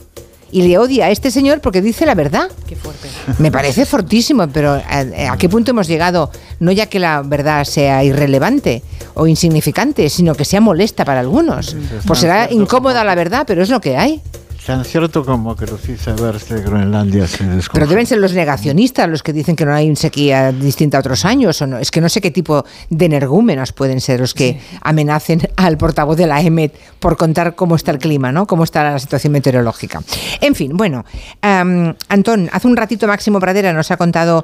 y 0.52 0.62
le 0.62 0.78
odia 0.78 1.08
a 1.08 1.12
este 1.12 1.30
señor 1.30 1.60
porque 1.62 1.82
dice 1.82 2.06
la 2.06 2.16
verdad. 2.16 2.50
Qué 2.68 2.76
fuerte. 2.76 3.10
Me 3.40 3.52
parece 3.52 3.86
fortísimo, 3.86 4.48
pero 4.48 4.72
¿a, 4.74 5.32
a 5.32 5.38
qué 5.38 5.50
punto 5.50 5.72
hemos 5.72 5.88
llegado? 5.88 6.32
No 6.60 6.72
ya 6.72 6.88
que 6.88 7.00
la 7.00 7.22
verdad 7.22 7.66
sea 7.66 8.04
irrelevante 8.04 8.82
o 9.14 9.28
insignificante, 9.28 10.10
sino 10.10 10.36
que 10.36 10.46
sea 10.46 10.62
molesta 10.62 11.04
para 11.04 11.20
algunos. 11.20 11.76
Pues 12.06 12.20
será 12.20 12.52
incómoda 12.52 13.04
la 13.04 13.16
verdad, 13.16 13.44
pero 13.46 13.62
es 13.62 13.70
lo 13.70 13.82
que 13.82 13.98
hay. 13.98 14.22
Tan 14.68 14.84
cierto 14.84 15.24
como 15.24 15.56
que 15.56 15.66
los 15.66 15.88
icebergs 15.88 16.50
de 16.50 16.62
Groenlandia 16.62 17.26
se 17.26 17.38
Pero 17.38 17.56
descongelan. 17.56 17.90
deben 17.90 18.06
ser 18.06 18.18
los 18.18 18.34
negacionistas 18.34 19.08
los 19.08 19.24
que 19.24 19.32
dicen 19.32 19.56
que 19.56 19.64
no 19.64 19.74
hay 19.74 19.96
sequía 19.96 20.52
distinta 20.52 20.98
a 20.98 21.00
otros 21.00 21.24
años. 21.24 21.62
O 21.62 21.68
no. 21.68 21.78
Es 21.78 21.90
que 21.90 22.02
no 22.02 22.10
sé 22.10 22.20
qué 22.20 22.32
tipo 22.32 22.66
de 22.90 23.06
energúmenos 23.06 23.72
pueden 23.72 24.02
ser 24.02 24.20
los 24.20 24.34
que 24.34 24.60
amenacen 24.82 25.40
al 25.56 25.78
portavoz 25.78 26.18
de 26.18 26.28
la 26.28 26.42
EMET 26.42 26.76
por 27.00 27.16
contar 27.16 27.56
cómo 27.56 27.78
está 27.78 27.92
el 27.92 27.98
clima, 27.98 28.34
¿no? 28.34 28.46
Cómo 28.46 28.66
está 28.66 28.84
la 28.84 29.00
situación 29.00 29.32
meteorológica. 29.32 30.02
En 30.42 30.54
fin, 30.54 30.76
bueno, 30.76 31.06
am, 31.42 31.96
Antón, 32.10 32.50
hace 32.52 32.68
un 32.68 32.76
ratito 32.76 33.08
Máximo 33.08 33.40
Pradera 33.40 33.72
nos 33.72 33.90
ha 33.92 33.96
contado 33.96 34.44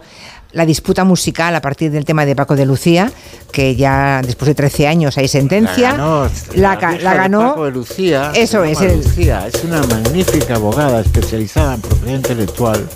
la 0.54 0.66
disputa 0.66 1.04
musical 1.04 1.56
a 1.56 1.62
partir 1.62 1.92
del 1.92 2.06
tema 2.06 2.26
de 2.26 2.36
Paco 2.36 2.56
de 2.56 2.66
Lucía, 2.66 3.12
que 3.52 3.76
ya 3.76 4.22
después 4.24 4.48
de 4.48 4.56
13 4.56 4.88
años 4.88 5.18
hay 5.18 5.28
sentencia. 5.28 5.92
La 5.92 5.98
ganó, 5.98 6.30
La 6.56 6.76
la 6.76 7.28
de 7.28 7.38
Paco 7.38 7.66
de 7.66 7.72
Lucía. 7.72 8.32
Eso 8.36 8.64
es, 8.64 8.80
el- 8.82 8.98
Lucía. 8.98 9.48
Es 9.48 9.64
una 9.64 9.82
magnífica 9.84 10.56
abogada 10.56 11.02
especializada 11.02 11.76
en 11.76 11.82
propiedad 11.82 12.16
intelectual. 12.16 12.88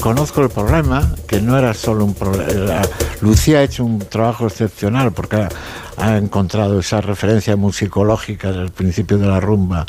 Conozco 0.00 0.42
el 0.42 0.50
problema, 0.50 1.14
que 1.26 1.40
no 1.40 1.58
era 1.58 1.72
solo 1.74 2.04
un 2.04 2.14
problema. 2.14 2.82
Lucía 3.22 3.58
ha 3.58 3.62
hecho 3.62 3.84
un 3.84 3.98
trabajo 3.98 4.46
excepcional 4.46 5.12
porque 5.12 5.36
ha, 5.36 5.48
ha 5.96 6.16
encontrado 6.18 6.78
esa 6.78 7.00
referencia 7.00 7.56
musicológica 7.56 8.52
del 8.52 8.70
principio 8.70 9.16
de 9.18 9.26
la 9.26 9.40
rumba 9.40 9.86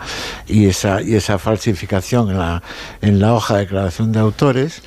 y 0.47 0.65
esa, 0.67 1.01
y 1.01 1.15
esa 1.15 1.37
falsificación 1.37 2.31
en 2.31 2.37
la, 2.39 2.63
en 3.01 3.19
la 3.19 3.33
hoja 3.33 3.55
de 3.55 3.59
declaración 3.61 4.11
de 4.13 4.19
autores. 4.19 4.81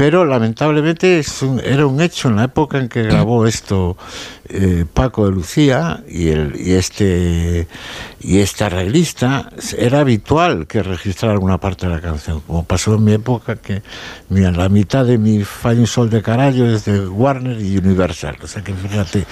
Pero 0.00 0.24
lamentablemente 0.24 1.18
es 1.18 1.42
un- 1.42 1.60
era 1.60 1.84
un 1.84 2.00
hecho 2.00 2.28
en 2.28 2.36
la 2.36 2.44
época 2.44 2.78
en 2.78 2.88
que 2.88 3.02
grabó 3.02 3.46
esto 3.46 3.98
eh, 4.48 4.86
Paco 4.94 5.26
de 5.26 5.32
Lucía 5.32 6.02
y, 6.08 6.28
el, 6.28 6.58
y 6.58 6.72
este 6.72 7.68
y 8.22 8.38
este 8.40 8.64
arreglista, 8.64 9.48
era 9.78 10.00
habitual 10.00 10.66
que 10.66 10.82
registrara 10.82 11.32
alguna 11.34 11.58
parte 11.58 11.86
de 11.86 11.94
la 11.94 12.00
canción, 12.02 12.40
como 12.46 12.64
pasó 12.64 12.94
en 12.96 13.04
mi 13.04 13.12
época 13.12 13.56
que 13.56 13.82
mira, 14.28 14.50
la 14.50 14.68
mitad 14.68 15.04
de 15.06 15.16
mi 15.18 15.42
un 15.64 15.86
Sol 15.86 16.10
de 16.10 16.20
Carallo 16.22 16.66
es 16.74 16.84
de 16.86 17.06
Warner 17.08 17.60
y 17.60 17.78
Universal. 17.78 18.36
O 18.42 18.46
sea 18.46 18.62
que 18.62 18.72
fíjate 18.74 19.24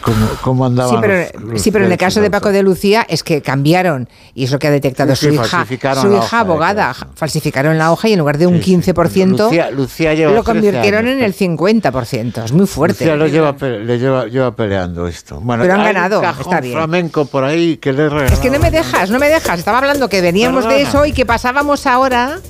cómo, 0.00 0.26
cómo 0.42 0.66
andaban 0.66 0.94
Sí, 0.94 0.98
pero, 1.00 1.14
los- 1.40 1.52
los 1.52 1.62
sí, 1.62 1.70
pero 1.70 1.86
en 1.86 1.92
el 1.92 1.98
caso 1.98 2.20
de 2.20 2.30
Paco 2.30 2.50
de 2.52 2.62
Lucía 2.62 3.06
es 3.08 3.22
que 3.22 3.42
cambiaron, 3.42 4.08
y 4.34 4.44
es 4.44 4.50
lo 4.52 4.58
que 4.58 4.66
ha 4.66 4.70
detectado 4.72 5.14
Sí, 5.16 5.26
su 5.26 5.30
sí, 5.30 5.34
hija, 5.36 5.66
su 6.00 6.12
hija 6.12 6.40
abogada, 6.40 6.94
falsificaron 7.14 7.78
la 7.78 7.92
hoja 7.92 8.08
y 8.08 8.12
en 8.14 8.18
lugar 8.18 8.36
de 8.38 8.46
un 8.48 8.60
15% 8.60 9.44
Lucía- 9.46 9.70
Lucía 9.70 10.14
lleva 10.16 10.32
lo 10.32 10.42
13 10.42 10.52
convirtieron 10.60 11.06
años, 11.06 11.18
en 11.18 11.24
el 11.24 11.34
50%. 11.34 12.44
Es 12.44 12.52
muy 12.52 12.66
fuerte. 12.66 13.04
Lucía 13.04 13.16
lo 13.16 13.26
lleva, 13.28 13.54
le 13.60 13.98
lleva, 13.98 14.26
lleva 14.26 14.54
peleando 14.56 15.06
esto. 15.06 15.40
Bueno, 15.40 15.62
Pero 15.62 15.74
han 15.74 15.80
hay 15.80 15.86
un 15.88 15.92
ganado, 15.94 16.20
cajón 16.20 16.40
está 16.42 16.60
bien. 16.60 16.74
flamenco 16.74 17.24
por 17.26 17.44
ahí 17.44 17.76
que 17.76 17.92
le. 17.92 18.06
Es 18.26 18.38
que 18.40 18.50
no 18.50 18.58
me 18.58 18.70
dejas, 18.70 19.10
no 19.10 19.18
me 19.18 19.28
dejas. 19.28 19.58
Estaba 19.58 19.78
hablando 19.78 20.08
que 20.08 20.20
veníamos 20.20 20.66
de 20.68 20.82
eso 20.82 21.06
y 21.06 21.12
que 21.12 21.24
pasábamos 21.26 21.86
ahora 21.86 22.40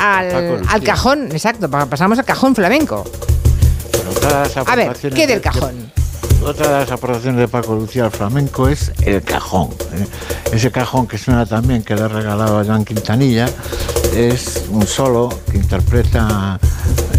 al, 0.00 0.62
al 0.68 0.82
cajón, 0.82 1.28
exacto, 1.32 1.68
pa- 1.70 1.86
pasamos 1.86 2.18
al 2.18 2.24
cajón 2.24 2.54
flamenco. 2.54 3.04
A 4.66 4.76
ver, 4.76 4.92
¿qué 5.00 5.26
del 5.26 5.38
de- 5.38 5.40
cajón? 5.40 5.87
Otra 6.48 6.66
de 6.72 6.78
las 6.80 6.90
aportaciones 6.90 7.38
de 7.40 7.46
Paco 7.48 7.74
Lucía 7.74 8.06
al 8.06 8.10
flamenco 8.10 8.68
es 8.68 8.90
el 9.04 9.22
cajón. 9.22 9.68
¿eh? 9.94 10.06
Ese 10.52 10.70
cajón 10.70 11.06
que 11.06 11.18
suena 11.18 11.44
también, 11.44 11.82
que 11.82 11.94
le 11.94 12.02
he 12.02 12.08
regalado 12.08 12.58
a 12.58 12.64
Joan 12.64 12.84
Quintanilla, 12.86 13.48
es 14.14 14.64
un 14.70 14.86
solo 14.86 15.28
que 15.50 15.58
interpreta 15.58 16.58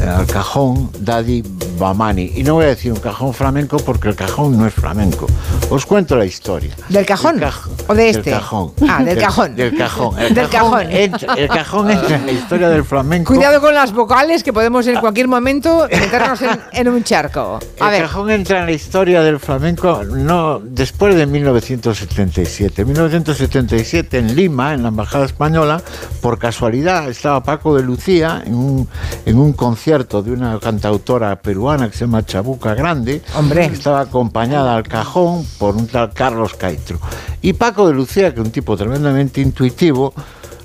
eh, 0.02 0.08
al 0.10 0.26
cajón 0.26 0.90
Daddy 1.00 1.44
Bamani. 1.78 2.32
Y 2.36 2.44
no 2.44 2.56
voy 2.56 2.66
a 2.66 2.70
decir 2.70 2.92
un 2.92 3.00
cajón 3.00 3.34
flamenco 3.34 3.78
porque 3.78 4.10
el 4.10 4.16
cajón 4.16 4.58
no 4.58 4.66
es 4.66 4.74
flamenco. 4.74 5.28
Os 5.70 5.86
cuento 5.86 6.16
la 6.16 6.26
historia. 6.26 6.74
¿Del 6.90 7.06
cajón? 7.06 7.40
Caj- 7.40 7.70
¿O 7.88 7.94
de 7.94 8.06
del 8.06 8.16
este? 8.18 8.32
cajón. 8.32 8.74
Ah, 8.90 9.04
del 9.04 9.18
cajón. 9.20 9.56
Del 9.56 9.78
cajón. 9.78 10.18
El 10.20 10.34
Del 10.34 10.50
cajón 10.50 10.72
cajón. 10.72 10.92
entra- 10.92 11.34
el 11.36 11.48
cajón 11.48 11.92
entra 11.92 12.16
en 12.16 12.26
la 12.26 12.32
historia 12.32 12.70
del 12.70 12.84
flamenco. 12.84 13.34
Cuidado 13.34 13.62
con 13.62 13.74
las 13.76 13.94
vocales 13.94 14.44
que 14.44 14.52
podemos 14.52 14.88
en 14.88 15.00
cualquier 15.00 15.28
momento 15.28 15.88
meternos 15.90 16.42
en, 16.42 16.60
en 16.74 16.88
un 16.90 17.04
charco. 17.04 17.60
A 17.80 17.86
el 17.86 17.92
ver, 17.92 18.02
cajón 18.02 18.32
entra 18.32 18.60
en 18.60 18.66
la 18.66 18.72
historia 18.72 19.19
del 19.22 19.40
flamenco 19.40 20.04
no 20.04 20.60
después 20.60 21.16
de 21.16 21.26
1977. 21.26 22.86
1977 22.86 24.18
en 24.18 24.36
Lima, 24.36 24.74
en 24.74 24.84
la 24.84 24.90
embajada 24.90 25.26
española, 25.26 25.82
por 26.22 26.40
casualidad 26.40 27.10
estaba 27.10 27.44
Paco 27.44 27.76
de 27.76 27.84
Lucía 27.84 28.44
en 28.46 28.56
un, 28.56 28.88
en 29.26 29.38
un 29.38 29.54
concierto 29.54 30.22
de 30.22 30.32
una 30.32 30.60
cantautora 30.60 31.36
peruana 31.42 31.90
que 31.90 31.98
se 31.98 32.06
llama 32.06 32.26
Chabuca 32.26 32.74
Grande. 32.74 33.22
Hombre. 33.36 33.66
Estaba 33.66 34.02
acompañada 34.02 34.76
al 34.76 34.84
cajón 34.84 35.46
por 35.58 35.76
un 35.76 35.88
tal 35.88 36.12
Carlos 36.14 36.54
Caitro. 36.56 37.00
Y 37.42 37.54
Paco 37.54 37.88
de 37.88 37.94
Lucía, 37.94 38.34
que 38.34 38.42
es 38.42 38.46
un 38.46 38.52
tipo 38.52 38.76
tremendamente 38.76 39.42
intuitivo, 39.42 40.14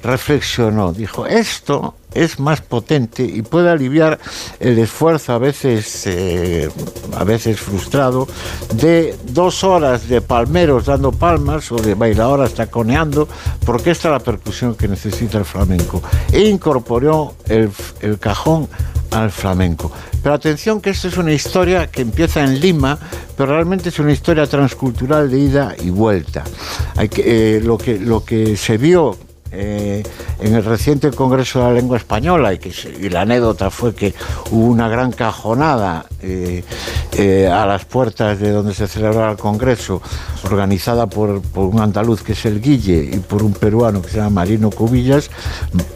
reflexionó, 0.04 0.92
dijo, 0.92 1.26
esto 1.26 1.94
es 2.12 2.38
más 2.38 2.60
potente 2.60 3.24
y 3.24 3.42
puede 3.42 3.70
aliviar 3.70 4.20
el 4.60 4.78
esfuerzo 4.78 5.32
a 5.32 5.38
veces, 5.38 6.06
eh, 6.06 6.68
a 7.16 7.24
veces 7.24 7.58
frustrado 7.58 8.28
de 8.74 9.16
dos 9.30 9.64
horas 9.64 10.08
de 10.08 10.20
palmeros 10.20 10.86
dando 10.86 11.10
palmas 11.10 11.72
o 11.72 11.76
de 11.76 11.94
bailadoras 11.94 12.54
taconeando, 12.54 13.26
porque 13.64 13.90
esta 13.90 14.08
es 14.08 14.12
la 14.12 14.20
percusión 14.20 14.74
que 14.74 14.86
necesita 14.86 15.38
el 15.38 15.44
flamenco. 15.44 16.02
E 16.30 16.42
incorporó 16.42 17.34
el, 17.48 17.70
el 18.00 18.18
cajón 18.18 18.68
al 19.10 19.30
flamenco. 19.30 19.90
Pero 20.22 20.34
atención 20.34 20.80
que 20.80 20.90
esta 20.90 21.08
es 21.08 21.16
una 21.16 21.32
historia 21.32 21.86
que 21.86 22.02
empieza 22.02 22.42
en 22.42 22.60
Lima, 22.60 22.98
pero 23.36 23.52
realmente 23.54 23.88
es 23.88 23.98
una 23.98 24.12
historia 24.12 24.46
transcultural 24.46 25.30
de 25.30 25.38
ida 25.38 25.76
y 25.82 25.90
vuelta. 25.90 26.44
Hay 26.96 27.08
que, 27.08 27.56
eh, 27.56 27.60
lo, 27.60 27.78
que, 27.78 27.98
lo 27.98 28.24
que 28.24 28.56
se 28.56 28.76
vio 28.76 29.16
eh, 29.54 30.02
en 30.40 30.54
el 30.54 30.64
reciente 30.64 31.10
Congreso 31.12 31.60
de 31.60 31.66
la 31.66 31.72
Lengua 31.72 31.96
Española 31.96 32.52
y, 32.52 32.58
que, 32.58 32.72
y 33.00 33.08
la 33.08 33.22
anécdota 33.22 33.70
fue 33.70 33.94
que 33.94 34.14
hubo 34.50 34.66
una 34.66 34.88
gran 34.88 35.12
cajonada 35.12 36.06
eh, 36.22 36.64
eh, 37.16 37.46
a 37.46 37.64
las 37.64 37.84
puertas 37.84 38.40
de 38.40 38.50
donde 38.50 38.74
se 38.74 38.88
celebraba 38.88 39.32
el 39.32 39.38
Congreso, 39.38 40.02
organizada 40.42 41.06
por, 41.06 41.40
por, 41.42 41.66
un 41.66 41.80
andaluz 41.80 42.22
que 42.22 42.32
es 42.32 42.44
el 42.46 42.60
Guille 42.60 43.10
y 43.12 43.18
por 43.18 43.42
un 43.42 43.52
peruano 43.52 44.02
que 44.02 44.10
se 44.10 44.16
llama 44.16 44.42
Marino 44.42 44.70
Cubillas 44.70 45.30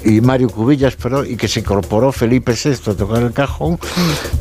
y 0.05 0.21
Mario 0.21 0.49
Cubillas, 0.49 0.97
pero 0.97 1.25
y 1.25 1.37
que 1.37 1.49
se 1.49 1.61
incorporó 1.61 2.13
Felipe 2.13 2.53
VI 2.53 2.93
a 2.93 2.95
tocar 2.95 3.23
el 3.23 3.33
cajón, 3.33 3.79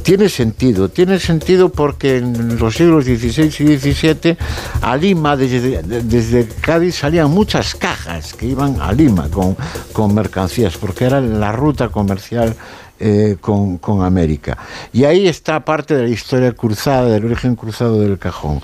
tiene 0.03 0.29
sentido, 0.29 0.89
tiene 0.89 1.19
sentido 1.19 1.69
porque 1.69 2.17
en 2.17 2.59
los 2.59 2.75
siglos 2.75 3.05
XVI 3.05 3.45
y 3.45 3.77
XVII 3.77 4.37
a 4.81 4.95
Lima 4.95 5.35
desde, 5.35 5.81
desde 5.81 6.47
Cádiz 6.61 6.95
salían 6.95 7.31
muchas 7.31 7.73
cajas 7.73 8.33
que 8.33 8.45
iban 8.45 8.79
a 8.79 8.91
Lima 8.93 9.06
con, 9.15 9.55
con 9.93 10.13
mercancías, 10.13 10.77
porque 10.77 11.05
era 11.05 11.21
la 11.21 11.51
ruta 11.51 11.89
comercial 11.89 12.55
eh, 12.99 13.37
con, 13.39 13.77
con, 13.77 14.03
América. 14.03 14.57
Y 14.91 15.03
ahí 15.03 15.27
está 15.27 15.63
parte 15.63 15.95
de 15.95 16.03
la 16.03 16.09
historia 16.09 16.51
cruzada, 16.53 17.09
del 17.09 17.25
origen 17.25 17.55
cruzado 17.55 17.99
del 17.99 18.17
cajón. 18.17 18.61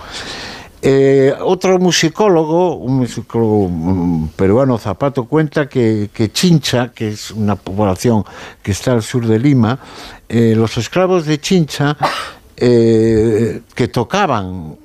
Eh, 0.82 1.34
otro 1.40 1.78
musicólogo, 1.80 2.76
un 2.76 2.98
musicólogo 2.98 3.66
um, 3.66 4.28
peruano, 4.30 4.78
Zapato, 4.78 5.26
cuenta 5.26 5.70
que, 5.70 6.10
que, 6.14 6.32
Chincha, 6.32 6.92
que 6.92 7.10
es 7.10 7.32
una 7.32 7.56
población 7.56 8.26
que 8.62 8.72
está 8.72 8.92
al 8.94 9.04
sur 9.04 9.26
de 9.28 9.40
Lima, 9.40 9.80
eh, 10.28 10.54
los 10.58 10.78
esclavos 10.78 11.26
de 11.26 11.40
Chincha 11.40 11.96
que 12.56 13.88
tocaban 13.92 14.78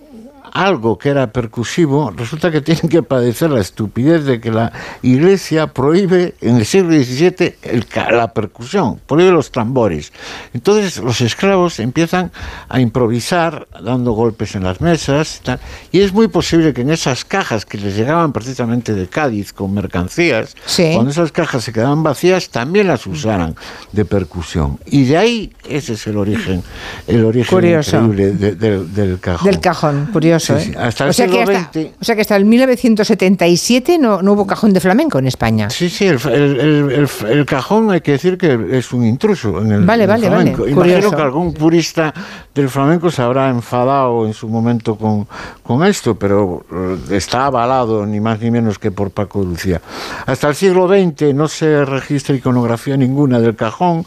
algo 0.53 0.99
que 0.99 1.11
era 1.11 1.33
percusivo, 1.33 2.11
resulta 2.11 2.51
que 2.51 2.61
tienen 2.61 2.89
que 2.89 3.03
padecer 3.03 3.51
la 3.51 3.61
estupidez 3.61 4.25
de 4.25 4.41
que 4.41 4.51
la 4.51 4.73
iglesia 5.03 5.69
prohíbe 5.69 6.35
en 6.41 6.57
el 6.57 6.67
siglo 6.67 6.91
XVII 6.93 7.57
el, 7.63 7.87
la 8.11 8.33
percusión, 8.33 9.01
prohíbe 9.07 9.31
los 9.31 9.51
tambores. 9.51 10.13
Entonces 10.55 10.99
los 10.99 11.21
esclavos 11.21 11.81
empiezan 11.81 12.33
a 12.69 12.81
improvisar 12.81 13.67
dando 13.83 14.13
golpes 14.13 14.55
en 14.55 14.65
las 14.65 14.81
mesas 14.81 15.41
y, 15.41 15.45
tal, 15.45 15.61
y 15.93 16.01
es 16.01 16.13
muy 16.13 16.29
posible 16.29 16.73
que 16.73 16.83
en 16.83 16.91
esas 16.91 17.25
cajas 17.25 17.65
que 17.65 17.79
les 17.79 17.97
llegaban 17.97 18.33
precisamente 18.33 18.95
de 18.95 19.07
Cádiz 19.09 19.53
con 19.53 19.75
mercancías, 19.75 20.55
sí. 20.67 20.93
cuando 20.95 21.11
esas 21.11 21.33
cajas 21.33 21.65
se 21.65 21.73
quedaban 21.73 22.03
vacías, 22.03 22.49
también 22.51 22.87
las 22.87 23.07
usaran 23.07 23.55
de 23.93 24.05
percusión. 24.05 24.79
Y 24.87 25.05
de 25.05 25.17
ahí 25.17 25.53
ese 25.69 25.95
es 25.95 26.07
el 26.07 26.17
origen, 26.17 26.63
el 27.07 27.25
origen 27.25 27.59
increíble 27.65 28.33
de, 28.33 28.55
de, 28.55 28.85
del 28.85 29.21
cajón. 29.21 29.47
Del 29.47 29.61
cajón, 29.61 30.09
curioso. 30.13 30.38
Sí, 30.41 30.53
sí. 30.59 30.73
Hasta 30.77 31.05
el 31.05 31.11
o, 31.11 31.13
sea 31.13 31.27
siglo 31.27 31.45
que 31.47 31.57
hasta, 31.57 31.81
XX. 31.81 31.91
o 32.01 32.05
sea 32.05 32.15
que 32.15 32.21
hasta 32.21 32.37
el 32.37 32.45
1977 32.45 33.99
no, 33.99 34.23
no 34.23 34.33
hubo 34.33 34.47
cajón 34.47 34.73
de 34.73 34.81
flamenco 34.81 35.19
en 35.19 35.27
España. 35.27 35.71
Sí, 35.71 35.89
sí, 35.89 36.07
el, 36.07 36.19
el, 36.29 36.61
el, 36.91 37.09
el, 37.29 37.47
cajón 37.47 37.91
hay 37.91 38.01
que 38.01 38.13
decir 38.13 38.39
que 38.39 38.59
es 38.73 38.93
un 38.93 39.05
intruso 39.05 39.61
en 39.61 39.73
el, 39.73 39.85
vale, 39.85 40.05
en 40.05 40.11
vale, 40.11 40.27
flamenco. 40.29 40.63
vale. 40.63 40.73
Imagino 40.73 40.97
Curioso. 40.97 41.17
que 41.17 41.23
algún 41.23 41.55
purista 41.55 42.15
del 42.55 42.69
flamenco 42.69 43.11
se 43.11 43.23
habrá 43.23 43.49
enfadado 43.49 44.27
en 44.27 44.35
su 44.35 44.49
momento 44.49 44.97
con, 44.97 45.27
con 45.63 45.85
esto, 45.85 46.15
pero 46.15 46.65
eh, 46.73 46.99
está 47.11 47.47
avalado 47.47 48.05
ni 48.07 48.21
más 48.21 48.41
ni 48.41 48.51
menos 48.51 48.79
que 48.79 48.91
por 48.91 49.11
Paco 49.11 49.43
Lucía. 49.43 49.81
Hasta 50.27 50.49
el 50.49 50.55
siglo 50.55 50.89
XX 50.89 51.35
no 51.35 51.49
se 51.49 51.85
registra 51.85 52.35
iconografía 52.35 52.97
ninguna 52.97 53.41
del 53.41 53.57
cajón 53.57 54.05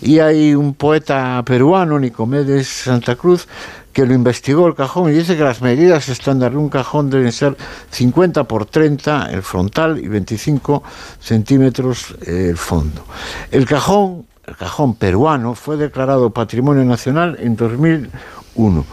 y 0.00 0.18
hay 0.18 0.54
un 0.54 0.74
poeta 0.74 1.42
peruano, 1.44 1.98
Nicomedes 1.98 2.68
Santa 2.68 3.16
Cruz, 3.16 3.48
que 3.92 4.06
lo 4.06 4.14
investigó 4.14 4.66
el 4.66 4.74
cajón 4.74 5.10
y 5.10 5.14
dice 5.14 5.36
que 5.36 5.42
las 5.42 5.60
medidas 5.60 6.08
estándar 6.08 6.52
de 6.52 6.58
un 6.58 6.68
cajón 6.68 7.10
deben 7.10 7.32
ser 7.32 7.56
50 7.90 8.44
por 8.44 8.66
30 8.66 9.30
el 9.32 9.42
frontal 9.42 9.98
y 9.98 10.08
25 10.08 10.82
centímetros 11.20 12.14
eh, 12.26 12.48
el 12.50 12.56
fondo. 12.56 13.04
El 13.50 13.66
cajón, 13.66 14.26
el 14.46 14.56
cajón 14.56 14.94
peruano 14.94 15.54
fue 15.54 15.76
declarado 15.76 16.30
Patrimonio 16.30 16.84
Nacional 16.84 17.36
en 17.40 17.56
2001. 17.56 18.84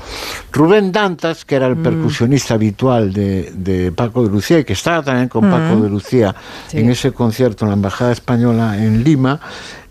Rubén 0.51 0.91
Dantas, 0.91 1.43
que 1.43 1.55
era 1.55 1.67
el 1.67 1.77
percusionista 1.77 2.53
habitual 2.53 3.11
de, 3.11 3.51
de, 3.55 3.91
Paco 3.91 4.23
de 4.23 4.29
Lucía 4.29 4.59
y 4.59 4.63
que 4.63 4.73
estaba 4.73 5.03
también 5.03 5.27
con 5.27 5.49
Paco 5.49 5.81
de 5.81 5.89
Lucía 5.89 6.35
sí. 6.67 6.79
en 6.79 6.89
ese 6.89 7.11
concierto 7.11 7.65
en 7.65 7.69
la 7.69 7.75
Embajada 7.75 8.11
Española 8.11 8.77
en 8.77 9.03
Lima, 9.03 9.39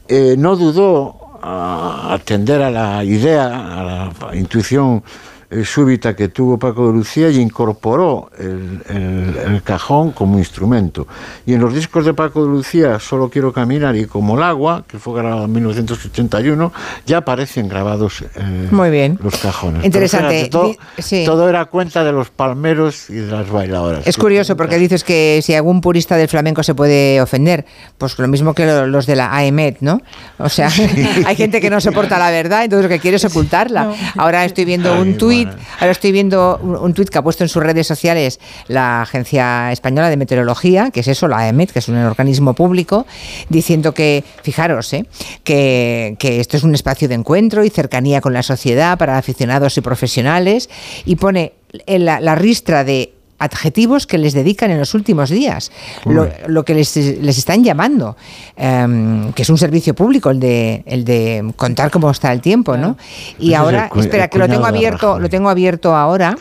eh, 0.07 0.37
no 0.39 0.57
dudó 0.57 1.24
a 1.47 2.15
atender 2.15 2.63
a 2.63 2.71
la 2.71 3.05
idea, 3.05 3.47
a 3.47 3.85
la 3.85 4.37
intuición 4.37 5.03
eh, 5.51 5.65
súbita 5.65 6.15
que 6.15 6.29
tuvo 6.29 6.59
Paco 6.59 6.89
de 6.89 6.95
Lucía 6.95 7.31
y 7.31 7.39
incorporó 7.41 8.31
el, 8.39 8.83
el, 8.89 9.37
el, 9.37 9.63
cajón 9.63 10.13
como 10.13 10.39
instrumento. 10.39 11.07
Y 11.47 11.55
en 11.55 11.61
los 11.61 11.75
discos 11.75 12.05
de 12.05 12.15
Paco 12.15 12.45
de 12.45 12.51
Lucía, 12.51 12.99
Solo 12.99 13.29
quiero 13.29 13.53
caminar 13.53 13.97
y 13.97 14.07
Como 14.07 14.37
el 14.37 14.43
agua, 14.43 14.85
que 14.87 14.99
fue 14.99 15.19
grabado 15.19 15.45
en 15.45 15.53
1981, 15.53 16.73
ya 17.07 17.19
aparecen 17.19 17.69
grabados 17.69 18.23
eh, 18.23 18.69
Muy 18.71 18.91
bien. 18.91 19.19
los 19.23 19.37
cajones. 19.37 19.85
Interesante. 19.85 20.35
Fíjate, 20.35 20.51
todo, 20.51 20.75
sí. 20.99 21.25
todo, 21.25 21.49
era 21.49 21.65
cuenta 21.67 22.05
de 22.05 22.13
los 22.13 22.31
palmeros 22.31 23.11
y 23.11 23.15
de 23.15 23.31
las 23.31 23.51
bailadoras. 23.51 24.07
Es 24.07 24.17
curioso 24.17 24.57
porque 24.57 24.79
dices 24.79 25.05
que 25.05 25.41
si 25.43 25.55
algún 25.55 25.81
purista 25.81 26.17
del 26.17 26.29
flamenco 26.29 26.63
se 26.63 26.75
puede 26.75 27.21
ofender, 27.21 27.65
pues 27.99 28.19
lo 28.19 28.29
mismo 28.29 28.55
que 28.55 28.67
los 28.87 29.07
de 29.07 29.17
la 29.17 29.35
AEMET, 29.35 29.79
¿no? 29.81 30.01
O 30.39 30.49
sea, 30.49 30.71
sí. 30.71 30.87
hay 31.27 31.37
gente 31.37 31.61
que 31.61 31.71
no 31.71 31.81
soporta 31.81 32.19
la 32.19 32.31
verdad, 32.31 32.65
entonces 32.65 32.85
lo 32.85 32.89
que 32.89 33.01
quiere 33.01 33.17
es 33.17 33.25
ocultarla. 33.25 33.85
No. 33.85 33.95
Ahora 34.17 34.45
estoy 34.45 34.65
viendo 34.65 34.93
Ay, 34.93 35.01
un 35.01 35.19
tuit 35.19 35.44
Ahora 35.81 35.93
estoy 35.93 36.13
viendo 36.13 36.59
un, 36.63 36.77
un 36.77 36.95
tuit 36.95 37.09
que 37.09 37.19
ha 37.19 37.23
puesto 37.23 37.45
en 37.45 37.49
sus 37.49 37.63
redes 37.63 37.87
sociales 37.87 38.41
la 38.69 39.03
Agencia 39.03 39.73
Española 39.73 40.11
de 40.11 40.17
Meteorología, 40.17 40.91
que 40.91 41.01
es 41.01 41.09
eso, 41.09 41.29
la 41.29 41.39
AEMET, 41.39 41.73
que 41.73 41.79
es 41.79 41.89
un 41.89 41.97
organismo 41.97 42.55
público, 42.55 43.07
diciendo 43.49 43.93
que, 43.93 44.25
fijaros, 44.43 44.93
¿eh? 44.93 45.07
que, 45.43 46.17
que 46.19 46.41
esto 46.41 46.57
es 46.57 46.63
un 46.63 46.75
espacio 46.75 47.09
de 47.09 47.15
encuentro 47.15 47.65
y 47.65 47.71
cercanía 47.71 48.21
con 48.21 48.33
la 48.33 48.43
sociedad 48.43 48.99
para 48.99 49.19
aficionados 49.19 49.77
y 49.77 49.81
profesionales, 49.81 50.69
y 51.05 51.17
pone 51.17 51.53
en 51.87 52.05
la, 52.05 52.21
la 52.21 52.35
ristra 52.35 52.85
de 52.85 53.15
adjetivos 53.45 54.07
que 54.07 54.19
les 54.19 54.33
dedican 54.33 54.71
en 54.71 54.79
los 54.79 54.95
últimos 54.95 55.31
días, 55.31 55.71
lo, 56.05 56.29
lo, 56.47 56.65
que 56.65 56.75
les, 56.75 56.97
les, 56.97 57.39
están 57.39 57.63
llamando, 57.63 58.17
um, 58.57 59.33
que 59.33 59.43
es 59.43 59.51
un 59.51 59.59
servicio 59.59 59.95
público 59.95 60.31
el 60.31 60.41
de, 60.41 60.83
el 60.87 61.05
de 61.05 61.53
contar 61.57 61.91
cómo 61.91 62.11
está 62.11 62.33
el 62.33 62.41
tiempo, 62.41 62.77
¿no? 62.77 62.97
Y 63.39 63.49
Ese 63.49 63.57
ahora, 63.57 63.91
es 63.95 64.01
espera, 64.05 64.25
el 64.25 64.31
que 64.31 64.39
lo 64.39 64.49
tengo 64.49 64.67
abierto, 64.67 65.19
lo 65.19 65.29
tengo 65.29 65.49
abierto 65.49 65.95
ahora, 65.95 66.37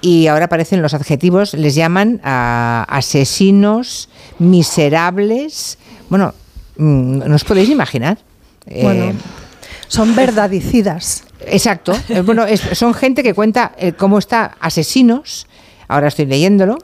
y 0.00 0.26
ahora 0.26 0.46
aparecen 0.46 0.82
los 0.82 0.94
adjetivos, 0.94 1.54
les 1.54 1.74
llaman 1.74 2.20
a 2.24 2.86
asesinos, 2.88 4.08
miserables, 4.38 5.78
bueno, 6.08 6.34
mm, 6.76 7.18
no 7.28 7.34
os 7.34 7.44
podéis 7.44 7.68
imaginar. 7.70 8.18
Bueno. 8.66 9.04
Eh, 9.10 9.14
son 9.88 10.14
verdadicidas. 10.16 11.24
Exacto. 11.46 11.92
bueno, 12.24 12.44
es, 12.46 12.60
son 12.60 12.94
gente 12.94 13.22
que 13.22 13.34
cuenta 13.34 13.72
eh, 13.78 13.92
cómo 13.92 14.18
está 14.18 14.56
asesinos, 14.60 15.46
ahora 15.88 16.08
estoy 16.08 16.26
leyéndolo, 16.26 16.78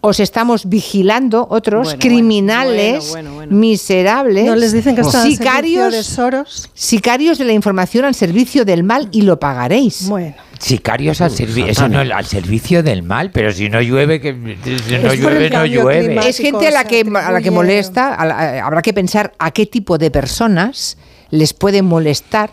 os 0.00 0.20
estamos 0.20 0.68
vigilando 0.68 1.46
otros 1.50 1.88
bueno, 1.88 2.00
criminales 2.00 3.10
bueno, 3.10 3.34
bueno, 3.34 3.56
miserables. 3.56 4.46
No 4.46 4.54
les 4.54 4.72
dicen 4.72 4.94
que 4.94 5.00
están 5.00 5.28
sicarios 5.28 5.92
de 5.92 6.02
Soros. 6.04 6.70
sicarios 6.72 7.38
de 7.38 7.44
la 7.44 7.52
información 7.52 8.04
al 8.04 8.14
servicio 8.14 8.64
del 8.64 8.84
mal 8.84 9.08
y 9.10 9.22
lo 9.22 9.40
pagaréis. 9.40 10.08
Bueno. 10.08 10.34
Sicarios 10.60 11.20
al, 11.20 11.30
servi 11.30 11.62
eso 11.62 11.88
no, 11.88 12.00
al 12.00 12.26
servicio 12.26 12.82
del 12.82 13.04
mal, 13.04 13.30
pero 13.30 13.52
si 13.52 13.68
no 13.68 13.80
llueve, 13.80 14.20
que 14.20 14.32
si 14.64 14.98
no 14.98 15.14
llueve, 15.14 15.50
no 15.50 15.64
llueve. 15.64 16.28
Es 16.28 16.38
gente 16.38 16.66
a 16.66 16.70
la 16.72 16.84
que, 16.84 17.00
a 17.00 17.30
la 17.30 17.40
que 17.40 17.50
molesta, 17.50 18.14
a 18.14 18.26
la, 18.26 18.64
habrá 18.64 18.82
que 18.82 18.92
pensar 18.92 19.34
a 19.38 19.52
qué 19.52 19.66
tipo 19.66 19.98
de 19.98 20.10
personas 20.10 20.98
les 21.30 21.52
puede 21.52 21.82
molestar 21.82 22.50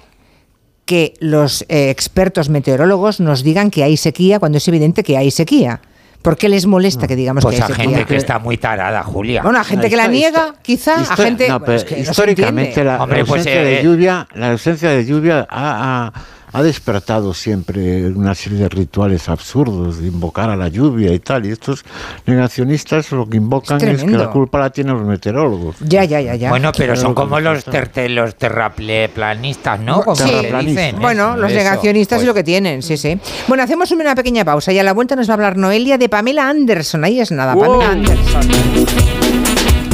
que 0.86 1.14
los 1.20 1.66
eh, 1.68 1.90
expertos 1.90 2.50
meteorólogos 2.50 3.20
nos 3.20 3.44
digan 3.44 3.72
que 3.72 3.84
hay 3.84 3.98
sequía 3.98 4.40
cuando 4.40 4.60
es 4.60 4.68
evidente 4.68 5.04
que 5.04 5.18
hay 5.18 5.32
sequía. 5.32 5.82
¿Por 6.22 6.38
qué 6.38 6.50
les 6.50 6.66
molesta 6.66 7.08
que 7.08 7.16
digamos 7.16 7.44
pues 7.44 7.56
que 7.56 7.62
hay 7.62 7.72
a 7.72 7.76
sequía? 7.76 7.90
gente 7.98 8.06
que 8.06 8.16
está 8.16 8.40
muy 8.40 8.58
tarada, 8.58 9.04
Julia. 9.04 9.44
Bueno, 9.44 9.60
a 9.60 9.64
gente 9.64 9.90
que 9.90 9.96
la 9.96 10.08
niega, 10.08 10.56
quizá, 10.64 10.96
a 11.02 11.16
gente 11.16 11.48
no, 11.48 11.60
pero 11.60 11.74
es 11.74 11.84
que 11.84 11.98
no 11.98 12.02
históricamente 12.02 12.74
se 12.74 12.84
la, 12.84 13.04
Hombre, 13.04 13.20
la 13.20 13.26
pues, 13.26 13.40
ausencia 13.40 13.62
eh, 13.62 13.76
de 13.76 13.84
lluvia, 13.84 14.28
la 14.34 14.52
ausencia 14.52 14.90
de 14.90 15.06
lluvia 15.06 15.48
ha, 15.48 16.08
ha, 16.08 16.14
ha 16.56 16.64
despertado 16.64 17.34
siempre 17.34 18.08
una 18.08 18.34
serie 18.34 18.60
de 18.60 18.70
rituales 18.70 19.28
absurdos 19.28 20.00
de 20.00 20.08
invocar 20.08 20.50
a 20.50 20.56
la 20.56 20.70
lluvia 20.70 21.12
y 21.12 21.20
tal. 21.20 21.46
Y 21.46 21.52
estos 21.52 21.84
negacionistas 22.26 23.12
lo 23.12 23.28
que 23.28 23.36
invocan 23.36 23.86
es, 23.86 24.02
que 24.02 24.12
la 24.12 24.30
culpa 24.30 24.60
la 24.60 24.70
tienen 24.70 24.94
los 24.94 25.06
meteorólogos. 25.06 25.76
Ya, 25.82 26.06
ya, 26.06 26.22
ya, 26.22 26.36
ya. 26.36 26.50
Bueno, 26.50 26.72
pero 26.72 26.96
son 26.96 27.14
como 27.14 27.42
los, 27.42 27.66
los 28.08 28.36
terraplanistas, 28.38 29.82
¿no? 29.82 30.02
Como 30.02 30.16
dicen. 30.62 30.96
Bueno, 31.02 31.36
los 31.36 31.52
negacionistas 31.52 32.22
es 32.22 32.26
lo 32.26 32.34
que 32.34 32.46
tienen, 32.46 32.82
sí, 32.82 32.96
sí. 32.96 33.20
Bueno, 33.50 33.64
hacemos 33.64 33.92
una 33.92 34.16
pequeña 34.16 34.46
pausa 34.46 34.72
y 34.72 34.80
a 34.80 34.84
la 34.84 34.94
vuelta 34.94 35.18
nos 35.18 35.28
va 35.28 35.34
a 35.34 35.36
hablar 35.36 35.58
Noelia 35.58 35.98
de 35.98 36.08
Pamela 36.08 36.48
Anderson. 36.48 37.04
Ahí 37.04 37.20
es 37.20 37.34
nada, 37.34 37.54
Pamela 37.54 37.90
Anderson. 37.90 38.48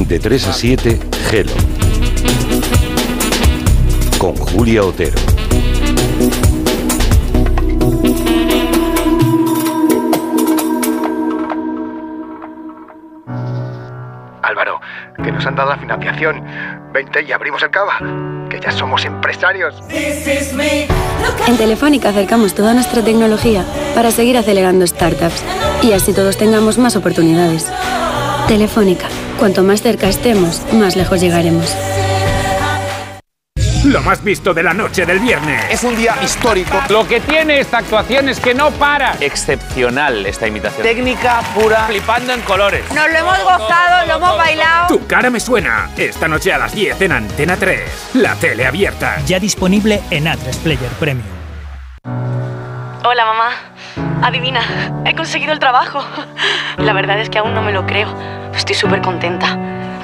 De 0.07 0.19
3 0.19 0.47
a 0.47 0.53
7, 0.53 0.99
Gelo. 1.31 1.53
Con 4.19 4.35
Julia 4.35 4.83
Otero. 4.83 5.40
Nos 15.41 15.47
han 15.47 15.55
dado 15.55 15.71
la 15.71 15.77
financiación. 15.77 16.43
Vente 16.93 17.23
y 17.23 17.31
abrimos 17.31 17.63
el 17.63 17.71
cava, 17.71 17.97
que 18.47 18.59
ya 18.59 18.69
somos 18.69 19.03
empresarios. 19.05 19.81
En 21.47 21.57
Telefónica 21.57 22.09
acercamos 22.09 22.53
toda 22.53 22.75
nuestra 22.75 23.01
tecnología 23.01 23.65
para 23.95 24.11
seguir 24.11 24.37
acelerando 24.37 24.85
startups 24.85 25.43
y 25.81 25.93
así 25.93 26.13
todos 26.13 26.37
tengamos 26.37 26.77
más 26.77 26.95
oportunidades. 26.95 27.71
Telefónica, 28.47 29.07
cuanto 29.39 29.63
más 29.63 29.81
cerca 29.81 30.07
estemos, 30.09 30.61
más 30.73 30.95
lejos 30.95 31.19
llegaremos. 31.19 31.75
Lo 33.91 34.01
más 34.01 34.23
visto 34.23 34.53
de 34.53 34.63
la 34.63 34.73
noche 34.73 35.05
del 35.05 35.19
viernes. 35.19 35.65
Es 35.69 35.83
un 35.83 35.97
día 35.97 36.15
histórico. 36.23 36.81
Lo 36.87 37.05
que 37.05 37.19
tiene 37.19 37.59
esta 37.59 37.79
actuación 37.79 38.29
es 38.29 38.39
que 38.39 38.53
no 38.53 38.71
para. 38.71 39.17
Excepcional 39.19 40.25
esta 40.25 40.47
imitación. 40.47 40.81
Técnica 40.81 41.41
pura. 41.53 41.87
Flipando 41.87 42.31
en 42.31 42.39
colores. 42.43 42.85
Nos 42.93 43.11
lo 43.11 43.17
hemos 43.17 43.43
gozado, 43.43 44.07
lo 44.07 44.15
hemos 44.15 44.37
bailado. 44.37 44.87
Tu 44.87 45.05
cara 45.07 45.29
me 45.29 45.41
suena. 45.41 45.89
Esta 45.97 46.29
noche 46.29 46.53
a 46.53 46.57
las 46.57 46.73
10 46.73 47.01
en 47.01 47.11
Antena 47.11 47.57
3. 47.57 48.11
La 48.13 48.35
tele 48.35 48.65
abierta. 48.65 49.17
Ya 49.25 49.41
disponible 49.41 50.01
en 50.09 50.29
a 50.29 50.37
Player 50.63 50.91
Premium. 50.97 51.27
Hola, 53.03 53.25
mamá. 53.25 53.49
Adivina, 54.25 54.61
he 55.05 55.13
conseguido 55.15 55.51
el 55.51 55.59
trabajo. 55.59 56.01
La 56.77 56.93
verdad 56.93 57.19
es 57.19 57.29
que 57.29 57.39
aún 57.39 57.53
no 57.53 57.61
me 57.61 57.73
lo 57.73 57.85
creo. 57.85 58.07
Estoy 58.55 58.75
súper 58.75 59.01
contenta. 59.01 59.80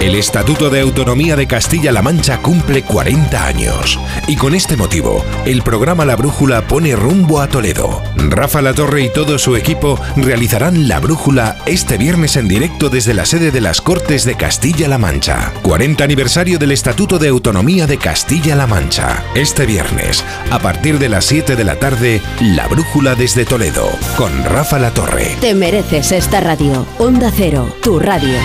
El 0.00 0.14
Estatuto 0.14 0.68
de 0.68 0.80
Autonomía 0.80 1.36
de 1.36 1.46
Castilla-La 1.46 2.02
Mancha 2.02 2.38
cumple 2.42 2.82
40 2.82 3.46
años 3.46 3.98
y 4.28 4.36
con 4.36 4.54
este 4.54 4.76
motivo 4.76 5.24
el 5.46 5.62
programa 5.62 6.04
La 6.04 6.16
Brújula 6.16 6.68
pone 6.68 6.94
rumbo 6.94 7.40
a 7.40 7.48
Toledo. 7.48 8.02
Rafa 8.16 8.60
La 8.60 8.74
Torre 8.74 9.04
y 9.04 9.08
todo 9.08 9.38
su 9.38 9.56
equipo 9.56 9.98
realizarán 10.16 10.86
La 10.86 11.00
Brújula 11.00 11.56
este 11.64 11.96
viernes 11.96 12.36
en 12.36 12.46
directo 12.46 12.90
desde 12.90 13.14
la 13.14 13.24
sede 13.24 13.50
de 13.50 13.62
las 13.62 13.80
Cortes 13.80 14.26
de 14.26 14.34
Castilla-La 14.34 14.98
Mancha. 14.98 15.52
40 15.62 16.04
aniversario 16.04 16.58
del 16.58 16.72
Estatuto 16.72 17.18
de 17.18 17.28
Autonomía 17.28 17.86
de 17.86 17.96
Castilla-La 17.96 18.66
Mancha. 18.66 19.24
Este 19.34 19.64
viernes, 19.64 20.22
a 20.50 20.58
partir 20.58 20.98
de 20.98 21.08
las 21.08 21.24
7 21.24 21.56
de 21.56 21.64
la 21.64 21.76
tarde, 21.76 22.20
La 22.42 22.68
Brújula 22.68 23.14
desde 23.14 23.46
Toledo, 23.46 23.88
con 24.16 24.44
Rafa 24.44 24.78
La 24.78 24.90
Torre. 24.92 25.36
Te 25.40 25.54
mereces 25.54 26.12
esta 26.12 26.40
radio. 26.40 26.86
Onda 26.98 27.32
Cero, 27.34 27.74
tu 27.82 27.98
radio. 27.98 28.36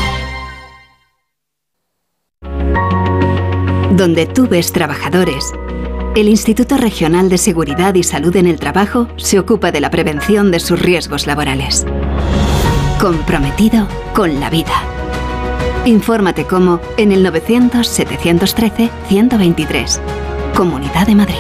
Donde 4.02 4.26
tú 4.26 4.48
ves 4.48 4.73
trabajadores, 4.73 5.53
el 6.15 6.28
Instituto 6.28 6.76
Regional 6.76 7.30
de 7.30 7.38
Seguridad 7.38 7.94
y 7.94 8.02
Salud 8.02 8.36
en 8.36 8.48
el 8.48 8.60
Trabajo 8.60 9.07
se 9.15 9.38
ocupa 9.38 9.72
de 9.72 9.80
la 9.80 9.91
prevención 9.91 10.49
de 10.49 10.60
sus 10.60 10.82
riesgos 10.82 11.28
laborales. 11.28 11.86
Comprometido 12.99 13.88
con 14.15 14.40
la 14.40 14.49
vida. 14.49 14.73
Infórmate 15.86 16.45
cómo 16.45 16.82
en 16.98 17.11
el 17.11 17.23
900-713-123. 17.28 19.99
Comunidad 20.56 21.06
de 21.06 21.14
Madrid. 21.14 21.36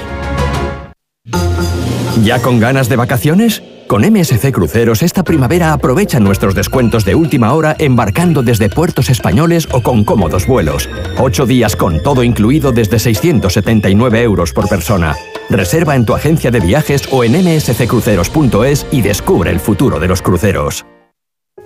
¿Ya 2.23 2.39
con 2.43 2.59
ganas 2.59 2.89
de 2.89 2.95
vacaciones? 2.95 3.63
Con 3.91 4.09
MSC 4.09 4.53
Cruceros 4.53 5.03
esta 5.03 5.21
primavera 5.21 5.73
aprovecha 5.73 6.21
nuestros 6.21 6.55
descuentos 6.55 7.03
de 7.03 7.13
última 7.13 7.53
hora 7.53 7.75
embarcando 7.77 8.41
desde 8.41 8.69
puertos 8.69 9.09
españoles 9.09 9.67
o 9.69 9.81
con 9.81 10.05
cómodos 10.05 10.47
vuelos. 10.47 10.87
Ocho 11.19 11.45
días 11.45 11.75
con 11.75 12.01
todo 12.01 12.23
incluido 12.23 12.71
desde 12.71 12.99
679 12.99 14.21
euros 14.21 14.53
por 14.53 14.69
persona. 14.69 15.17
Reserva 15.49 15.97
en 15.97 16.05
tu 16.05 16.15
agencia 16.15 16.51
de 16.51 16.61
viajes 16.61 17.03
o 17.11 17.25
en 17.25 17.33
msccruceros.es 17.33 18.87
y 18.91 19.01
descubre 19.01 19.51
el 19.51 19.59
futuro 19.59 19.99
de 19.99 20.07
los 20.07 20.21
cruceros. 20.21 20.85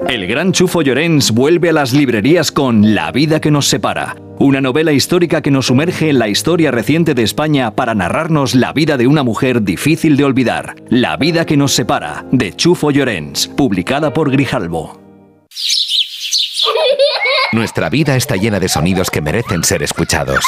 El 0.08 0.28
gran 0.28 0.52
Chufo 0.52 0.84
Llorens 0.84 1.32
vuelve 1.32 1.70
a 1.70 1.74
las 1.74 1.92
librerías 1.92 2.52
con 2.52 2.94
La 2.94 3.12
vida 3.12 3.42
que 3.42 3.50
nos 3.50 3.66
separa, 3.66 4.16
una 4.38 4.62
novela 4.62 4.92
histórica 4.92 5.42
que 5.42 5.50
nos 5.50 5.66
sumerge 5.66 6.10
en 6.10 6.20
la 6.20 6.28
historia 6.28 6.70
reciente 6.70 7.16
de 7.16 7.24
España 7.24 7.72
para 7.72 7.96
narrarnos 7.96 8.54
la 8.54 8.72
vida 8.72 8.98
de 8.98 9.08
una 9.08 9.24
mujer 9.24 9.64
difícil 9.64 10.16
de 10.16 10.24
olvidar. 10.24 10.76
La 10.90 11.18
vida 11.18 11.48
que 11.48 11.58
nos 11.58 11.74
separa, 11.74 12.24
de 12.32 12.54
Chufo 12.54 12.92
Llorens, 12.92 13.48
publicada 13.48 14.14
por 14.14 14.30
Grijalbo. 14.30 15.02
Nuestra 17.52 17.90
vida 17.90 18.16
está 18.16 18.36
llena 18.36 18.60
de 18.60 18.68
sonidos 18.68 19.10
que 19.10 19.22
merecen 19.22 19.64
ser 19.64 19.84
escuchados. 19.84 20.44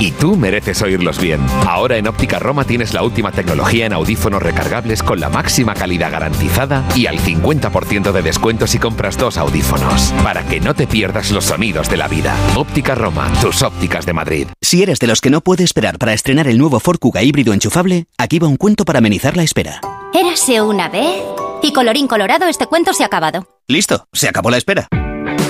Y 0.00 0.12
tú 0.12 0.36
mereces 0.36 0.80
oírlos 0.82 1.20
bien. 1.20 1.40
Ahora 1.66 1.96
en 1.96 2.08
Óptica 2.08 2.38
Roma 2.38 2.64
tienes 2.64 2.94
la 2.94 3.02
última 3.02 3.30
tecnología 3.32 3.86
en 3.86 3.92
audífonos 3.92 4.42
recargables 4.42 5.02
con 5.02 5.20
la 5.20 5.28
máxima 5.28 5.74
calidad 5.74 6.10
garantizada 6.10 6.84
y 6.96 7.06
al 7.06 7.18
50% 7.18 8.12
de 8.12 8.22
descuento 8.22 8.66
si 8.66 8.78
compras 8.78 9.16
dos 9.16 9.36
audífonos. 9.36 10.12
Para 10.24 10.44
que 10.44 10.60
no 10.60 10.74
te 10.74 10.86
pierdas 10.86 11.30
los 11.30 11.44
sonidos 11.44 11.88
de 11.88 11.96
la 11.98 12.08
vida. 12.08 12.34
Óptica 12.56 12.94
Roma, 12.94 13.30
tus 13.40 13.62
ópticas 13.62 14.06
de 14.06 14.12
Madrid. 14.12 14.46
Si 14.60 14.82
eres 14.82 14.98
de 14.98 15.06
los 15.06 15.20
que 15.20 15.30
no 15.30 15.40
puede 15.40 15.64
esperar 15.64 15.98
para 15.98 16.14
estrenar 16.14 16.48
el 16.48 16.58
nuevo 16.58 16.80
Ford 16.80 16.98
Kuga 16.98 17.22
híbrido 17.22 17.52
enchufable, 17.52 18.06
aquí 18.16 18.38
va 18.38 18.48
un 18.48 18.56
cuento 18.56 18.84
para 18.84 18.98
amenizar 18.98 19.36
la 19.36 19.42
espera. 19.42 19.80
Érase 20.14 20.60
una 20.62 20.88
vez. 20.88 21.22
Y 21.62 21.72
colorín 21.72 22.08
colorado, 22.08 22.46
este 22.48 22.66
cuento 22.66 22.92
se 22.92 23.04
ha 23.04 23.06
acabado. 23.06 23.46
Listo, 23.68 24.06
se 24.12 24.28
acabó 24.28 24.50
la 24.50 24.56
espera. 24.56 24.88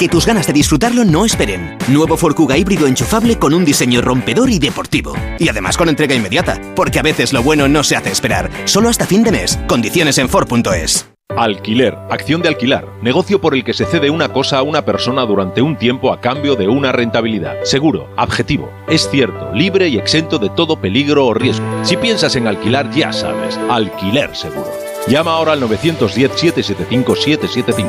Que 0.02 0.08
tus 0.08 0.26
ganas 0.26 0.48
de 0.48 0.52
disfrutarlo 0.52 1.04
no 1.04 1.24
esperen. 1.24 1.78
Nuevo 1.86 2.16
Ford 2.16 2.34
Kuga 2.34 2.58
híbrido 2.58 2.88
enchufable 2.88 3.38
con 3.38 3.54
un 3.54 3.64
diseño 3.64 4.00
rompedor 4.00 4.50
y 4.50 4.58
deportivo. 4.58 5.14
Y 5.38 5.48
además 5.48 5.76
con 5.76 5.88
entrega 5.88 6.12
inmediata, 6.12 6.60
porque 6.74 6.98
a 6.98 7.02
veces 7.02 7.32
lo 7.32 7.40
bueno 7.44 7.68
no 7.68 7.84
se 7.84 7.94
hace 7.94 8.10
esperar. 8.10 8.50
Solo 8.64 8.88
hasta 8.88 9.06
fin 9.06 9.22
de 9.22 9.30
mes. 9.30 9.60
Condiciones 9.68 10.18
en 10.18 10.28
Ford.es. 10.28 11.08
Alquiler, 11.36 11.96
acción 12.10 12.42
de 12.42 12.48
alquilar, 12.48 12.88
negocio 13.00 13.40
por 13.40 13.54
el 13.54 13.62
que 13.62 13.74
se 13.74 13.86
cede 13.86 14.10
una 14.10 14.32
cosa 14.32 14.58
a 14.58 14.62
una 14.62 14.84
persona 14.84 15.22
durante 15.22 15.62
un 15.62 15.76
tiempo 15.76 16.12
a 16.12 16.20
cambio 16.20 16.56
de 16.56 16.66
una 16.66 16.90
rentabilidad. 16.90 17.62
Seguro, 17.62 18.08
objetivo, 18.18 18.72
es 18.88 19.08
cierto, 19.08 19.52
libre 19.54 19.86
y 19.86 19.98
exento 19.98 20.38
de 20.38 20.50
todo 20.50 20.80
peligro 20.80 21.26
o 21.26 21.32
riesgo. 21.32 21.64
Si 21.84 21.96
piensas 21.96 22.34
en 22.34 22.48
alquilar, 22.48 22.90
ya 22.90 23.12
sabes, 23.12 23.56
alquiler 23.70 24.34
seguro. 24.34 24.68
Llama 25.06 25.30
ahora 25.30 25.52
al 25.52 25.62
910-775-775. 25.62 27.86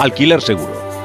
Alquiler 0.00 0.42
seguro. 0.42 0.81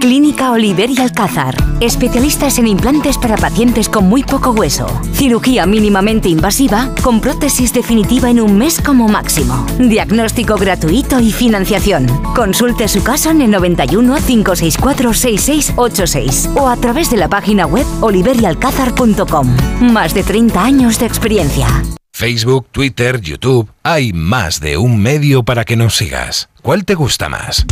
Clínica 0.00 0.50
Oliver 0.50 0.90
y 0.90 0.98
Alcázar. 0.98 1.54
Especialistas 1.80 2.58
en 2.58 2.66
implantes 2.66 3.18
para 3.18 3.36
pacientes 3.36 3.88
con 3.88 4.08
muy 4.08 4.24
poco 4.24 4.50
hueso. 4.50 4.86
Cirugía 5.12 5.66
mínimamente 5.66 6.28
invasiva 6.28 6.92
con 7.02 7.20
prótesis 7.20 7.72
definitiva 7.72 8.30
en 8.30 8.40
un 8.40 8.56
mes 8.56 8.80
como 8.80 9.08
máximo. 9.08 9.66
Diagnóstico 9.78 10.56
gratuito 10.56 11.20
y 11.20 11.30
financiación. 11.30 12.06
Consulte 12.34 12.88
su 12.88 13.04
caso 13.04 13.30
en 13.30 13.42
el 13.42 13.50
91 13.50 14.16
564 14.26 15.12
6686 15.12 16.50
o 16.56 16.68
a 16.68 16.76
través 16.76 17.10
de 17.10 17.18
la 17.18 17.28
página 17.28 17.66
web 17.66 17.86
oliverialcázar.com. 18.00 19.56
Más 19.92 20.14
de 20.14 20.22
30 20.22 20.64
años 20.64 20.98
de 20.98 21.06
experiencia. 21.06 21.68
Facebook, 22.10 22.66
Twitter, 22.72 23.20
YouTube, 23.20 23.70
hay 23.82 24.12
más 24.12 24.60
de 24.60 24.78
un 24.78 25.00
medio 25.00 25.42
para 25.42 25.64
que 25.64 25.76
nos 25.76 25.96
sigas. 25.96 26.48
¿Cuál 26.62 26.84
te 26.84 26.94
gusta 26.94 27.28
más? 27.28 27.66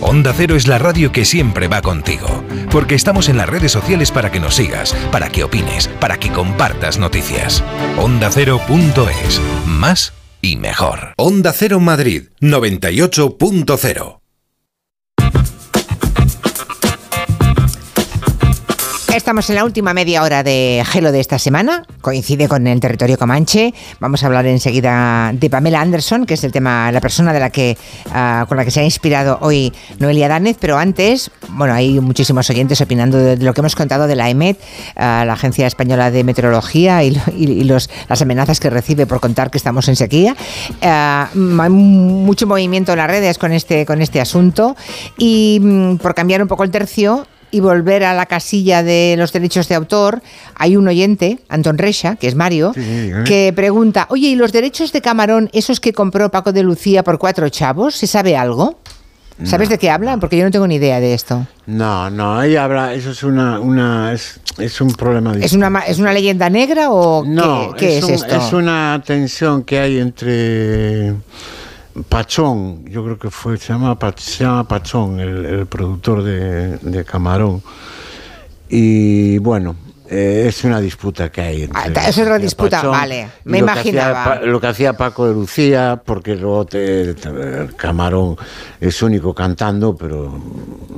Onda 0.00 0.32
Cero 0.36 0.54
es 0.56 0.68
la 0.68 0.78
radio 0.78 1.10
que 1.10 1.24
siempre 1.24 1.66
va 1.68 1.82
contigo, 1.82 2.44
porque 2.70 2.94
estamos 2.94 3.28
en 3.28 3.36
las 3.36 3.48
redes 3.48 3.72
sociales 3.72 4.10
para 4.10 4.30
que 4.30 4.40
nos 4.40 4.54
sigas, 4.54 4.94
para 5.10 5.28
que 5.28 5.44
opines, 5.44 5.88
para 6.00 6.18
que 6.18 6.30
compartas 6.30 6.98
noticias. 6.98 7.64
Onda 7.96 8.30
Cero.es, 8.30 9.40
más 9.66 10.12
y 10.40 10.56
mejor. 10.56 11.14
Onda 11.16 11.52
Cero 11.52 11.80
Madrid, 11.80 12.28
98.0. 12.40 14.27
Estamos 19.14 19.48
en 19.48 19.56
la 19.56 19.64
última 19.64 19.94
media 19.94 20.22
hora 20.22 20.42
de 20.42 20.82
Gelo 20.86 21.10
de 21.12 21.20
esta 21.20 21.38
semana. 21.38 21.84
Coincide 22.02 22.46
con 22.46 22.66
el 22.66 22.78
territorio 22.78 23.16
Comanche. 23.16 23.72
Vamos 24.00 24.22
a 24.22 24.26
hablar 24.26 24.46
enseguida 24.46 25.32
de 25.32 25.48
Pamela 25.48 25.80
Anderson, 25.80 26.26
que 26.26 26.34
es 26.34 26.44
el 26.44 26.52
tema, 26.52 26.92
la 26.92 27.00
persona 27.00 27.32
de 27.32 27.40
la 27.40 27.48
que, 27.48 27.78
uh, 28.06 28.46
con 28.46 28.58
la 28.58 28.66
que 28.66 28.70
se 28.70 28.80
ha 28.80 28.84
inspirado 28.84 29.38
hoy 29.40 29.72
Noelia 29.98 30.28
Danez. 30.28 30.58
Pero 30.60 30.76
antes, 30.76 31.30
bueno, 31.48 31.72
hay 31.72 31.98
muchísimos 32.00 32.48
oyentes 32.50 32.80
opinando 32.82 33.16
de, 33.18 33.38
lo 33.38 33.54
que 33.54 33.62
hemos 33.62 33.74
contado 33.74 34.06
de 34.06 34.14
la 34.14 34.28
EMET, 34.28 34.58
uh, 34.58 35.00
la 35.00 35.32
Agencia 35.32 35.66
Española 35.66 36.10
de 36.10 36.22
Meteorología, 36.22 37.02
y, 37.02 37.10
las 37.64 38.22
amenazas 38.22 38.60
que 38.60 38.68
recibe 38.68 39.06
por 39.06 39.20
contar 39.20 39.50
que 39.50 39.58
estamos 39.58 39.88
en 39.88 39.96
sequía. 39.96 40.36
Uh, 40.82 41.60
hay 41.60 41.70
mucho 41.70 42.46
movimiento 42.46 42.92
en 42.92 42.98
las 42.98 43.08
redes 43.08 43.38
con 43.38 43.52
este, 43.52 43.86
con 43.86 44.02
este 44.02 44.20
asunto. 44.20 44.76
Y 45.16 45.60
um, 45.62 45.98
por 45.98 46.14
cambiar 46.14 46.42
un 46.42 46.48
poco 46.48 46.62
el 46.62 46.70
tercio, 46.70 47.26
y 47.50 47.60
volver 47.60 48.04
a 48.04 48.14
la 48.14 48.26
casilla 48.26 48.82
de 48.82 49.14
los 49.18 49.32
derechos 49.32 49.68
de 49.68 49.74
autor, 49.74 50.22
hay 50.54 50.76
un 50.76 50.88
oyente, 50.88 51.38
Anton 51.48 51.78
Recha, 51.78 52.16
que 52.16 52.28
es 52.28 52.34
Mario, 52.34 52.72
sí, 52.74 52.82
sí, 52.82 53.12
que 53.24 53.52
pregunta, 53.54 54.06
oye, 54.10 54.28
¿y 54.28 54.34
los 54.34 54.52
derechos 54.52 54.92
de 54.92 55.00
Camarón, 55.00 55.50
esos 55.52 55.80
que 55.80 55.92
compró 55.92 56.30
Paco 56.30 56.52
de 56.52 56.62
Lucía 56.62 57.02
por 57.02 57.18
cuatro 57.18 57.48
chavos, 57.48 57.94
se 57.96 58.06
sabe 58.06 58.36
algo? 58.36 58.78
¿Sabes 59.44 59.68
de 59.68 59.78
qué 59.78 59.88
hablan? 59.88 60.18
Porque 60.18 60.36
yo 60.36 60.44
no 60.44 60.50
tengo 60.50 60.66
ni 60.66 60.76
idea 60.76 60.98
de 60.98 61.14
esto. 61.14 61.46
No, 61.66 62.10
no, 62.10 62.36
ahí 62.38 62.56
habla, 62.56 62.94
eso 62.94 63.12
es 63.12 63.22
una, 63.22 63.60
una 63.60 64.12
es, 64.12 64.40
es 64.58 64.80
un 64.80 64.92
problema. 64.92 65.32
¿Es 65.40 65.52
una, 65.52 65.78
¿Es 65.86 66.00
una 66.00 66.12
leyenda 66.12 66.50
negra 66.50 66.90
o 66.90 67.24
no, 67.24 67.72
qué, 67.74 67.86
qué 67.86 67.98
es, 67.98 68.04
es, 68.04 68.08
un, 68.08 68.14
esto? 68.14 68.36
es 68.36 68.52
una 68.52 69.02
tensión 69.06 69.62
que 69.62 69.78
hay 69.78 69.98
entre 69.98 71.14
Pachón, 72.08 72.84
yo 72.86 73.04
creo 73.04 73.18
que 73.18 73.30
fue, 73.30 73.56
se 73.56 73.72
llama, 73.72 73.96
se 74.16 74.44
llama 74.44 74.66
Pachón, 74.66 75.20
el, 75.20 75.44
el 75.44 75.66
productor 75.66 76.22
de, 76.22 76.78
de, 76.78 77.04
Camarón. 77.04 77.62
Y 78.68 79.38
bueno, 79.38 79.74
eh, 80.08 80.44
es 80.46 80.64
una 80.64 80.80
disputa 80.80 81.30
que 81.30 81.40
hay. 81.40 81.62
Entre, 81.64 81.80
ah, 81.80 82.08
es 82.08 82.18
otra 82.18 82.38
disputa, 82.38 82.78
Pachón, 82.78 82.92
vale, 82.92 83.28
me 83.44 83.58
lo 83.58 83.64
imaginaba. 83.64 84.24
Que 84.24 84.30
hacía, 84.30 84.46
lo 84.46 84.60
que 84.60 84.66
hacía 84.66 84.92
Paco 84.92 85.26
de 85.26 85.34
Lucía, 85.34 86.00
porque 86.04 86.36
luego 86.36 86.66
te, 86.66 87.14
te, 87.14 87.30
Camarón 87.76 88.36
es 88.80 89.02
único 89.02 89.34
cantando, 89.34 89.96
pero 89.96 90.40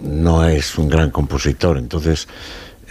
no 0.03 0.45
es 0.45 0.77
un 0.77 0.89
gran 0.89 1.11
compositor, 1.11 1.79
entonces 1.79 2.29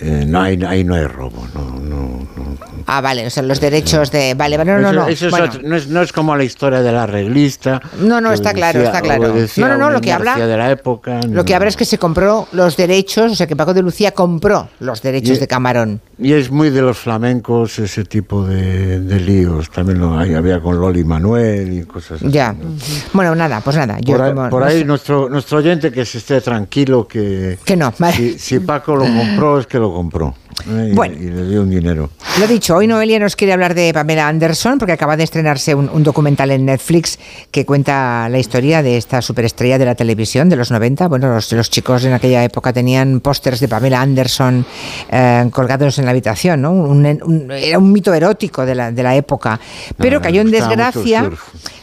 eh, 0.02 0.24
no, 0.26 0.42
hay, 0.42 0.62
ahí 0.66 0.84
no 0.84 0.96
hay 0.96 1.06
robo. 1.06 1.46
No, 1.54 1.80
no, 1.80 2.28
no, 2.36 2.58
Ah, 2.86 3.02
vale, 3.02 3.30
son 3.30 3.48
los 3.48 3.60
derechos 3.60 4.12
de. 4.12 4.34
Vale, 4.34 4.58
vale, 4.58 4.72
no, 4.72 4.80
no, 4.80 4.94
no. 4.94 5.08
Eso, 5.08 5.28
eso 5.28 5.30
bueno. 5.30 5.46
es 5.46 5.56
otro, 5.56 5.68
no, 5.68 5.76
es, 5.76 5.88
no, 5.88 6.02
es, 6.02 6.14
como 6.14 6.36
la 6.36 6.44
historia 6.44 6.82
de 6.82 6.92
la 6.92 7.06
reglista. 7.06 7.82
No, 8.00 8.22
no, 8.22 8.32
está 8.32 8.54
claro, 8.54 8.82
está 8.82 9.02
claro. 9.02 9.34
No, 9.58 9.68
no, 9.68 9.78
no, 9.78 9.90
lo 9.90 10.02
que 10.02 10.12
habla. 10.12 10.38
De 10.38 10.58
la 10.58 10.72
época, 10.72 11.20
lo 11.30 11.44
que 11.44 11.54
habla 11.54 11.70
es 11.70 11.76
que 11.76 11.86
se 11.86 11.98
compró 11.98 12.48
los 12.54 12.78
derechos, 12.78 13.32
o 13.34 13.36
sea, 13.36 13.46
que 13.46 13.56
Paco 13.56 13.74
de 13.74 13.82
Lucía 13.82 14.12
compró 14.12 14.70
los 14.80 15.02
derechos 15.02 15.38
y, 15.38 15.40
de 15.42 15.48
Camarón. 15.48 16.02
Y 16.22 16.34
es 16.34 16.52
muy 16.52 16.70
de 16.70 16.82
los 16.82 16.98
flamencos 16.98 17.80
ese 17.80 18.04
tipo 18.04 18.46
de, 18.46 19.00
de 19.00 19.20
líos. 19.22 19.70
También 19.70 20.00
lo 20.00 20.18
hay, 20.18 20.34
había 20.34 20.60
con 20.60 20.78
Loli 20.78 21.06
Manuel 21.06 21.72
y 21.72 21.84
cosas 21.84 22.22
así. 22.22 22.30
Ya. 22.30 22.52
¿no? 22.52 22.76
Bueno, 23.14 23.36
nada, 23.36 23.62
pues 23.62 23.78
nada. 23.78 23.98
Yo 24.02 24.18
por 24.18 24.26
ahí, 24.26 24.34
como, 24.34 24.50
por 24.50 24.62
no 24.62 24.68
ahí 24.68 24.84
nuestro, 24.84 25.30
nuestro 25.30 25.60
oyente 25.60 25.94
que 25.94 26.04
se 26.04 26.18
esté 26.18 26.42
tranquilo 26.42 27.08
que. 27.08 27.58
Que 27.64 27.78
no, 27.78 27.94
vale. 27.98 28.18
Si, 28.18 28.40
si 28.40 28.60
Paco 28.60 28.98
lo 28.98 29.06
compró, 29.06 29.60
es 29.60 29.68
que 29.68 29.80
lo 29.80 29.94
compró. 29.94 30.36
¿eh? 30.68 30.90
Y, 30.92 30.94
bueno. 30.94 31.16
y 31.16 31.30
le 31.30 31.48
dio 31.48 31.62
un 31.62 31.70
dinero. 31.70 32.10
Lo 32.40 32.48
dicho, 32.48 32.76
hoy 32.76 32.88
Noelia 32.88 33.20
nos 33.20 33.36
quiere 33.36 33.54
hablar 33.54 33.74
de 33.74 33.94
Pamela 33.94 34.28
Anderson 34.28 34.78
porque 34.78 34.94
acaba 34.94 35.16
de 35.16 35.24
estrenarse 35.24 35.74
un, 35.76 35.90
un, 35.90 36.04
documental 36.04 36.52
en 36.52 36.66
Netflix 36.66 37.18
que 37.52 37.66
cuenta 37.66 38.28
la 38.30 38.40
historia 38.40 38.84
de 38.84 38.98
esta 38.98 39.22
superestrella 39.22 39.78
de 39.78 39.86
la 39.86 39.96
televisión 39.96 40.50
de 40.50 40.56
los 40.56 40.72
90. 40.72 41.08
Bueno, 41.08 41.34
los, 41.34 41.52
los 41.54 41.70
chicos 41.70 42.04
en 42.04 42.14
aquella 42.14 42.44
época 42.44 42.74
tenían 42.74 43.20
pósters 43.22 43.60
de 43.60 43.68
Pamela 43.68 44.02
Anderson 44.02 44.66
eh, 45.12 45.50
colgados 45.52 45.98
en 46.00 46.09
la 46.10 46.12
habitación, 46.12 46.62
¿no? 46.62 46.72
Un, 46.72 47.06
un, 47.24 47.52
era 47.52 47.78
un 47.78 47.92
mito 47.92 48.14
erótico 48.14 48.66
de 48.66 48.74
la, 48.76 48.92
de 48.92 49.04
la 49.04 49.16
época. 49.16 49.60
Pero 49.98 50.18
Ah, 50.18 50.22
cayó 50.22 50.42
en 50.42 50.52
desgracia. 50.52 51.30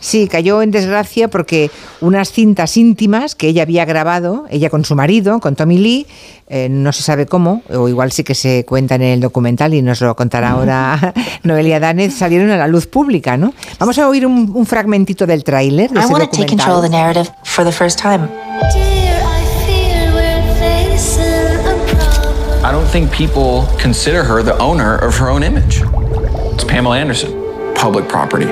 Sí, 0.01 0.28
cayó 0.28 0.62
en 0.62 0.70
desgracia 0.70 1.28
porque 1.28 1.70
unas 2.01 2.31
cintas 2.31 2.77
íntimas 2.77 3.35
que 3.35 3.48
ella 3.48 3.62
había 3.62 3.85
grabado, 3.85 4.44
ella 4.51 4.69
con 4.70 4.85
su 4.85 4.94
marido, 4.94 5.40
con 5.40 5.57
Tommy 5.57 5.78
Lee, 5.78 6.07
eh, 6.48 6.69
no 6.69 6.93
se 6.93 7.03
sabe 7.03 7.27
cómo, 7.27 7.62
o 7.70 7.89
igual 7.89 8.12
sí 8.12 8.23
que 8.23 8.35
se 8.35 8.65
cuenta 8.65 8.94
en 8.97 9.03
el 9.03 9.20
documental 9.20 9.74
y 9.74 9.82
nos 9.82 10.01
lo 10.01 10.15
contará 10.15 10.51
ahora 10.51 11.12
Noelia 11.43 11.81
Danez, 11.81 12.15
salieron 12.15 12.51
a 12.51 12.57
la 12.57 12.69
luz 12.69 12.86
pública, 12.86 13.36
¿no? 13.36 13.53
Vamos 13.81 13.98
a 13.98 14.09
oír 14.09 14.27
un, 14.27 14.53
un 14.55 14.66
fragmentito 14.66 15.27
del 15.27 15.43
tráiler 15.43 15.90
de 15.90 15.98
ese 16.01 16.12
I 22.66 22.72
don't 22.72 22.90
think 22.90 23.12
people 23.12 23.62
consider 23.80 24.24
her 24.24 24.43
the 24.43 24.59
owner 24.59 24.97
of 24.97 25.16
her 25.20 25.30
own 25.30 25.44
image. 25.44 25.82
It's 26.52 26.64
Pamela 26.64 26.98
Anderson, 26.98 27.30
public 27.76 28.09
property. 28.09 28.48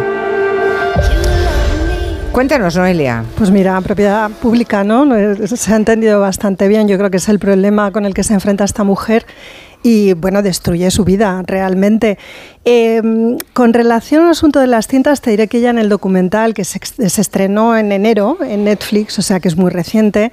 Cuéntanos, 2.30 2.76
Noelia. 2.76 3.24
Pues 3.36 3.50
mira, 3.50 3.80
propiedad 3.80 4.30
pública, 4.30 4.84
¿no? 4.84 5.04
Se 5.48 5.72
ha 5.72 5.76
entendido 5.76 6.20
bastante 6.20 6.68
bien. 6.68 6.86
Yo 6.86 6.96
creo 6.96 7.10
que 7.10 7.16
es 7.16 7.28
el 7.28 7.40
problema 7.40 7.90
con 7.90 8.04
el 8.06 8.14
que 8.14 8.22
se 8.22 8.34
enfrenta 8.34 8.62
esta 8.62 8.84
mujer 8.84 9.26
y, 9.82 10.12
bueno, 10.12 10.42
destruye 10.42 10.92
su 10.92 11.04
vida 11.04 11.42
realmente. 11.44 12.16
Eh, 12.64 13.02
con 13.52 13.72
relación 13.72 14.26
al 14.26 14.30
asunto 14.30 14.60
de 14.60 14.68
las 14.68 14.86
cintas, 14.86 15.22
te 15.22 15.30
diré 15.30 15.48
que 15.48 15.60
ya 15.60 15.70
en 15.70 15.78
el 15.78 15.88
documental 15.88 16.54
que 16.54 16.64
se, 16.64 16.78
se 16.84 17.20
estrenó 17.20 17.76
en 17.76 17.90
enero 17.90 18.38
en 18.40 18.62
Netflix, 18.62 19.18
o 19.18 19.22
sea 19.22 19.40
que 19.40 19.48
es 19.48 19.56
muy 19.56 19.72
reciente, 19.72 20.30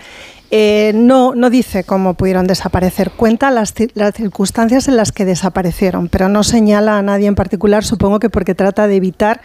eh, 0.54 0.92
no, 0.94 1.34
no 1.34 1.50
dice 1.50 1.86
cómo 1.86 2.14
pudieron 2.14 2.46
desaparecer. 2.46 3.12
Cuenta 3.12 3.50
las, 3.52 3.74
las, 3.94 4.14
circunstancias 4.14 4.90
en 4.90 4.98
las 4.98 5.14
que 5.14 5.24
desaparecieron, 5.24 6.10
pero 6.10 6.28
no 6.28 6.44
señala 6.44 6.98
a 6.98 7.02
nadie 7.02 7.28
en 7.28 7.36
particular, 7.36 7.86
supongo 7.86 8.20
que 8.20 8.30
porque 8.30 8.54
trata 8.54 8.88
de 8.88 8.98
evitar 8.98 9.42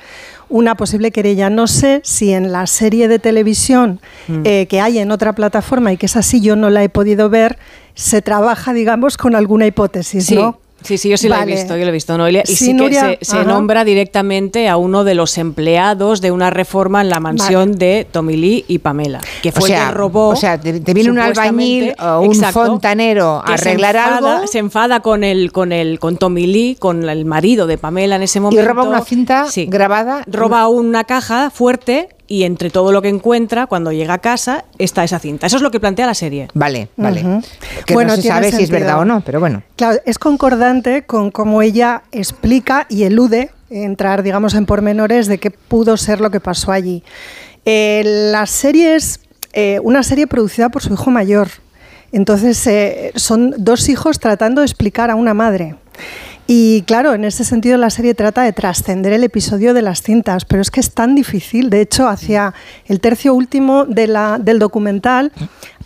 una 0.49 0.77
posible 0.77 1.13
querella. 1.13 1.49
No 1.49 1.69
sé 1.69 2.01
si 2.03 2.33
en 2.33 2.51
la 2.51 2.67
serie 2.67 3.07
de 3.07 3.21
televisión 3.21 4.01
mm. 4.27 4.41
eh, 4.43 4.67
que 4.69 4.81
hay 4.81 4.99
en 4.99 5.13
otra 5.13 5.33
plataforma 5.33 5.93
y 5.93 5.97
que 5.97 6.07
es 6.07 6.17
así, 6.17 6.41
yo 6.41 6.57
no 6.57 6.71
la 6.71 6.83
he 6.83 6.89
podido 6.89 7.31
ver, 7.31 7.57
se 7.95 8.21
trabaja, 8.21 8.73
digamos, 8.73 9.17
con 9.17 9.37
alguna 9.37 9.67
hipótesis, 9.67 10.27
sí. 10.27 10.35
¿no? 10.35 10.59
Sí, 10.87 10.99
sí, 10.99 11.09
yo 11.09 11.17
sí 11.17 11.29
vale. 11.29 11.47
lo 11.47 11.51
he 11.51 11.55
visto, 11.55 11.77
yo 11.77 11.83
lo 11.83 11.89
he 11.89 11.93
visto, 11.93 12.17
Noelia. 12.17 12.43
Y 12.45 12.55
sí, 12.55 12.67
sí 12.67 12.75
Nuria, 12.75 13.19
que 13.19 13.25
se, 13.25 13.33
se 13.33 13.45
nombra 13.45 13.85
directamente 13.85 14.69
a 14.69 14.77
uno 14.77 15.05
de 15.05 15.15
los 15.15 15.37
empleados 15.39 16.21
de 16.21 16.31
una 16.31 16.51
reforma 16.51 17.01
en 17.01 17.09
la 17.09 17.21
mansión 17.21 17.73
vale. 17.73 17.79
de 17.79 18.07
Tommy 18.11 18.37
Lee 18.37 18.65
y 18.69 18.79
Pamela, 18.79 19.21
que 19.43 19.53
fue 19.53 19.65
o 19.65 19.67
sea, 19.67 19.83
el 19.83 19.89
que 19.89 19.95
robó. 19.95 20.29
O 20.29 20.37
sea, 20.37 20.61
te, 20.61 20.81
te 20.81 20.95
viene 20.95 21.11
un 21.11 21.19
albañil 21.19 21.95
o 21.99 22.21
un 22.21 22.35
exacto, 22.35 22.67
fontanero 22.67 23.43
a 23.45 23.55
arreglar 23.55 23.95
se 23.95 24.01
enfada, 24.01 24.35
algo. 24.35 24.47
Se 24.47 24.59
enfada 24.59 25.01
con 25.01 25.25
el, 25.25 25.53
con 25.53 25.73
el, 25.73 25.99
con 25.99 26.17
Tommy 26.17 26.47
Lee, 26.47 26.77
con 26.79 27.09
el 27.09 27.25
marido 27.25 27.67
de 27.67 27.79
Pamela 27.79 28.17
en 28.17 28.23
ese 28.23 28.41
momento. 28.41 28.63
Y 28.63 28.67
roba 28.67 28.85
una 28.85 29.03
cinta 29.03 29.47
sí. 29.51 29.67
grabada. 29.67 30.23
Roba 30.27 30.69
una 30.69 31.05
caja 31.05 31.51
fuerte 31.51 32.09
y 32.29 32.45
entre 32.45 32.71
todo 32.71 32.93
lo 32.93 33.03
que 33.03 33.09
encuentra, 33.09 33.67
cuando 33.67 33.93
llega 33.93 34.15
a 34.15 34.19
casa, 34.19 34.65
está 34.79 35.05
esa 35.05 35.19
cinta. 35.19 35.47
Eso 35.47 35.57
es 35.57 35.63
lo 35.63 35.71
que 35.71 35.81
plantea 35.81 36.07
la 36.07 36.15
serie. 36.15 36.49
Vale, 36.55 36.89
vale. 36.97 37.23
Uh 37.25 37.27
-huh. 37.27 37.45
Que 37.85 37.95
bueno, 37.95 38.17
no 38.17 38.23
se 38.23 38.29
sabe 38.29 38.51
sentido. 38.51 38.59
si 38.59 38.65
es 38.65 38.71
verdad 38.71 38.99
o 38.99 39.05
no, 39.05 39.21
pero 39.21 39.41
bueno. 39.41 39.63
Claro, 39.77 40.01
es 40.05 40.19
concordante 40.19 41.05
con 41.05 41.31
cómo 41.31 41.63
ella 41.63 42.03
explica 42.13 42.87
y 42.89 43.05
elude 43.05 43.51
entrar, 43.71 44.23
digamos, 44.23 44.55
en 44.55 44.67
pormenores 44.67 45.27
de 45.27 45.39
qué 45.39 45.51
pudo 45.51 45.97
ser 45.97 46.21
lo 46.21 46.31
que 46.31 46.41
pasó 46.41 46.73
allí. 46.73 47.03
Eh, 47.65 48.03
la 48.33 48.47
serie 48.47 48.95
es 48.95 49.21
eh, 49.53 49.81
una 49.83 50.03
serie 50.03 50.27
producida 50.27 50.69
por 50.69 50.83
su 50.83 50.93
hijo 50.93 51.11
mayor. 51.11 51.49
Entonces, 52.13 52.65
eh, 52.67 53.13
son 53.17 53.55
dos 53.59 53.89
hijos 53.89 54.21
tratando 54.21 54.61
de 54.61 54.67
explicar 54.67 55.11
a 55.11 55.17
una 55.17 55.35
madre. 55.35 55.75
Y 56.49 56.83
claro, 56.83 57.13
en 57.15 57.25
ese 57.25 57.45
sentido 57.45 57.77
la 57.77 57.91
serie 57.91 58.15
trata 58.15 58.43
de 58.43 58.53
trascender 58.53 59.13
el 59.13 59.25
episodio 59.25 59.75
de 59.75 59.83
las 59.83 60.03
cintas, 60.03 60.45
pero 60.45 60.63
es 60.63 60.71
que 60.71 60.79
es 60.79 60.93
tan 60.93 61.17
difícil. 61.17 61.71
De 61.71 61.81
hecho, 61.81 62.07
hacia 62.07 62.55
el 62.87 63.01
tercio 63.01 63.35
último 63.35 63.85
del 63.85 64.59
documental 64.61 65.33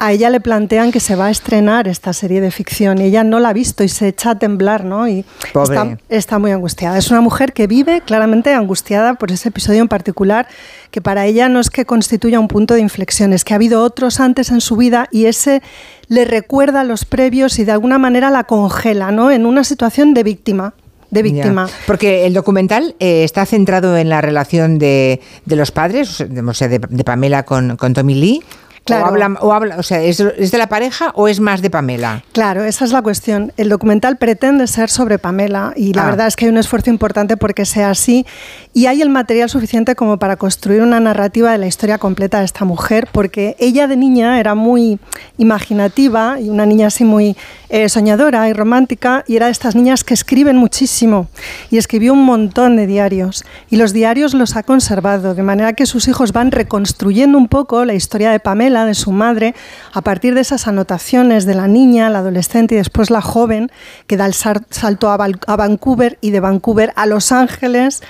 a 0.02 0.12
ella 0.12 0.30
le 0.30 0.40
plantean 0.40 0.90
que 0.92 0.98
se 0.98 1.14
va 1.14 1.26
a 1.26 1.30
estrenar 1.30 1.86
esta 1.86 2.12
serie 2.14 2.40
de 2.40 2.50
ficción 2.50 2.98
y 3.00 3.04
ella 3.04 3.22
no 3.22 3.38
la 3.38 3.50
ha 3.50 3.52
visto 3.52 3.84
y 3.84 3.88
se 3.88 4.08
echa 4.08 4.30
a 4.30 4.38
temblar, 4.38 4.84
¿no? 4.84 5.06
Y 5.06 5.26
está, 5.70 5.98
está 6.08 6.38
muy 6.38 6.52
angustiada. 6.52 6.96
Es 6.96 7.10
una 7.10 7.20
mujer 7.20 7.52
que 7.52 7.66
vive 7.66 8.00
claramente 8.00 8.52
angustiada 8.54 9.14
por 9.14 9.30
ese 9.30 9.50
episodio 9.50 9.82
en 9.82 9.88
particular, 9.88 10.48
que 10.90 11.02
para 11.02 11.26
ella 11.26 11.50
no 11.50 11.60
es 11.60 11.68
que 11.68 11.84
constituya 11.84 12.40
un 12.40 12.48
punto 12.48 12.72
de 12.74 12.80
inflexión, 12.80 13.32
es 13.34 13.44
que 13.44 13.52
ha 13.52 13.56
habido 13.56 13.82
otros 13.82 14.20
antes 14.20 14.50
en 14.50 14.62
su 14.62 14.76
vida 14.76 15.06
y 15.12 15.26
ese 15.26 15.62
le 16.08 16.24
recuerda 16.24 16.80
a 16.80 16.84
los 16.84 17.04
previos 17.04 17.58
y 17.58 17.64
de 17.64 17.72
alguna 17.72 17.98
manera 17.98 18.30
la 18.30 18.44
congela, 18.44 19.12
¿no? 19.12 19.30
En 19.30 19.44
una 19.44 19.64
situación 19.64 20.14
de 20.14 20.22
víctima. 20.22 20.72
De 21.10 21.22
víctima. 21.24 21.66
Ya. 21.66 21.72
Porque 21.88 22.24
el 22.24 22.34
documental 22.34 22.94
eh, 23.00 23.24
está 23.24 23.44
centrado 23.44 23.96
en 23.96 24.08
la 24.08 24.20
relación 24.20 24.78
de, 24.78 25.20
de 25.44 25.56
los 25.56 25.72
padres, 25.72 26.24
de, 26.26 26.40
o 26.40 26.54
sea, 26.54 26.68
de- 26.68 26.78
de 26.88 27.04
Pamela 27.04 27.42
con, 27.42 27.76
con 27.76 27.92
Tommy 27.94 28.14
Lee. 28.14 28.42
Claro. 28.84 29.04
O, 29.04 29.08
habla, 29.08 29.38
o, 29.40 29.52
habla, 29.52 29.76
o 29.78 29.82
sea, 29.82 30.02
¿es, 30.02 30.18
¿es 30.20 30.50
de 30.50 30.58
la 30.58 30.68
pareja 30.68 31.12
o 31.14 31.28
es 31.28 31.38
más 31.38 31.62
de 31.62 31.70
Pamela? 31.70 32.24
Claro, 32.32 32.64
esa 32.64 32.84
es 32.84 32.92
la 32.92 33.02
cuestión. 33.02 33.52
El 33.56 33.68
documental 33.68 34.16
pretende 34.16 34.66
ser 34.66 34.88
sobre 34.90 35.18
Pamela 35.18 35.72
y 35.76 35.92
la 35.92 36.02
Ah. 36.02 36.06
verdad 36.06 36.26
es 36.26 36.34
que 36.36 36.46
hay 36.46 36.50
un 36.50 36.56
esfuerzo 36.58 36.90
importante 36.90 37.36
porque 37.36 37.66
sea 37.66 37.90
así 37.90 38.26
y 38.72 38.86
hay 38.86 39.02
el 39.02 39.10
material 39.10 39.48
suficiente 39.50 39.94
como 39.94 40.18
para 40.18 40.36
construir 40.36 40.82
una 40.82 40.98
narrativa 40.98 41.52
de 41.52 41.58
la 41.58 41.66
historia 41.66 41.98
completa 41.98 42.38
de 42.38 42.44
esta 42.46 42.64
mujer 42.64 43.08
porque 43.12 43.54
ella 43.58 43.86
de 43.86 43.96
niña 43.96 44.40
era 44.40 44.54
muy 44.54 44.98
imaginativa 45.38 46.38
y 46.40 46.48
una 46.48 46.64
niña 46.64 46.86
así 46.86 47.04
muy 47.04 47.36
eh, 47.68 47.88
soñadora 47.88 48.48
y 48.48 48.52
romántica 48.52 49.24
y 49.26 49.36
era 49.36 49.46
de 49.46 49.52
estas 49.52 49.74
niñas 49.74 50.04
que 50.04 50.14
escriben 50.14 50.56
muchísimo 50.56 51.28
y 51.70 51.76
escribió 51.78 52.12
un 52.12 52.24
montón 52.24 52.76
de 52.76 52.86
diarios 52.86 53.44
y 53.68 53.76
los 53.76 53.92
diarios 53.92 54.32
los 54.32 54.56
ha 54.56 54.62
conservado 54.62 55.34
de 55.34 55.42
manera 55.42 55.72
que 55.72 55.86
sus 55.86 56.06
hijos 56.08 56.32
van 56.32 56.52
reconstruyendo 56.52 57.36
un 57.36 57.48
poco 57.48 57.84
la 57.84 57.94
historia 57.94 58.30
de 58.30 58.38
Pamela, 58.40 58.69
de 58.70 58.94
su 58.94 59.12
madre, 59.12 59.54
a 59.92 60.00
partir 60.00 60.34
de 60.34 60.40
esas 60.40 60.66
anotaciones 60.66 61.44
de 61.44 61.54
la 61.54 61.68
niña, 61.68 62.08
la 62.08 62.20
adolescente 62.20 62.74
y 62.74 62.78
después 62.78 63.10
la 63.10 63.20
joven 63.20 63.70
que 64.06 64.16
da 64.16 64.26
el 64.26 64.34
salto 64.34 65.10
a, 65.10 65.16
Vancouver 65.56 66.18
y 66.20 66.30
de 66.30 66.40
Vancouver 66.40 66.92
a 66.96 67.06
Los 67.06 67.32
Ángeles 67.32 68.02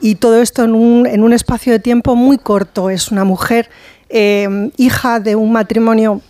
y 0.00 0.16
todo 0.16 0.42
esto 0.42 0.64
en 0.64 0.74
un, 0.74 1.06
en 1.06 1.22
un 1.22 1.32
espacio 1.32 1.72
de 1.72 1.78
tiempo 1.78 2.16
muy 2.16 2.36
corto. 2.36 2.90
Es 2.90 3.10
una 3.10 3.24
mujer 3.24 3.70
eh, 4.08 4.70
hija 4.76 5.20
de 5.20 5.36
un 5.36 5.52
matrimonio 5.52 6.20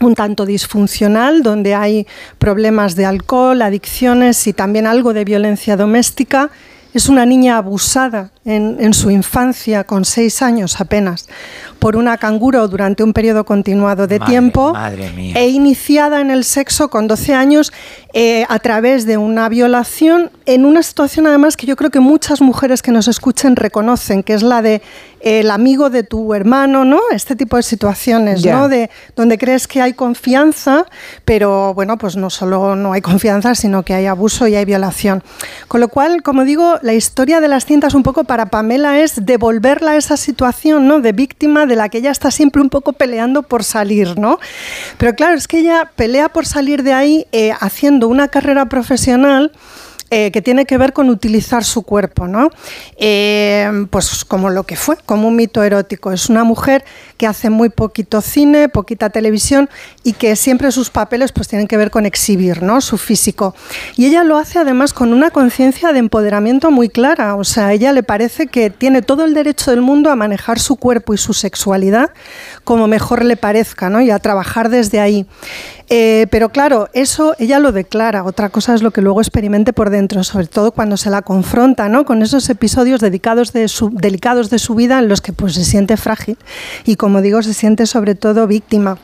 un 0.00 0.14
tanto 0.14 0.46
disfuncional, 0.46 1.42
donde 1.42 1.74
hay 1.74 2.06
problemas 2.38 2.96
de 2.96 3.06
alcohol, 3.06 3.62
adicciones 3.62 4.46
y 4.46 4.52
también 4.52 4.86
algo 4.86 5.12
de 5.12 5.24
violencia 5.24 5.76
doméstica. 5.76 6.50
Es 6.94 7.08
una 7.08 7.24
niña 7.24 7.56
abusada 7.56 8.30
en, 8.44 8.76
en 8.78 8.92
su 8.92 9.10
infancia, 9.10 9.84
con 9.84 10.04
seis 10.04 10.42
años 10.42 10.78
apenas, 10.80 11.26
por 11.78 11.96
una 11.96 12.18
canguro 12.18 12.68
durante 12.68 13.02
un 13.02 13.12
periodo 13.14 13.44
continuado 13.44 14.06
de 14.06 14.18
Madre- 14.18 14.30
tiempo 14.30 14.72
madre 14.74 15.10
mía. 15.12 15.34
e 15.36 15.48
iniciada 15.48 16.20
en 16.20 16.30
el 16.30 16.44
sexo 16.44 16.90
con 16.90 17.08
12 17.08 17.34
años 17.34 17.72
eh, 18.14 18.44
a 18.48 18.58
través 18.58 19.06
de 19.06 19.16
una 19.16 19.48
violación 19.48 20.30
en 20.44 20.64
una 20.64 20.82
situación 20.82 21.26
además 21.26 21.56
que 21.56 21.66
yo 21.66 21.76
creo 21.76 21.90
que 21.90 22.00
muchas 22.00 22.40
mujeres 22.40 22.82
que 22.82 22.90
nos 22.90 23.08
escuchen 23.08 23.56
reconocen, 23.56 24.22
que 24.22 24.34
es 24.34 24.42
la 24.42 24.60
de 24.60 24.82
eh, 25.20 25.40
el 25.40 25.50
amigo 25.50 25.88
de 25.88 26.02
tu 26.02 26.34
hermano, 26.34 26.84
¿no? 26.84 27.00
Este 27.12 27.36
tipo 27.36 27.56
de 27.56 27.62
situaciones, 27.62 28.42
Ya. 28.42 28.56
¿no? 28.56 28.68
De 28.68 28.90
donde 29.14 29.38
crees 29.38 29.68
que 29.68 29.80
hay 29.80 29.92
confianza, 29.92 30.86
pero 31.24 31.74
bueno, 31.74 31.96
pues 31.96 32.16
no 32.16 32.28
solo 32.28 32.74
no 32.76 32.92
hay 32.92 33.00
confianza, 33.00 33.54
sino 33.54 33.84
que 33.84 33.94
hay 33.94 34.06
abuso 34.06 34.46
y 34.48 34.56
hay 34.56 34.64
violación. 34.64 35.22
Con 35.68 35.80
lo 35.80 35.88
cual, 35.88 36.22
como 36.22 36.44
digo, 36.44 36.78
la 36.82 36.92
historia 36.94 37.40
de 37.40 37.48
las 37.48 37.64
cintas 37.64 37.94
un 37.94 38.02
poco 38.02 38.24
para 38.24 38.46
Pamela 38.46 39.00
es 39.00 39.24
devolverla 39.24 39.92
a 39.92 39.96
esa 39.96 40.16
situación, 40.16 40.88
¿no? 40.88 41.00
De 41.00 41.12
víctima 41.12 41.66
de 41.66 41.76
la 41.76 41.88
que 41.88 41.98
ella 41.98 42.10
está 42.10 42.30
siempre 42.30 42.60
un 42.60 42.68
poco 42.68 42.92
peleando 42.92 43.42
por 43.42 43.64
salir, 43.64 44.18
¿no? 44.18 44.38
Pero 44.98 45.14
claro, 45.14 45.36
es 45.36 45.46
que 45.46 45.60
ella 45.60 45.90
pelea 45.94 46.28
por 46.30 46.46
salir 46.46 46.82
de 46.82 46.92
ahí 46.92 47.26
eh, 47.32 47.52
haciendo 47.60 48.01
una 48.08 48.28
carrera 48.28 48.66
profesional 48.66 49.52
eh, 50.14 50.30
que 50.30 50.42
tiene 50.42 50.66
que 50.66 50.76
ver 50.76 50.92
con 50.92 51.08
utilizar 51.08 51.64
su 51.64 51.84
cuerpo, 51.84 52.28
¿no? 52.28 52.50
Eh, 52.98 53.86
pues 53.88 54.26
como 54.26 54.50
lo 54.50 54.64
que 54.64 54.76
fue, 54.76 54.98
como 55.06 55.26
un 55.26 55.36
mito 55.36 55.62
erótico. 55.62 56.12
Es 56.12 56.28
una 56.28 56.44
mujer 56.44 56.84
que 57.16 57.26
hace 57.26 57.48
muy 57.48 57.70
poquito 57.70 58.20
cine, 58.20 58.68
poquita 58.68 59.08
televisión 59.08 59.70
y 60.04 60.12
que 60.12 60.36
siempre 60.36 60.70
sus 60.70 60.90
papeles 60.90 61.32
pues 61.32 61.48
tienen 61.48 61.66
que 61.66 61.78
ver 61.78 61.90
con 61.90 62.04
exhibir, 62.04 62.62
¿no? 62.62 62.82
Su 62.82 62.98
físico. 62.98 63.54
Y 63.96 64.04
ella 64.04 64.22
lo 64.22 64.36
hace 64.36 64.58
además 64.58 64.92
con 64.92 65.14
una 65.14 65.30
conciencia 65.30 65.94
de 65.94 66.00
empoderamiento 66.00 66.70
muy 66.70 66.90
clara. 66.90 67.34
O 67.36 67.44
sea, 67.44 67.68
a 67.68 67.72
ella 67.72 67.90
le 67.94 68.02
parece 68.02 68.48
que 68.48 68.68
tiene 68.68 69.00
todo 69.00 69.24
el 69.24 69.32
derecho 69.32 69.70
del 69.70 69.80
mundo 69.80 70.10
a 70.10 70.14
manejar 70.14 70.58
su 70.58 70.76
cuerpo 70.76 71.14
y 71.14 71.16
su 71.16 71.32
sexualidad 71.32 72.10
como 72.64 72.86
mejor 72.86 73.24
le 73.24 73.38
parezca, 73.38 73.88
¿no? 73.88 74.02
Y 74.02 74.10
a 74.10 74.18
trabajar 74.18 74.68
desde 74.68 75.00
ahí. 75.00 75.26
Eh, 75.94 76.26
pero 76.30 76.48
claro, 76.48 76.88
eso 76.94 77.34
ella 77.38 77.58
lo 77.58 77.70
declara. 77.70 78.24
Otra 78.24 78.48
cosa 78.48 78.74
es 78.74 78.82
lo 78.82 78.92
que 78.92 79.02
luego 79.02 79.20
experimente 79.20 79.74
por 79.74 79.90
dentro, 79.90 80.01
sobre 80.22 80.46
todo 80.46 80.72
cuando 80.72 80.96
se 80.96 81.10
la 81.10 81.22
confronta 81.22 81.88
¿no? 81.88 82.04
con 82.04 82.22
esos 82.22 82.48
episodios 82.50 83.00
dedicados 83.00 83.52
de 83.52 83.68
su, 83.68 83.90
delicados 83.90 84.50
de 84.50 84.58
su 84.58 84.74
vida 84.74 84.98
en 84.98 85.08
los 85.08 85.20
que 85.20 85.32
pues, 85.32 85.54
se 85.54 85.64
siente 85.64 85.96
frágil 85.96 86.36
y, 86.84 86.96
como 86.96 87.20
digo, 87.20 87.42
se 87.42 87.54
siente 87.54 87.86
sobre 87.86 88.14
todo 88.14 88.46
víctima. 88.46 88.98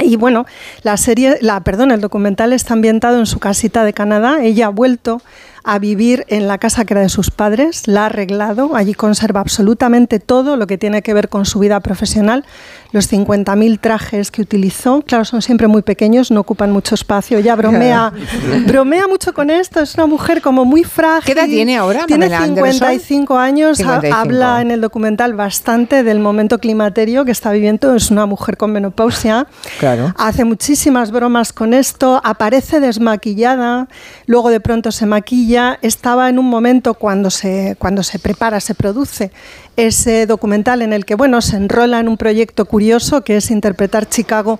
Y 0.00 0.16
bueno, 0.16 0.46
la 0.82 0.96
serie, 0.96 1.38
la, 1.40 1.60
perdón, 1.60 1.90
el 1.90 2.00
documental 2.00 2.52
está 2.52 2.74
ambientado 2.74 3.18
en 3.18 3.26
su 3.26 3.40
casita 3.40 3.84
de 3.84 3.92
Canadá. 3.92 4.42
Ella 4.42 4.66
ha 4.66 4.70
vuelto 4.70 5.20
a 5.64 5.78
vivir 5.78 6.24
en 6.28 6.48
la 6.48 6.58
casa 6.58 6.84
que 6.84 6.94
era 6.94 7.02
de 7.02 7.08
sus 7.08 7.30
padres, 7.30 7.88
la 7.88 8.04
ha 8.04 8.06
arreglado, 8.06 8.74
allí 8.74 8.94
conserva 8.94 9.40
absolutamente 9.40 10.18
todo 10.18 10.56
lo 10.56 10.66
que 10.66 10.78
tiene 10.78 11.02
que 11.02 11.12
ver 11.12 11.28
con 11.28 11.44
su 11.44 11.58
vida 11.58 11.80
profesional, 11.80 12.44
los 12.92 13.10
50.000 13.12 13.78
trajes 13.80 14.30
que 14.30 14.42
utilizó, 14.42 15.02
claro, 15.02 15.24
son 15.24 15.42
siempre 15.42 15.66
muy 15.68 15.82
pequeños, 15.82 16.30
no 16.30 16.40
ocupan 16.40 16.70
mucho 16.72 16.94
espacio, 16.94 17.38
ella 17.38 17.54
bromea, 17.54 18.12
bromea 18.66 19.06
mucho 19.06 19.34
con 19.34 19.50
esto, 19.50 19.80
es 19.80 19.94
una 19.94 20.06
mujer 20.06 20.40
como 20.40 20.64
muy 20.64 20.84
frágil. 20.84 21.24
¿Qué 21.26 21.32
edad 21.40 21.46
tiene 21.46 21.76
ahora, 21.76 22.06
Tiene 22.06 22.26
Pamela 22.26 22.44
Anderson? 22.44 22.72
55 22.72 23.36
años, 23.38 23.80
ha- 23.80 24.00
55. 24.00 24.16
habla 24.16 24.62
en 24.62 24.70
el 24.70 24.80
documental 24.80 25.34
bastante 25.34 26.02
del 26.02 26.18
momento 26.18 26.58
climaterio 26.58 27.24
que 27.24 27.30
está 27.32 27.52
viviendo, 27.52 27.94
es 27.94 28.10
una 28.10 28.26
mujer 28.26 28.56
con 28.56 28.72
menopausia. 28.72 29.46
Claro. 29.78 30.14
Hace 30.16 30.44
muchísimas 30.44 31.10
bromas 31.10 31.52
con 31.52 31.74
esto, 31.74 32.20
aparece 32.24 32.80
desmaquillada, 32.80 33.88
luego 34.26 34.50
de 34.50 34.60
pronto 34.60 34.92
se 34.92 35.06
maquilla. 35.06 35.78
Estaba 35.82 36.28
en 36.28 36.38
un 36.38 36.46
momento 36.46 36.94
cuando 36.94 37.30
se, 37.30 37.76
cuando 37.78 38.02
se 38.02 38.18
prepara, 38.18 38.60
se 38.60 38.74
produce 38.74 39.30
ese 39.78 40.26
documental 40.26 40.82
en 40.82 40.92
el 40.92 41.04
que 41.04 41.14
bueno, 41.14 41.40
se 41.40 41.56
enrola 41.56 42.00
en 42.00 42.08
un 42.08 42.16
proyecto 42.16 42.64
curioso 42.64 43.22
que 43.22 43.36
es 43.36 43.50
interpretar 43.50 44.08
Chicago 44.08 44.58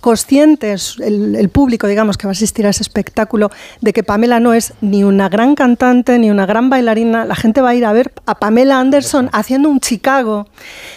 conscientes, 0.00 0.96
el, 1.00 1.34
el 1.34 1.48
público, 1.48 1.86
digamos, 1.86 2.16
que 2.16 2.26
va 2.26 2.30
a 2.30 2.32
asistir 2.32 2.66
a 2.66 2.70
ese 2.70 2.82
espectáculo, 2.82 3.50
de 3.80 3.92
que 3.92 4.02
Pamela 4.02 4.38
no 4.40 4.54
es 4.54 4.74
ni 4.80 5.02
una 5.02 5.28
gran 5.28 5.54
cantante 5.54 6.18
ni 6.18 6.30
una 6.30 6.46
gran 6.46 6.70
bailarina. 6.70 7.24
La 7.24 7.34
gente 7.34 7.60
va 7.60 7.70
a 7.70 7.74
ir 7.74 7.84
a 7.84 7.92
ver 7.92 8.12
a 8.26 8.36
Pamela 8.36 8.78
Anderson 8.78 9.28
haciendo 9.32 9.68
un 9.68 9.80
Chicago. 9.80 10.46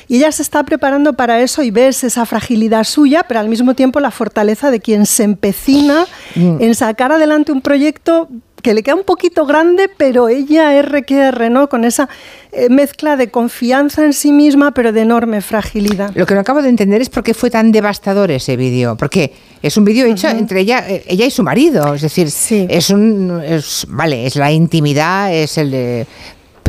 Y 0.07 0.17
ella 0.17 0.31
se 0.31 0.43
está 0.43 0.63
preparando 0.63 1.13
para 1.13 1.41
eso 1.41 1.63
y 1.63 1.71
ves 1.71 2.03
esa 2.03 2.25
fragilidad 2.25 2.83
suya, 2.83 3.23
pero 3.27 3.39
al 3.39 3.49
mismo 3.49 3.73
tiempo 3.73 3.99
la 3.99 4.11
fortaleza 4.11 4.69
de 4.69 4.79
quien 4.79 5.05
se 5.05 5.23
empecina 5.23 6.05
en 6.35 6.75
sacar 6.75 7.11
adelante 7.11 7.51
un 7.51 7.61
proyecto 7.61 8.29
que 8.61 8.73
le 8.73 8.83
queda 8.83 8.95
un 8.95 9.03
poquito 9.03 9.45
grande, 9.45 9.89
pero 9.95 10.29
ella 10.29 10.81
RQR, 10.81 11.49
¿no? 11.49 11.67
Con 11.69 11.83
esa 11.85 12.07
eh, 12.51 12.69
mezcla 12.69 13.17
de 13.17 13.29
confianza 13.29 14.03
en 14.05 14.13
sí 14.13 14.31
misma, 14.31 14.71
pero 14.71 14.91
de 14.91 15.01
enorme 15.01 15.41
fragilidad. 15.41 16.11
Lo 16.15 16.25
que 16.25 16.33
no 16.33 16.41
acabo 16.41 16.61
de 16.61 16.69
entender 16.69 17.01
es 17.01 17.09
por 17.09 17.23
qué 17.23 17.33
fue 17.33 17.49
tan 17.49 17.71
devastador 17.71 18.31
ese 18.31 18.55
vídeo. 18.57 18.95
Porque 18.97 19.31
es 19.61 19.77
un 19.77 19.85
vídeo 19.85 20.05
hecho 20.05 20.27
entre 20.39 20.61
ella, 20.61 20.85
eh, 20.89 21.03
ella 21.07 21.25
y 21.25 21.31
su 21.31 21.43
marido. 21.43 21.93
Es 21.93 22.01
decir, 22.01 22.29
es 22.69 22.89
un. 22.89 23.41
es- 23.45 23.85
vale, 23.89 24.25
es 24.25 24.35
la 24.35 24.51
intimidad, 24.51 25.33
es 25.33 25.57
el 25.57 25.71
de. 25.71 26.07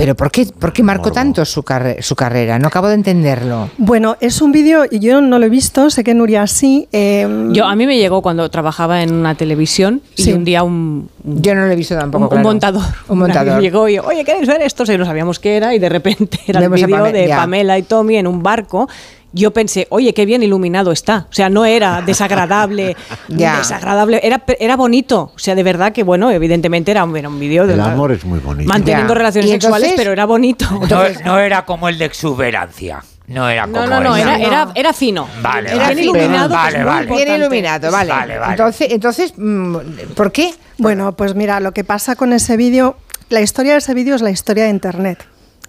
Pero 0.02 0.16
¿por 0.16 0.30
qué, 0.30 0.46
por 0.46 0.72
qué 0.72 0.82
marcó 0.82 1.12
tanto 1.12 1.44
su, 1.44 1.62
carre- 1.62 2.02
su 2.02 2.16
carrera? 2.16 2.58
No 2.58 2.66
acabo 2.68 2.88
de 2.88 2.94
entenderlo. 2.94 3.70
Bueno, 3.78 4.16
es 4.20 4.42
un 4.42 4.50
vídeo, 4.50 4.84
y 4.90 4.98
yo 4.98 5.20
no 5.20 5.38
lo 5.38 5.46
he 5.46 5.48
visto, 5.48 5.90
sé 5.90 6.02
que 6.02 6.12
Nuria 6.12 6.46
sí. 6.48 6.88
eh, 6.92 7.48
Yo 7.52 7.66
a 7.66 7.76
mí 7.76 7.86
me 7.86 7.96
llegó 7.96 8.20
cuando 8.20 8.48
trabajaba 8.50 9.02
en 9.02 9.12
una 9.14 9.34
televisión 9.36 10.02
y 10.16 10.22
Sí. 10.24 10.32
un 10.32 10.44
día 10.44 10.64
un, 10.64 11.08
Yo 11.22 11.54
no 11.54 11.66
lo 11.66 11.72
he 11.72 11.76
visto 11.76 11.96
tampoco. 11.96 12.18
un, 12.18 12.24
un 12.24 12.28
claro. 12.30 12.48
montador, 12.48 12.82
Un 13.08 13.18
montador. 13.20 13.60
llegó 13.62 13.88
y 13.88 13.98
oye 14.00 14.24
¿queréis 14.24 14.48
ver 14.48 14.60
esto? 14.62 14.82
Y 14.92 14.98
no 14.98 15.04
sabíamos 15.04 15.38
qué 15.38 15.56
era 15.56 15.72
y 15.74 15.78
de 15.78 15.88
repente 15.88 16.40
era 16.46 16.58
Vemos 16.60 16.80
a 16.80 16.84
el 16.84 16.86
vídeo 16.88 17.04
Pame- 17.04 17.12
de 17.12 17.28
ya. 17.28 17.36
Pamela 17.36 17.78
y 17.78 17.82
Tommy 17.84 18.16
en 18.16 18.26
un 18.26 18.42
barco. 18.42 18.88
Yo 19.34 19.50
pensé, 19.52 19.86
oye, 19.90 20.12
qué 20.14 20.26
bien 20.26 20.42
iluminado 20.42 20.92
está. 20.92 21.26
O 21.30 21.32
sea, 21.32 21.48
no 21.48 21.64
era 21.64 22.02
desagradable, 22.06 22.96
desagradable, 23.28 24.20
era, 24.22 24.42
era 24.60 24.76
bonito. 24.76 25.32
O 25.34 25.38
sea, 25.38 25.54
de 25.54 25.62
verdad 25.62 25.92
que, 25.92 26.02
bueno, 26.02 26.30
evidentemente 26.30 26.90
era 26.90 27.04
un, 27.04 27.16
era 27.16 27.28
un 27.28 27.38
vídeo 27.40 27.66
de 27.66 27.72
El 27.74 27.78
la- 27.78 27.92
amor 27.92 28.12
es 28.12 28.24
muy 28.24 28.38
bonito. 28.40 28.68
manteniendo 28.68 29.14
relaciones 29.14 29.50
sexuales, 29.50 29.94
pero 29.96 30.12
era 30.12 30.26
bonito. 30.26 30.66
No, 30.90 31.02
no 31.24 31.38
era 31.38 31.64
como 31.64 31.88
el 31.88 31.98
de 31.98 32.04
exuberancia. 32.06 33.02
No 33.28 33.48
era 33.48 33.62
como 33.64 33.76
No, 33.76 33.86
no, 33.86 34.00
no, 34.00 34.16
era, 34.16 34.36
era, 34.36 34.68
era 34.74 34.92
fino. 34.92 35.28
Vale, 35.40 35.70
era 35.70 35.84
vale. 35.84 36.02
iluminado. 36.02 36.48
Vale, 36.54 36.84
vale. 36.84 37.06
Bien 37.14 37.34
iluminado, 37.36 37.90
vale. 37.90 38.10
Vale, 38.10 38.38
vale. 38.38 38.52
Entonces, 38.52 38.88
entonces 38.90 39.32
mm, 39.36 39.76
¿por 40.14 40.32
qué? 40.32 40.52
Bueno, 40.78 41.12
pues 41.12 41.34
mira, 41.34 41.60
lo 41.60 41.72
que 41.72 41.84
pasa 41.84 42.16
con 42.16 42.32
ese 42.32 42.56
vídeo, 42.56 42.96
la 43.30 43.40
historia 43.40 43.72
de 43.72 43.78
ese 43.78 43.94
vídeo 43.94 44.14
es 44.16 44.22
la 44.22 44.30
historia 44.30 44.64
de 44.64 44.70
Internet. 44.70 45.24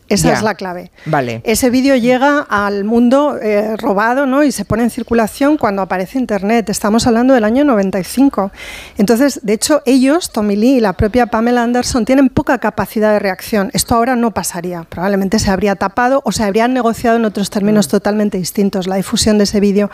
Esa 0.10 0.30
Ya. 0.30 0.34
es 0.36 0.44
la 0.44 0.56
clave. 0.56 0.92
Vale. 1.06 1.42
Ese 1.46 1.70
vídeo 1.70 1.96
llega 1.96 2.40
al 2.50 2.84
mundo 2.84 3.38
eh, 3.42 3.76
robado 3.78 4.26
¿no? 4.26 4.44
y 4.44 4.52
se 4.52 4.66
pone 4.66 4.84
en 4.84 4.90
circulación 4.90 5.58
cuando 5.58 5.82
aparece 5.82 6.20
Internet. 6.20 6.70
Estamos 6.70 7.08
hablando 7.08 7.34
del 7.34 7.44
año 7.44 7.64
95. 7.64 8.52
Entonces, 8.98 9.40
de 9.44 9.54
hecho, 9.54 9.82
ellos, 9.86 10.32
Tommy 10.32 10.56
Lee 10.56 10.76
y 10.76 10.80
la 10.80 10.94
propia 10.94 11.28
Pamela 11.28 11.64
Anderson, 11.64 12.06
tienen 12.06 12.30
poca 12.30 12.58
capacidad 12.58 13.12
de 13.14 13.20
reacción. 13.20 13.70
Esto 13.74 13.96
ahora 13.96 14.16
no 14.16 14.32
pasaría. 14.32 14.84
Probablemente 14.84 15.40
se 15.40 15.50
habría 15.52 15.76
tapado 15.76 16.22
o 16.26 16.32
se 16.32 16.44
habrían 16.44 16.74
negociado 16.74 17.18
en 17.18 17.26
otros 17.26 17.50
términos 17.50 17.88
totalmente 17.88 18.38
distintos 18.38 18.88
la 18.88 18.96
difusión 18.96 19.38
de 19.38 19.46
ese 19.46 19.60
vídeo. 19.60 19.90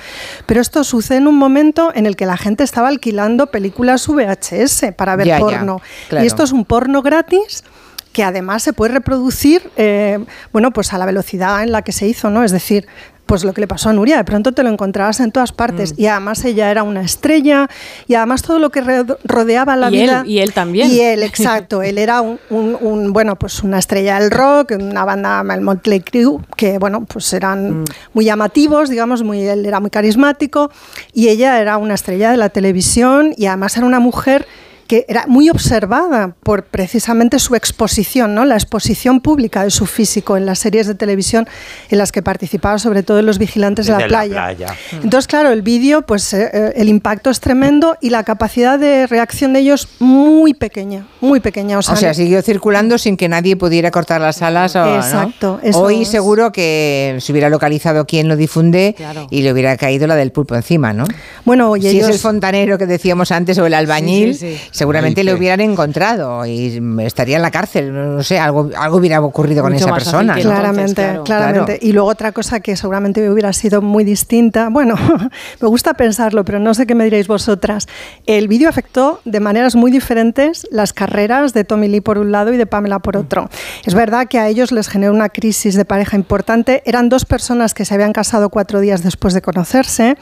Pero 0.46 0.60
esto 0.62 0.84
sucede 0.84 1.20
en 1.20 1.28
un 1.28 1.36
momento 1.38 1.92
en 1.94 2.06
el 2.06 2.16
que 2.16 2.26
la 2.26 2.38
gente 2.38 2.64
estaba 2.64 2.88
alquilando 2.88 3.48
películas 3.48 4.08
VHS 4.08 4.94
para 4.96 5.16
ver 5.16 5.28
Ya, 5.28 5.36
ya, 5.38 5.40
porno. 5.40 5.82
claro. 6.10 6.24
Y 6.24 6.28
esto 6.28 6.44
es 6.44 6.52
un 6.52 6.66
porno 6.66 7.02
gratis 7.02 7.64
que 8.12 8.24
además 8.24 8.64
se 8.64 8.74
puede 8.74 8.94
reproducir 8.94 9.70
eh, 9.78 10.20
bueno, 10.52 10.72
pues 10.72 10.94
a 10.94 10.98
la 10.98 11.06
velocidad 11.06 11.62
en 11.64 11.72
la 11.72 11.82
que 11.84 11.92
se 11.92 12.08
hizo, 12.08 12.30
¿no? 12.30 12.44
Es 12.44 12.52
decir, 12.52 12.88
pues 13.28 13.44
lo 13.44 13.54
que 13.54 13.62
le 13.62 13.68
pasó 13.68 13.90
a 13.90 13.94
Nuria, 13.94 14.18
de 14.18 14.24
pronto 14.24 14.54
te 14.54 14.64
lo 14.64 14.70
encontrabas 14.70 15.20
en 15.20 15.32
todas 15.32 15.52
partes. 15.52 15.92
Mm. 15.94 16.02
Y 16.02 16.08
además 16.08 16.44
ella 16.46 16.72
era 16.72 16.82
una 16.82 17.02
estrella, 17.04 17.70
y 18.08 18.16
además 18.16 18.42
todo 18.42 18.58
lo 18.58 18.72
que 18.72 18.82
rodeaba 19.24 19.76
la 19.76 19.92
Y 19.92 20.00
él- 20.00 20.02
vida. 20.02 20.24
y 20.26 20.40
él 20.40 20.52
también. 20.52 20.90
Y 20.90 21.00
él, 21.02 21.22
exacto. 21.22 21.84
él 21.84 22.00
era 22.00 22.22
un, 22.22 22.40
un- 22.50 22.76
un, 22.82 23.14
bueno, 23.14 23.36
pues 23.38 23.62
una 23.62 23.78
estrella 23.78 24.20
del 24.20 24.32
rock, 24.32 24.72
una 24.80 25.06
banda, 25.06 25.44
el 25.54 25.62
Motley 25.62 26.00
Crue, 26.00 26.40
que 26.58 26.80
bueno, 26.80 27.06
pues 27.06 27.32
eran 27.34 27.82
Mm. 27.82 27.86
muy 28.14 28.26
llamativos, 28.26 28.90
digamos, 28.90 29.22
muy, 29.22 29.44
él 29.48 29.64
era 29.64 29.80
muy 29.80 29.92
carismático, 29.92 30.72
y 31.14 31.28
ella 31.30 31.62
era 31.62 31.78
una 31.78 31.94
estrella 31.94 32.32
de 32.32 32.38
la 32.38 32.50
televisión, 32.50 33.36
y 33.38 33.46
además 33.46 33.78
era 33.78 33.86
una 33.86 34.00
mujer 34.00 34.48
que 34.90 35.06
era 35.08 35.26
muy 35.28 35.52
observada 35.52 36.36
por 36.42 36.64
precisamente 36.64 37.38
su 37.38 37.54
exposición, 37.54 38.34
¿no? 38.34 38.44
la 38.44 38.56
exposición 38.56 39.22
pública 39.22 39.64
de 39.64 39.70
su 39.70 39.86
físico 39.86 40.36
en 40.36 40.48
las 40.48 40.58
series 40.58 40.88
de 40.88 40.96
televisión 40.96 41.48
en 41.92 42.00
las 42.00 42.12
que 42.12 42.24
participaba 42.24 42.80
sobre 42.80 43.04
todo 43.04 43.20
en 43.20 43.28
los 43.28 43.38
vigilantes 43.38 43.86
de 43.86 43.92
la 43.94 44.08
playa. 44.08 44.34
playa. 44.34 44.76
Entonces, 45.04 45.28
claro, 45.28 45.52
el 45.52 45.62
vídeo, 45.62 46.02
pues 46.02 46.34
eh, 46.34 46.50
eh, 46.52 46.74
el 46.76 46.90
impacto 46.90 47.30
es 47.30 47.40
tremendo 47.40 47.98
y 48.02 48.10
la 48.10 48.24
capacidad 48.24 48.80
de 48.80 49.06
reacción 49.06 49.54
de 49.54 49.60
ellos 49.60 49.88
muy 50.00 50.56
pequeña, 50.56 51.06
muy 51.22 51.40
pequeña. 51.40 51.76
O 51.78 51.80
O 51.80 51.84
sea, 51.84 51.96
sea, 51.96 52.14
siguió 52.16 52.42
circulando 52.42 52.98
sin 52.98 53.16
que 53.16 53.30
nadie 53.30 53.56
pudiera 53.56 53.92
cortar 53.92 54.20
las 54.22 54.42
alas. 54.42 54.76
O, 54.76 54.84
¿no? 54.84 54.96
Exacto, 54.96 55.60
eso 55.62 55.82
Hoy 55.84 56.02
es. 56.02 56.08
seguro 56.10 56.52
que 56.52 57.16
se 57.20 57.32
hubiera 57.32 57.50
localizado 57.50 58.08
quién 58.08 58.28
lo 58.28 58.36
difunde 58.36 58.96
Claro. 58.98 59.28
y 59.30 59.44
le 59.44 59.54
hubiera 59.54 59.78
caído 59.78 60.08
la 60.08 60.16
del 60.16 60.32
pulpo 60.32 60.56
encima, 60.56 60.94
¿no? 60.94 61.06
Bueno, 61.46 61.78
y 61.78 61.82
si 61.82 61.88
ellos- 61.90 62.10
es 62.10 62.16
el 62.16 62.20
fontanero 62.20 62.80
que 62.80 62.88
decíamos 62.88 63.32
antes 63.32 63.60
o 63.60 63.68
el 63.68 63.76
albañil, 63.76 64.34
Sí, 64.34 64.56
sí, 64.56 64.58
sí. 64.72 64.79
Seguramente 64.80 65.24
le 65.24 65.34
hubieran 65.34 65.60
encontrado 65.60 66.46
y 66.46 66.80
mm, 66.80 67.02
estaría 67.02 67.36
en 67.36 67.42
la 67.42 67.52
cárcel. 67.52 67.94
No 67.94 68.24
sé, 68.24 68.40
algo, 68.40 68.70
algo 68.78 68.98
hubiera 68.98 69.22
ocurrido 69.22 69.62
con 69.62 69.74
esa 69.76 69.94
persona. 69.94 70.36
¿no? 70.36 70.42
Claramente, 70.42 70.94
Claro. 71.04 71.24
claramente. 71.26 71.78
Claro. 71.78 71.88
Y 71.90 71.92
luego 71.92 72.08
otra 72.10 72.32
cosa 72.32 72.62
que 72.62 72.76
seguramente 72.78 73.30
hubiera 73.30 73.52
sido 73.54 73.82
muy 73.82 74.04
distinta, 74.04 74.70
bueno, 74.70 74.96
me 75.62 75.68
gusta 75.68 75.94
pensarlo, 75.94 76.46
pero 76.46 76.60
no 76.60 76.74
sé 76.74 76.88
qué 76.88 76.96
me 76.96 77.04
diréis 77.04 77.28
vosotras. 77.28 77.88
El 78.26 78.48
vídeo 78.48 78.70
afectó 78.70 79.20
de 79.26 79.40
maneras 79.40 79.76
muy 79.76 79.92
diferentes 79.92 80.66
las 80.72 80.94
carreras 80.94 81.54
de 81.54 81.64
Tommy 81.66 81.90
Lee 81.90 82.02
por 82.02 82.18
un 82.18 82.32
lado 82.32 82.54
y 82.54 82.58
de 82.58 82.66
Pamela 82.66 83.00
por 83.00 83.18
otro. 83.18 83.50
Es 83.86 83.94
verdad 83.94 84.28
que 84.28 84.40
a 84.40 84.48
ellos 84.48 84.72
les 84.72 84.88
generó 84.88 85.14
una 85.14 85.28
crisis 85.30 85.76
de 85.76 85.84
pareja 85.86 86.16
importante. 86.16 86.82
Eran 86.86 87.10
dos 87.10 87.26
personas 87.26 87.74
que 87.74 87.84
se 87.84 87.94
habían 87.94 88.14
casado 88.14 88.50
cuatro 88.50 88.80
días 88.80 89.04
después 89.04 89.34
de 89.34 89.42
conocerse 89.42 90.16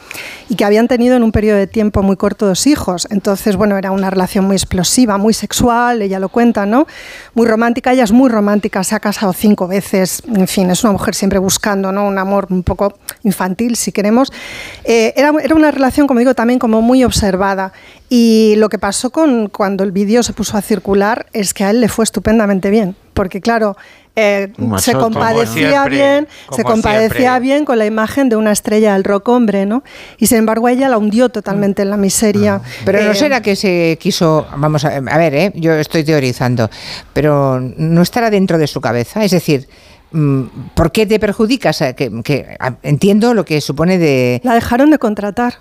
y 0.49 0.55
que 0.55 0.65
habían 0.65 0.87
tenido 0.87 1.15
en 1.15 1.21
un 1.23 1.31
periodo 1.31 1.57
de 1.57 1.67
tiempo 1.67 2.01
muy 2.01 2.15
corto 2.17 2.47
dos 2.47 2.65
hijos. 2.65 3.07
Entonces, 3.11 3.55
bueno, 3.55 3.77
era 3.77 3.91
una 3.91 4.09
relación 4.09 4.46
muy 4.47 4.55
explosiva, 4.55 5.17
muy 5.17 5.33
sexual, 5.33 6.01
ella 6.01 6.19
lo 6.19 6.29
cuenta, 6.29 6.65
¿no? 6.65 6.87
Muy 7.35 7.45
romántica, 7.47 7.93
ella 7.93 8.03
es 8.03 8.11
muy 8.11 8.29
romántica, 8.29 8.83
se 8.83 8.95
ha 8.95 8.99
casado 8.99 9.33
cinco 9.33 9.67
veces, 9.67 10.23
en 10.33 10.47
fin, 10.47 10.69
es 10.71 10.83
una 10.83 10.93
mujer 10.93 11.13
siempre 11.13 11.37
buscando, 11.37 11.91
¿no? 11.91 12.07
Un 12.07 12.17
amor 12.17 12.47
un 12.49 12.63
poco 12.63 12.97
infantil, 13.23 13.75
si 13.75 13.91
queremos. 13.91 14.31
Eh, 14.83 15.13
era, 15.15 15.31
era 15.43 15.53
una 15.53 15.69
relación, 15.71 16.07
como 16.07 16.19
digo, 16.19 16.33
también 16.33 16.57
como 16.57 16.81
muy 16.81 17.03
observada. 17.03 17.73
Y 18.09 18.55
lo 18.57 18.69
que 18.69 18.79
pasó 18.79 19.09
con 19.11 19.49
cuando 19.49 19.83
el 19.83 19.91
vídeo 19.91 20.23
se 20.23 20.33
puso 20.33 20.57
a 20.57 20.61
circular 20.61 21.25
es 21.33 21.53
que 21.53 21.65
a 21.65 21.69
él 21.69 21.81
le 21.81 21.89
fue 21.89 22.03
estupendamente 22.03 22.69
bien, 22.69 22.95
porque 23.13 23.41
claro, 23.41 23.75
eh, 24.19 24.51
se 24.79 24.93
compadecía 24.93 25.69
siempre, 25.69 25.95
bien, 25.95 26.27
se 26.51 26.63
compadecía 26.63 27.09
siempre. 27.09 27.39
bien 27.39 27.65
con 27.65 27.77
la 27.77 27.85
imagen 27.85 28.29
de 28.29 28.35
una 28.35 28.51
estrella 28.51 28.93
del 28.93 29.03
rock 29.03 29.27
hombre, 29.27 29.67
¿no? 29.67 29.83
Y 30.17 30.25
sin 30.25 30.39
embargo 30.39 30.67
ella 30.69 30.89
la 30.89 30.97
hundió 30.97 31.29
totalmente 31.29 31.83
en 31.83 31.91
la 31.91 31.97
miseria. 31.97 32.59
Pero 32.83 33.03
no 33.03 33.11
Eh, 33.11 33.15
será 33.15 33.41
que 33.43 33.55
se 33.55 33.95
quiso, 34.01 34.47
vamos 34.57 34.85
a, 34.85 34.95
a 34.95 35.17
ver, 35.19 35.35
¿eh? 35.35 35.51
yo 35.53 35.73
estoy 35.73 36.03
teorizando, 36.03 36.67
pero 37.13 37.59
no 37.59 38.01
estará 38.01 38.31
dentro 38.31 38.57
de 38.57 38.65
su 38.65 38.81
cabeza, 38.81 39.23
es 39.23 39.29
decir, 39.29 39.69
mm, 40.11 40.41
¿por 40.73 40.91
qué 40.91 41.05
te 41.05 41.19
perjudicas? 41.19 41.79
Eh, 41.81 41.93
Que, 41.95 42.09
que, 42.23 42.57
ah, 42.59 42.73
entiendo 42.81 43.35
lo 43.35 43.45
que 43.45 43.61
supone 43.61 43.99
de... 43.99 44.41
La 44.43 44.55
dejaron 44.55 44.89
de 44.89 44.97
contratar. 44.97 45.59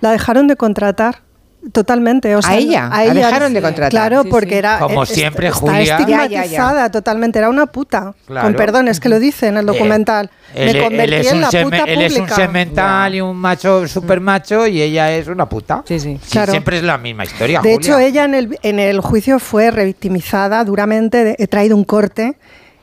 La 0.00 0.12
dejaron 0.12 0.46
de 0.46 0.56
contratar. 0.56 1.25
Totalmente. 1.72 2.34
O 2.36 2.42
sea, 2.42 2.52
¿A 2.52 2.56
ella? 2.56 2.86
A 2.86 2.98
La 2.98 3.04
ella 3.04 3.14
dejaron 3.14 3.52
de 3.52 3.60
contratar. 3.62 3.90
Claro, 3.90 4.22
Sí, 4.22 4.28
porque 4.30 4.50
sí. 4.50 4.54
era. 4.56 4.78
Como 4.78 5.02
eh, 5.02 5.06
siempre, 5.06 5.48
está 5.48 5.58
Julia. 5.60 5.96
estigmatizada 5.98 6.72
Ya, 6.80 6.84
ya, 6.86 6.90
totalmente. 6.90 7.38
Era 7.38 7.48
una 7.50 7.66
puta. 7.66 8.14
Claro. 8.26 8.46
Con 8.46 8.54
perdón, 8.56 8.88
es 8.88 9.00
que 9.00 9.08
lo 9.08 9.18
dice 9.18 9.48
en 9.48 9.56
el 9.56 9.66
documental. 9.66 10.30
Él, 10.54 10.64
Me 10.72 10.78
él 10.78 10.84
convertí 10.84 11.14
es 11.16 11.26
en 11.26 11.34
un 11.34 11.40
la 11.42 11.50
seme- 11.50 11.62
puta 11.64 11.76
él 11.84 12.02
es 12.02 12.12
un 12.12 12.18
pública. 12.20 12.36
semental 12.36 13.14
y 13.14 13.20
un 13.20 13.36
macho, 13.36 13.88
super 13.88 14.20
macho, 14.20 14.66
y 14.66 14.80
ella 14.80 15.10
es 15.12 15.26
una 15.28 15.48
puta. 15.48 15.82
Sí, 15.86 15.98
sí. 15.98 16.18
Claro. 16.30 16.52
Siempre 16.52 16.76
es 16.78 16.82
la 16.84 16.98
misma 16.98 17.24
historia. 17.24 17.60
De 17.60 17.74
Julia. 17.74 17.76
hecho, 17.76 17.98
ella 17.98 18.24
en 18.24 18.34
el, 18.34 18.58
en 18.62 18.78
el 18.78 19.00
juicio 19.00 19.38
fue 19.38 19.70
revictimizada 19.70 20.64
duramente. 20.64 21.24
De- 21.24 21.36
He 21.38 21.46
traído 21.48 21.76
un 21.76 21.84
corte 21.84 22.36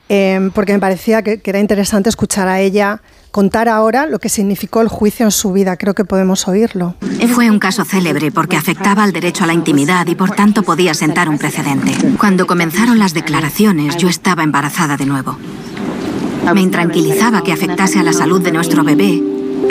eh, 0.10 0.50
porque 0.54 0.74
me 0.74 0.80
parecía 0.80 1.22
que, 1.22 1.40
que 1.42 1.50
era 1.50 1.60
interesante 1.60 2.10
escuchar 2.10 2.48
a 2.48 2.60
ella 2.60 3.02
contar 3.34 3.68
ahora 3.68 4.06
lo 4.06 4.20
que 4.20 4.30
significó 4.30 4.82
el 4.82 4.88
juicio 4.88 5.26
en 5.26 5.32
su 5.32 5.52
vida. 5.52 5.76
Creo 5.76 5.96
que 5.96 6.06
podemos 6.06 6.48
oírlo. 6.48 6.94
Fue 7.34 7.50
un 7.50 7.58
caso 7.58 7.84
célebre 7.84 8.32
porque 8.32 8.58
afectaba 8.58 9.04
al 9.04 9.12
derecho 9.12 9.44
a 9.44 9.48
la 9.48 9.54
intimidad 9.54 10.06
y 10.06 10.14
por 10.14 10.32
tanto 10.32 10.62
podía 10.62 10.94
sentar 10.94 11.28
un 11.30 11.40
precedente. 11.40 11.94
Cuando 12.20 12.46
comenzaron 12.46 13.00
las 13.00 13.16
declaraciones, 13.16 13.98
yo 13.98 14.08
estaba 14.08 14.44
embarazada 14.44 14.98
de 14.98 15.08
nuevo. 15.08 15.36
Me 16.54 16.62
intranquilizaba 16.62 17.42
que 17.42 17.52
afectase 17.52 17.98
a 17.98 18.04
la 18.04 18.14
salud 18.14 18.40
de 18.40 18.52
nuestro 18.52 18.84
bebé 18.84 19.24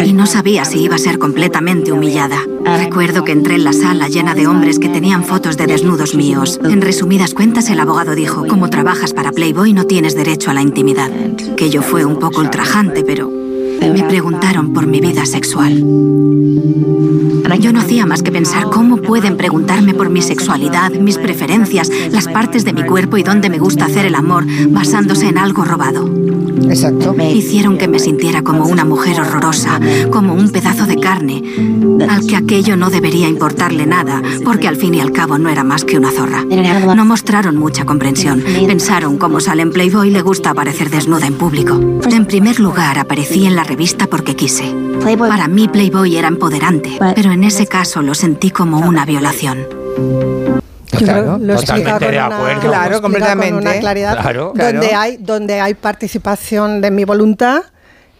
y 0.04 0.12
no 0.12 0.26
sabía 0.26 0.64
si 0.64 0.80
iba 0.80 0.96
a 0.96 0.98
ser 0.98 1.20
completamente 1.20 1.92
humillada. 1.92 2.38
Recuerdo 2.64 3.22
que 3.22 3.30
entré 3.30 3.54
en 3.54 3.64
la 3.64 3.72
sala 3.72 4.08
llena 4.08 4.34
de 4.34 4.48
hombres 4.48 4.80
que 4.80 4.88
tenían 4.88 5.22
fotos 5.22 5.56
de 5.56 5.68
desnudos 5.68 6.16
míos. 6.16 6.58
En 6.64 6.80
resumidas 6.80 7.32
cuentas, 7.32 7.70
el 7.70 7.78
abogado 7.78 8.16
dijo, 8.16 8.44
como 8.48 8.70
trabajas 8.70 9.12
para 9.12 9.30
Playboy 9.30 9.72
no 9.72 9.86
tienes 9.86 10.16
derecho 10.16 10.50
a 10.50 10.54
la 10.54 10.62
intimidad. 10.62 11.10
Que 11.56 11.70
yo 11.70 11.82
fue 11.82 12.04
un 12.04 12.18
poco 12.18 12.40
ultrajante, 12.40 13.04
pero 13.04 13.41
me 13.90 14.02
preguntaron 14.04 14.72
por 14.72 14.86
mi 14.86 15.00
vida 15.00 15.26
sexual. 15.26 15.84
Yo 17.62 17.72
no 17.72 17.78
hacía 17.78 18.06
más 18.06 18.24
que 18.24 18.32
pensar 18.32 18.64
cómo 18.70 18.96
pueden 18.96 19.36
preguntarme 19.36 19.94
por 19.94 20.10
mi 20.10 20.20
sexualidad, 20.20 20.90
mis 20.90 21.16
preferencias, 21.16 21.92
las 22.10 22.26
partes 22.26 22.64
de 22.64 22.72
mi 22.72 22.82
cuerpo 22.82 23.18
y 23.18 23.22
dónde 23.22 23.50
me 23.50 23.60
gusta 23.60 23.84
hacer 23.84 24.04
el 24.04 24.16
amor, 24.16 24.44
basándose 24.70 25.28
en 25.28 25.38
algo 25.38 25.64
robado. 25.64 26.10
Exacto. 26.68 27.14
Hicieron 27.22 27.78
que 27.78 27.86
me 27.86 27.98
sintiera 27.98 28.42
como 28.42 28.66
una 28.66 28.84
mujer 28.84 29.20
horrorosa, 29.20 29.78
como 30.10 30.34
un 30.34 30.50
pedazo 30.50 30.86
de 30.86 30.96
carne, 30.98 31.42
al 32.08 32.26
que 32.26 32.34
aquello 32.34 32.76
no 32.76 32.90
debería 32.90 33.28
importarle 33.28 33.86
nada, 33.86 34.20
porque 34.44 34.66
al 34.66 34.76
fin 34.76 34.94
y 34.94 35.00
al 35.00 35.12
cabo 35.12 35.38
no 35.38 35.48
era 35.48 35.62
más 35.62 35.84
que 35.84 35.96
una 35.96 36.10
zorra. 36.10 36.44
No 36.44 37.04
mostraron 37.04 37.56
mucha 37.56 37.84
comprensión. 37.84 38.42
Pensaron, 38.66 39.18
como 39.18 39.38
sale 39.38 39.62
en 39.62 39.70
Playboy, 39.70 40.10
le 40.10 40.22
gusta 40.22 40.50
aparecer 40.50 40.90
desnuda 40.90 41.26
en 41.26 41.34
público. 41.34 41.78
En 42.10 42.26
primer 42.26 42.58
lugar, 42.58 42.98
aparecí 42.98 43.46
en 43.46 43.54
la 43.54 43.64
revista 43.72 44.06
porque 44.06 44.36
quise. 44.36 44.64
Para 45.18 45.48
mí 45.48 45.66
Playboy 45.66 46.14
era 46.14 46.28
empoderante, 46.28 46.98
pero 47.14 47.32
en 47.32 47.42
ese 47.42 47.66
caso 47.66 48.02
lo 48.02 48.14
sentí 48.14 48.50
como 48.50 48.78
una 48.78 49.06
violación. 49.06 49.66
Claro, 50.90 51.38
lo 51.40 51.56
totalmente 51.56 52.10
de 52.10 52.18
acuerdo. 52.18 52.60
Claro, 52.68 52.92
con 53.00 53.12
completamente. 53.12 53.54
una 53.54 53.80
claridad. 53.80 54.20
Claro. 54.20 54.52
Donde, 54.54 54.88
Claro. 54.88 54.98
hay, 55.00 55.16
donde 55.16 55.58
hay 55.60 55.72
participación 55.72 56.82
de 56.82 56.90
mi 56.90 57.04
voluntad, 57.04 57.62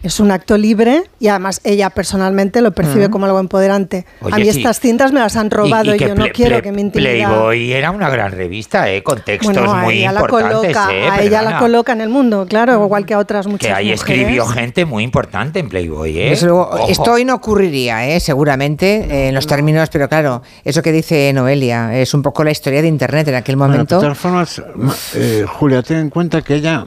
es 0.03 0.19
un 0.19 0.29
acto 0.31 0.57
libre 0.57 1.03
y 1.19 1.29
además 1.29 1.61
ella 1.63 1.89
personalmente 1.89 2.61
lo 2.61 2.71
percibe 2.73 3.07
Mm. 3.07 3.11
como 3.11 3.25
algo 3.25 3.39
empoderante. 3.39 4.05
Oye, 4.21 4.35
a 4.35 4.37
mí 4.37 4.43
sí. 4.51 4.57
estas 4.59 4.79
cintas 4.79 5.11
me 5.11 5.19
las 5.21 5.35
han 5.35 5.49
robado 5.49 5.95
y, 5.95 5.99
yo 5.99 6.13
no 6.13 6.25
quiero 6.33 6.61
que 6.61 6.71
mi 6.71 6.81
intimidad... 6.81 7.29
Playboy 7.29 7.71
era 7.73 7.89
una 7.91 8.09
gran 8.09 8.31
revista, 8.31 8.89
¿eh? 8.91 9.01
Con 9.01 9.21
textos 9.21 9.53
Bueno, 9.55 9.71
a 9.73 9.81
muy 9.83 9.99
ella 9.99 10.11
la 10.11 10.19
importantes, 10.21 10.57
coloca, 10.77 10.93
¿eh? 10.93 11.09
a 11.09 11.21
ella 11.21 11.41
la 11.41 11.57
coloca 11.57 11.93
en 11.93 12.01
el 12.01 12.09
mundo, 12.09 12.45
claro, 12.47 12.83
igual 12.83 13.05
que 13.05 13.13
a 13.13 13.17
otras 13.19 13.47
muchas 13.47 13.67
Que 13.67 13.73
ahí 13.73 13.85
mujeres. 13.91 14.01
escribió 14.01 14.45
gente 14.45 14.85
muy 14.85 15.03
importante 15.03 15.59
en 15.59 15.69
Playboy, 15.69 16.19
¿eh? 16.19 16.37
Luego, 16.43 16.85
esto 16.89 17.13
hoy 17.13 17.25
no 17.25 17.35
ocurriría, 17.35 18.07
¿eh? 18.07 18.19
seguramente, 18.19 19.05
eh, 19.09 19.27
en 19.29 19.35
los 19.35 19.47
términos, 19.47 19.89
pero 19.89 20.09
claro, 20.09 20.41
eso 20.65 20.81
que 20.81 20.91
dice 20.91 21.31
Noelia, 21.33 21.97
es 21.97 22.13
un 22.13 22.21
poco 22.21 22.43
la 22.43 22.51
historia 22.51 22.81
de 22.81 22.87
Internet 22.89 23.29
en 23.29 23.35
aquel 23.35 23.55
Bueno, 23.55 23.73
momento. 23.73 23.95
de 23.95 24.01
todas 24.01 24.17
formas, 24.17 24.61
ma- 24.75 24.93
eh, 25.15 25.45
Julia, 25.47 25.81
ten 25.81 25.97
en 25.97 26.09
cuenta 26.09 26.41
que 26.41 26.55
ella, 26.55 26.85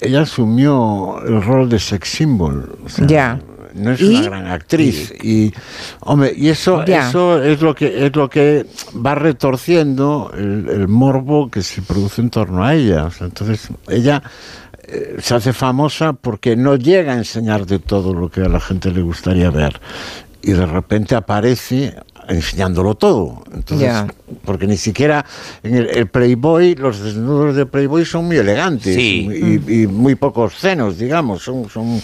ella 0.00 0.22
asumió 0.22 1.20
el 1.26 1.42
rol 1.42 1.68
de 1.68 1.78
sex 1.78 2.08
symbol. 2.08 2.76
o 2.84 2.88
sea, 2.88 3.06
Ya. 3.06 3.40
no 3.74 3.92
es 3.92 4.00
¿Y? 4.00 4.16
una 4.16 4.20
gran 4.22 4.46
actriz. 4.48 5.12
Y, 5.22 5.52
hombre, 6.00 6.32
y 6.36 6.48
eso, 6.48 6.84
Ya. 6.84 7.08
eso 7.08 7.42
es 7.42 7.60
lo 7.60 7.74
que 7.74 8.06
es 8.06 8.14
lo 8.14 8.28
que 8.28 8.66
va 8.94 9.14
retorciendo 9.14 10.30
el, 10.36 10.68
el 10.68 10.88
morbo 10.88 11.50
que 11.50 11.62
se 11.62 11.82
produce 11.82 12.20
en 12.22 12.30
torno 12.30 12.64
a 12.64 12.74
ella. 12.74 13.04
O 13.06 13.10
sea, 13.10 13.26
entonces, 13.26 13.68
ella 13.88 14.22
eh, 14.86 15.16
se 15.18 15.34
hace 15.34 15.52
famosa 15.52 16.12
porque 16.12 16.56
no 16.56 16.76
llega 16.76 17.14
a 17.14 17.16
enseñar 17.16 17.66
de 17.66 17.78
todo 17.78 18.12
lo 18.14 18.28
que 18.30 18.42
a 18.42 18.48
la 18.48 18.60
gente 18.60 18.90
le 18.90 19.00
gustaría 19.02 19.50
ver. 19.50 19.80
Y 20.42 20.52
de 20.52 20.66
repente 20.66 21.14
aparece 21.14 21.96
enseñándolo 22.28 22.94
todo. 22.94 23.42
Entonces, 23.52 23.92
porque 24.44 24.66
ni 24.66 24.76
siquiera 24.76 25.24
en 25.62 25.74
el, 25.76 25.88
el 25.88 26.06
Playboy, 26.08 26.74
los 26.74 27.00
desnudos 27.00 27.56
de 27.56 27.66
Playboy 27.66 28.04
son 28.04 28.26
muy 28.26 28.36
elegantes 28.36 28.94
Sí. 28.94 29.28
y, 29.68 29.82
y 29.82 29.86
muy 29.86 30.14
poco 30.14 30.42
obscenos, 30.42 30.98
digamos, 30.98 31.42
son, 31.42 31.68
son, 31.68 32.00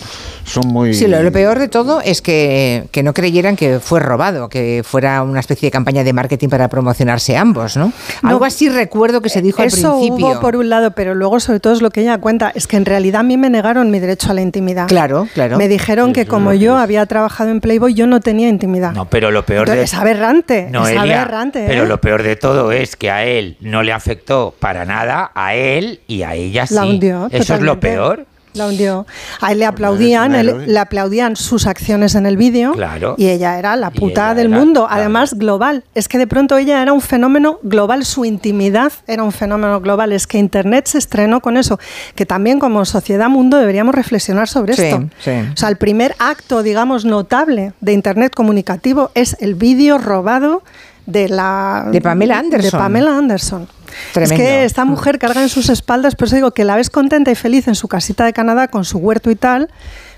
son 0.51 0.69
muy... 0.69 0.95
Sí, 0.95 1.07
lo, 1.07 1.23
lo 1.23 1.33
peor 1.33 1.59
de 1.59 1.69
todo 1.69 2.01
es 2.01 2.21
que, 2.23 2.85
que 2.91 3.03
no 3.03 3.15
creyeran 3.15 3.57
que 3.57 3.81
fue 3.81 4.01
robado, 4.01 4.49
que 4.49 4.83
fuera 4.85 5.23
una 5.23 5.41
especie 5.41 5.69
de 5.69 5.71
campaña 5.71 6.05
de 6.05 6.13
marketing 6.13 6.49
para 6.49 6.69
promocionarse 6.69 7.37
ambos, 7.37 7.77
¿no? 7.77 7.93
Algo 8.23 8.45
así 8.45 8.69
recuerdo 8.69 9.21
que 9.21 9.29
se 9.29 9.43
dijo 9.43 9.63
Eso 9.63 9.93
al 9.95 9.99
principio. 10.01 10.27
hubo 10.27 10.41
por 10.41 10.57
un 10.57 10.69
lado, 10.69 10.91
pero 10.93 11.15
luego 11.15 11.41
sobre 11.41 11.61
todo 11.61 11.73
es 11.73 11.83
lo 11.83 11.91
que 11.91 12.03
ella 12.03 12.19
cuenta, 12.19 12.53
es 12.55 12.67
que 12.67 12.77
en 12.77 12.85
realidad 12.85 13.21
a 13.21 13.25
mí 13.25 13.37
me 13.37 13.51
negaron 13.51 13.91
mi 13.91 14.01
derecho 14.01 14.31
a 14.31 14.35
la 14.35 14.43
intimidad. 14.43 14.89
Claro, 14.89 15.29
claro. 15.35 15.57
Me 15.57 15.69
dijeron 15.69 16.13
que 16.13 16.27
como 16.27 16.53
yo 16.53 16.77
había 16.77 17.07
trabajado 17.07 17.51
en 17.51 17.61
Playboy, 17.61 17.95
yo 17.95 18.07
no 18.07 18.21
tenía 18.21 18.49
intimidad. 18.49 18.93
No, 18.93 19.09
pero 19.09 19.31
lo 19.31 19.45
peor 19.45 19.67
de... 19.67 19.73
Entonces, 19.75 19.93
es 19.95 19.99
aberrante, 19.99 20.67
es 20.67 20.71
Noelia, 20.73 21.23
aberrante. 21.23 21.65
¿eh? 21.65 21.67
pero 21.69 21.87
lo 21.87 22.01
peor 22.01 22.23
de 22.23 22.37
todo 22.37 22.73
es 22.73 22.97
que 22.97 23.11
a 23.11 23.25
él 23.25 23.57
no 23.61 23.83
le 23.83 23.93
afectó 23.93 24.55
para 24.59 24.85
nada, 24.85 25.31
a 25.35 25.55
él 25.55 26.01
y 26.07 26.23
a 26.23 26.35
ella 26.35 26.67
sí. 26.67 26.75
La 26.75 26.87
hundió, 26.87 27.29
Eso 27.31 27.55
es 27.55 27.61
lo 27.61 27.79
peor. 27.81 28.27
La 28.55 28.67
hundió. 28.67 29.07
A 29.41 29.53
él 29.53 29.61
le 29.61 29.67
aplaudían, 29.67 30.35
es 30.35 30.35
un 30.35 30.41
él- 30.41 30.49
héroe. 30.49 30.67
le 30.67 30.79
aplaudían 30.79 31.37
sus 31.37 31.67
acciones 31.67 32.15
en 32.15 32.27
el 32.27 32.37
vídeo 32.37 32.73
Claro. 32.73 33.15
y 33.17 33.29
ella 33.29 33.59
era 33.59 33.77
la 33.77 33.91
puta 33.91 34.35
del 34.35 34.49
era, 34.49 34.59
mundo, 34.59 34.87
además 34.91 35.35
global. 35.35 35.85
Es 35.95 36.09
que 36.09 36.19
de 36.19 36.27
pronto 36.27 36.57
ella 36.59 36.83
era 36.83 36.93
un 36.93 37.01
fenómeno 37.01 37.59
global, 37.63 38.05
su 38.05 38.25
intimidad 38.25 38.93
era 39.07 39.23
un 39.23 39.33
fenómeno 39.33 39.81
global. 39.81 40.13
Es 40.13 40.27
que 40.27 40.39
Internet 40.39 40.87
se 40.89 40.99
estrenó 40.99 41.41
con 41.41 41.57
eso, 41.57 41.79
que 42.15 42.27
también 42.27 42.59
como 42.59 42.85
sociedad 42.85 43.29
mundo 43.29 43.57
deberíamos 43.57 43.95
reflexionar 43.95 44.49
sobre 44.49 44.75
Sí, 44.75 44.83
esto. 44.83 45.05
sí. 45.21 45.31
O 45.53 45.57
sea, 45.57 45.69
el 45.69 45.77
primer 45.77 46.17
acto, 46.19 46.63
digamos, 46.63 47.05
notable 47.05 47.73
de 47.81 47.93
Internet 47.93 48.35
comunicativo 48.35 49.11
es 49.15 49.37
el 49.41 49.55
vídeo 49.55 49.99
robado 49.99 50.63
de 51.07 51.29
la 51.29 51.87
De 51.91 52.01
Pamela 52.01 52.39
Anderson. 52.39 52.71
de 52.71 52.79
Pamela 52.79 53.17
Anderson. 53.17 53.69
Tremendo. 54.13 54.35
Es 54.35 54.41
que 54.41 54.65
esta 54.65 54.85
mujer 54.85 55.19
carga 55.19 55.43
en 55.43 55.49
sus 55.49 55.69
espaldas, 55.69 56.15
por 56.17 56.27
eso 56.29 56.37
digo 56.37 56.51
que 56.53 56.65
la 56.65 56.77
ves 56.77 56.91
contenta 56.91 57.31
y 57.31 57.35
feliz 57.35 57.69
en 57.69 57.75
su 57.75 57.89
casita 57.89 58.25
de 58.25 58.33
Canadá 58.33 58.69
con 58.69 58.85
su 58.85 58.99
huerto 58.99 59.31
y 59.31 59.37
tal, 59.37 59.69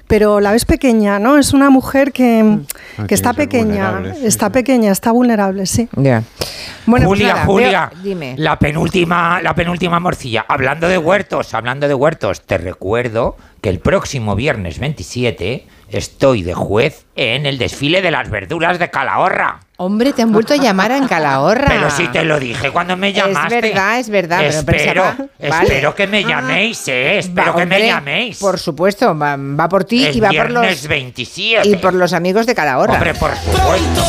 pero 0.09 0.41
la 0.41 0.53
ves 0.53 0.65
pequeña, 0.67 1.19
¿no? 1.19 1.39
Es 1.39 1.55
una 1.55 1.71
mujer 1.71 2.13
que, 2.13 2.59
Ah, 2.99 3.07
que 3.07 3.15
está 3.15 3.31
es 3.31 3.37
pequeña, 3.37 4.03
sí, 4.15 4.27
está 4.27 4.51
pequeña, 4.51 4.93
está 4.93 5.11
vulnerable, 5.13 5.65
sí. 5.65 5.89
Bueno, 6.85 7.07
pues 7.07 7.21
Julia, 7.21 7.35
nada, 7.35 7.47
Julia, 7.47 7.91
veo- 7.95 8.03
dime. 8.03 8.35
la 8.37 8.59
penúltima, 8.59 9.41
la 9.41 9.55
penúltima 9.55 10.01
morcilla. 10.01 10.45
Hablando 10.49 10.89
de 10.89 10.99
huertos, 10.99 11.55
hablando 11.55 11.89
de 11.89 11.95
huertos, 11.95 12.43
te 12.43 12.59
recuerdo 12.59 13.37
que 13.63 13.71
el 13.71 13.79
próximo 13.79 14.35
viernes 14.35 14.79
27 14.81 15.67
estoy 15.89 16.43
de 16.43 16.53
juez 16.55 17.07
en 17.17 17.47
el 17.47 17.57
desfile 17.57 18.03
de 18.03 18.11
las 18.11 18.29
verduras 18.29 18.79
de 18.79 18.91
Calahorra. 18.91 19.61
Hombre, 19.79 20.13
te 20.13 20.23
han 20.23 20.31
vuelto 20.33 20.55
a 20.55 20.57
llamar 20.59 20.93
en 20.93 21.09
Calahorra. 21.09 21.67
Pero 21.67 21.91
si 21.91 22.07
te 22.09 22.25
lo 22.25 22.39
dije 22.39 22.71
cuando 22.71 22.97
me 22.97 23.13
llamaste. 23.13 23.57
Es 23.57 23.63
verdad, 23.63 23.99
es 23.99 24.09
verdad. 24.11 24.39
pero 24.39 24.51
Espero, 24.59 25.03
pensaba- 25.03 25.29
Vale. 25.51 25.69
espero 25.69 25.95
que 25.95 26.07
me 26.07 26.23
llaméis, 26.25 26.87
eh. 26.89 27.19
Espero 27.19 27.53
Va, 27.53 27.59
que 27.59 27.67
me 27.67 27.87
llaméis. 27.87 28.39
Por 28.39 28.59
supuesto, 28.61 29.17
va, 29.19 29.37
va 29.37 29.69
por 29.69 29.85
ti 29.85 30.07
y 30.13 30.21
va 30.21 30.31
por 30.31 30.51
los 30.51 30.87
27. 30.87 31.67
y 31.69 31.77
por 31.77 31.95
los 31.95 32.13
amigos 32.13 32.47
de 32.47 32.55
Calahorra. 32.55 32.95
Hombre, 32.95 33.15
por 33.15 33.35
supuesto. 33.35 34.05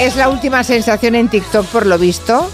Es 0.00 0.16
la 0.16 0.28
última 0.30 0.64
sensación 0.64 1.14
en 1.14 1.28
TikTok 1.28 1.66
por 1.66 1.84
lo 1.86 1.98
visto. 1.98 2.50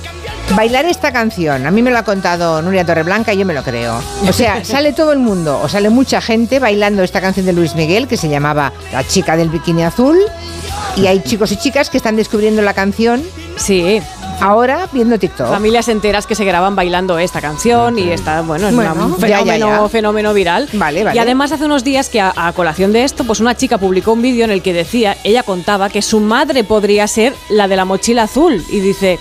Bailar 0.55 0.86
esta 0.86 1.12
canción, 1.12 1.66
a 1.66 1.70
mí 1.70 1.82
me 1.82 1.90
lo 1.90 1.98
ha 1.98 2.02
contado 2.02 2.62
Nuria 2.62 2.85
Torreblanca 2.86 3.35
y 3.35 3.39
yo 3.39 3.44
me 3.44 3.52
lo 3.52 3.62
creo. 3.62 4.01
O 4.27 4.32
sea, 4.32 4.64
sale 4.64 4.93
todo 4.93 5.12
el 5.12 5.18
mundo, 5.18 5.60
o 5.62 5.68
sale 5.68 5.90
mucha 5.90 6.20
gente 6.20 6.60
bailando 6.60 7.02
esta 7.02 7.20
canción 7.20 7.44
de 7.47 7.52
Luis 7.52 7.74
Miguel 7.74 8.06
que 8.09 8.16
se 8.16 8.28
llamaba 8.28 8.73
La 8.93 9.05
chica 9.06 9.36
del 9.36 9.48
bikini 9.51 9.82
azul. 9.82 10.18
Y 10.97 11.09
hay 11.09 11.20
chicos 11.20 11.52
y 11.52 11.56
chicas 11.56 11.90
que 11.90 11.98
están 11.98 12.16
descubriendo 12.16 12.62
la 12.62 12.73
canción. 12.73 13.23
Sí. 13.56 14.01
Ahora 14.40 14.89
viendo 14.93 15.18
TikTok. 15.18 15.48
Familias 15.48 15.89
enteras 15.89 16.27
que 16.27 16.35
se 16.35 16.44
graban 16.44 16.74
bailando 16.77 17.18
esta 17.18 17.40
canción 17.43 17.98
y 17.98 18.10
está, 18.10 18.40
bueno, 18.43 18.68
es 18.68 18.74
Bueno, 18.74 18.93
un 18.94 19.16
ya, 19.18 19.28
ya, 19.28 19.39
fenómeno, 19.39 19.82
ya. 19.82 19.89
fenómeno 19.89 20.32
viral. 20.35 20.68
Vale, 20.74 21.05
vale. 21.05 21.16
Y 21.16 21.18
además 21.18 21.52
hace 21.52 21.64
unos 21.66 21.85
días 21.85 22.09
que 22.09 22.20
a, 22.20 22.32
a 22.35 22.52
colación 22.52 22.93
de 22.93 23.05
esto, 23.05 23.24
pues 23.24 23.40
una 23.40 23.55
chica 23.56 23.77
publicó 23.78 24.12
un 24.12 24.23
vídeo 24.23 24.44
en 24.44 24.51
el 24.52 24.62
que 24.62 24.73
decía, 24.73 25.16
ella 25.24 25.43
contaba 25.43 25.89
que 25.90 26.01
su 26.02 26.20
madre 26.20 26.64
podría 26.64 27.06
ser 27.09 27.35
la 27.51 27.66
de 27.68 27.77
la 27.77 27.85
mochila 27.85 28.24
azul. 28.24 28.62
Y 28.70 28.81
dice, 28.81 29.18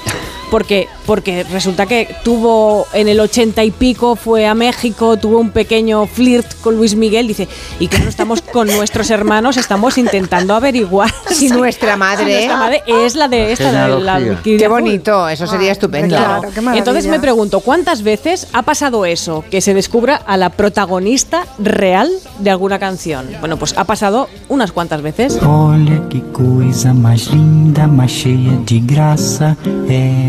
porque, 0.52 0.88
porque 1.06 1.44
resulta 1.44 1.86
que 1.86 2.16
tuvo 2.24 2.88
en 2.94 3.08
el 3.08 3.20
ochenta 3.20 3.64
y 3.64 3.72
pico, 3.72 4.16
fue 4.16 4.46
a 4.46 4.54
México, 4.54 5.18
tuvo 5.18 5.40
un 5.40 5.50
pequeño 5.52 6.06
flirt 6.08 6.46
con 6.62 6.76
Luis 6.78 6.96
Miguel, 6.96 7.28
dice, 7.28 7.48
y 7.80 7.88
claro, 7.88 8.10
estamos 8.10 8.42
con 8.42 8.68
nuestros 8.68 9.10
hermanos, 9.10 9.58
estamos 9.58 9.98
intentando 9.98 10.54
averiguar 10.56 11.12
Si 11.32 11.50
nuestra 11.50 11.98
madre- 11.98 12.26
si 12.26 12.32
nuestra 12.32 12.58
madre 12.58 12.84
es 12.88 13.16
la 13.16 13.28
de 13.28 13.52
esta, 13.52 13.72
la, 13.72 13.88
de 14.20 14.26
la 14.30 14.42
Qué 14.44 14.68
bonito, 14.68 15.28
eso 15.30 15.48
sería 15.48 15.72
estupendo. 15.72 16.16
Claro. 16.16 16.50
Entonces 16.74 17.08
me 17.08 17.20
pregunto, 17.20 17.60
¿cuántas 17.60 18.02
veces 18.04 18.48
ha 18.54 18.62
pasado 18.64 19.06
eso? 19.06 19.44
Que 19.50 19.62
se 19.62 19.74
descubra 19.74 20.16
a 20.16 20.38
la 20.38 20.50
protagonista 20.50 21.46
real 21.60 22.10
de 22.40 22.50
alguna 22.52 22.80
canción. 22.80 23.28
Bueno, 23.40 23.58
pues 23.58 23.78
ha 23.78 23.84
pasado 23.84 24.30
unas 24.50 24.72
cuantas 24.72 25.02
veces. 25.02 25.38
Olha 25.44 26.02
que 26.10 26.22
coisa 26.32 26.94
mais 26.94 27.28
linda, 27.32 27.88
mais 27.88 28.12
cheia 28.12 28.52
de 28.66 28.80
graça. 28.80 29.56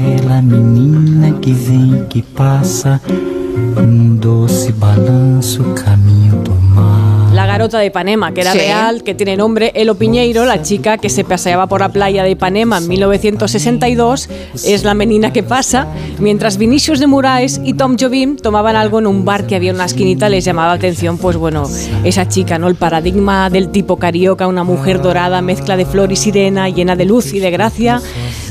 Ela, 0.06 0.40
menina 0.40 1.32
que 1.40 1.52
vem, 1.52 2.04
que 2.08 2.22
passa, 2.22 3.00
num 3.76 4.14
doce 4.14 4.70
balanço, 4.70 5.64
caminho 5.74 6.45
garota 7.56 7.78
de 7.78 7.86
Ipanema, 7.86 8.34
que 8.34 8.42
era 8.42 8.52
Sí. 8.52 8.58
real, 8.58 9.02
que 9.02 9.14
tiene 9.14 9.34
nombre 9.34 9.72
Elo 9.74 9.94
Piñeiro, 9.94 10.44
la 10.44 10.60
chica 10.62 10.98
que 10.98 11.08
se 11.08 11.24
paseaba 11.24 11.66
por 11.68 11.80
la 11.80 11.88
playa 11.88 12.22
de 12.22 12.30
Ipanema 12.32 12.76
en 12.76 12.86
1962, 12.88 14.28
es 14.66 14.84
la 14.84 14.92
menina 14.92 15.32
que 15.32 15.42
pasa, 15.42 15.86
mientras 16.18 16.58
Vinicius 16.58 17.00
de 17.00 17.06
Moraes 17.06 17.58
y 17.64 17.72
Tom 17.72 17.96
Jobim 17.98 18.36
tomaban 18.36 18.76
algo 18.76 18.98
en 18.98 19.06
un 19.06 19.24
bar 19.24 19.46
que 19.46 19.56
había 19.56 19.70
en 19.70 19.76
una 19.76 19.86
esquinita, 19.86 20.28
les 20.28 20.44
llamaba 20.44 20.68
la 20.68 20.74
atención, 20.74 21.16
pues 21.16 21.36
bueno, 21.38 21.66
esa 22.04 22.28
chica, 22.28 22.58
¿no? 22.58 22.68
El 22.68 22.74
paradigma 22.74 23.48
del 23.48 23.70
tipo 23.70 23.96
carioca, 23.96 24.46
una 24.46 24.62
mujer 24.62 25.00
dorada, 25.00 25.40
mezcla 25.40 25.78
de 25.78 25.86
flor 25.86 26.12
y 26.12 26.16
sirena, 26.16 26.68
llena 26.68 26.94
de 26.94 27.06
luz 27.06 27.32
y 27.32 27.38
de 27.40 27.50
gracia. 27.50 28.02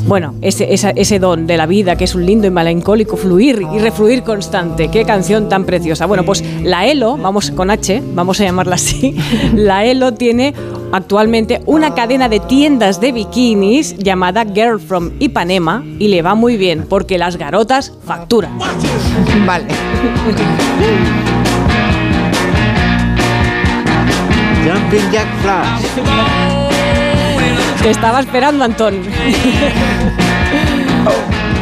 Bueno, 0.07 0.34
ese, 0.41 0.73
esa- 0.73 0.91
ese 0.91 1.19
don 1.19 1.45
de 1.48 1.57
la 1.57 1.65
vida, 1.68 1.95
que 1.95 2.03
es 2.06 2.15
un 2.15 2.26
lindo 2.26 2.48
y 2.48 2.52
melancólico 2.52 3.18
fluir 3.18 3.61
y 3.73 3.80
refluir 3.80 4.23
constante. 4.23 4.90
Qué 4.90 5.03
canción 5.06 5.48
tan 5.49 5.64
preciosa. 5.65 6.06
Bueno, 6.06 6.23
pues 6.26 6.44
la 6.64 6.86
Elo, 6.88 7.18
vamos 7.18 7.52
con 7.52 7.69
H, 7.72 8.02
vamos 8.14 8.40
a 8.40 8.44
llamarla 8.44 8.76
así, 8.76 8.94
la 9.53 9.85
Elo 9.85 10.13
tiene 10.13 10.53
actualmente 10.91 11.61
una 11.65 11.93
cadena 11.93 12.30
de 12.30 12.39
tiendas 12.39 13.01
de 13.01 13.11
bikinis 13.11 13.97
llamada 13.97 14.45
Girl 14.45 14.80
from 14.80 15.11
Ipanema 15.19 15.84
y 15.99 16.07
le 16.07 16.22
va 16.22 16.35
muy 16.35 16.57
bien 16.57 16.85
porque 16.88 17.17
las 17.17 17.38
garotas 17.38 17.93
facturan. 18.05 18.57
Vale. 19.45 19.65
Jumping 24.65 25.11
Jack 25.11 25.27
Flash. 25.41 25.81
Te 27.81 27.89
estaba 27.91 28.19
esperando, 28.19 28.63
Antón. 28.63 28.95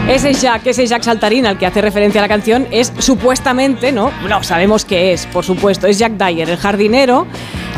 Ese 0.07 0.33
Jack, 0.33 0.67
ese 0.67 0.85
Jack 0.85 1.01
Saltarín 1.03 1.45
al 1.45 1.57
que 1.57 1.65
hace 1.65 1.81
referencia 1.81 2.21
la 2.21 2.27
canción 2.27 2.67
es 2.71 2.91
supuestamente, 2.99 3.91
¿no? 3.93 4.11
No, 4.27 4.43
sabemos 4.43 4.83
que 4.83 5.13
es, 5.13 5.25
por 5.27 5.45
supuesto, 5.45 5.87
es 5.87 5.97
Jack 5.97 6.13
Dyer, 6.13 6.49
el 6.49 6.57
jardinero 6.57 7.25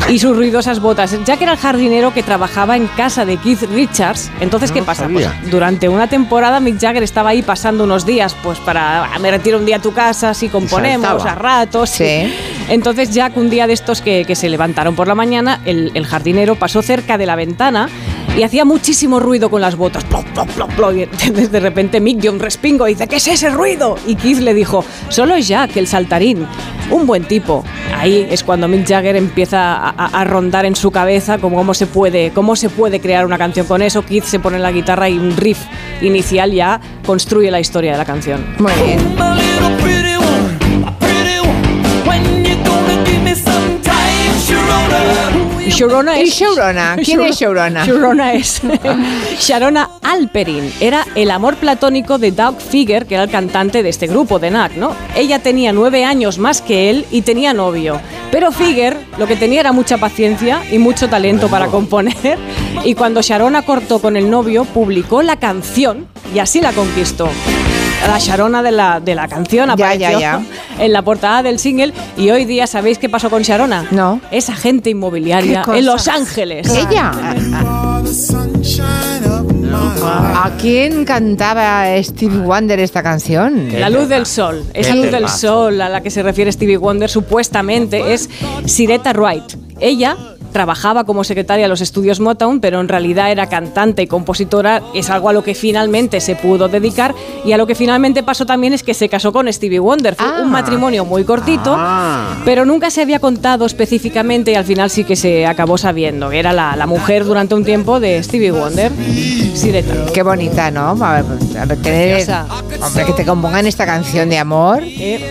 y 0.08 0.18
sus 0.18 0.36
ruidosas 0.36 0.80
botas. 0.80 1.16
Jack 1.24 1.40
era 1.42 1.52
el 1.52 1.58
jardinero 1.58 2.12
que 2.12 2.24
trabajaba 2.24 2.76
en 2.76 2.88
casa 2.88 3.24
de 3.24 3.36
Keith 3.36 3.62
Richards. 3.72 4.30
Entonces, 4.40 4.72
¿qué 4.72 4.80
No 4.80 4.86
pasa? 4.86 5.08
Pues 5.08 5.28
durante 5.50 5.88
una 5.88 6.08
temporada 6.08 6.58
Mick 6.58 6.80
Jagger 6.80 7.04
estaba 7.04 7.30
ahí 7.30 7.42
pasando 7.42 7.84
unos 7.84 8.04
días, 8.04 8.34
pues 8.42 8.58
para, 8.58 9.04
"Ah, 9.04 9.18
me 9.20 9.30
retiro 9.30 9.58
un 9.58 9.64
día 9.64 9.76
a 9.76 9.80
tu 9.80 9.92
casa, 9.92 10.34
si 10.34 10.48
componemos 10.48 11.24
a 11.24 11.34
ratos. 11.36 11.90
Sí. 11.90 12.34
Entonces 12.68 13.10
Jack, 13.14 13.36
un 13.36 13.48
día 13.50 13.68
de 13.68 13.72
estos 13.72 14.00
que, 14.02 14.24
que 14.26 14.34
se 14.34 14.48
levantaron 14.48 14.96
por 14.96 15.06
la 15.06 15.14
mañana, 15.14 15.60
el, 15.64 15.92
el 15.94 16.04
jardinero 16.04 16.56
pasó 16.56 16.82
cerca 16.82 17.16
de 17.18 17.26
la 17.26 17.36
ventana 17.36 17.88
y 18.36 18.42
hacía 18.42 18.64
muchísimo 18.64 19.18
ruido 19.18 19.50
con 19.50 19.60
las 19.60 19.76
botas. 19.76 20.04
Plop, 20.04 20.24
plop, 20.34 20.48
plop, 20.50 20.70
plop. 20.72 20.92
De 20.92 21.60
repente 21.60 22.00
Mick 22.00 22.18
dio 22.18 22.32
un 22.32 22.38
respingo 22.38 22.86
y 22.86 22.92
dice, 22.92 23.06
¿qué 23.08 23.16
es 23.16 23.26
ese 23.26 23.50
ruido? 23.50 23.96
Y 24.06 24.16
Keith 24.16 24.38
le 24.38 24.54
dijo, 24.54 24.84
solo 25.08 25.34
es 25.34 25.48
Jack, 25.48 25.76
el 25.76 25.86
saltarín, 25.86 26.46
un 26.90 27.06
buen 27.06 27.24
tipo. 27.24 27.64
Ahí 27.96 28.26
es 28.30 28.44
cuando 28.44 28.68
Mick 28.68 28.86
Jagger 28.86 29.16
empieza 29.16 29.76
a, 29.76 30.24
rondar 30.24 30.66
en 30.66 30.76
su 30.76 30.90
cabeza 30.90 31.38
como 31.38 31.56
cómo 31.56 31.72
se 31.72 31.86
puede, 31.86 32.30
cómo 32.32 32.56
se 32.56 32.68
puede 32.68 33.00
crear 33.00 33.24
una 33.24 33.38
canción 33.38 33.66
con 33.66 33.80
eso. 33.80 34.04
Keith 34.04 34.24
se 34.24 34.38
pone 34.38 34.58
la 34.58 34.72
guitarra 34.72 35.08
y 35.08 35.18
un 35.18 35.36
riff 35.36 35.58
inicial 36.02 36.52
ya 36.52 36.80
construye 37.06 37.50
la 37.50 37.60
historia 37.60 37.92
de 37.92 37.98
la 37.98 38.04
canción. 38.04 38.44
Muy 38.58 38.72
bien. 38.84 39.16
¿Y 46.16 46.22
es... 46.22 46.34
Sharona? 46.34 46.96
¿Quién 46.96 47.20
es 47.22 47.38
Sharona? 47.38 47.84
Sharona 47.84 48.32
es... 48.34 48.62
Sharona 49.40 49.90
Alperin. 50.02 50.72
Era 50.80 51.04
el 51.14 51.30
amor 51.30 51.56
platónico 51.56 52.18
de 52.18 52.30
Doug 52.30 52.60
Figger, 52.60 53.06
que 53.06 53.14
era 53.14 53.24
el 53.24 53.30
cantante 53.30 53.82
de 53.82 53.88
este 53.88 54.06
grupo, 54.06 54.38
de 54.38 54.50
NAC, 54.50 54.76
¿no? 54.76 54.94
Ella 55.16 55.40
tenía 55.40 55.72
nueve 55.72 56.04
años 56.04 56.38
más 56.38 56.62
que 56.62 56.90
él 56.90 57.04
y 57.10 57.22
tenía 57.22 57.52
novio. 57.52 58.00
Pero 58.30 58.52
Figger 58.52 58.96
lo 59.18 59.26
que 59.26 59.36
tenía 59.36 59.60
era 59.60 59.72
mucha 59.72 59.98
paciencia 59.98 60.62
y 60.70 60.78
mucho 60.78 61.08
talento 61.08 61.48
para 61.48 61.66
componer. 61.66 62.38
Y 62.84 62.94
cuando 62.94 63.20
Sharona 63.20 63.62
cortó 63.62 64.00
con 64.00 64.16
el 64.16 64.30
novio, 64.30 64.64
publicó 64.64 65.22
la 65.22 65.36
canción 65.36 66.06
y 66.34 66.38
así 66.38 66.60
la 66.60 66.72
conquistó. 66.72 67.28
La 68.06 68.18
Sharona 68.18 68.62
de 68.62 68.70
la, 68.70 69.00
de 69.00 69.14
la 69.14 69.28
canción 69.28 69.68
Ya, 69.68 69.72
apareció 69.74 70.20
ya, 70.20 70.40
en 70.78 70.92
la 70.92 71.02
portada 71.02 71.42
del 71.42 71.58
single 71.58 71.92
y 72.16 72.30
hoy 72.30 72.44
día 72.44 72.66
¿sabéis 72.66 72.98
qué 72.98 73.08
pasó 73.08 73.30
con 73.30 73.42
Sharona? 73.42 73.86
No. 73.90 74.20
Es 74.30 74.48
agente 74.48 74.90
inmobiliaria 74.90 75.62
¿Qué 75.64 75.78
en? 75.78 75.86
Los 75.86 76.06
Ángeles. 76.08 76.68
¿Ella? 76.68 77.10
¿A 80.04 80.50
quién 80.60 81.04
cantaba 81.04 81.86
Stevie 82.02 82.38
Wonder 82.38 82.78
esta 82.80 83.02
canción? 83.02 83.68
La 83.78 83.90
luz 83.90 84.08
del 84.08 84.26
sol. 84.26 84.64
Esa 84.74 84.94
luz 84.94 85.10
del 85.10 85.28
sol 85.28 85.80
a 85.80 85.88
la 85.88 86.00
que 86.00 86.10
se 86.10 86.22
refiere 86.22 86.52
Stevie 86.52 86.76
Wonder 86.76 87.10
supuestamente 87.10 88.12
es 88.14 88.28
Sireta 88.66 89.12
Wright. 89.12 89.54
Ella 89.80 90.16
trabajaba 90.60 91.04
como 91.04 91.22
secretaria 91.22 91.66
en 91.66 91.68
los 91.70 91.82
estudios 91.82 92.18
Motown, 92.18 92.60
pero 92.60 92.80
en 92.80 92.88
realidad 92.88 93.30
era 93.30 93.46
cantante 93.46 94.00
y 94.00 94.06
compositora, 94.06 94.80
es 94.94 95.10
algo 95.10 95.28
a 95.28 95.34
lo 95.34 95.44
que 95.44 95.54
finalmente 95.54 96.18
se 96.22 96.34
pudo 96.34 96.66
dedicar 96.68 97.14
y 97.44 97.52
a 97.52 97.58
lo 97.58 97.66
que 97.66 97.74
finalmente 97.74 98.22
pasó 98.22 98.46
también 98.46 98.72
es 98.72 98.82
que 98.82 98.94
se 98.94 99.10
casó 99.10 99.34
con 99.34 99.52
Stevie 99.52 99.80
Wonder. 99.80 100.14
Fue 100.14 100.26
Ah. 100.26 100.40
un 100.42 100.50
matrimonio 100.50 101.04
muy 101.04 101.24
cortito, 101.24 101.74
Ah. 101.76 102.36
pero 102.46 102.64
nunca 102.64 102.88
se 102.90 103.02
había 103.02 103.18
contado 103.18 103.66
específicamente 103.66 104.52
y 104.52 104.54
al 104.54 104.64
final 104.64 104.88
sí 104.88 105.04
que 105.04 105.14
se 105.14 105.44
acabó 105.44 105.76
sabiendo. 105.76 106.32
Era 106.32 106.54
la, 106.54 106.74
la 106.74 106.86
mujer 106.86 107.26
durante 107.26 107.54
un 107.54 107.62
tiempo 107.66 108.00
de 108.00 108.22
Stevie 108.22 108.50
Wonder, 108.52 108.90
Sireta. 109.54 109.92
Qué 110.14 110.22
bonita, 110.22 110.70
¿no? 110.70 110.96
A 111.04 111.20
ver, 111.20 111.24
a 111.60 111.64
ver, 111.66 111.82
tener- 111.82 112.26
hombre, 112.82 113.04
que 113.04 113.12
te 113.12 113.26
compongan 113.26 113.66
esta 113.66 113.84
canción 113.84 114.30
de 114.30 114.38
amor. 114.38 114.82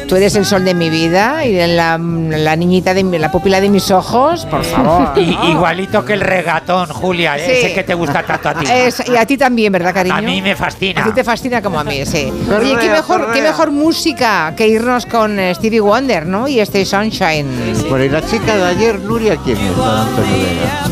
Tú 0.08 0.18
eres 0.18 0.36
el 0.36 0.46
sol 0.46 0.64
de 0.64 0.76
mi 0.76 0.92
vida 0.92 1.44
y 1.48 1.54
la, 1.76 1.98
la 1.98 2.56
niñita 2.56 2.94
de 2.94 3.04
mi- 3.04 3.18
la 3.18 3.32
pupila 3.32 3.60
de 3.60 3.70
mis 3.70 3.90
ojos, 3.90 4.46
por 4.46 4.64
favor. 4.64 5.15
I- 5.18 5.38
igualito 5.52 6.04
que 6.06 6.14
el 6.14 6.22
regatón, 6.22 6.88
Julia, 6.88 7.36
Sí. 7.38 7.52
ese 7.52 7.74
que 7.74 7.84
te 7.84 7.94
gusta 7.94 8.24
tanto 8.24 8.50
a 8.50 8.54
ti. 8.56 8.66
Es- 8.72 9.04
y 9.08 9.16
a 9.16 9.26
ti 9.26 9.38
también, 9.38 9.72
¿verdad, 9.72 9.94
cariño? 9.94 10.16
A 10.16 10.22
mí 10.22 10.42
me 10.42 10.56
fascina. 10.56 11.02
A 11.02 11.06
ti 11.06 11.12
te 11.14 11.24
fascina 11.24 11.62
como 11.62 11.80
a 11.80 11.84
mí, 11.84 12.06
sí. 12.06 12.32
Oye, 12.58 12.76
qué 12.80 12.90
mejor, 12.90 13.32
qué 13.34 13.42
mejor 13.42 13.72
música 13.72 14.54
que 14.56 14.68
irnos 14.68 15.06
con 15.06 15.40
eh, 15.40 15.54
Stevie 15.56 15.80
Wonder, 15.82 16.26
¿no? 16.26 16.48
Y 16.48 16.60
este 16.60 16.86
Sunshine. 16.86 17.48
Por 17.90 18.00
ahí 18.02 18.10
la 18.10 18.26
chica 18.26 18.56
de 18.56 18.64
ayer, 18.66 19.00
Nuria, 19.00 19.38
¿quién 19.44 19.58
es? 19.58 19.72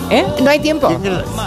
¿Eh? 0.10 0.26
No 0.42 0.50
hay 0.50 0.60
tiempo. 0.60 0.88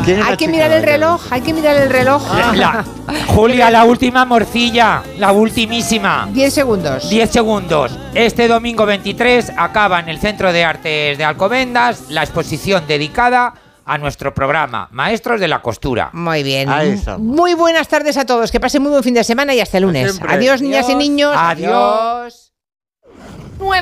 quién 0.04 0.18
es 0.18 0.18
la 0.18 0.26
Hay 0.26 0.36
que 0.36 0.48
mirar 0.48 0.72
el 0.72 0.82
reloj, 0.82 1.20
hay 1.30 1.40
que 1.40 1.52
mirar 1.52 1.76
el 1.76 1.90
reloj. 1.90 2.22
La- 2.54 2.84
Julia, 3.28 3.70
la 3.70 3.84
última 3.84 4.24
morcilla, 4.24 5.02
la 5.18 5.30
ultimísima. 5.32 6.28
10 6.32 6.52
segundos. 6.52 7.08
10 7.08 7.30
segundos. 7.30 7.96
Este 8.14 8.48
domingo 8.48 8.84
23 8.86 9.52
acaba 9.56 10.00
en 10.00 10.08
el 10.08 10.18
Centro 10.18 10.52
de 10.52 10.64
Artes 10.64 11.16
de 11.18 11.24
Alcobendas 11.24 12.04
la 12.08 12.22
exposición 12.22 12.55
dedicada 12.86 13.54
a 13.84 13.98
nuestro 13.98 14.34
programa 14.34 14.88
Maestros 14.90 15.40
de 15.40 15.48
la 15.48 15.62
Costura. 15.62 16.10
Muy 16.12 16.42
bien. 16.42 16.68
Muy 17.18 17.54
buenas 17.54 17.86
tardes 17.88 18.16
a 18.16 18.26
todos. 18.26 18.50
Que 18.50 18.58
pasen 18.60 18.82
muy 18.82 18.90
buen 18.90 19.04
fin 19.04 19.14
de 19.14 19.22
semana 19.24 19.54
y 19.54 19.60
hasta 19.60 19.78
el 19.78 19.84
lunes. 19.84 20.20
Adiós, 20.28 20.60
niñas 20.60 20.88
y 20.88 20.92
Adiós. 20.92 20.98
niños. 20.98 21.34
Adiós. 21.36 22.52
Nueva 23.58 23.80